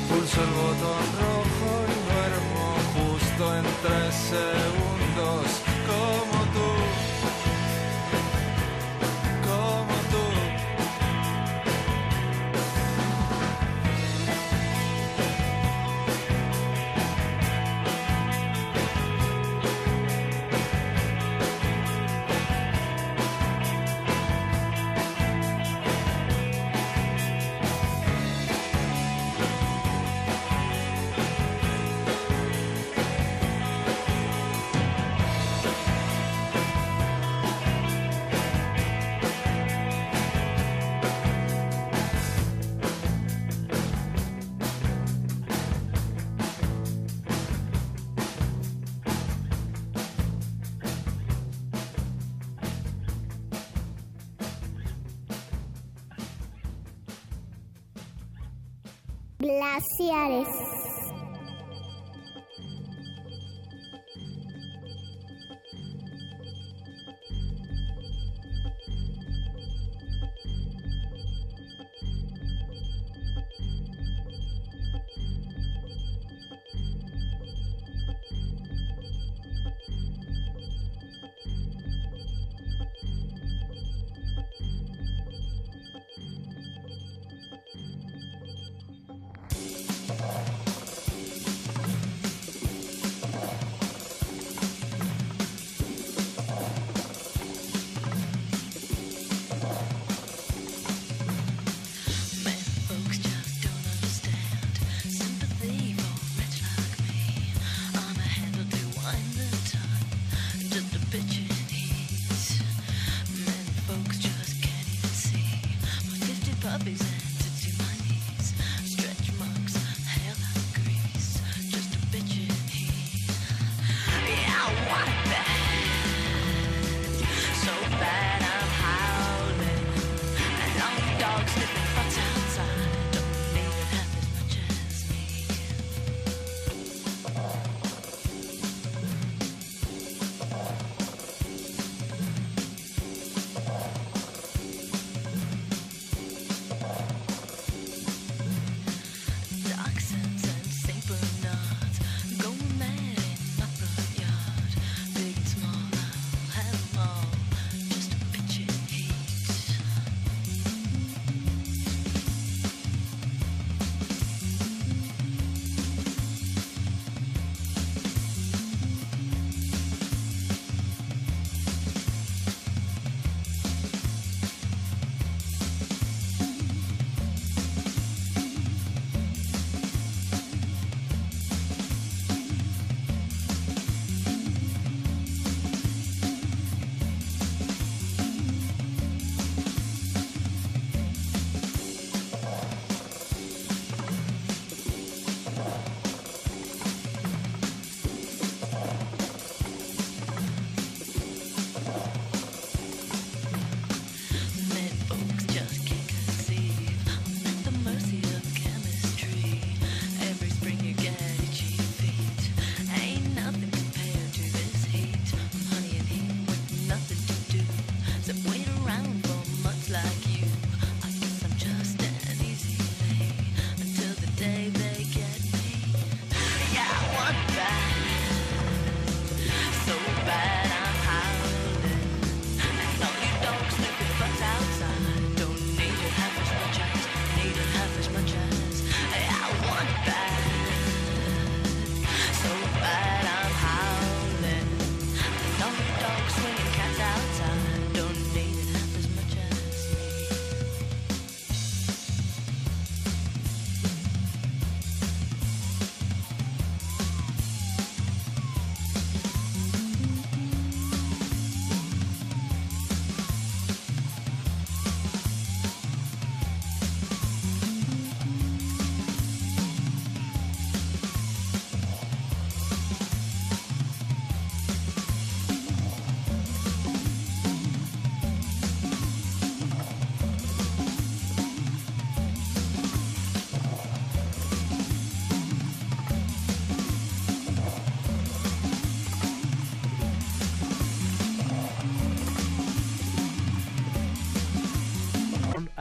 Pulso 0.09 0.43
el 0.43 0.51
botón 0.61 1.05
rojo 1.21 1.69
y 1.87 1.97
duermo 2.07 2.65
justo 2.95 3.57
en 3.57 3.65
tres 3.83 4.76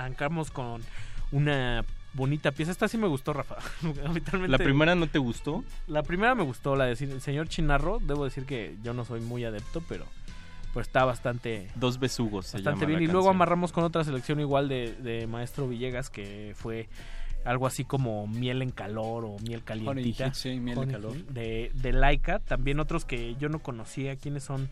arrancamos 0.06 0.50
con 0.50 0.82
una 1.32 1.84
bonita 2.14 2.52
pieza. 2.52 2.70
Esta 2.72 2.88
sí 2.88 2.96
me 2.96 3.08
gustó, 3.08 3.32
Rafa. 3.32 3.56
¿La 4.48 4.58
primera 4.58 4.94
no 4.94 5.08
te 5.08 5.18
gustó? 5.18 5.64
La 5.86 6.02
primera 6.02 6.34
me 6.34 6.44
gustó, 6.44 6.76
la 6.76 6.84
de 6.86 6.92
el 6.92 7.20
señor 7.20 7.48
Chinarro. 7.48 7.98
Debo 8.00 8.24
decir 8.24 8.44
que 8.46 8.76
yo 8.82 8.94
no 8.94 9.04
soy 9.04 9.20
muy 9.20 9.44
adepto, 9.44 9.82
pero 9.88 10.04
pues 10.72 10.86
está 10.88 11.04
bastante 11.04 11.68
Dos 11.74 11.98
besugos 11.98 12.46
se 12.46 12.58
bastante 12.58 12.80
llama 12.80 12.86
bien. 12.88 13.00
la 13.00 13.04
Y 13.04 13.06
luego 13.06 13.20
canción. 13.26 13.36
amarramos 13.36 13.72
con 13.72 13.84
otra 13.84 14.04
selección 14.04 14.40
igual 14.40 14.68
de, 14.68 14.92
de 14.94 15.26
Maestro 15.26 15.66
Villegas, 15.68 16.10
que 16.10 16.52
fue 16.54 16.88
algo 17.44 17.66
así 17.66 17.84
como 17.84 18.26
miel 18.26 18.60
en 18.62 18.70
calor 18.70 19.24
o 19.24 19.36
miel 19.40 19.62
calientita. 19.64 20.24
Heat, 20.26 20.34
sí, 20.34 20.60
miel 20.60 20.76
de 20.76 20.80
Honey 20.82 20.94
calor. 20.94 21.14
Heat, 21.16 21.26
De, 21.28 21.70
de 21.74 21.92
Laika. 21.92 22.38
También 22.40 22.78
otros 22.80 23.04
que 23.04 23.34
yo 23.36 23.48
no 23.48 23.58
conocía. 23.60 24.16
¿Quiénes 24.16 24.44
son? 24.44 24.68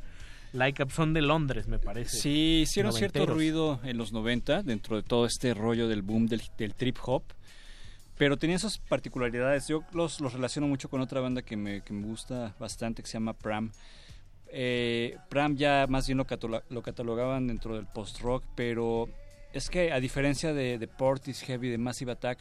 Laika 0.54 0.88
son 0.88 1.12
de 1.12 1.20
Londres, 1.20 1.66
me 1.66 1.80
parece. 1.80 2.16
Sí, 2.16 2.60
hicieron 2.62 2.92
cierto 2.92 3.26
ruido 3.26 3.80
en 3.82 3.98
los 3.98 4.12
90 4.12 4.62
dentro 4.62 4.96
de 4.96 5.02
todo 5.02 5.26
este 5.26 5.52
rollo 5.52 5.88
del 5.88 6.02
boom 6.02 6.26
del, 6.26 6.42
del 6.56 6.74
trip 6.74 6.96
hop. 7.04 7.24
Pero 8.16 8.36
tenían 8.36 8.58
esas 8.58 8.78
particularidades. 8.78 9.66
Yo 9.66 9.82
los, 9.92 10.20
los 10.20 10.32
relaciono 10.32 10.68
mucho 10.68 10.88
con 10.88 11.00
otra 11.00 11.20
banda 11.20 11.42
que 11.42 11.56
me, 11.56 11.82
que 11.82 11.92
me 11.92 12.06
gusta 12.06 12.54
bastante, 12.60 13.02
que 13.02 13.08
se 13.08 13.14
llama 13.14 13.32
Pram. 13.32 13.72
Eh, 14.46 15.16
Pram 15.28 15.56
ya 15.56 15.86
más 15.88 16.06
bien 16.06 16.18
lo, 16.18 16.26
lo 16.68 16.82
catalogaban 16.82 17.48
dentro 17.48 17.74
del 17.74 17.86
post-rock, 17.86 18.44
pero 18.54 19.08
es 19.52 19.68
que 19.68 19.90
a 19.90 19.98
diferencia 19.98 20.52
de, 20.52 20.78
de 20.78 20.86
Portis 20.86 21.40
Heavy, 21.42 21.68
de 21.68 21.78
Massive 21.78 22.12
Attack, 22.12 22.38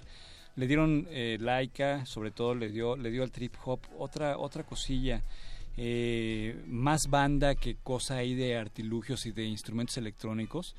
le 0.56 0.68
dieron 0.68 1.07
eh, 1.10 1.38
Laika, 1.40 2.06
sobre 2.06 2.30
todo 2.30 2.53
le 2.53 2.69
dio, 2.69 2.95
le 2.95 3.10
dio 3.10 3.23
al 3.23 3.31
trip 3.31 3.56
hop 3.65 3.80
otra, 3.98 4.38
otra 4.38 4.64
cosilla. 4.64 5.23
Eh, 5.77 6.61
más 6.67 7.09
banda 7.09 7.55
que 7.55 7.75
cosa 7.75 8.17
ahí 8.17 8.35
de 8.35 8.57
artilugios 8.57 9.25
y 9.25 9.31
de 9.31 9.45
instrumentos 9.45 9.97
electrónicos. 9.97 10.75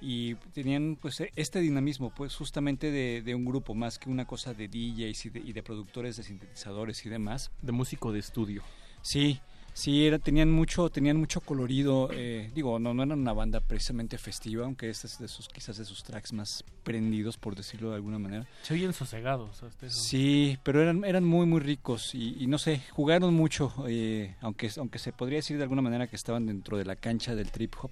Y 0.00 0.34
tenían 0.52 0.98
pues 1.00 1.20
e- 1.20 1.32
este 1.36 1.60
dinamismo 1.60 2.12
pues 2.14 2.34
justamente 2.34 2.90
de, 2.90 3.22
de 3.22 3.34
un 3.34 3.44
grupo 3.44 3.74
más 3.74 3.98
que 3.98 4.10
una 4.10 4.26
cosa 4.26 4.52
de 4.52 4.68
DJs 4.68 5.26
y 5.26 5.30
de, 5.30 5.40
y 5.40 5.52
de 5.52 5.62
productores 5.62 6.16
de 6.16 6.24
sintetizadores 6.24 7.06
y 7.06 7.08
demás. 7.08 7.50
De 7.62 7.72
músico 7.72 8.12
de 8.12 8.18
estudio. 8.18 8.62
Sí 9.02 9.40
sí 9.74 10.06
era, 10.06 10.18
tenían 10.18 10.50
mucho 10.50 10.88
tenían 10.88 11.18
mucho 11.18 11.40
colorido 11.40 12.08
eh, 12.12 12.50
digo 12.54 12.78
no 12.78 12.94
no 12.94 13.02
eran 13.02 13.18
una 13.18 13.32
banda 13.32 13.60
precisamente 13.60 14.16
festiva 14.16 14.64
aunque 14.64 14.88
este 14.88 15.08
es 15.08 15.18
de 15.18 15.28
sus 15.28 15.48
quizás 15.48 15.76
de 15.76 15.84
sus 15.84 16.02
tracks 16.04 16.32
más 16.32 16.64
prendidos 16.84 17.36
por 17.36 17.56
decirlo 17.56 17.90
de 17.90 17.96
alguna 17.96 18.18
manera 18.18 18.46
Se 18.62 18.74
oyen 18.74 18.92
sosegados. 18.92 19.62
hasta 19.62 19.86
eso. 19.86 20.00
Sí, 20.00 20.58
pero 20.62 20.80
eran, 20.80 21.04
eran 21.04 21.24
muy, 21.24 21.44
muy 21.44 21.60
ricos 21.60 22.14
y, 22.14 22.36
y 22.42 22.46
no 22.46 22.56
sé, 22.58 22.82
jugaron 22.92 23.34
mucho, 23.34 23.74
eh, 23.88 24.36
aunque, 24.40 24.70
aunque 24.78 24.98
se 24.98 25.12
podría 25.12 25.38
decir 25.38 25.56
de 25.56 25.64
alguna 25.64 25.82
manera 25.82 26.06
que 26.06 26.16
estaban 26.16 26.46
dentro 26.46 26.78
de 26.78 26.84
la 26.84 26.96
cancha 26.96 27.34
del 27.34 27.50
trip 27.50 27.74
hop, 27.82 27.90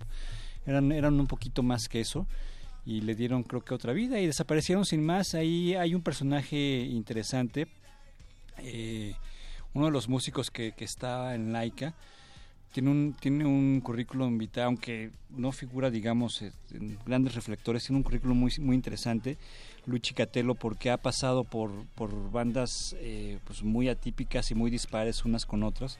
eran, 0.66 0.92
eran 0.92 1.18
un 1.18 1.26
poquito 1.26 1.62
más 1.62 1.88
que 1.88 2.00
eso 2.00 2.26
y 2.86 3.00
le 3.00 3.14
dieron 3.14 3.42
creo 3.42 3.64
que 3.64 3.74
otra 3.74 3.92
vida 3.92 4.20
y 4.20 4.26
desaparecieron 4.26 4.84
sin 4.84 5.04
más. 5.04 5.34
Ahí 5.34 5.74
hay 5.74 5.94
un 5.94 6.02
personaje 6.02 6.80
interesante, 6.80 7.66
eh, 8.58 9.14
uno 9.74 9.86
de 9.86 9.92
los 9.92 10.08
músicos 10.08 10.50
que, 10.50 10.72
que 10.72 10.84
está 10.84 11.34
en 11.34 11.52
Laika. 11.52 11.94
Tiene 12.72 12.90
un, 12.90 13.14
tiene 13.20 13.44
un 13.44 13.82
currículum 13.82 14.38
vitae, 14.38 14.64
aunque 14.64 15.10
no 15.28 15.52
figura, 15.52 15.90
digamos, 15.90 16.40
en 16.40 16.98
grandes 17.04 17.34
reflectores, 17.34 17.84
tiene 17.84 17.98
un 17.98 18.02
currículum 18.02 18.38
muy, 18.38 18.52
muy 18.58 18.74
interesante. 18.74 19.36
Luchi 19.84 20.14
Catelo, 20.14 20.54
porque 20.54 20.90
ha 20.90 20.96
pasado 20.96 21.44
por, 21.44 21.70
por 21.94 22.30
bandas 22.30 22.96
eh, 23.00 23.38
pues 23.46 23.62
muy 23.62 23.88
atípicas 23.88 24.50
y 24.50 24.54
muy 24.54 24.70
dispares 24.70 25.24
unas 25.24 25.44
con 25.44 25.62
otras. 25.62 25.98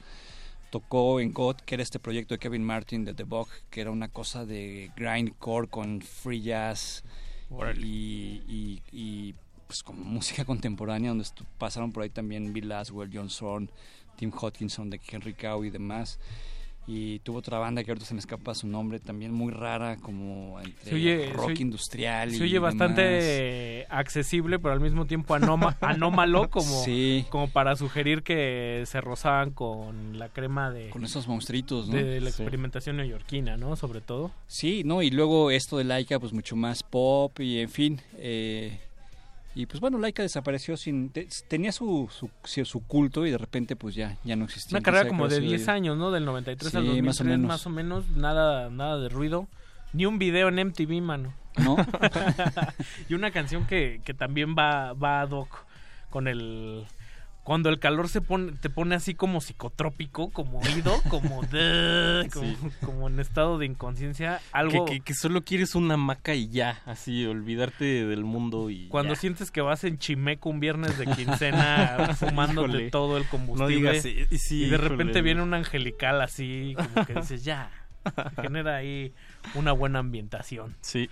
Tocó 0.71 1.19
en 1.19 1.33
God, 1.33 1.57
que 1.57 1.75
era 1.75 1.83
este 1.83 1.99
proyecto 1.99 2.33
de 2.33 2.39
Kevin 2.39 2.63
Martin 2.63 3.05
de 3.05 3.13
The 3.13 3.23
Bug, 3.23 3.47
que 3.69 3.81
era 3.81 3.91
una 3.91 4.07
cosa 4.07 4.45
de 4.45 4.91
grindcore 4.95 5.67
con 5.67 6.01
free 6.01 6.41
jazz 6.41 7.03
y, 7.77 8.41
y, 8.47 8.81
y, 8.91 9.35
pues 9.73 9.81
como 9.81 10.03
música 10.03 10.45
contemporánea, 10.45 11.09
donde 11.09 11.25
pasaron 11.57 11.91
por 11.91 12.03
ahí 12.03 12.09
también 12.09 12.53
Bill 12.53 12.69
Laswell, 12.69 13.09
John 13.11 13.31
Zorn, 13.31 13.71
Tim 14.17 14.31
Hodgkinson 14.31 14.91
de 14.91 15.01
Henry 15.11 15.33
Cow 15.33 15.63
y 15.63 15.71
demás. 15.71 16.19
Y 16.85 17.19
tuvo 17.19 17.37
otra 17.39 17.57
banda 17.59 17.83
que 17.83 17.89
ahorita 17.89 18.05
se 18.05 18.13
me 18.13 18.19
escapa 18.19 18.53
su 18.53 18.67
nombre, 18.67 18.99
también 18.99 19.31
muy 19.33 19.51
rara, 19.51 19.95
como 19.97 20.59
entre 20.59 20.93
oye- 20.95 21.31
rock 21.33 21.59
industrial 21.61 22.33
y 22.33 22.35
Se 22.37 22.43
oye 22.43 22.59
bastante 22.59 23.01
demás. 23.01 23.23
eh, 23.25 23.85
accesible, 23.89 24.59
pero 24.59 24.73
al 24.73 24.79
mismo 24.81 25.05
tiempo 25.07 25.33
anoma- 25.33 25.75
anómalo, 25.81 26.49
como, 26.51 26.83
Sí. 26.83 27.25
como 27.29 27.47
para 27.49 27.75
sugerir 27.77 28.21
que 28.21 28.83
se 28.85 29.01
rozaban 29.01 29.51
con 29.51 30.19
la 30.19 30.27
crema 30.29 30.69
de, 30.71 30.89
Con 30.91 31.03
esos 31.05 31.27
monstruitos, 31.27 31.87
¿no? 31.87 31.95
de 31.95 32.19
la 32.21 32.29
Sí. 32.29 32.43
experimentación 32.43 32.97
neoyorquina, 32.97 33.55
¿no? 33.57 33.75
Sobre 33.77 34.01
todo. 34.01 34.29
Sí, 34.45 34.83
no, 34.85 35.01
y 35.01 35.09
luego 35.09 35.49
esto 35.49 35.77
de 35.79 35.85
Laika, 35.85 36.19
pues 36.19 36.31
mucho 36.33 36.55
más 36.57 36.83
pop 36.83 37.39
y 37.39 37.59
en 37.59 37.69
fin. 37.69 38.01
eh, 38.17 38.77
y 39.55 39.65
pues 39.67 39.79
bueno, 39.79 39.97
Laika 39.99 40.23
desapareció 40.23 40.75
sin. 40.77 41.09
te- 41.09 41.27
tenía 41.47 41.71
su, 41.71 42.09
su, 42.43 42.79
culto 42.87 43.25
y 43.25 43.31
de 43.31 43.37
repente 43.37 43.75
pues 43.75 43.93
ya, 43.95 44.17
ya 44.23 44.35
no 44.35 44.45
existía. 44.45 44.77
Una 44.77 44.83
¿Quién 44.83 44.93
carrera 44.95 45.07
como 45.09 45.27
de 45.27 45.35
habrá 45.35 45.41
sido 45.45 45.49
10 45.51 45.65
de- 45.65 45.71
años, 45.71 45.97
¿no? 45.97 46.11
Del 46.11 46.25
93 46.25 46.75
al 46.75 46.81
Sí, 46.83 46.87
2003, 46.87 47.03
más 47.05 47.19
o 47.21 47.23
menos. 47.23 47.47
más 47.47 47.65
o 47.65 47.69
menos, 47.69 48.09
nada, 48.17 48.69
nada 48.69 48.97
de 48.99 49.09
ruido. 49.09 49.47
Ni 49.93 50.05
un 50.07 50.17
video 50.17 50.49
en 50.49 50.55
MTV, 50.67 51.01
mano. 51.01 51.33
¿No? 51.63 51.75
y 53.09 53.13
una 53.13 53.29
canción 53.29 53.67
que, 53.67 54.01
que 54.03 54.13
también 54.15 54.55
va, 54.57 54.93
va 54.93 55.21
ad 55.21 55.29
hoc 55.31 55.65
con 56.09 56.27
el... 56.27 56.85
Cuando 57.43 57.67
el 57.69 57.77
calor 57.79 58.07
se 58.07 58.21
pone, 58.21 58.53
te 58.53 58.69
pone 58.69 58.95
así 58.95 59.15
como 59.15 59.41
psicotrópico, 59.41 60.29
como 60.31 60.59
oído, 60.61 60.93
como, 61.09 61.41
de, 61.43 62.29
como, 62.33 62.45
Sí. 62.45 62.57
como 62.85 63.07
en 63.09 63.19
estado 63.19 63.57
de 63.57 63.65
inconsciencia, 63.65 64.39
algo... 64.53 64.85
que, 64.85 64.93
que, 64.93 64.99
que 65.01 65.13
solo 65.13 65.43
quieres 65.43 65.75
una 65.75 65.95
hamaca 65.95 66.35
y 66.35 66.47
ya 66.47 66.81
así 66.85 67.25
olvidarte 67.25 67.83
del 68.05 68.23
mundo 68.23 68.69
y 68.69 68.87
Cuando 68.87 69.13
ya. 69.15 69.19
sientes 69.19 69.51
que 69.51 69.59
vas 69.61 69.83
en 69.83 69.97
Chimeco 69.99 70.49
un 70.49 70.61
viernes 70.61 70.97
de 70.97 71.05
quincena 71.15 72.15
fumándote 72.17 72.67
Híjole. 72.69 72.89
todo 72.91 73.17
el 73.17 73.25
combustible 73.27 73.73
No 73.75 73.77
digas, 73.91 74.01
sí, 74.03 74.25
sí, 74.37 74.55
y 74.63 74.69
de 74.69 74.75
híjole. 74.75 74.87
repente 74.89 75.21
viene 75.21 75.41
un 75.41 75.53
angelical 75.53 76.21
así 76.21 76.75
como 76.93 77.05
que 77.05 77.13
dices 77.15 77.43
ya 77.43 77.69
genera 78.41 78.77
ahí 78.77 79.13
una 79.55 79.73
buena 79.73 79.99
ambientación 79.99 80.75
Sí. 80.81 81.09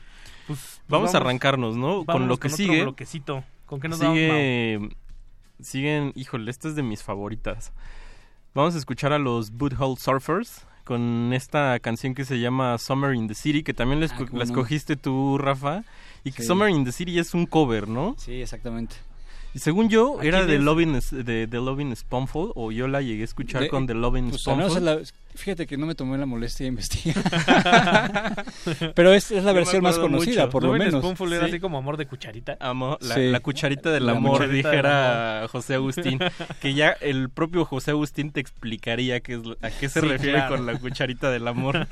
Pues, 0.47 0.81
vamos, 0.87 1.13
a 1.13 1.17
arrancarnos, 1.17 1.77
¿no? 1.77 2.03
Con 2.05 2.27
lo 2.27 2.37
que 2.37 2.47
otro 2.47 2.57
sigue. 2.57 2.81
bloquecito. 2.83 3.43
¿Con 3.65 3.79
qué 3.79 3.87
nos 3.87 3.99
vamos, 3.99 4.15
sigue, 4.15 4.89
siguen, 5.63 6.11
híjole, 6.15 6.49
esta 6.51 6.67
es 6.67 6.75
de 6.75 6.83
mis 6.83 7.03
favoritas. 7.03 7.71
Vamos 8.53 8.75
a 8.75 8.77
escuchar 8.77 9.13
a 9.13 9.19
los 9.19 9.51
Boothole 9.51 9.95
Surfers 9.97 10.65
con 10.83 11.31
esta 11.33 11.79
canción 11.79 12.13
que 12.13 12.25
se 12.25 12.39
llama 12.39 12.77
Summer 12.77 13.13
in 13.15 13.27
the 13.27 13.35
City, 13.35 13.63
que 13.63 13.73
también 13.73 13.99
la, 14.01 14.07
Ah, 14.07 14.43
escogiste 14.43 14.95
tú, 14.97 15.37
Rafa. 15.37 15.83
Y 16.23 16.31
que 16.31 16.41
Sí. 16.41 16.47
Summer 16.47 16.69
in 16.69 16.83
the 16.83 16.91
City 16.91 17.17
es 17.19 17.33
un 17.33 17.45
cover, 17.45 17.87
¿no? 17.87 18.15
Sí, 18.17 18.41
exactamente. 18.41 18.95
Según 19.55 19.89
yo, 19.89 20.19
¿A 20.19 20.23
era 20.23 20.45
de 20.45 20.55
es? 20.55 20.61
Lovin' 20.61 20.95
is- 20.95 21.11
de, 21.11 21.45
de 21.47 21.57
Lovin' 21.59 21.93
Spoonful, 21.95 22.51
o 22.55 22.71
yo 22.71 22.87
la 22.87 23.01
llegué 23.01 23.21
a 23.23 23.25
escuchar 23.25 23.63
De- 23.63 23.67
con 23.69 23.85
The 23.85 23.93
Lovin' 23.93 24.29
pues, 24.31 25.13
fíjate 25.35 25.65
que 25.67 25.77
no 25.77 25.85
me 25.85 25.95
tomé 25.95 26.17
la 26.17 26.25
molestia 26.25 26.63
de 26.65 26.69
investigar. 26.69 27.23
Pero 28.95 29.13
es, 29.13 29.31
es 29.31 29.43
la 29.43 29.51
Yo 29.51 29.55
versión 29.55 29.83
más 29.83 29.97
conocida, 29.97 30.41
mucho. 30.43 30.49
por 30.51 30.63
lo 30.63 30.73
menos. 30.73 31.01
Spoonful 31.01 31.33
era 31.33 31.45
Sí. 31.45 31.51
así 31.51 31.59
como 31.59 31.77
amor 31.77 31.97
de 31.97 32.05
cucharita 32.05 32.57
Amo- 32.59 32.97
la, 33.01 33.15
Sí. 33.15 33.29
la 33.29 33.39
cucharita 33.39 33.91
del 33.91 34.05
La 34.05 34.13
amor, 34.13 34.33
cucharita 34.39 34.69
del 34.69 34.77
dijera 34.77 35.47
José 35.51 35.75
Agustín. 35.75 36.19
que 36.61 36.73
ya 36.73 36.89
el 37.01 37.29
propio 37.29 37.65
José 37.65 37.91
Agustín 37.91 38.31
te 38.31 38.39
explicaría 38.39 39.19
qué 39.21 39.33
es, 39.35 39.45
lo- 39.45 39.57
a 39.61 39.69
qué 39.69 39.89
se 39.89 40.01
Sí, 40.01 40.07
refiere 40.07 40.37
claro. 40.39 40.55
con 40.57 40.65
la 40.65 40.77
cucharita 40.77 41.29
del 41.31 41.47
amor. 41.47 41.87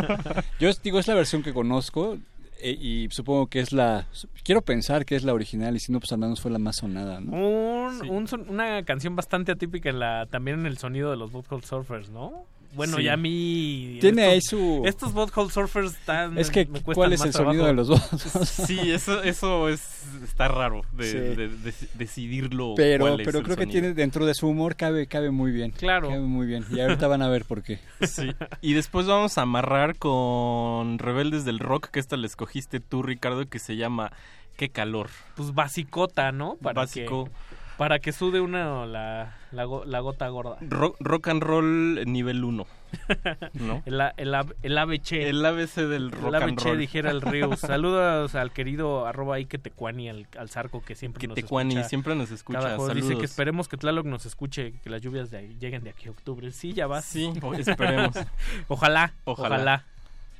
Yo 0.59 0.69
digo, 0.83 0.99
es 0.99 1.07
la 1.07 1.13
versión 1.15 1.43
que 1.43 1.53
conozco 1.53 2.17
eh, 2.61 2.71
y 2.79 3.07
supongo 3.11 3.47
que 3.47 3.59
es 3.59 3.71
la... 3.73 4.07
Quiero 4.43 4.61
pensar 4.61 5.05
que 5.05 5.15
es 5.15 5.23
la 5.23 5.33
original 5.33 5.75
y 5.75 5.79
si 5.79 5.91
no, 5.91 5.99
pues 5.99 6.11
al 6.11 6.17
menos 6.19 6.41
fue 6.41 6.51
la 6.51 6.59
más 6.59 6.77
sonada, 6.77 7.19
¿no? 7.21 7.31
Un- 7.33 8.09
un 8.09 8.27
una 8.49 8.83
canción 8.83 9.15
bastante 9.15 9.51
atípica 9.51 9.89
en 9.89 9.99
la 9.99 10.27
también 10.29 10.59
en 10.59 10.65
el 10.65 10.77
sonido 10.77 11.11
de 11.11 11.17
los 11.17 11.31
Butthole 11.31 11.63
Surfers 11.63 12.09
¿no? 12.09 12.45
Bueno 12.73 12.97
Sí. 12.97 13.03
ya 13.03 13.13
a 13.13 13.17
mí 13.17 13.97
Tiene 13.99 14.23
ahí 14.25 14.41
su- 14.41 14.83
estos 14.85 15.13
Butthole 15.13 15.49
Surfers 15.51 15.93
están 15.93 16.37
Es 16.37 16.51
que, 16.51 16.65
me 16.65 16.81
¿cuál 16.81 17.13
es 17.13 17.19
más 17.19 17.27
el 17.27 17.33
sonido 17.33 17.65
de 17.65 17.73
los 17.73 17.87
dos? 17.87 17.99
sí, 18.67 18.91
eso, 18.91 19.23
eso 19.23 19.69
es, 19.69 19.81
está 20.23 20.47
raro 20.47 20.81
de, 20.91 21.03
Sí. 21.11 21.17
de- 21.17 21.47
de- 21.49 21.73
decidirlo. 21.95 22.73
Pero, 22.75 23.05
cuál 23.05 23.19
es 23.21 23.25
pero 23.25 23.39
el 23.39 23.43
creo 23.45 23.57
que 23.57 23.63
sonido. 23.63 23.81
tiene 23.81 23.93
dentro 23.95 24.25
de 24.25 24.33
su 24.35 24.47
humor 24.47 24.75
cabe, 24.75 25.07
cabe 25.07 25.31
muy 25.31 25.51
bien. 25.51 25.71
Claro. 25.71 26.09
Cabe 26.09 26.21
muy 26.21 26.45
bien. 26.47 26.63
Y 26.71 26.79
ahorita 26.79 27.07
van 27.07 27.21
a 27.21 27.27
ver 27.29 27.45
por 27.45 27.63
qué. 27.63 27.79
Sí. 28.07 28.29
Y 28.61 28.73
después 28.73 29.07
vamos 29.07 29.37
a 29.37 29.41
amarrar 29.41 29.95
con 29.97 30.99
Rebeldes 30.99 31.45
del 31.45 31.59
Rock, 31.59 31.87
que 31.89 31.99
esta 31.99 32.17
la 32.17 32.27
escogiste 32.27 32.79
tú, 32.79 33.01
Ricardo, 33.03 33.47
que 33.47 33.59
se 33.59 33.75
llama 33.77 34.11
Qué 34.57 34.69
calor. 34.69 35.09
pues 35.35 35.53
basicota 35.53 36.31
no 36.31 36.55
para 36.61 36.81
Básico. 36.81 37.25
que 37.25 37.31
para 37.77 37.99
que 37.99 38.11
sude 38.11 38.41
una 38.41 38.85
la, 38.85 39.37
la, 39.51 39.65
gota 39.65 40.27
gorda. 40.27 40.57
Rock, 40.61 41.27
and 41.27 41.41
roll 41.41 42.05
nivel 42.05 42.43
1. 42.43 42.67
¿No? 43.53 43.83
el, 43.85 44.01
el, 44.17 44.35
el, 44.63 44.77
ABC. 44.77 45.11
El 45.13 45.45
ABC 45.45 45.75
del 45.75 46.11
rock 46.11 46.27
el 46.27 46.35
ABC, 46.35 46.47
and 46.49 46.59
roll. 46.61 46.77
dijera 46.77 47.11
el 47.11 47.21
río. 47.21 47.55
Saludos 47.57 48.35
al 48.35 48.51
querido 48.51 49.05
arroba 49.05 49.35
ahí 49.35 49.45
que 49.45 49.57
tecuani, 49.57 50.09
al, 50.09 50.27
al 50.37 50.49
zarco 50.49 50.83
que 50.83 50.95
siempre 50.95 51.21
que 51.21 51.27
nos 51.27 51.35
tecuani, 51.35 51.83
siempre 51.83 52.15
nos 52.15 52.31
escucha. 52.31 52.77
Dice 52.93 53.17
que 53.17 53.25
esperemos 53.25 53.67
que 53.67 53.77
Tlaloc 53.77 54.05
nos 54.05 54.25
escuche, 54.25 54.73
que 54.83 54.89
las 54.89 55.01
lluvias 55.01 55.31
lleguen 55.31 55.83
de 55.83 55.91
aquí 55.91 56.07
a 56.07 56.11
octubre. 56.11 56.51
Sí, 56.51 56.73
ya 56.73 56.87
va. 56.87 57.01
Sí, 57.01 57.31
esperemos. 57.57 58.15
ojalá, 58.67 59.13
ojalá. 59.25 59.85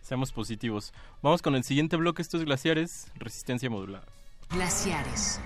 Seamos 0.02 0.32
positivos. 0.32 0.94
Vamos 1.22 1.42
con 1.42 1.56
el 1.56 1.64
siguiente 1.64 1.96
bloque. 1.96 2.22
Estos 2.22 2.44
glaciares, 2.44 3.12
resistencia 3.16 3.70
modulada. 3.70 4.06
Glaciares. 4.50 5.40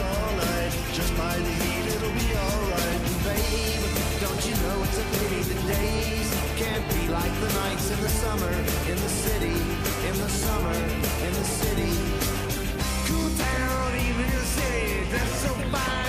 all 0.00 0.32
night 0.36 0.72
Just 0.92 1.16
by 1.16 1.34
the 1.36 1.52
heat 1.62 1.86
it'll 1.94 2.14
be 2.14 2.28
alright. 2.44 3.00
Babe, 3.26 3.84
don't 4.22 4.42
you 4.48 4.54
know 4.64 4.76
it's 4.86 4.98
a 4.98 5.06
pity 5.18 5.40
The 5.50 5.58
days 5.74 6.28
can't 6.56 6.86
be 6.94 7.08
like 7.08 7.34
the 7.44 7.52
nights 7.62 7.90
In 7.90 8.00
the 8.00 8.12
summer, 8.22 8.52
in 8.90 8.96
the 8.96 9.12
city 9.24 9.56
In 10.08 10.14
the 10.24 10.28
summer, 10.28 10.74
in 11.26 11.32
the 11.32 11.44
city. 11.44 11.92
Cool 13.06 13.30
town, 13.36 13.94
even 13.96 14.24
in 14.24 14.30
the 14.30 14.46
city. 14.58 15.10
That's 15.10 15.34
so 15.42 15.52
fine. 15.72 16.07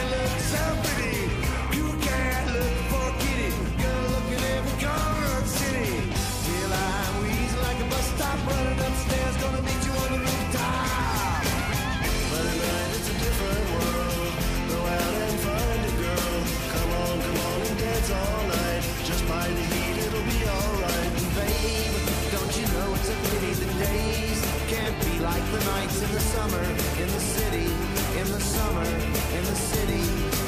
like 25.30 25.51
the 25.51 25.64
nights 25.66 26.01
in 26.01 26.11
the 26.11 26.19
summer, 26.19 26.64
in 27.03 27.08
the 27.08 27.24
city, 27.35 27.67
in 28.19 28.27
the 28.35 28.40
summer, 28.40 28.88
in 29.38 29.43
the 29.51 29.56
city. 29.56 30.39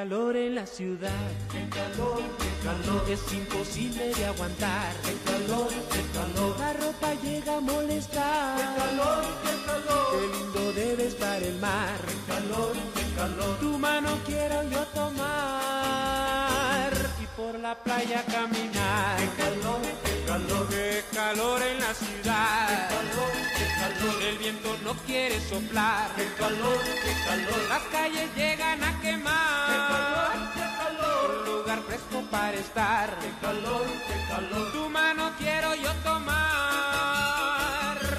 calor 0.00 0.34
en 0.34 0.54
la 0.54 0.64
ciudad. 0.64 1.28
El 1.54 1.68
calor, 1.68 2.22
el 2.22 2.58
calor 2.64 3.04
es 3.10 3.20
imposible 3.34 4.14
de 4.14 4.24
aguantar. 4.24 4.94
El 5.06 5.20
calor, 5.30 5.68
el 5.70 6.10
calor. 6.12 6.58
La 6.58 6.72
ropa 6.72 7.12
llega 7.22 7.56
a 7.58 7.60
molestar. 7.60 8.58
El 8.58 8.66
calor, 8.82 9.24
el 9.52 9.60
calor. 9.66 10.06
Qué 10.12 10.20
lindo 10.38 10.72
debes 10.72 11.14
para 11.16 11.44
el 11.44 11.58
mar. 11.58 11.98
El 12.08 12.20
calor, 12.32 12.72
el 12.96 13.14
calor. 13.14 13.58
Tu 13.60 13.78
mano 13.78 14.18
quiero 14.24 14.62
yo 14.70 14.82
tomar 14.94 15.20
y 17.22 17.26
por 17.36 17.60
la 17.60 17.74
playa 17.84 18.24
caminar. 18.24 19.20
El 19.20 19.34
calor, 19.36 19.80
el 19.84 20.24
calor. 20.24 20.66
Qué 20.70 21.04
calor 21.12 21.62
en 21.62 21.78
la 21.78 21.92
ciudad. 21.92 22.70
El 22.72 22.88
calor, 22.96 23.32
el 23.64 23.70
calor. 23.80 24.22
El 24.30 24.38
viento 24.38 24.70
no 24.82 24.94
quiere 25.04 25.38
soplar. 25.40 26.10
El 26.16 26.32
calor, 26.36 26.78
el 27.10 27.18
calor. 27.26 27.60
Las 27.68 27.82
calles 27.92 28.34
llegan 28.34 28.59
para 32.30 32.56
estar. 32.56 33.18
Qué 33.20 33.30
calor, 33.40 33.86
qué 34.06 34.14
calor. 34.28 34.72
Tu 34.72 34.88
mano 34.88 35.32
quiero 35.38 35.74
yo 35.74 35.92
tomar 36.02 36.36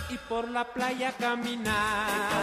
y 0.10 0.18
por 0.30 0.50
la 0.50 0.66
playa 0.66 1.12
caminar. 1.18 2.41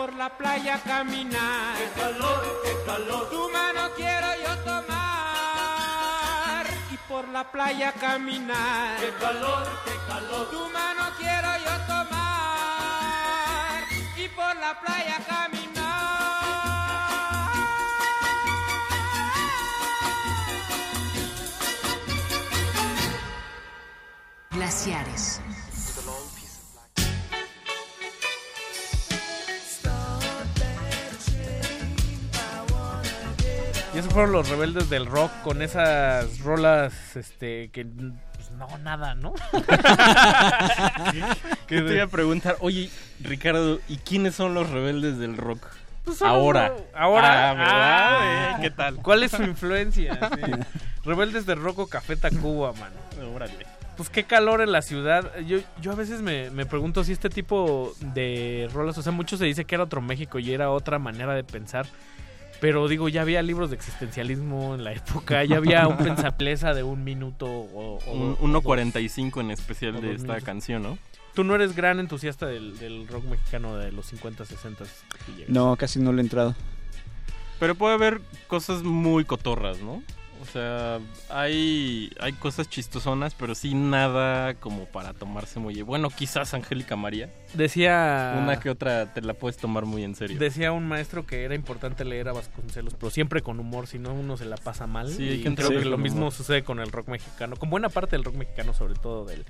por 0.00 0.14
la 0.14 0.30
playa 0.30 0.80
caminar. 0.82 1.76
Qué 1.76 1.90
calor, 2.00 2.42
qué 2.64 2.74
calor. 2.86 3.28
Tu 3.28 3.50
mano 3.50 3.90
quiero 3.96 4.28
yo 4.44 4.56
tomar 4.64 4.96
y 6.90 6.96
por 7.06 7.28
la 7.28 7.44
playa 7.52 7.92
caminar. 7.92 8.98
Qué 8.98 9.12
calor, 9.20 9.68
qué 9.84 9.92
calor. 10.08 10.50
Tu 10.50 10.68
mano 10.70 11.02
quiero 11.18 11.48
yo 11.66 11.76
tomar 11.86 13.82
y 14.16 14.26
por 14.28 14.56
la 14.56 14.80
playa 14.80 15.18
caminar. 15.28 15.60
Glaciar 24.52 25.09
fueron 34.20 34.34
los 34.34 34.50
rebeldes 34.50 34.90
del 34.90 35.06
rock 35.06 35.30
con 35.42 35.62
esas 35.62 36.40
rolas 36.40 37.16
este 37.16 37.70
que 37.70 37.86
pues 37.86 38.50
no 38.50 38.68
nada, 38.82 39.14
¿no? 39.14 39.32
Que 41.66 41.80
te 41.80 41.94
iba 41.94 42.04
a 42.04 42.06
preguntar, 42.06 42.56
oye, 42.60 42.90
Ricardo, 43.20 43.80
¿y 43.88 43.96
quiénes 43.96 44.34
son 44.34 44.52
los 44.52 44.68
rebeldes 44.68 45.16
del 45.16 45.38
rock? 45.38 45.66
Pues 46.04 46.20
Ahora. 46.20 46.74
Ahora. 46.94 47.50
Ah, 47.50 47.54
¿verdad? 47.54 47.72
Ah, 47.72 48.56
Eh, 48.58 48.60
¿Qué 48.60 48.70
tal? 48.70 48.96
¿Cuál 48.96 49.22
es 49.22 49.30
su 49.30 49.42
influencia? 49.42 50.18
Sí. 50.44 50.52
Rebeldes 51.02 51.46
del 51.46 51.62
rock 51.62 51.78
o 51.78 51.86
Café 51.86 52.14
Tacuba, 52.16 52.74
mano. 52.74 52.96
Órale. 53.34 53.64
Pues 53.96 54.10
qué 54.10 54.24
calor 54.24 54.60
en 54.60 54.70
la 54.70 54.82
ciudad. 54.82 55.34
Yo, 55.46 55.60
yo 55.80 55.92
a 55.92 55.94
veces 55.94 56.20
me, 56.20 56.50
me 56.50 56.66
pregunto 56.66 57.04
si 57.04 57.12
este 57.12 57.30
tipo 57.30 57.94
de 58.00 58.68
rolas, 58.70 58.98
o 58.98 59.02
sea, 59.02 59.12
mucho 59.12 59.38
se 59.38 59.46
dice 59.46 59.64
que 59.64 59.76
era 59.76 59.84
otro 59.84 60.02
México 60.02 60.38
y 60.38 60.52
era 60.52 60.70
otra 60.70 60.98
manera 60.98 61.32
de 61.32 61.42
pensar. 61.42 61.86
Pero 62.60 62.88
digo, 62.88 63.08
ya 63.08 63.22
había 63.22 63.42
libros 63.42 63.70
de 63.70 63.76
existencialismo 63.76 64.74
en 64.74 64.84
la 64.84 64.92
época, 64.92 65.44
ya 65.44 65.56
había 65.56 65.88
un 65.88 65.96
pensapleza 66.04 66.74
de 66.74 66.82
un 66.82 67.04
minuto 67.04 67.46
o, 67.46 67.98
o- 68.06 68.12
Un- 68.12 68.36
o 68.40 68.48
dos. 68.52 68.62
1.45 68.64 69.40
en 69.40 69.50
especial 69.50 69.92
de 70.00 70.10
esta 70.12 70.22
minutos. 70.24 70.44
canción, 70.44 70.82
¿no? 70.82 70.98
Tú 71.34 71.44
no 71.44 71.54
eres 71.54 71.74
gran 71.74 72.00
entusiasta 72.00 72.46
del, 72.46 72.76
del 72.78 73.06
rock 73.08 73.24
mexicano 73.24 73.76
de 73.78 73.92
los 73.92 74.06
50, 74.06 74.44
60. 74.44 74.84
No, 75.48 75.76
casi 75.76 76.00
no 76.00 76.12
le 76.12 76.20
he 76.20 76.24
entrado. 76.24 76.54
Pero 77.60 77.74
puede 77.76 77.94
haber 77.94 78.20
cosas 78.48 78.82
muy 78.82 79.24
cotorras, 79.24 79.78
¿no? 79.80 80.02
O 80.40 80.46
sea, 80.46 81.00
hay, 81.28 82.10
hay 82.18 82.32
cosas 82.32 82.68
chistosonas, 82.68 83.34
pero 83.34 83.54
sí 83.54 83.74
nada 83.74 84.54
como 84.54 84.86
para 84.86 85.12
tomarse 85.12 85.60
muy... 85.60 85.82
Bueno, 85.82 86.08
quizás 86.10 86.54
Angélica 86.54 86.96
María. 86.96 87.28
Decía... 87.54 88.36
Una 88.40 88.58
que 88.58 88.70
otra 88.70 89.12
te 89.12 89.20
la 89.20 89.34
puedes 89.34 89.58
tomar 89.58 89.84
muy 89.84 90.02
en 90.02 90.14
serio. 90.14 90.38
Decía 90.38 90.72
un 90.72 90.88
maestro 90.88 91.26
que 91.26 91.44
era 91.44 91.54
importante 91.54 92.04
leer 92.04 92.28
a 92.28 92.32
Vasconcelos, 92.32 92.94
pero 92.94 93.10
siempre 93.10 93.42
con 93.42 93.60
humor, 93.60 93.86
si 93.86 93.98
no 93.98 94.14
uno 94.14 94.36
se 94.36 94.46
la 94.46 94.56
pasa 94.56 94.86
mal. 94.86 95.10
Sí, 95.10 95.28
hay 95.28 95.42
que 95.42 95.54
creo 95.54 95.68
que 95.68 95.80
lo 95.80 95.96
humor. 95.96 95.98
mismo 96.00 96.30
sucede 96.30 96.64
con 96.64 96.80
el 96.80 96.90
rock 96.90 97.08
mexicano, 97.08 97.56
con 97.56 97.68
buena 97.68 97.90
parte 97.90 98.16
del 98.16 98.24
rock 98.24 98.36
mexicano, 98.36 98.72
sobre 98.72 98.94
todo 98.94 99.26
del, 99.26 99.44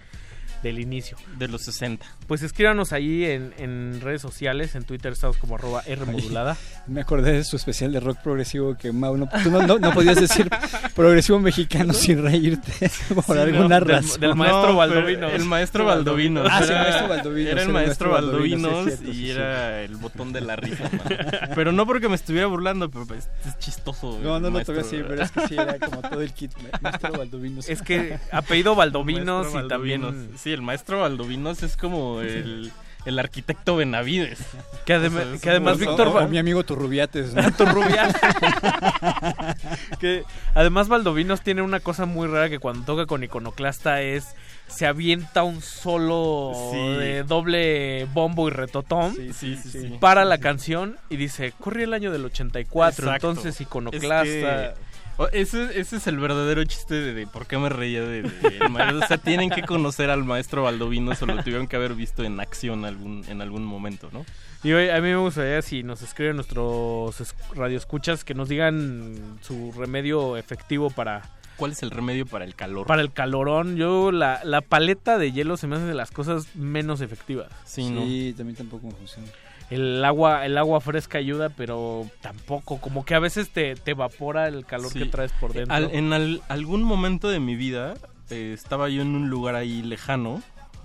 del 0.63 0.79
inicio. 0.79 1.17
De 1.39 1.49
los 1.49 1.63
60. 1.63 2.05
Pues 2.27 2.43
escríbanos 2.43 2.93
ahí 2.93 3.25
en, 3.25 3.55
en 3.59 4.01
redes 4.01 4.21
sociales, 4.23 4.75
en 4.75 4.85
Twitter 4.85 5.13
estamos 5.13 5.37
como 5.39 5.55
arroba 5.55 5.83
R 5.87 6.05
modulada. 6.05 6.57
Me 6.87 7.01
acordé 7.01 7.33
de 7.33 7.45
su 7.45 7.57
especial 7.57 7.93
de 7.93 8.01
rock 8.01 8.19
progresivo 8.23 8.77
que 8.77 8.93
Mau, 8.93 9.17
no, 9.17 9.29
tú 9.43 9.51
no, 9.51 9.67
no- 9.67 9.79
no 9.79 9.93
podías 9.93 10.21
decir 10.21 10.49
progresivo 10.95 11.39
mexicano 11.41 11.93
sin 11.93 12.23
reírte 12.23 12.73
por 13.15 13.25
Sí, 13.37 13.43
alguna 13.43 13.81
del- 13.81 13.89
razón. 13.89 14.21
del 14.21 14.35
maestro 14.35 14.63
pero 14.63 14.77
Baldovinos. 14.77 15.33
El 15.33 15.45
maestro 15.45 15.85
Baldovinos. 15.85 16.49
Ah, 16.51 16.63
sí, 16.63 16.73
el 16.73 16.79
maestro 16.79 17.09
Baldovinos, 17.09 17.53
Era 17.53 17.63
el 17.63 17.69
maestro 17.71 18.11
Baldovinos 18.11 18.85
sí, 18.93 19.09
y 19.11 19.15
sí, 19.15 19.31
era 19.31 19.83
el 19.83 19.97
botón 19.97 20.33
de 20.33 20.41
la 20.41 20.57
risa. 20.57 20.85
man. 20.93 21.51
Pero 21.55 21.73
no 21.73 21.87
porque 21.87 22.09
me 22.09 22.15
estuviera 22.17 22.47
burlando, 22.47 22.91
pero 22.91 23.07
es, 23.15 23.29
es 23.47 23.59
chistoso. 23.59 24.19
No, 24.23 24.41
no, 24.41 24.51
no 24.51 24.63
te 24.65 24.73
maestro. 24.73 24.75
voy 24.75 24.81
a 24.81 24.85
decir, 24.85 25.05
pero 25.09 25.23
es 25.23 25.31
que 25.31 25.49
sí 25.49 25.55
era 25.55 25.79
como 25.79 26.03
todo 26.03 26.21
el 26.21 26.33
kit. 26.33 26.53
Maestro 26.81 27.13
Baldovinos. 27.13 27.69
Es 27.69 27.83
que 27.83 28.19
apellido 28.33 28.75
Baldovinos 28.75 29.45
Maestro 29.47 29.65
y 29.67 29.69
también... 29.69 30.03
Baldovinos. 30.03 30.41
Sí, 30.51 30.55
el 30.55 30.63
maestro 30.63 31.01
Baldovinos 31.01 31.63
es 31.63 31.77
como 31.77 32.21
el, 32.23 32.73
el 33.05 33.19
arquitecto 33.21 33.77
Benavides. 33.77 34.41
Que, 34.85 34.97
adem- 34.97 35.09
O 35.17 35.23
sea, 35.23 35.35
es 35.35 35.41
que 35.41 35.51
además 35.51 35.79
Víctor 35.79 36.09
O 36.09 36.29
mi 36.29 36.39
amigo 36.39 36.65
Turrubiates. 36.65 37.35
¿no? 37.35 37.53
Turrubiates. 37.57 38.21
que 40.01 40.25
además 40.55 40.89
Baldovinos 40.89 41.43
tiene 41.43 41.63
una 41.63 41.79
cosa 41.81 42.05
muy 42.07 42.27
rara 42.27 42.49
que 42.49 42.59
cuando 42.59 42.85
toca 42.85 43.07
con 43.07 43.23
Iconoclasta 43.23 44.03
es 44.03 44.35
se 44.67 44.87
avienta 44.87 45.43
un 45.43 45.63
solo 45.63 46.53
Sí. 46.73 46.79
de 46.99 47.23
doble 47.25 48.07
bombo 48.13 48.49
y 48.49 48.51
retotón 48.53 49.15
Sí, 49.15 49.33
sí, 49.57 49.97
para 50.01 50.25
la 50.25 50.39
canción 50.39 50.97
y 51.11 51.17
dice, 51.17 51.53
corría 51.61 51.85
el 51.85 51.95
año 51.95 52.11
del 52.13 52.25
84, 52.25 53.05
Exacto. 53.07 53.31
entonces 53.31 53.55
Es 53.55 53.61
Iconoclasta... 53.61 54.25
que- 54.25 54.73
o- 54.77 54.90
ese, 55.29 55.79
ese 55.79 55.97
es 55.97 56.07
el 56.07 56.19
verdadero 56.19 56.65
chiste 56.65 56.95
de, 56.95 57.15
de 57.15 57.27
por 57.27 57.47
qué 57.47 57.59
me 57.59 57.69
reía 57.69 58.01
de, 58.03 58.23
de- 58.23 58.59
el 58.61 58.71
maestro. 58.71 58.99
O 59.01 59.07
sea, 59.07 59.19
tienen 59.19 59.51
que 59.51 59.63
conocer 59.63 60.11
al 60.11 60.25
maestro 60.25 60.63
Baldovino, 60.65 61.15
se 61.15 61.27
lo 61.27 61.37
tuvieron 61.43 61.67
que 61.67 61.77
haber 61.77 61.95
visto 61.95 62.23
en 62.25 62.41
acción 62.41 62.85
algún, 62.85 63.25
en 63.29 63.41
algún 63.43 63.65
momento, 63.65 64.09
¿no? 64.13 64.25
Y 64.63 64.73
hoy 64.73 64.89
a 64.91 64.97
mí 64.97 65.09
me 65.09 65.17
gustaría 65.17 65.63
si 65.63 65.83
nos 65.83 66.03
escriben 66.03 66.37
nuestros 66.37 67.21
es- 67.21 67.35
radioescuchas 67.55 68.25
que 68.25 68.35
nos 68.35 68.49
digan 68.49 69.39
su 69.41 69.73
remedio 69.77 70.37
efectivo 70.37 70.91
para 70.91 71.23
¿Cuál 71.57 71.73
es 71.73 71.83
el 71.83 71.91
remedio 71.91 72.25
para 72.27 72.45
el 72.47 72.55
calor? 72.55 72.87
para 72.87 73.03
el 73.03 73.13
calorón. 73.13 73.77
Yo 73.77 74.13
la, 74.13 74.41
la 74.45 74.63
paleta 74.63 75.19
de 75.19 75.33
hielo 75.33 75.57
se 75.59 75.67
me 75.67 75.77
hace 75.77 75.85
de 75.85 75.95
las 75.95 76.11
cosas 76.11 76.55
menos 76.55 77.03
efectivas. 77.03 77.49
Sí, 77.67 77.91
¿no? 77.91 78.03
Sí, 78.05 78.35
también 78.37 78.57
tampoco 78.57 78.87
me 78.87 78.95
funciona. 78.95 79.29
El 79.71 80.05
agua, 80.05 80.45
el 80.47 80.59
agua 80.59 80.81
fresca 80.81 81.19
ayuda, 81.19 81.49
pero 81.49 82.09
tampoco. 82.21 82.79
Como 82.81 83.05
que 83.05 83.15
a 83.15 83.21
veces 83.21 83.51
te, 83.51 83.77
te 83.77 83.93
evapora 83.93 84.49
el 84.49 84.67
calor 84.67 84.91
Sí. 84.93 84.99
que 84.99 85.07
traes 85.07 85.31
por 85.33 85.53
dentro. 85.53 85.75
Al- 85.75 85.91
en 85.93 86.13
al- 86.13 86.43
algún 86.49 86.83
momento 86.83 87.29
de 87.29 87.39
mi 87.41 87.55
vida 87.55 87.95
eh, 88.31 88.53
estaba 88.53 88.89
yo 88.89 89.03
en 89.03 89.15
un 89.15 89.31
lugar 89.31 89.55
ahí 89.55 89.83
lejano, 89.83 90.43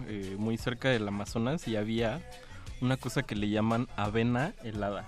eh, 0.07 0.35
muy 0.37 0.57
cerca 0.57 0.89
del 0.89 1.07
Amazonas, 1.07 1.67
y 1.67 1.75
había 1.77 2.21
una 2.81 2.97
cosa 2.97 3.23
que 3.23 3.35
le 3.35 3.49
llaman 3.49 3.87
avena 3.95 4.53
helada. 4.63 5.05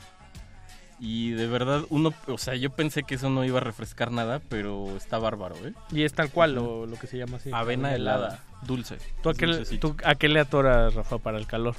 Y 1.00 1.32
de 1.32 1.46
verdad, 1.46 1.84
uno, 1.90 2.12
o 2.28 2.38
sea, 2.40 2.56
yo 2.56 2.72
pensé 2.72 3.04
que 3.04 3.16
eso 3.16 3.30
no 3.30 3.46
iba 3.46 3.58
a 3.60 3.62
refrescar 3.62 4.12
nada, 4.12 4.42
pero 4.50 4.96
está 4.98 5.20
bárbaro, 5.20 5.56
¿eh? 5.58 5.74
Y 5.92 6.02
es 6.04 6.14
tal 6.14 6.32
cual 6.32 6.56
lo, 6.56 6.88
lo 6.88 6.96
que 6.98 7.06
se 7.06 7.20
llama 7.20 7.38
así. 7.38 7.52
Avena 7.54 7.94
helada, 7.94 8.44
dulce. 8.64 8.98
¿Tú 9.22 9.30
a, 9.30 9.34
qué, 9.36 9.46
le- 9.46 9.58
dulcecito. 9.58 9.90
tú 9.90 9.98
a 10.04 10.16
qué 10.16 10.28
le 10.28 10.40
atoras, 10.40 10.96
Rafa, 10.96 11.20
para 11.20 11.38
el 11.38 11.46
calor? 11.46 11.76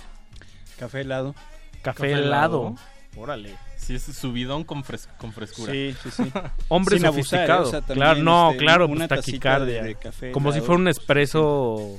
Café 0.78 1.00
helado. 1.00 1.34
Café, 1.82 2.12
helado. 2.12 2.74
Órale. 3.16 3.54
Sí, 3.76 3.94
es 3.94 4.02
subidón 4.02 4.64
con, 4.64 4.84
fres- 4.84 5.08
con 5.18 5.32
frescura. 5.32 5.72
Sí, 5.72 5.94
sí, 6.02 6.10
sí. 6.10 6.22
Hombre 6.68 6.96
Sin 6.98 7.06
abusar, 7.06 7.24
sofisticado. 7.46 7.64
¿eh? 7.64 7.66
O 7.66 7.70
sea, 7.70 7.80
también, 7.80 7.96
claro, 7.98 8.22
no, 8.22 8.50
este, 8.50 8.62
claro, 8.62 8.86
una 8.86 9.08
pues 9.08 9.20
taquicardia. 9.24 9.82
de- 9.82 9.88
de 9.88 9.94
café 9.94 10.30
Como 10.32 10.52
si 10.52 10.60
fuera 10.60 10.74
un 10.76 10.84
pues, 10.84 10.98
espresso. 10.98 11.96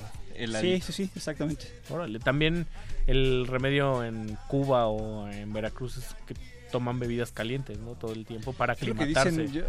Sí, 0.61 0.79
sí, 0.81 0.93
sí, 0.93 1.09
exactamente. 1.15 1.65
Órale, 1.89 2.19
también 2.19 2.67
el 3.07 3.45
remedio 3.47 4.03
en 4.05 4.37
Cuba 4.47 4.87
o 4.87 5.27
en 5.27 5.51
Veracruz 5.51 5.97
es 5.97 6.15
que 6.25 6.33
toman 6.71 6.99
bebidas 6.99 7.31
calientes, 7.31 7.77
¿no? 7.79 7.95
Todo 7.95 8.13
el 8.13 8.25
tiempo 8.25 8.53
para 8.53 8.75
Creo 8.75 8.95
que 8.95 9.01
aclimatarse. 9.03 9.41
dicen, 9.41 9.51
yo, 9.53 9.63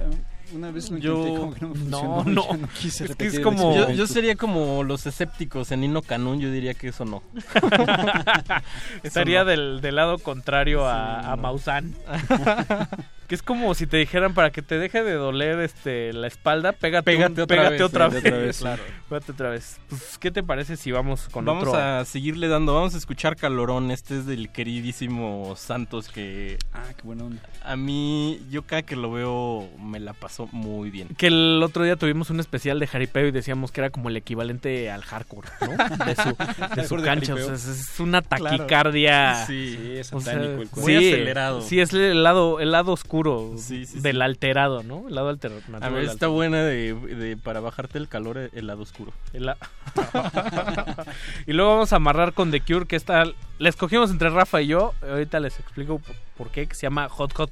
una 0.52 0.70
vez 0.70 0.90
lo 0.90 0.98
Yo- 0.98 1.18
intenté, 1.26 1.40
como 1.40 1.54
que 1.54 1.60
no 1.60 1.68
me 1.68 1.84
no, 1.90 1.98
funcionó, 2.00 2.24
no. 2.52 2.56
no 2.58 2.68
quise 2.68 3.04
Es 3.04 3.16
que 3.16 3.26
es 3.26 3.40
como- 3.40 3.74
Yo, 3.76 3.90
yo 3.90 4.06
sería 4.06 4.36
como 4.36 4.82
los 4.84 5.06
escépticos 5.06 5.70
en 5.72 5.80
Nino 5.82 6.02
Canún, 6.02 6.40
yo 6.40 6.50
diría 6.50 6.74
que 6.74 6.88
eso 6.88 7.04
no. 7.04 7.22
Estaría 9.02 9.40
no. 9.40 9.50
del, 9.50 9.80
del 9.80 9.96
lado 9.96 10.18
contrario 10.18 10.86
a, 10.88 11.20
Sí, 11.22 11.26
a 11.28 11.36
no. 11.36 11.42
Maussan. 11.42 11.94
que 13.28 13.36
es 13.36 13.42
como 13.44 13.74
si 13.74 13.86
te 13.86 13.96
dijeran 13.96 14.34
para 14.34 14.50
que 14.50 14.60
te 14.60 14.76
deje 14.76 15.04
de 15.04 15.12
doler 15.12 15.60
este 15.60 16.12
la 16.12 16.26
espalda, 16.26 16.72
pégate, 16.72 17.04
Pégate 17.12 17.32
un- 17.34 17.40
otra 17.42 17.56
pégate 17.56 17.70
vez, 17.74 17.82
otra 17.82 18.08
pégate 18.08 18.30
vez. 18.30 18.32
otra 18.32 18.44
vez, 18.46 18.58
claro. 18.58 18.82
Pégate 19.08 19.32
otra 19.32 19.50
vez. 19.50 19.80
Pues, 19.88 20.18
¿qué 20.18 20.30
te 20.32 20.42
parece 20.42 20.76
si 20.76 20.90
vamos 20.90 21.28
con 21.28 21.44
vamos 21.44 21.68
otro? 21.68 21.78
a 21.80 22.04
seguirle 22.04 22.48
dando, 22.48 22.74
vamos 22.74 22.94
a 22.96 22.98
escuchar 22.98 23.36
Calorón, 23.36 23.92
este 23.92 24.18
es 24.18 24.26
del 24.26 24.50
queridísimo 24.50 25.54
Santos 25.56 26.08
que 26.08 26.58
Ah, 26.72 26.82
qué 26.96 27.02
buena 27.04 27.22
onda. 27.24 27.40
a 27.64 27.76
mí, 27.76 28.40
yo 28.50 28.62
cada 28.62 28.82
que 28.82 28.96
lo 28.96 29.12
veo 29.12 29.68
me 29.78 30.00
la 30.00 30.12
paso 30.12 30.39
muy 30.52 30.90
bien. 30.90 31.08
Que 31.16 31.26
el 31.28 31.60
otro 31.62 31.84
día 31.84 31.96
tuvimos 31.96 32.30
un 32.30 32.40
especial 32.40 32.78
de 32.80 32.86
jaripeo 32.86 33.26
y 33.26 33.30
decíamos 33.30 33.72
que 33.72 33.80
era 33.80 33.90
como 33.90 34.08
el 34.08 34.16
equivalente 34.16 34.90
al 34.90 35.02
hardcore, 35.02 35.48
¿no? 35.60 35.68
De 36.06 36.14
su, 36.16 36.28
de 36.76 36.84
su 36.86 36.96
Hardcore 36.96 37.00
de 37.02 37.06
cancha. 37.06 37.34
O 37.34 37.38
sea, 37.38 37.54
es 37.54 38.00
una 38.00 38.22
Claro. 38.22 38.44
taquicardia. 38.56 39.46
Sí, 39.46 39.76
Sí, 39.80 39.96
es 39.98 40.12
O 40.12 40.20
sea, 40.20 40.34
satánico 40.34 40.62
el 40.62 40.68
Muy 40.82 40.92
sí, 40.98 41.08
acelerado. 41.12 41.60
Sí, 41.62 41.80
es 41.80 41.92
el 41.92 42.22
lado, 42.22 42.60
el 42.60 42.72
lado 42.72 42.92
oscuro 42.92 43.54
Sí, 43.58 43.86
sí, 43.86 44.00
del 44.00 44.22
alterado, 44.22 44.82
¿no? 44.82 45.08
El 45.08 45.14
lado 45.14 45.28
alternativo. 45.28 45.78
A 45.80 45.88
ver, 45.88 46.04
está 46.04 46.26
buena 46.28 46.62
de, 46.64 46.94
de- 46.94 47.36
para 47.36 47.60
bajarte 47.60 47.98
el 47.98 48.08
calor 48.08 48.50
el 48.52 48.66
lado 48.66 48.82
oscuro. 48.82 49.12
El 49.32 49.46
la- 49.46 49.56
y 51.46 51.52
luego 51.52 51.72
vamos 51.72 51.92
a 51.92 51.96
amarrar 51.96 52.32
con 52.32 52.50
The 52.50 52.60
Cure, 52.60 52.86
que 52.86 52.96
está... 52.96 53.24
La 53.58 53.68
escogimos 53.68 54.10
entre 54.10 54.30
Rafa 54.30 54.62
y 54.62 54.68
yo. 54.68 54.94
Ahorita 55.02 55.40
les 55.40 55.58
explico 55.58 55.98
por, 55.98 56.14
por 56.36 56.50
qué, 56.50 56.66
que 56.66 56.74
se 56.74 56.82
llama 56.82 57.08
Hot 57.08 57.32
Hot. 57.34 57.50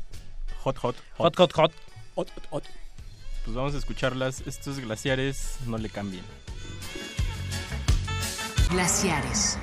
Hot, 0.60 0.78
hot, 0.78 0.96
Hot 1.16 1.36
Hot 1.36 1.52
Hot. 1.52 1.72
Ot, 2.18 2.28
ot, 2.36 2.46
ot. 2.50 2.64
Pues 3.44 3.56
vamos 3.56 3.76
a 3.76 3.78
escucharlas. 3.78 4.42
Estos 4.44 4.80
glaciares 4.80 5.58
no 5.66 5.78
le 5.78 5.88
cambien. 5.88 6.24
Glaciares. 8.70 9.56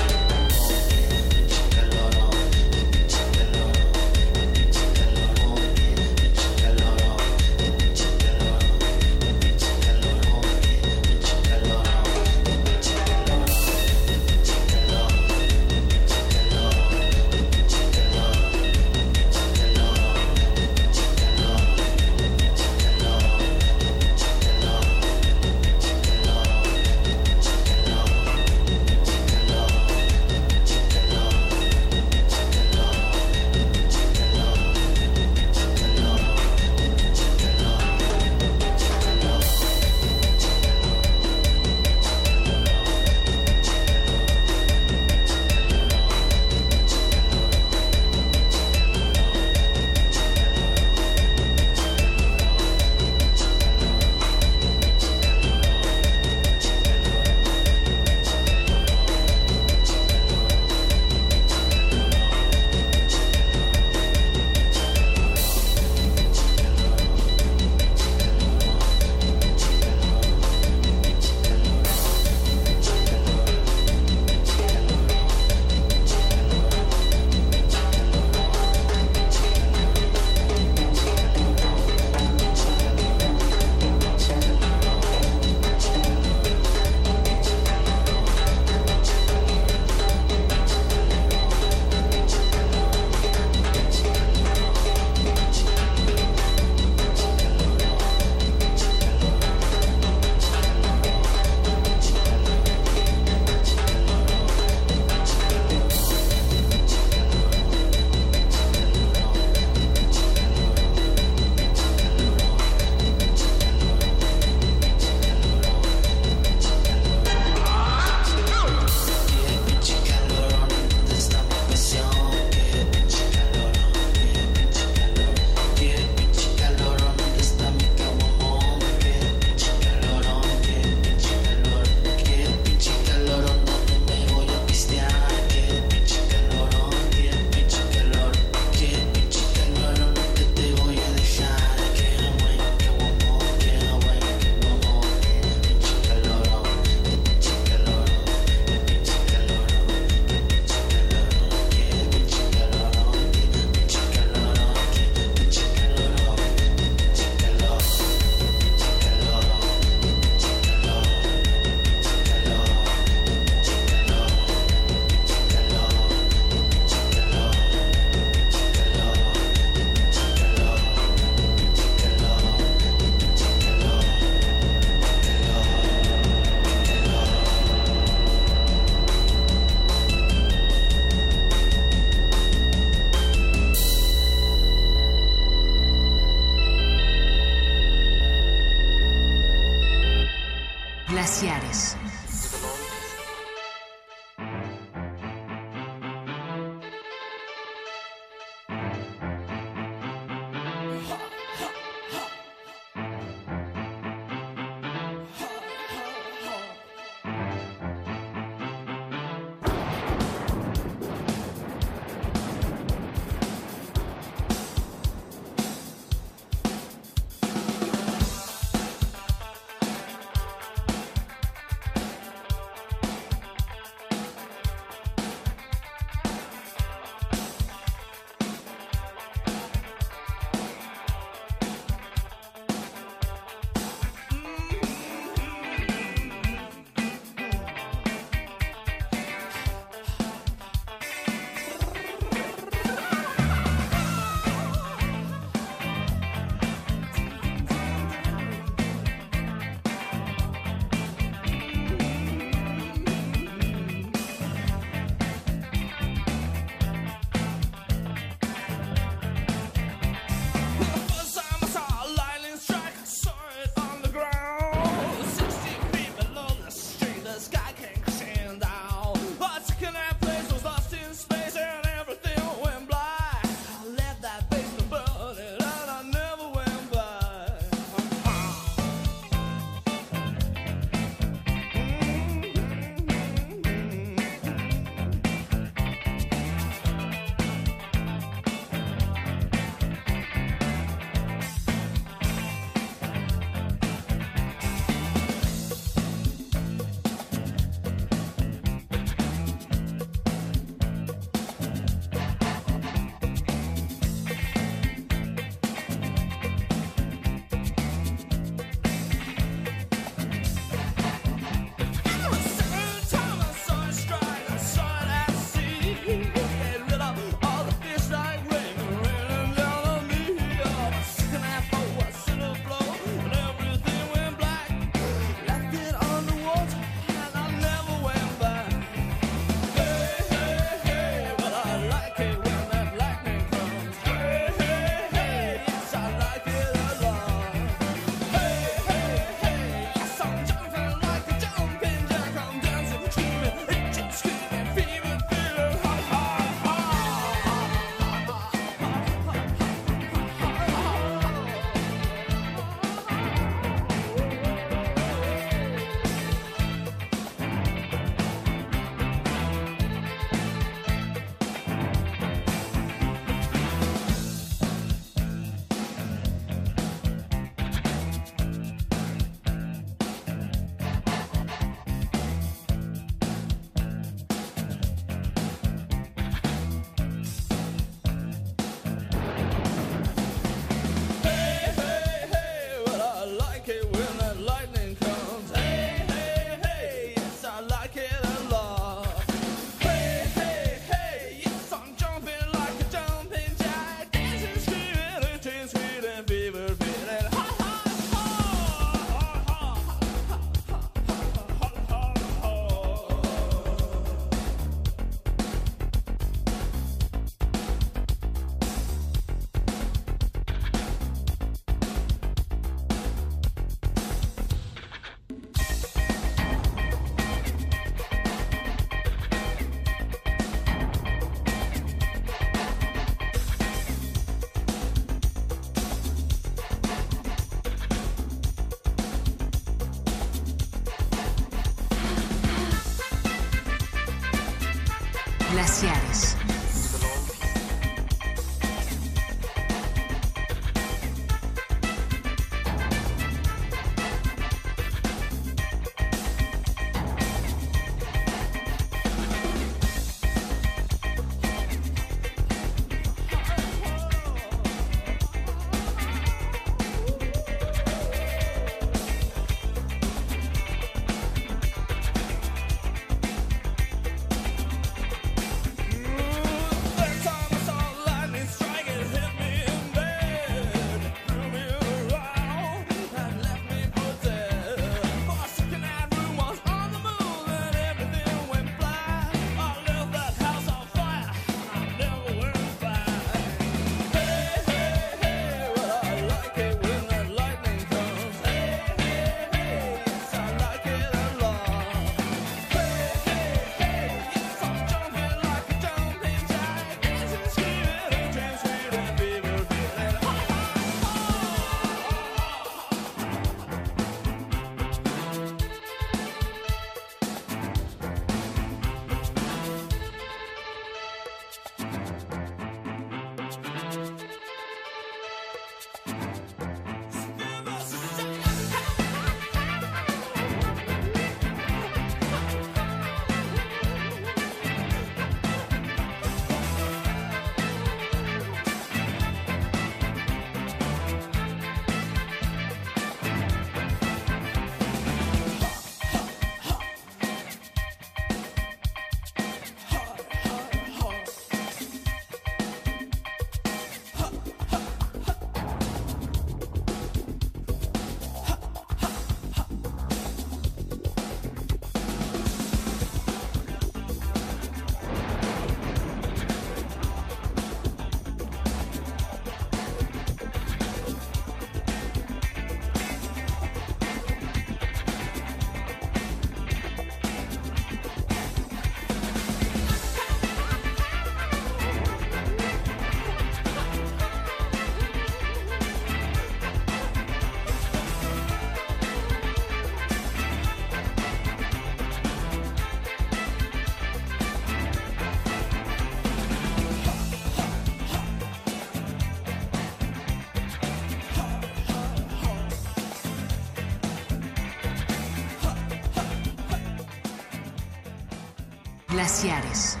Glaciares. 599.21 600.00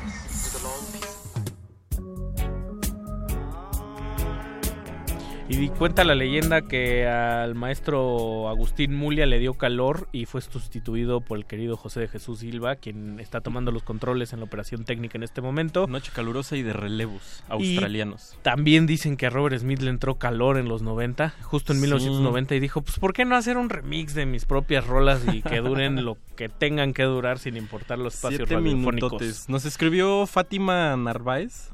Y 5.61 5.69
cuenta 5.69 6.03
la 6.03 6.15
leyenda 6.15 6.63
que 6.63 7.07
al 7.07 7.53
maestro 7.53 8.49
Agustín 8.49 8.95
Mulia 8.95 9.27
le 9.27 9.37
dio 9.37 9.53
calor 9.53 10.07
y 10.11 10.25
fue 10.25 10.41
sustituido 10.41 11.21
por 11.21 11.37
el 11.37 11.45
querido 11.45 11.77
José 11.77 11.99
de 11.99 12.07
Jesús 12.07 12.39
Silva, 12.39 12.77
quien 12.77 13.19
está 13.19 13.41
tomando 13.41 13.71
los 13.71 13.83
controles 13.83 14.33
en 14.33 14.39
la 14.39 14.45
operación 14.45 14.85
técnica 14.85 15.19
en 15.19 15.23
este 15.23 15.39
momento. 15.39 15.85
Noche 15.85 16.11
calurosa 16.15 16.57
y 16.57 16.63
de 16.63 16.73
relevos 16.73 17.43
australianos. 17.47 18.33
Y 18.39 18.41
también 18.41 18.87
dicen 18.87 19.17
que 19.17 19.27
a 19.27 19.29
Robert 19.29 19.55
Smith 19.59 19.81
le 19.81 19.91
entró 19.91 20.15
calor 20.15 20.57
en 20.57 20.67
los 20.67 20.81
90, 20.81 21.35
justo 21.43 21.73
en 21.73 21.77
Sí. 21.77 21.81
1990, 21.83 22.55
y 22.55 22.59
dijo, 22.59 22.81
pues 22.81 22.97
¿por 22.97 23.13
qué 23.13 23.23
no 23.25 23.35
hacer 23.35 23.57
un 23.57 23.69
remix 23.69 24.15
de 24.15 24.25
mis 24.25 24.45
propias 24.45 24.87
rolas 24.87 25.21
y 25.31 25.43
que 25.43 25.59
duren 25.61 26.03
lo 26.03 26.17
que 26.35 26.49
tengan 26.49 26.93
que 26.93 27.03
durar 27.03 27.37
sin 27.37 27.55
importar 27.55 27.99
los 27.99 28.15
espacios 28.15 28.47
Siete 28.47 28.55
radiofónicos? 28.55 29.11
minutotes. 29.11 29.47
Nos 29.47 29.65
escribió 29.65 30.25
Fátima 30.25 30.97
Narváez 30.97 31.70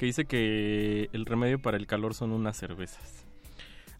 que 0.00 0.06
dice 0.06 0.24
que 0.24 1.10
el 1.12 1.26
remedio 1.26 1.58
para 1.60 1.76
el 1.76 1.86
calor 1.86 2.14
son 2.14 2.32
unas 2.32 2.56
cervezas. 2.56 3.26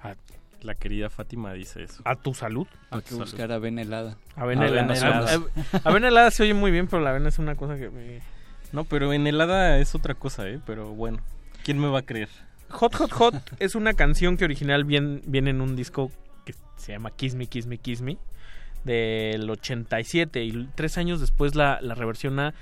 Ah, 0.03 0.15
la 0.63 0.75
querida 0.75 1.11
Fátima 1.11 1.53
dice 1.53 1.83
eso. 1.83 2.01
¿A 2.07 2.17
tu 2.17 2.33
salud? 2.33 2.67
Hay 2.89 3.03
que 3.03 3.15
buscar 3.17 3.53
avena 3.53 3.83
helada. 3.83 4.17
Avena 4.35 4.67
helada. 4.67 4.95
helada. 4.95 5.31
A- 5.35 5.77
a- 5.77 5.91
Avena 5.91 6.09
helada 6.09 6.31
se 6.31 6.43
oye 6.45 6.55
muy 6.55 6.71
bien, 6.71 6.87
pero 6.87 7.03
la 7.03 7.11
avena 7.11 7.29
es 7.29 7.39
una 7.39 7.55
cosa 7.55 7.77
que... 7.77 7.91
me- 7.91 8.21
No, 8.73 8.85
pero 8.85 9.13
en 9.13 9.27
helada 9.27 9.77
es 9.77 9.95
otra 9.95 10.15
cosa, 10.15 10.49
¿eh? 10.49 10.59
Pero 10.65 10.89
bueno, 10.95 11.19
¿quién 11.65 11.79
me 11.79 11.89
va 11.89 11.99
a 11.99 12.03
creer? 12.07 12.31
Hot 12.71 12.95
Hot 12.95 13.13
Hot 13.13 13.35
es 13.59 13.75
una 13.75 13.93
canción 13.93 14.39
que 14.39 14.45
original 14.47 14.85
bien, 14.85 15.21
viene 15.27 15.51
en 15.51 15.61
un 15.61 15.77
disco 15.77 16.11
que 16.47 16.55
se 16.77 16.93
llama 16.93 17.11
Kiss 17.11 17.35
Me, 17.35 17.47
Kiss 17.47 17.67
Me, 17.67 17.77
Kiss 17.77 18.01
Me 18.01 18.17
del 18.85 19.51
87 19.51 20.43
y 20.45 20.67
tres 20.75 20.97
años 20.97 21.21
después 21.21 21.55
la, 21.57 21.79
la 21.83 21.95
reversiona 21.95 22.55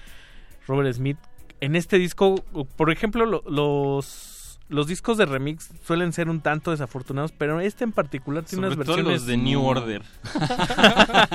Robert 0.66 0.92
Smith. 0.92 1.18
En 1.60 1.76
este 1.76 1.98
disco, 1.98 2.36
por 2.76 2.90
ejemplo, 2.90 3.26
lo- 3.26 3.42
los, 3.48 4.58
los 4.68 4.86
discos 4.86 5.18
de 5.18 5.26
remix 5.26 5.70
suelen 5.84 6.12
ser 6.12 6.28
un 6.28 6.40
tanto 6.40 6.70
desafortunados, 6.70 7.32
pero 7.32 7.60
este 7.60 7.84
en 7.84 7.92
particular 7.92 8.44
tiene 8.44 8.64
Sobre 8.66 8.76
unas 8.76 8.86
todo 8.86 8.96
versiones 8.96 9.20
los 9.22 9.26
de 9.26 9.36
New 9.38 9.62
Order. 9.64 10.02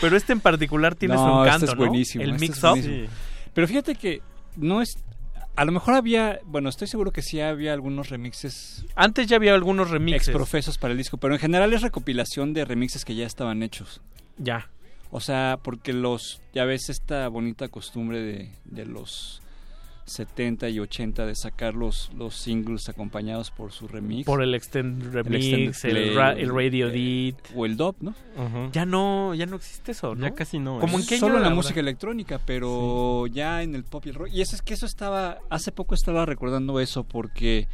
pero 0.00 0.16
este 0.16 0.32
en 0.32 0.40
particular 0.40 0.94
tiene 0.94 1.14
No, 1.14 1.20
su 1.20 1.26
este 1.44 1.48
encanto, 1.48 1.64
es 1.66 1.72
¿no? 1.72 1.76
buenísimo, 1.78 2.24
El 2.24 2.30
este 2.32 2.44
es 2.44 2.50
mix-up. 2.50 2.70
buenísimo. 2.70 3.08
Pero 3.54 3.68
fíjate 3.68 3.94
que 3.94 4.22
no 4.56 4.82
es... 4.82 4.98
A 5.56 5.64
lo 5.64 5.72
mejor 5.72 5.94
había... 5.94 6.38
Bueno, 6.44 6.68
estoy 6.68 6.86
seguro 6.86 7.12
que 7.12 7.22
sí 7.22 7.40
había 7.40 7.72
algunos 7.72 8.10
remixes... 8.10 8.84
Antes 8.94 9.26
ya 9.26 9.36
había 9.36 9.54
algunos 9.54 9.88
remixes. 9.90 10.28
Exprofesos 10.28 10.76
para 10.76 10.92
el 10.92 10.98
disco, 10.98 11.16
pero 11.16 11.34
en 11.34 11.40
general 11.40 11.72
es 11.72 11.80
recopilación 11.82 12.52
de 12.52 12.64
remixes 12.66 13.04
que 13.06 13.14
ya 13.14 13.26
estaban 13.26 13.62
hechos. 13.62 14.02
Ya. 14.36 14.68
O 15.10 15.20
sea, 15.20 15.58
porque 15.62 15.92
los... 15.92 16.40
Ya 16.52 16.64
ves 16.64 16.88
esta 16.88 17.28
bonita 17.28 17.68
costumbre 17.68 18.20
de, 18.22 18.50
de 18.64 18.86
los 18.86 19.40
70 20.06 20.68
y 20.68 20.78
80 20.78 21.26
de 21.26 21.34
sacar 21.34 21.74
los, 21.74 22.10
los 22.16 22.36
singles 22.36 22.88
acompañados 22.88 23.50
por 23.50 23.72
su 23.72 23.88
remix. 23.88 24.24
Por 24.24 24.40
el 24.42 24.54
extend 24.54 25.12
remix, 25.12 25.46
extended 25.46 25.96
el, 25.96 26.12
play, 26.14 26.42
el 26.42 26.54
radio 26.54 26.88
eh, 26.88 26.90
edit. 26.92 27.36
O 27.54 27.66
el 27.66 27.76
dub, 27.76 27.96
¿no? 28.00 28.14
Ya 28.72 28.86
no, 28.86 29.34
ya 29.34 29.46
no 29.46 29.56
existe 29.56 29.92
eso, 29.92 30.14
¿no? 30.14 30.26
Ya 30.26 30.34
casi 30.34 30.58
no. 30.58 30.78
¿Cómo 30.78 30.98
¿eh? 30.98 31.02
en 31.02 31.06
qué 31.08 31.18
Solo 31.18 31.38
en 31.38 31.42
la 31.42 31.50
música 31.50 31.80
electrónica, 31.80 32.40
pero 32.44 33.26
ya 33.26 33.62
en 33.62 33.74
el 33.74 33.82
pop 33.84 34.06
y 34.06 34.10
el 34.10 34.14
rock. 34.14 34.28
Y 34.32 34.40
eso 34.40 34.54
es 34.54 34.62
que 34.62 34.74
eso 34.74 34.86
estaba, 34.86 35.38
hace 35.50 35.72
poco 35.72 35.94
estaba 35.94 36.24
recordando 36.24 36.78
eso 36.78 37.02
porque 37.04 37.68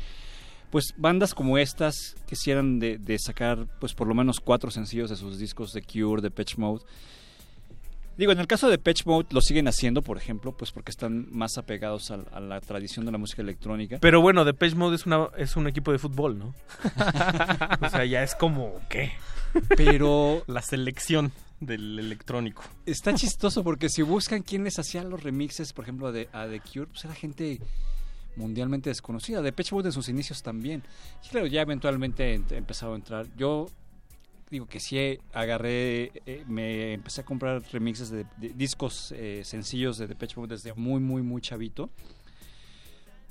pues 0.71 0.95
bandas 0.97 1.35
como 1.35 1.59
estas 1.59 2.17
quisieran 2.27 2.79
de, 2.79 2.97
de 2.97 3.19
sacar 3.19 3.67
pues 3.79 3.93
por 3.93 4.09
lo 4.09 4.15
menos 4.15 4.41
cuatro 4.41 4.71
sencillos 4.71 5.11
de 5.11 5.17
sus 5.17 5.39
discos 5.39 5.75
de 5.75 5.83
Cure, 5.83 6.23
de 6.23 6.31
Patch 6.31 6.57
Mode. 6.57 6.83
Digo, 8.17 8.33
en 8.33 8.39
el 8.41 8.47
caso 8.47 8.69
de 8.69 8.79
Patch 8.79 9.07
Mode 9.07 9.29
lo 9.31 9.41
siguen 9.41 9.69
haciendo, 9.69 10.03
por 10.03 10.17
ejemplo, 10.19 10.53
pues 10.57 10.71
porque 10.71 10.91
están 10.91 11.27
más 11.31 11.57
apegados 11.59 12.11
a, 12.11 12.17
a 12.33 12.41
la 12.41 12.61
tradición 12.61 13.07
de 13.07 13.13
la 13.13 13.19
música 13.19 13.43
electrónica. 13.43 13.99
Pero 14.01 14.21
bueno, 14.21 14.45
Depeche 14.45 14.77
Mode 14.77 14.97
es, 14.97 15.07
una, 15.07 15.29
es 15.39 15.57
un 15.57 15.67
equipo 15.67 15.93
de 15.93 15.99
fútbol, 15.99 16.39
¿no? 16.39 16.55
o 17.81 17.89
sea, 17.91 18.05
ya 18.05 18.23
es 18.23 18.35
como, 18.35 18.75
¿qué? 18.89 19.13
Pero 19.77 20.43
La 20.47 20.63
selección 20.63 21.33
del 21.61 21.99
electrónico. 21.99 22.63
Está 22.87 23.15
chistoso 23.15 23.63
porque 23.65 23.89
si 23.89 24.03
buscan 24.03 24.43
quién 24.43 24.65
les 24.65 24.79
hacía 24.79 25.03
los 25.05 25.23
remixes, 25.23 25.73
por 25.73 25.85
ejemplo, 25.85 26.11
de, 26.13 26.29
a 26.33 26.47
The 26.47 26.61
Cure, 26.61 26.87
pues 26.87 27.05
era 27.05 27.15
gente 27.15 27.61
mundialmente 28.37 28.91
desconocida. 28.91 29.43
De 29.43 29.53
Pitch 29.53 29.73
Mode 29.73 29.89
en 29.89 29.93
sus 29.93 30.09
inicios 30.09 30.43
también. 30.43 30.83
Y 31.25 31.29
claro, 31.29 31.47
ya 31.47 31.63
eventualmente 31.63 32.37
ent- 32.39 32.53
empezado 32.53 32.93
a 32.95 32.97
entrar. 32.97 33.27
Yo 33.37 33.69
digo 34.53 34.67
que 34.67 34.81
sí 34.81 35.19
agarré, 35.33 36.13
eh, 36.27 36.45
me 36.47 36.93
empecé 36.93 37.23
a 37.23 37.25
comprar 37.25 37.63
remixes 37.73 38.11
de, 38.11 38.27
de 38.37 38.51
discos 38.51 39.13
eh, 39.17 39.41
sencillos 39.45 39.97
de 39.97 40.07
Depeche 40.07 40.39
Mode 40.39 40.55
desde 40.55 40.75
muy, 40.75 41.01
muy, 41.01 41.23
muy 41.23 41.41
chavito. 41.41 41.89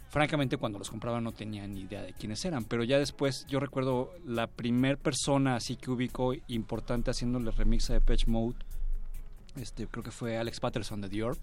Francamente, 0.09 0.57
cuando 0.57 0.79
los 0.79 0.89
compraba 0.89 1.21
no 1.21 1.31
tenía 1.31 1.65
ni 1.67 1.81
idea 1.81 2.01
de 2.01 2.13
quiénes 2.13 2.43
eran, 2.43 2.65
pero 2.65 2.83
ya 2.83 2.97
después 2.97 3.45
yo 3.47 3.59
recuerdo 3.59 4.11
la 4.25 4.47
primer 4.47 4.97
persona 4.97 5.55
así 5.55 5.75
que 5.75 5.91
ubicó 5.91 6.33
importante 6.47 7.11
haciéndole 7.11 7.51
remix 7.51 7.91
a 7.91 7.93
Depeche 7.93 8.25
Mode, 8.25 8.57
este, 9.57 9.85
creo 9.85 10.03
que 10.03 10.11
fue 10.11 10.37
Alex 10.37 10.59
Patterson 10.59 11.01
de 11.01 11.09
The 11.09 11.23
Orb. 11.23 11.37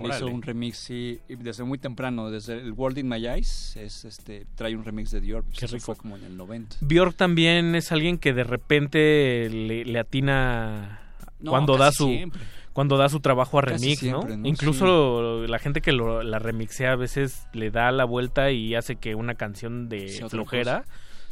Le 0.00 0.08
hizo 0.08 0.26
un 0.26 0.42
remix, 0.42 0.76
sí, 0.78 1.20
y 1.28 1.36
desde 1.36 1.62
muy 1.64 1.78
temprano, 1.78 2.30
desde 2.30 2.54
el 2.58 2.72
World 2.72 2.98
in 2.98 3.08
My 3.08 3.24
Eyes, 3.26 3.76
es, 3.76 4.04
este, 4.04 4.44
trae 4.56 4.74
un 4.74 4.84
remix 4.84 5.10
de 5.12 5.34
Orb, 5.34 5.44
Qué 5.56 5.66
rico. 5.68 5.84
fue 5.84 5.96
como 5.96 6.16
en 6.16 6.24
el 6.24 6.36
90. 6.36 6.76
Björk 6.80 7.14
también 7.16 7.74
es 7.76 7.92
alguien 7.92 8.18
que 8.18 8.32
de 8.32 8.42
repente 8.44 9.48
le, 9.50 9.84
le 9.84 9.98
atina 9.98 11.00
No, 11.40 11.50
cuando 11.52 11.76
da 11.76 11.92
su 11.92 12.06
siempre. 12.08 12.40
cuando 12.72 12.96
da 12.96 13.08
su 13.08 13.20
trabajo 13.20 13.58
a 13.58 13.62
remix, 13.62 14.00
siempre, 14.00 14.36
¿no? 14.36 14.42
¿no? 14.42 14.48
Incluso 14.48 15.46
la 15.46 15.58
gente 15.60 15.80
que 15.80 15.92
lo- 15.92 16.22
la 16.24 16.38
remixea 16.40 16.92
a 16.92 16.96
veces 16.96 17.46
le 17.52 17.70
da 17.70 17.92
la 17.92 18.04
vuelta 18.04 18.50
y 18.50 18.74
hace 18.74 18.96
que 18.96 19.14
una 19.14 19.34
canción 19.36 19.88
de 19.88 20.08
Sea 20.08 20.28
flojera 20.28 20.84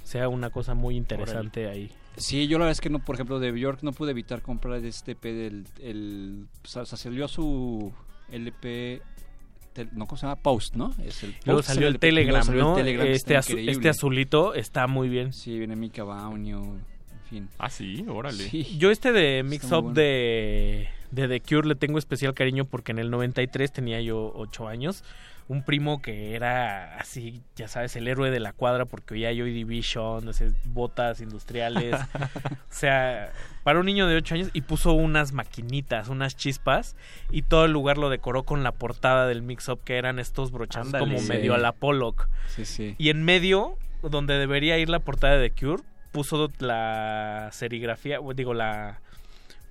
sea 0.04 0.28
una 0.28 0.50
cosa 0.50 0.74
muy 0.74 0.96
interesante 0.96 1.68
ahí. 1.68 1.90
Sí, 2.16 2.46
yo 2.46 2.58
la 2.58 2.64
verdad 2.66 2.72
es 2.72 2.80
que 2.80 2.90
no, 2.90 2.98
por 2.98 3.14
ejemplo, 3.16 3.40
de 3.40 3.50
Bjork 3.52 3.82
no 3.82 3.92
pude 3.92 4.10
evitar 4.10 4.42
comprar 4.42 4.84
este 4.84 5.12
EP 5.12 5.22
del, 5.32 5.64
el, 5.80 6.46
o 6.62 6.68
sea, 6.68 6.84
salió 6.84 7.26
su 7.26 7.92
LP, 8.32 9.02
no, 9.92 10.06
¿cómo 10.06 10.16
se 10.16 10.26
llama? 10.26 10.36
Post, 10.36 10.74
¿no? 10.74 10.94
Es 11.04 11.22
el 11.22 11.34
Luego 11.44 11.62
salió 11.62 11.88
el 11.88 11.98
Telegram, 11.98 12.42
salió 12.42 12.60
el 12.60 12.66
¿no? 12.66 12.74
Telegram, 12.74 13.06
este, 13.06 13.36
este 13.36 13.88
azulito 13.88 14.54
está 14.54 14.86
muy 14.86 15.08
bien. 15.08 15.32
Sí, 15.32 15.58
viene 15.58 15.76
Mika 15.76 16.04
Baunio, 16.04 16.60
en 16.60 17.20
fin. 17.28 17.48
Ah, 17.58 17.70
sí, 17.70 18.04
órale. 18.08 18.48
Sí. 18.48 18.76
Yo 18.78 18.90
este 18.90 19.12
de 19.12 19.42
Mix 19.42 19.64
Up 19.72 19.82
bueno. 19.82 19.94
de, 19.94 20.88
de 21.10 21.28
The 21.28 21.40
Cure 21.40 21.68
le 21.68 21.74
tengo 21.74 21.98
especial 21.98 22.34
cariño 22.34 22.64
porque 22.64 22.92
en 22.92 22.98
el 22.98 23.10
93 23.10 23.72
tenía 23.72 24.00
yo 24.00 24.32
8 24.34 24.68
años. 24.68 25.04
Un 25.48 25.64
primo 25.64 26.00
que 26.00 26.34
era 26.34 26.96
así, 26.98 27.42
ya 27.56 27.66
sabes, 27.66 27.96
el 27.96 28.06
héroe 28.06 28.30
de 28.30 28.40
la 28.40 28.52
cuadra 28.52 28.84
porque 28.84 29.14
oía 29.14 29.32
Joy 29.32 29.52
Division, 29.52 30.28
ese, 30.28 30.52
botas 30.66 31.20
industriales. 31.20 31.94
o 32.14 32.48
sea, 32.68 33.32
para 33.62 33.78
un 33.80 33.86
niño 33.86 34.06
de 34.06 34.16
8 34.16 34.34
años 34.34 34.50
y 34.52 34.62
puso 34.62 34.92
unas 34.92 35.32
maquinitas, 35.32 36.08
unas 36.08 36.36
chispas 36.36 36.96
y 37.30 37.42
todo 37.42 37.64
el 37.64 37.72
lugar 37.72 37.98
lo 37.98 38.08
decoró 38.10 38.42
con 38.42 38.62
la 38.62 38.72
portada 38.72 39.26
del 39.26 39.42
Mix 39.42 39.68
Up 39.68 39.80
que 39.84 39.96
eran 39.98 40.18
estos 40.18 40.50
brochados 40.50 40.92
como 40.92 41.18
Sí. 41.18 41.28
medio 41.28 41.54
a 41.54 41.58
la 41.58 41.72
Pollock. 41.72 42.28
Sí, 42.48 42.64
sí. 42.64 42.94
Y 42.98 43.10
en 43.10 43.24
medio, 43.24 43.76
donde 44.02 44.34
debería 44.38 44.78
ir 44.78 44.88
la 44.88 44.98
portada 44.98 45.36
de 45.38 45.50
The 45.50 45.60
Cure, 45.64 45.82
puso 46.10 46.50
la 46.58 47.48
serigrafía, 47.52 48.20
o 48.20 48.34
digo, 48.34 48.52
la... 48.54 49.00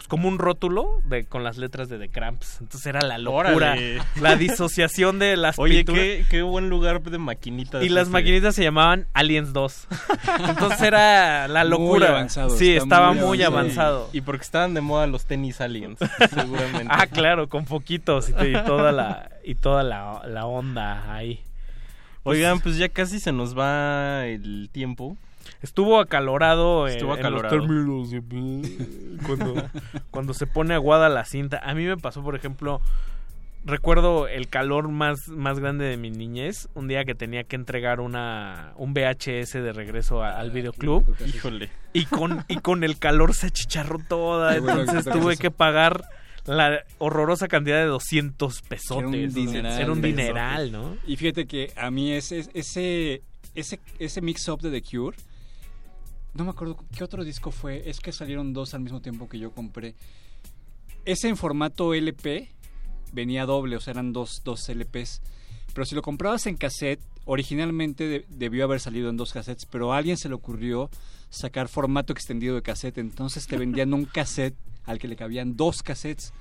Pues 0.01 0.07
como 0.07 0.27
un 0.27 0.39
rótulo 0.39 0.99
de, 1.05 1.25
con 1.25 1.43
las 1.43 1.57
letras 1.57 1.87
de 1.87 1.99
The 1.99 2.09
Cramps. 2.09 2.57
Entonces 2.59 2.87
era 2.87 3.01
la 3.01 3.19
locura. 3.19 3.53
Órale. 3.53 4.01
La 4.19 4.35
disociación 4.35 5.19
de 5.19 5.37
las 5.37 5.59
Oye, 5.59 5.75
pinturas. 5.85 6.01
qué, 6.01 6.25
qué 6.27 6.41
buen 6.41 6.69
lugar 6.69 7.03
de 7.03 7.19
maquinitas. 7.19 7.83
Y 7.83 7.89
las 7.89 8.03
ese. 8.03 8.11
maquinitas 8.11 8.55
se 8.55 8.63
llamaban 8.63 9.05
Aliens 9.13 9.53
2. 9.53 9.87
Entonces 10.49 10.81
era 10.81 11.47
la 11.47 11.61
Muy 11.65 11.69
locura. 11.69 12.09
avanzado, 12.09 12.49
sí, 12.49 12.75
estaba 12.75 13.13
muy 13.13 13.21
muy 13.25 13.43
avanzado. 13.43 13.97
avanzado. 13.97 14.09
Y 14.11 14.21
porque 14.21 14.41
estaban 14.41 14.73
de 14.73 14.81
moda 14.81 15.05
los 15.05 15.25
tenis 15.25 15.61
aliens, 15.61 15.99
seguramente. 16.33 16.87
Ah, 16.89 17.05
claro, 17.05 17.47
con 17.47 17.67
foquitos 17.67 18.29
y, 18.41 18.47
y 18.47 18.53
toda 18.65 18.91
la 18.91 19.29
y 19.43 19.53
toda 19.53 19.83
la, 19.83 20.23
la 20.27 20.47
onda 20.47 21.13
ahí. 21.13 21.41
Oigan, 22.23 22.59
pues 22.59 22.77
ya 22.77 22.89
casi 22.89 23.19
se 23.19 23.31
nos 23.31 23.55
va 23.55 24.25
el 24.25 24.69
tiempo. 24.71 25.15
Estuvo 25.61 25.99
acalorado, 25.99 26.87
en- 26.87 26.93
Estuvo 26.95 27.13
en, 27.13 27.19
acalorado. 27.19 27.55
los 27.57 27.67
términos 27.67 28.11
de- 28.11 29.17
cuando, 29.25 29.63
cuando 30.11 30.33
se 30.33 30.47
pone 30.47 30.73
aguada 30.73 31.09
la 31.09 31.25
cinta. 31.25 31.59
A 31.63 31.73
mí 31.75 31.85
me 31.85 31.97
pasó, 31.97 32.23
por 32.23 32.35
ejemplo, 32.35 32.81
recuerdo 33.63 34.27
el 34.27 34.47
calor 34.47 34.89
más, 34.89 35.27
más 35.29 35.59
grande 35.59 35.85
de 35.85 35.97
mi 35.97 36.09
niñez, 36.09 36.67
un 36.73 36.87
día 36.87 37.05
que 37.05 37.13
tenía 37.13 37.43
que 37.43 37.55
entregar 37.55 37.99
una 37.99 38.73
un 38.75 38.93
VHS 38.93 39.61
de 39.61 39.71
regreso 39.73 40.23
a- 40.23 40.31
al 40.39 40.49
videoclub 40.51 41.05
Híjole. 41.27 41.69
y 41.93 42.05
con 42.05 42.43
y 42.47 42.55
con 42.57 42.83
el 42.83 42.97
calor 42.97 43.33
se 43.35 43.47
achicharró 43.47 43.99
toda, 43.99 44.55
entonces 44.55 45.05
tuve 45.05 45.37
que 45.37 45.51
pagar 45.51 46.03
la 46.45 46.79
horrorosa 46.97 47.47
cantidad 47.47 47.77
de 47.77 47.85
200 47.85 48.61
pesotes. 48.63 48.97
Era 48.97 49.07
un 49.07 49.33
dineral, 49.33 49.79
Era 49.81 49.91
un 49.91 50.01
dineral, 50.01 50.71
¿no? 50.71 50.97
Y 51.05 51.15
fíjate 51.17 51.45
que 51.45 51.71
a 51.75 51.91
mí 51.91 52.11
ese, 52.13 52.43
ese, 52.55 53.21
ese, 53.53 53.79
ese 53.99 54.21
mix-up 54.21 54.59
de 54.61 54.71
The 54.71 54.81
Cure, 54.81 55.15
no 56.33 56.43
me 56.45 56.51
acuerdo 56.51 56.77
qué 56.95 57.03
otro 57.03 57.23
disco 57.23 57.51
fue, 57.51 57.89
es 57.89 57.99
que 57.99 58.11
salieron 58.11 58.53
dos 58.53 58.73
al 58.73 58.81
mismo 58.81 59.01
tiempo 59.01 59.27
que 59.27 59.39
yo 59.39 59.51
compré. 59.51 59.95
Ese 61.05 61.27
en 61.29 61.37
formato 61.37 61.93
LP, 61.93 62.49
venía 63.11 63.45
doble, 63.45 63.75
o 63.75 63.79
sea, 63.79 63.91
eran 63.91 64.13
dos, 64.13 64.41
dos 64.43 64.67
LPs. 64.69 65.21
Pero 65.73 65.85
si 65.85 65.95
lo 65.95 66.01
comprabas 66.01 66.45
en 66.47 66.57
cassette, 66.57 66.99
originalmente 67.25 68.07
de- 68.07 68.25
debió 68.29 68.63
haber 68.65 68.79
salido 68.79 69.09
en 69.09 69.17
dos 69.17 69.33
cassettes, 69.33 69.65
pero 69.65 69.93
a 69.93 69.97
alguien 69.97 70.17
se 70.17 70.29
le 70.29 70.35
ocurrió 70.35 70.89
sacar 71.29 71.67
formato 71.69 72.11
extendido 72.13 72.55
de 72.55 72.61
cassette, 72.61 72.97
entonces 72.97 73.47
te 73.47 73.57
vendían 73.57 73.93
un 73.93 74.05
cassette 74.05 74.55
al 74.85 74.99
que 74.99 75.07
le 75.07 75.15
cabían 75.15 75.55
dos 75.55 75.81
cassettes. 75.81 76.33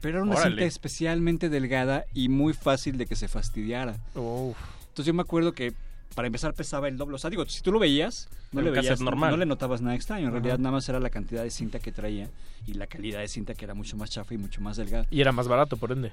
Pero 0.00 0.18
era 0.18 0.24
una 0.26 0.34
Órale. 0.36 0.50
cinta 0.56 0.64
especialmente 0.64 1.48
delgada 1.48 2.04
y 2.12 2.28
muy 2.28 2.52
fácil 2.52 2.98
de 2.98 3.06
que 3.06 3.16
se 3.16 3.28
fastidiara. 3.28 3.96
Entonces 4.14 5.06
yo 5.06 5.14
me 5.14 5.22
acuerdo 5.22 5.52
que 5.52 5.72
para 6.14 6.26
empezar 6.26 6.54
pesaba 6.54 6.88
el 6.88 6.96
doble. 6.96 7.16
O 7.16 7.18
sea, 7.18 7.30
digo, 7.30 7.44
si 7.46 7.62
tú 7.62 7.72
lo 7.72 7.78
veías, 7.78 8.28
no 8.52 8.62
le 8.62 8.70
veías, 8.70 9.00
normal. 9.00 9.30
no 9.32 9.36
le 9.36 9.46
notabas 9.46 9.80
nada 9.82 9.94
extraño. 9.94 10.22
En 10.22 10.28
Ajá. 10.28 10.34
realidad 10.38 10.58
nada 10.58 10.72
más 10.72 10.88
era 10.88 11.00
la 11.00 11.10
cantidad 11.10 11.42
de 11.42 11.50
cinta 11.50 11.78
que 11.78 11.92
traía 11.92 12.30
y 12.66 12.74
la 12.74 12.86
calidad 12.86 13.20
de 13.20 13.28
cinta 13.28 13.54
que 13.54 13.64
era 13.64 13.74
mucho 13.74 13.96
más 13.96 14.10
chafa 14.10 14.34
y 14.34 14.38
mucho 14.38 14.60
más 14.60 14.76
delgada. 14.76 15.06
Y 15.10 15.20
era 15.20 15.32
más 15.32 15.48
barato, 15.48 15.76
por 15.76 15.92
ende. 15.92 16.12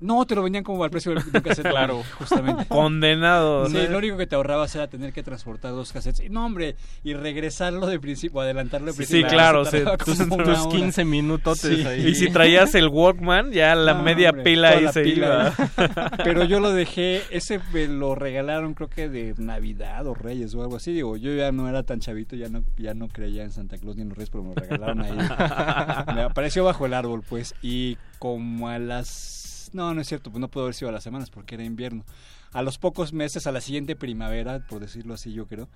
No, 0.00 0.24
te 0.26 0.34
lo 0.34 0.42
vendían 0.42 0.64
como 0.64 0.82
al 0.82 0.90
precio 0.90 1.12
de 1.14 1.18
un 1.18 1.30
cassette. 1.42 1.62
Claro. 1.70 2.02
justamente. 2.18 2.66
Condenado, 2.66 3.66
Sí, 3.68 3.74
¿no? 3.74 3.84
lo 3.88 3.98
único 3.98 4.16
que 4.16 4.26
te 4.26 4.34
ahorrabas 4.34 4.74
era 4.74 4.88
tener 4.88 5.12
que 5.12 5.22
transportar 5.22 5.70
dos 5.70 5.92
cassettes. 5.92 6.26
Y, 6.26 6.28
no, 6.28 6.44
hombre, 6.44 6.74
y 7.04 7.14
regresarlo 7.14 7.86
de 7.86 8.00
principio, 8.00 8.38
o 8.38 8.42
adelantarlo 8.42 8.86
de 8.88 8.92
Sí, 8.94 8.96
principio. 8.96 9.28
claro, 9.28 9.64
sí. 9.64 9.70
tardaba 9.72 9.96
Tus- 9.98 10.18
como 10.18 10.36
tus 10.38 10.46
una 10.48 10.62
hora. 10.64 10.76
15 10.76 11.04
minutotes 11.04 11.86
ahí. 11.86 12.08
Y 12.08 12.14
si 12.16 12.30
traías 12.30 12.74
el 12.74 12.88
Walkman, 12.88 13.52
ya 13.52 13.76
la 13.76 13.94
No, 13.94 14.02
media 14.02 14.30
hombre, 14.30 14.42
pila 14.42 14.70
ahí 14.70 14.88
se 14.88 15.02
pila 15.04 15.54
iba. 15.56 16.16
Pero 16.24 16.42
yo 16.44 16.58
lo 16.58 16.72
dejé, 16.72 17.22
ese 17.30 17.60
me 17.72 17.86
lo 17.86 18.16
regalaron 18.16 18.74
creo 18.74 18.88
que 18.90 19.08
de 19.08 19.34
Navidad 19.38 20.04
o 20.08 20.14
Reyes 20.14 20.52
o 20.56 20.62
algo 20.62 20.76
así. 20.76 20.92
Digo, 20.92 21.16
yo 21.16 21.32
ya 21.32 21.52
no 21.52 21.68
era 21.68 21.84
tan 21.84 22.00
chavito, 22.00 22.34
ya 22.34 22.48
no, 22.48 22.64
ya 22.76 22.94
no 22.94 23.06
creía 23.06 23.44
en 23.44 23.52
Santa 23.52 23.78
Claus 23.78 23.94
ni 23.94 24.02
en 24.02 24.08
los 24.08 24.18
Reyes, 24.18 24.30
pero 24.30 24.42
me 24.42 24.48
lo 24.48 24.54
regalaron 24.56 25.00
ahí. 25.00 25.12
me 26.16 26.22
apareció 26.22 26.64
bajo 26.64 26.86
el 26.86 26.94
árbol, 26.94 27.22
pues. 27.28 27.54
Y 27.62 27.96
como 28.18 28.68
a 28.68 28.80
las... 28.80 29.41
No, 29.72 29.94
no 29.94 30.00
es 30.00 30.08
cierto, 30.08 30.30
pues 30.30 30.40
no 30.40 30.48
pudo 30.48 30.64
haber 30.64 30.74
sido 30.74 30.88
a 30.88 30.92
las 30.92 31.02
semanas 31.04 31.30
porque 31.30 31.54
era 31.54 31.64
invierno. 31.64 32.04
A 32.52 32.62
los 32.62 32.78
pocos 32.78 33.12
meses, 33.12 33.46
a 33.46 33.52
la 33.52 33.60
siguiente 33.60 33.96
primavera, 33.96 34.60
por 34.66 34.80
decirlo 34.80 35.14
así 35.14 35.32
yo 35.32 35.46
creo, 35.46 35.68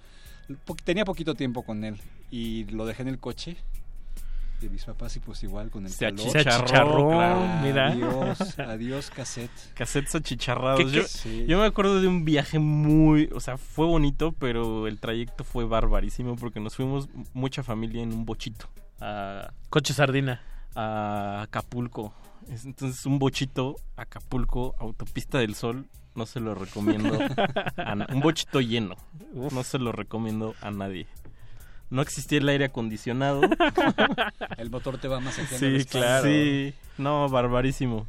po- 0.65 0.77
tenía 0.85 1.05
poquito 1.05 1.35
tiempo 1.35 1.63
con 1.63 1.85
él 1.85 2.01
y 2.31 2.65
lo 2.65 2.85
dejé 2.87 3.03
en 3.03 3.09
el 3.09 3.19
coche 3.19 3.57
de 4.61 4.71
mis 4.71 4.85
papás 4.87 5.15
y 5.17 5.21
pues 5.21 5.43
igual 5.43 5.71
con 5.71 5.85
el 5.85 5.93
Se 5.93 6.07
calor. 6.07 6.21
achicharró, 6.21 6.43
Se 6.45 6.49
achicharró, 6.65 7.09
claro. 7.11 7.47
mira. 7.63 7.89
Adiós, 7.89 8.59
adiós 8.59 9.11
cassette. 9.11 9.51
Cassettes 9.75 10.15
achicharrados. 10.15 10.81
¿Qué- 10.83 10.91
Yo? 10.91 11.03
Sí. 11.05 11.45
yo 11.47 11.59
me 11.59 11.67
acuerdo 11.67 12.01
de 12.01 12.09
un 12.09 12.25
viaje 12.25 12.59
muy, 12.59 13.29
o 13.35 13.41
sea, 13.41 13.59
fue 13.59 13.85
bonito, 13.87 14.33
pero 14.33 14.87
el 14.87 14.99
trayecto 14.99 15.45
fue 15.45 15.65
barbarísimo 15.67 16.37
porque 16.37 16.61
nos 16.61 16.75
fuimos 16.75 17.09
mucha 17.35 17.63
familia 17.63 18.03
en 18.03 18.13
un 18.15 18.25
bochito 18.25 18.67
a 19.01 19.53
Coche 19.69 19.93
sardina. 19.93 20.41
a 20.75 21.43
Acapulco. 21.43 22.15
Es- 22.51 22.65
Entonces 22.65 23.05
un 23.07 23.19
bochito 23.19 23.77
Acapulco, 23.97 24.75
autopista 24.79 25.39
del 25.39 25.55
Sol, 25.55 25.87
no 26.15 26.27
se 26.27 26.41
lo 26.41 26.55
recomiendo. 26.55 27.19
a 27.77 28.07
un 28.13 28.21
bochito 28.21 28.61
lleno, 28.61 28.97
no 29.33 29.63
se 29.63 29.79
lo 29.79 29.93
recomiendo 29.93 30.55
a 30.63 30.71
nadie. 30.71 31.07
No 31.91 32.03
existía 32.03 32.39
el 32.39 32.49
aire 32.49 32.65
acondicionado. 32.65 33.43
El 34.59 34.71
motor 34.71 34.99
te 34.99 35.07
va 35.07 35.21
masajeando 35.21 35.79
Sí, 35.79 35.85
claro. 35.85 36.25
Sí, 36.25 36.75
no, 36.99 37.29
barbarísimo. 37.29 38.07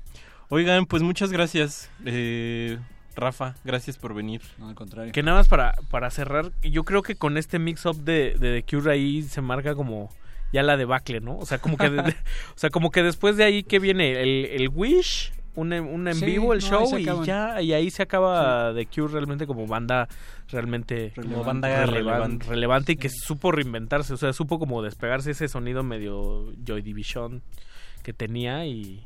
Oigan, 0.49 0.85
pues 0.87 1.03
muchas 1.03 1.31
gracias. 1.31 1.89
Eh, 2.05 2.79
Rafa, 3.15 3.55
gracias 3.63 3.97
por 3.97 4.13
venir. 4.15 4.41
No, 4.57 4.69
al 4.69 4.75
contrario. 4.75 5.11
Que 5.11 5.21
nada 5.21 5.37
más 5.37 5.47
para, 5.47 5.73
para 5.91 6.09
cerrar, 6.09 6.51
yo 6.63 6.83
creo 6.85 7.03
que 7.03 7.15
con 7.15 7.37
este 7.37 7.59
mix-up 7.59 7.97
de, 7.97 8.35
de 8.39 8.61
The 8.61 8.63
Cure 8.77 8.91
ahí 8.91 9.21
se 9.23 9.41
marca 9.41 9.75
como 9.75 10.09
ya 10.53 10.63
la 10.63 10.77
debacle, 10.77 11.19
¿no? 11.21 11.37
O 11.37 11.45
sea, 11.45 11.57
como 11.59 11.77
que, 11.77 11.89
de- 11.89 12.01
de- 12.03 12.11
o 12.55 12.57
sea, 12.57 12.69
como 12.69 12.91
que 12.91 13.03
después 13.03 13.37
de 13.37 13.43
ahí, 13.43 13.63
¿qué 13.63 13.79
viene? 13.79 14.21
El, 14.21 14.45
el 14.45 14.69
Wish, 14.69 15.31
un, 15.55 15.73
en- 15.73 15.85
un 15.85 16.07
en 16.07 16.15
Sí, 16.15 16.25
vivo, 16.25 16.53
el 16.53 16.59
no, 16.59 16.65
show, 16.67 16.97
y 16.99 17.05
ya, 17.25 17.61
y 17.61 17.73
ahí 17.73 17.89
se 17.89 18.03
acaba 18.03 18.73
The 18.75 18.85
Cure 18.85 19.11
realmente 19.13 19.47
como 19.47 19.65
banda 19.67 20.07
realmente 20.49 21.11
Como 21.15 21.43
banda 21.43 21.85
relevante. 21.85 22.45
relevante 22.47 22.91
y 22.93 22.95
que 22.97 23.09
supo 23.09 23.51
reinventarse, 23.51 24.13
o 24.13 24.17
sea, 24.17 24.33
supo 24.33 24.59
como 24.59 24.81
despegarse 24.81 25.31
ese 25.31 25.47
sonido 25.47 25.83
medio 25.83 26.45
Joy 26.65 26.81
Division 26.81 27.41
que 28.03 28.13
tenía 28.13 28.65
y... 28.65 29.03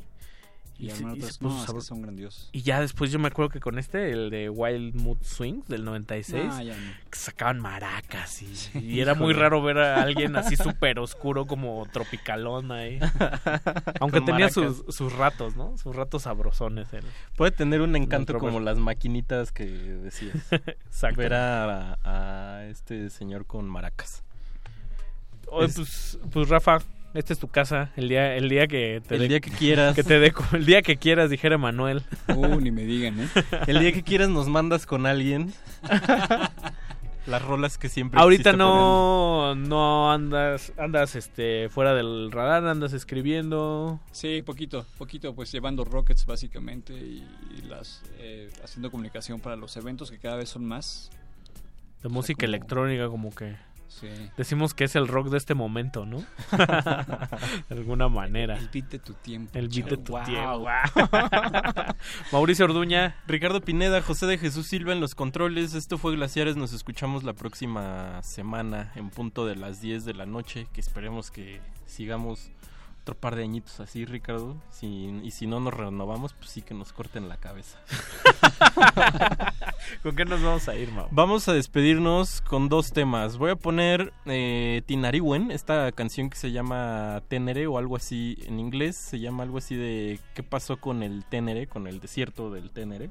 Y 0.82 0.90
se- 0.90 1.04
y 1.04 1.06
otras- 1.06 1.34
se 1.36 1.40
puso 1.40 1.44
no, 1.44 1.56
es 1.56 1.62
que 1.62 1.66
sabroso. 1.68 1.88
son 1.88 2.02
grandiosos. 2.02 2.50
Y 2.52 2.62
ya 2.64 2.80
después 2.82 3.12
yo 3.12 3.20
me 3.20 3.28
acuerdo 3.28 3.50
que 3.50 3.60
con 3.60 3.78
este, 3.78 4.12
el 4.12 4.30
de 4.32 4.50
Wild 4.50 4.96
Mood 4.96 5.20
Swings 5.22 5.68
del 5.68 5.86
96, 5.86 6.46
Ah, 6.50 6.64
ya 6.64 6.76
no. 6.76 6.92
que 7.10 7.20
sacaban 7.20 7.60
maracas 7.60 8.42
y, 8.42 8.52
y 8.80 9.00
era 9.00 9.14
muy 9.14 9.34
raro 9.34 9.62
ver 9.62 9.78
a 9.78 10.02
alguien 10.02 10.36
así 10.36 10.56
súper 10.56 10.98
oscuro 11.00 11.46
como 11.46 11.86
tropicalón 11.92 12.72
ahí. 12.72 13.00
Aunque 14.00 14.22
tenía 14.22 14.50
sus, 14.50 14.84
sus 14.90 15.14
ratos, 15.14 15.56
¿no? 15.56 15.78
Sus 15.78 15.96
ratos 15.96 16.24
sabrosones. 16.24 16.92
el- 16.94 17.06
Puede 17.36 17.52
tener 17.52 17.82
un 17.82 17.96
encanto 17.96 18.38
como 18.40 18.60
las 18.60 18.78
maquinitas 18.78 19.52
que 19.52 19.66
decías. 19.66 20.36
Exacto. 20.52 21.18
Ver 21.22 21.34
a, 21.36 21.98
a 22.04 22.66
este 22.66 23.10
señor 23.10 23.46
con 23.46 23.70
maracas. 23.70 24.24
Oye, 25.48 25.66
Es- 25.68 25.76
pues, 25.76 26.20
pues 26.32 26.50
Rafa, 26.50 26.80
esta 27.14 27.34
es 27.34 27.40
tu 27.40 27.48
casa. 27.48 27.92
El 27.96 28.10
día, 28.10 28.36
el 28.36 28.50
día 28.50 28.68
que 28.68 29.02
te 29.08 29.16
El 29.16 29.28
día 29.28 29.40
que 29.40 29.52
quieras. 29.52 29.96
Que 29.96 30.04
te 30.04 30.32
co- 30.32 30.44
el 30.54 30.66
día 30.66 30.82
que 30.82 30.98
quieras, 30.98 31.30
dijera 31.30 31.58
Manuel. 31.58 32.04
Uh, 32.28 32.60
ni 32.60 32.72
me 32.72 32.84
digan, 32.86 33.20
¿eh? 33.20 33.28
El 33.68 33.80
día 33.80 33.92
que 33.92 34.04
quieras 34.04 34.30
nos 34.30 34.48
mandas 34.48 34.86
con 34.86 35.06
alguien. 35.06 35.54
Las 37.28 37.44
rolas 37.44 37.78
que 37.78 37.88
siempre 37.88 38.20
Ahorita 38.20 38.52
no, 38.54 39.54
no 39.54 40.12
andas, 40.12 40.74
andas 40.78 41.16
este 41.16 41.70
fuera 41.70 41.94
del 41.94 42.32
radar, 42.32 42.66
andas 42.66 42.94
escribiendo. 42.94 44.00
Sí, 44.12 44.42
poquito, 44.42 44.88
poquito, 44.98 45.36
pues 45.36 45.52
llevando 45.52 45.86
rockets 45.86 46.26
básicamente 46.26 46.94
y, 46.94 47.24
y 47.58 47.62
las 47.70 48.02
eh, 48.18 48.50
haciendo 48.64 48.90
comunicación 48.90 49.40
para 49.40 49.56
los 49.56 49.78
eventos 49.78 50.10
que 50.10 50.18
cada 50.18 50.36
vez 50.38 50.50
son 50.50 50.66
más. 50.66 51.12
De 52.02 52.10
música 52.10 52.46
electrónica, 52.48 53.08
como 53.08 53.30
que. 53.36 53.56
Sí. 54.00 54.08
Decimos 54.38 54.74
que 54.74 54.86
es 54.86 54.96
el 54.96 55.08
rock 55.08 55.28
de 55.30 55.38
este 55.38 55.54
momento, 55.54 56.06
¿no? 56.06 56.24
de 56.58 57.76
alguna 57.76 58.08
manera. 58.08 58.58
El 58.58 58.70
beat 58.70 58.90
de 58.90 59.00
tu 59.00 59.14
tiempo. 59.16 59.52
El 59.58 59.68
beat 59.68 59.90
de 59.90 59.98
tu 59.98 60.14
Wow. 60.14 60.24
tiempo. 60.24 60.66
Mauricio 62.32 62.66
Orduña. 62.66 63.16
Ricardo 63.28 63.62
Pineda, 63.62 64.02
José 64.02 64.26
de 64.28 64.38
Jesús 64.38 64.68
Silva 64.68 64.94
en 64.94 65.02
los 65.02 65.14
controles. 65.14 65.74
Esto 65.74 65.98
fue 65.98 66.16
Glaciares. 66.16 66.56
Nos 66.56 66.74
escuchamos 66.74 67.24
la 67.24 67.34
próxima 67.34 68.22
semana 68.24 68.92
en 68.96 69.10
punto 69.10 69.46
de 69.46 69.56
las 69.56 69.82
10 69.82 70.06
de 70.06 70.14
la 70.14 70.26
noche. 70.26 70.68
Que 70.74 70.82
esperemos 70.82 71.30
que 71.30 71.60
sigamos 71.86 72.50
otro 73.02 73.16
par 73.16 73.36
de 73.36 73.44
añitos 73.44 73.80
así, 73.80 74.06
Ricardo. 74.06 74.56
Si, 74.70 75.22
y 75.24 75.32
si 75.32 75.48
no 75.48 75.60
nos 75.60 75.74
renovamos, 75.74 76.34
pues 76.34 76.52
sí 76.52 76.62
que 76.62 76.76
nos 76.76 76.94
corten 76.94 77.30
la 77.30 77.38
cabeza. 77.38 77.80
¿Con 80.04 80.16
qué 80.16 80.26
nos 80.26 80.42
vamos 80.42 80.68
a 80.68 80.76
ir, 80.76 80.92
Mau? 80.92 81.08
Vamos 81.10 81.48
a 81.48 81.54
despedirnos 81.54 82.42
con 82.42 82.70
dos 82.70 82.92
temas. 82.92 83.38
Voy 83.38 83.52
a 83.52 83.56
poner 83.56 84.14
eh, 84.26 84.84
Tinariwen, 84.86 85.50
esta 85.50 85.92
canción 85.92 86.30
que 86.30 86.38
se 86.38 86.52
llama 86.52 87.24
Ténere 87.28 87.66
o 87.66 87.80
algo 87.80 87.96
así 87.96 88.38
en 88.46 88.60
inglés. 88.60 88.98
Se 88.98 89.20
llama 89.20 89.44
algo 89.44 89.58
así 89.58 89.76
de 89.76 90.20
¿Qué 90.36 90.44
pasó 90.44 90.78
con 90.78 91.02
el 91.02 91.26
Ténere? 91.26 91.66
Con 91.66 91.88
el 91.88 92.00
desierto 92.00 92.52
del 92.52 92.70
Ténere. 92.70 93.10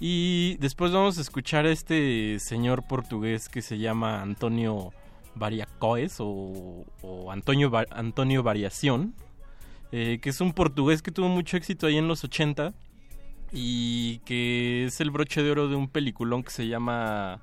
Y 0.00 0.56
después 0.58 0.92
vamos 0.92 1.18
a 1.18 1.20
escuchar 1.20 1.66
a 1.66 1.72
este 1.72 2.38
señor 2.38 2.86
portugués 2.86 3.48
que 3.48 3.60
se 3.60 3.78
llama 3.78 4.22
Antonio 4.22 4.92
Variacoes 5.34 6.16
o, 6.20 6.84
o 7.02 7.30
Antonio, 7.32 7.70
Va- 7.70 7.86
Antonio 7.90 8.42
Variación, 8.42 9.14
eh, 9.92 10.18
que 10.20 10.30
es 10.30 10.40
un 10.40 10.52
portugués 10.52 11.02
que 11.02 11.10
tuvo 11.10 11.28
mucho 11.28 11.56
éxito 11.56 11.86
ahí 11.86 11.96
en 11.96 12.08
los 12.08 12.24
80 12.24 12.74
y 13.52 14.18
que 14.20 14.84
es 14.86 15.00
el 15.00 15.10
broche 15.10 15.42
de 15.42 15.50
oro 15.50 15.68
de 15.68 15.76
un 15.76 15.88
peliculón 15.88 16.42
que 16.42 16.50
se 16.50 16.66
llama 16.68 17.40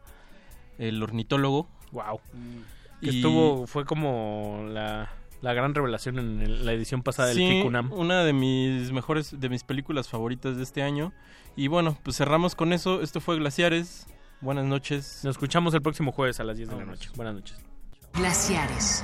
El 0.78 1.02
ornitólogo. 1.02 1.68
Wow. 1.92 2.20
Que 3.02 3.08
Y- 3.12 3.16
estuvo, 3.18 3.66
fue 3.68 3.86
como 3.86 4.66
la, 4.70 5.10
la 5.42 5.54
gran 5.54 5.74
revelación 5.74 6.20
en 6.20 6.42
el- 6.42 6.66
la 6.66 6.74
edición 6.74 7.02
pasada 7.02 7.30
del 7.30 7.38
Kikunam. 7.38 7.92
una 7.94 8.24
de 8.24 8.34
mis 8.34 8.92
mejores, 8.92 9.40
de 9.40 9.50
mis 9.50 9.64
películas 9.64 10.08
favoritas 10.10 10.58
de 10.58 10.64
este 10.64 10.84
año. 10.84 11.14
Y 11.56 11.68
bueno, 11.70 11.98
pues 12.04 12.18
cerramos 12.18 12.54
con 12.56 12.74
eso. 12.74 13.02
Esto 13.02 13.22
fue 13.22 13.38
Glaciares. 13.38 14.08
Buenas 14.42 14.66
noches. 14.66 15.22
Nos 15.24 15.36
escuchamos 15.36 15.74
el 15.74 15.82
próximo 15.82 16.12
jueves 16.12 16.40
a 16.40 16.44
las 16.44 16.58
10 16.58 16.70
de 16.70 16.76
la 16.76 16.86
noche. 16.86 17.10
Buenas 17.16 17.34
noches. 17.36 17.58
Glaciares. 18.16 19.04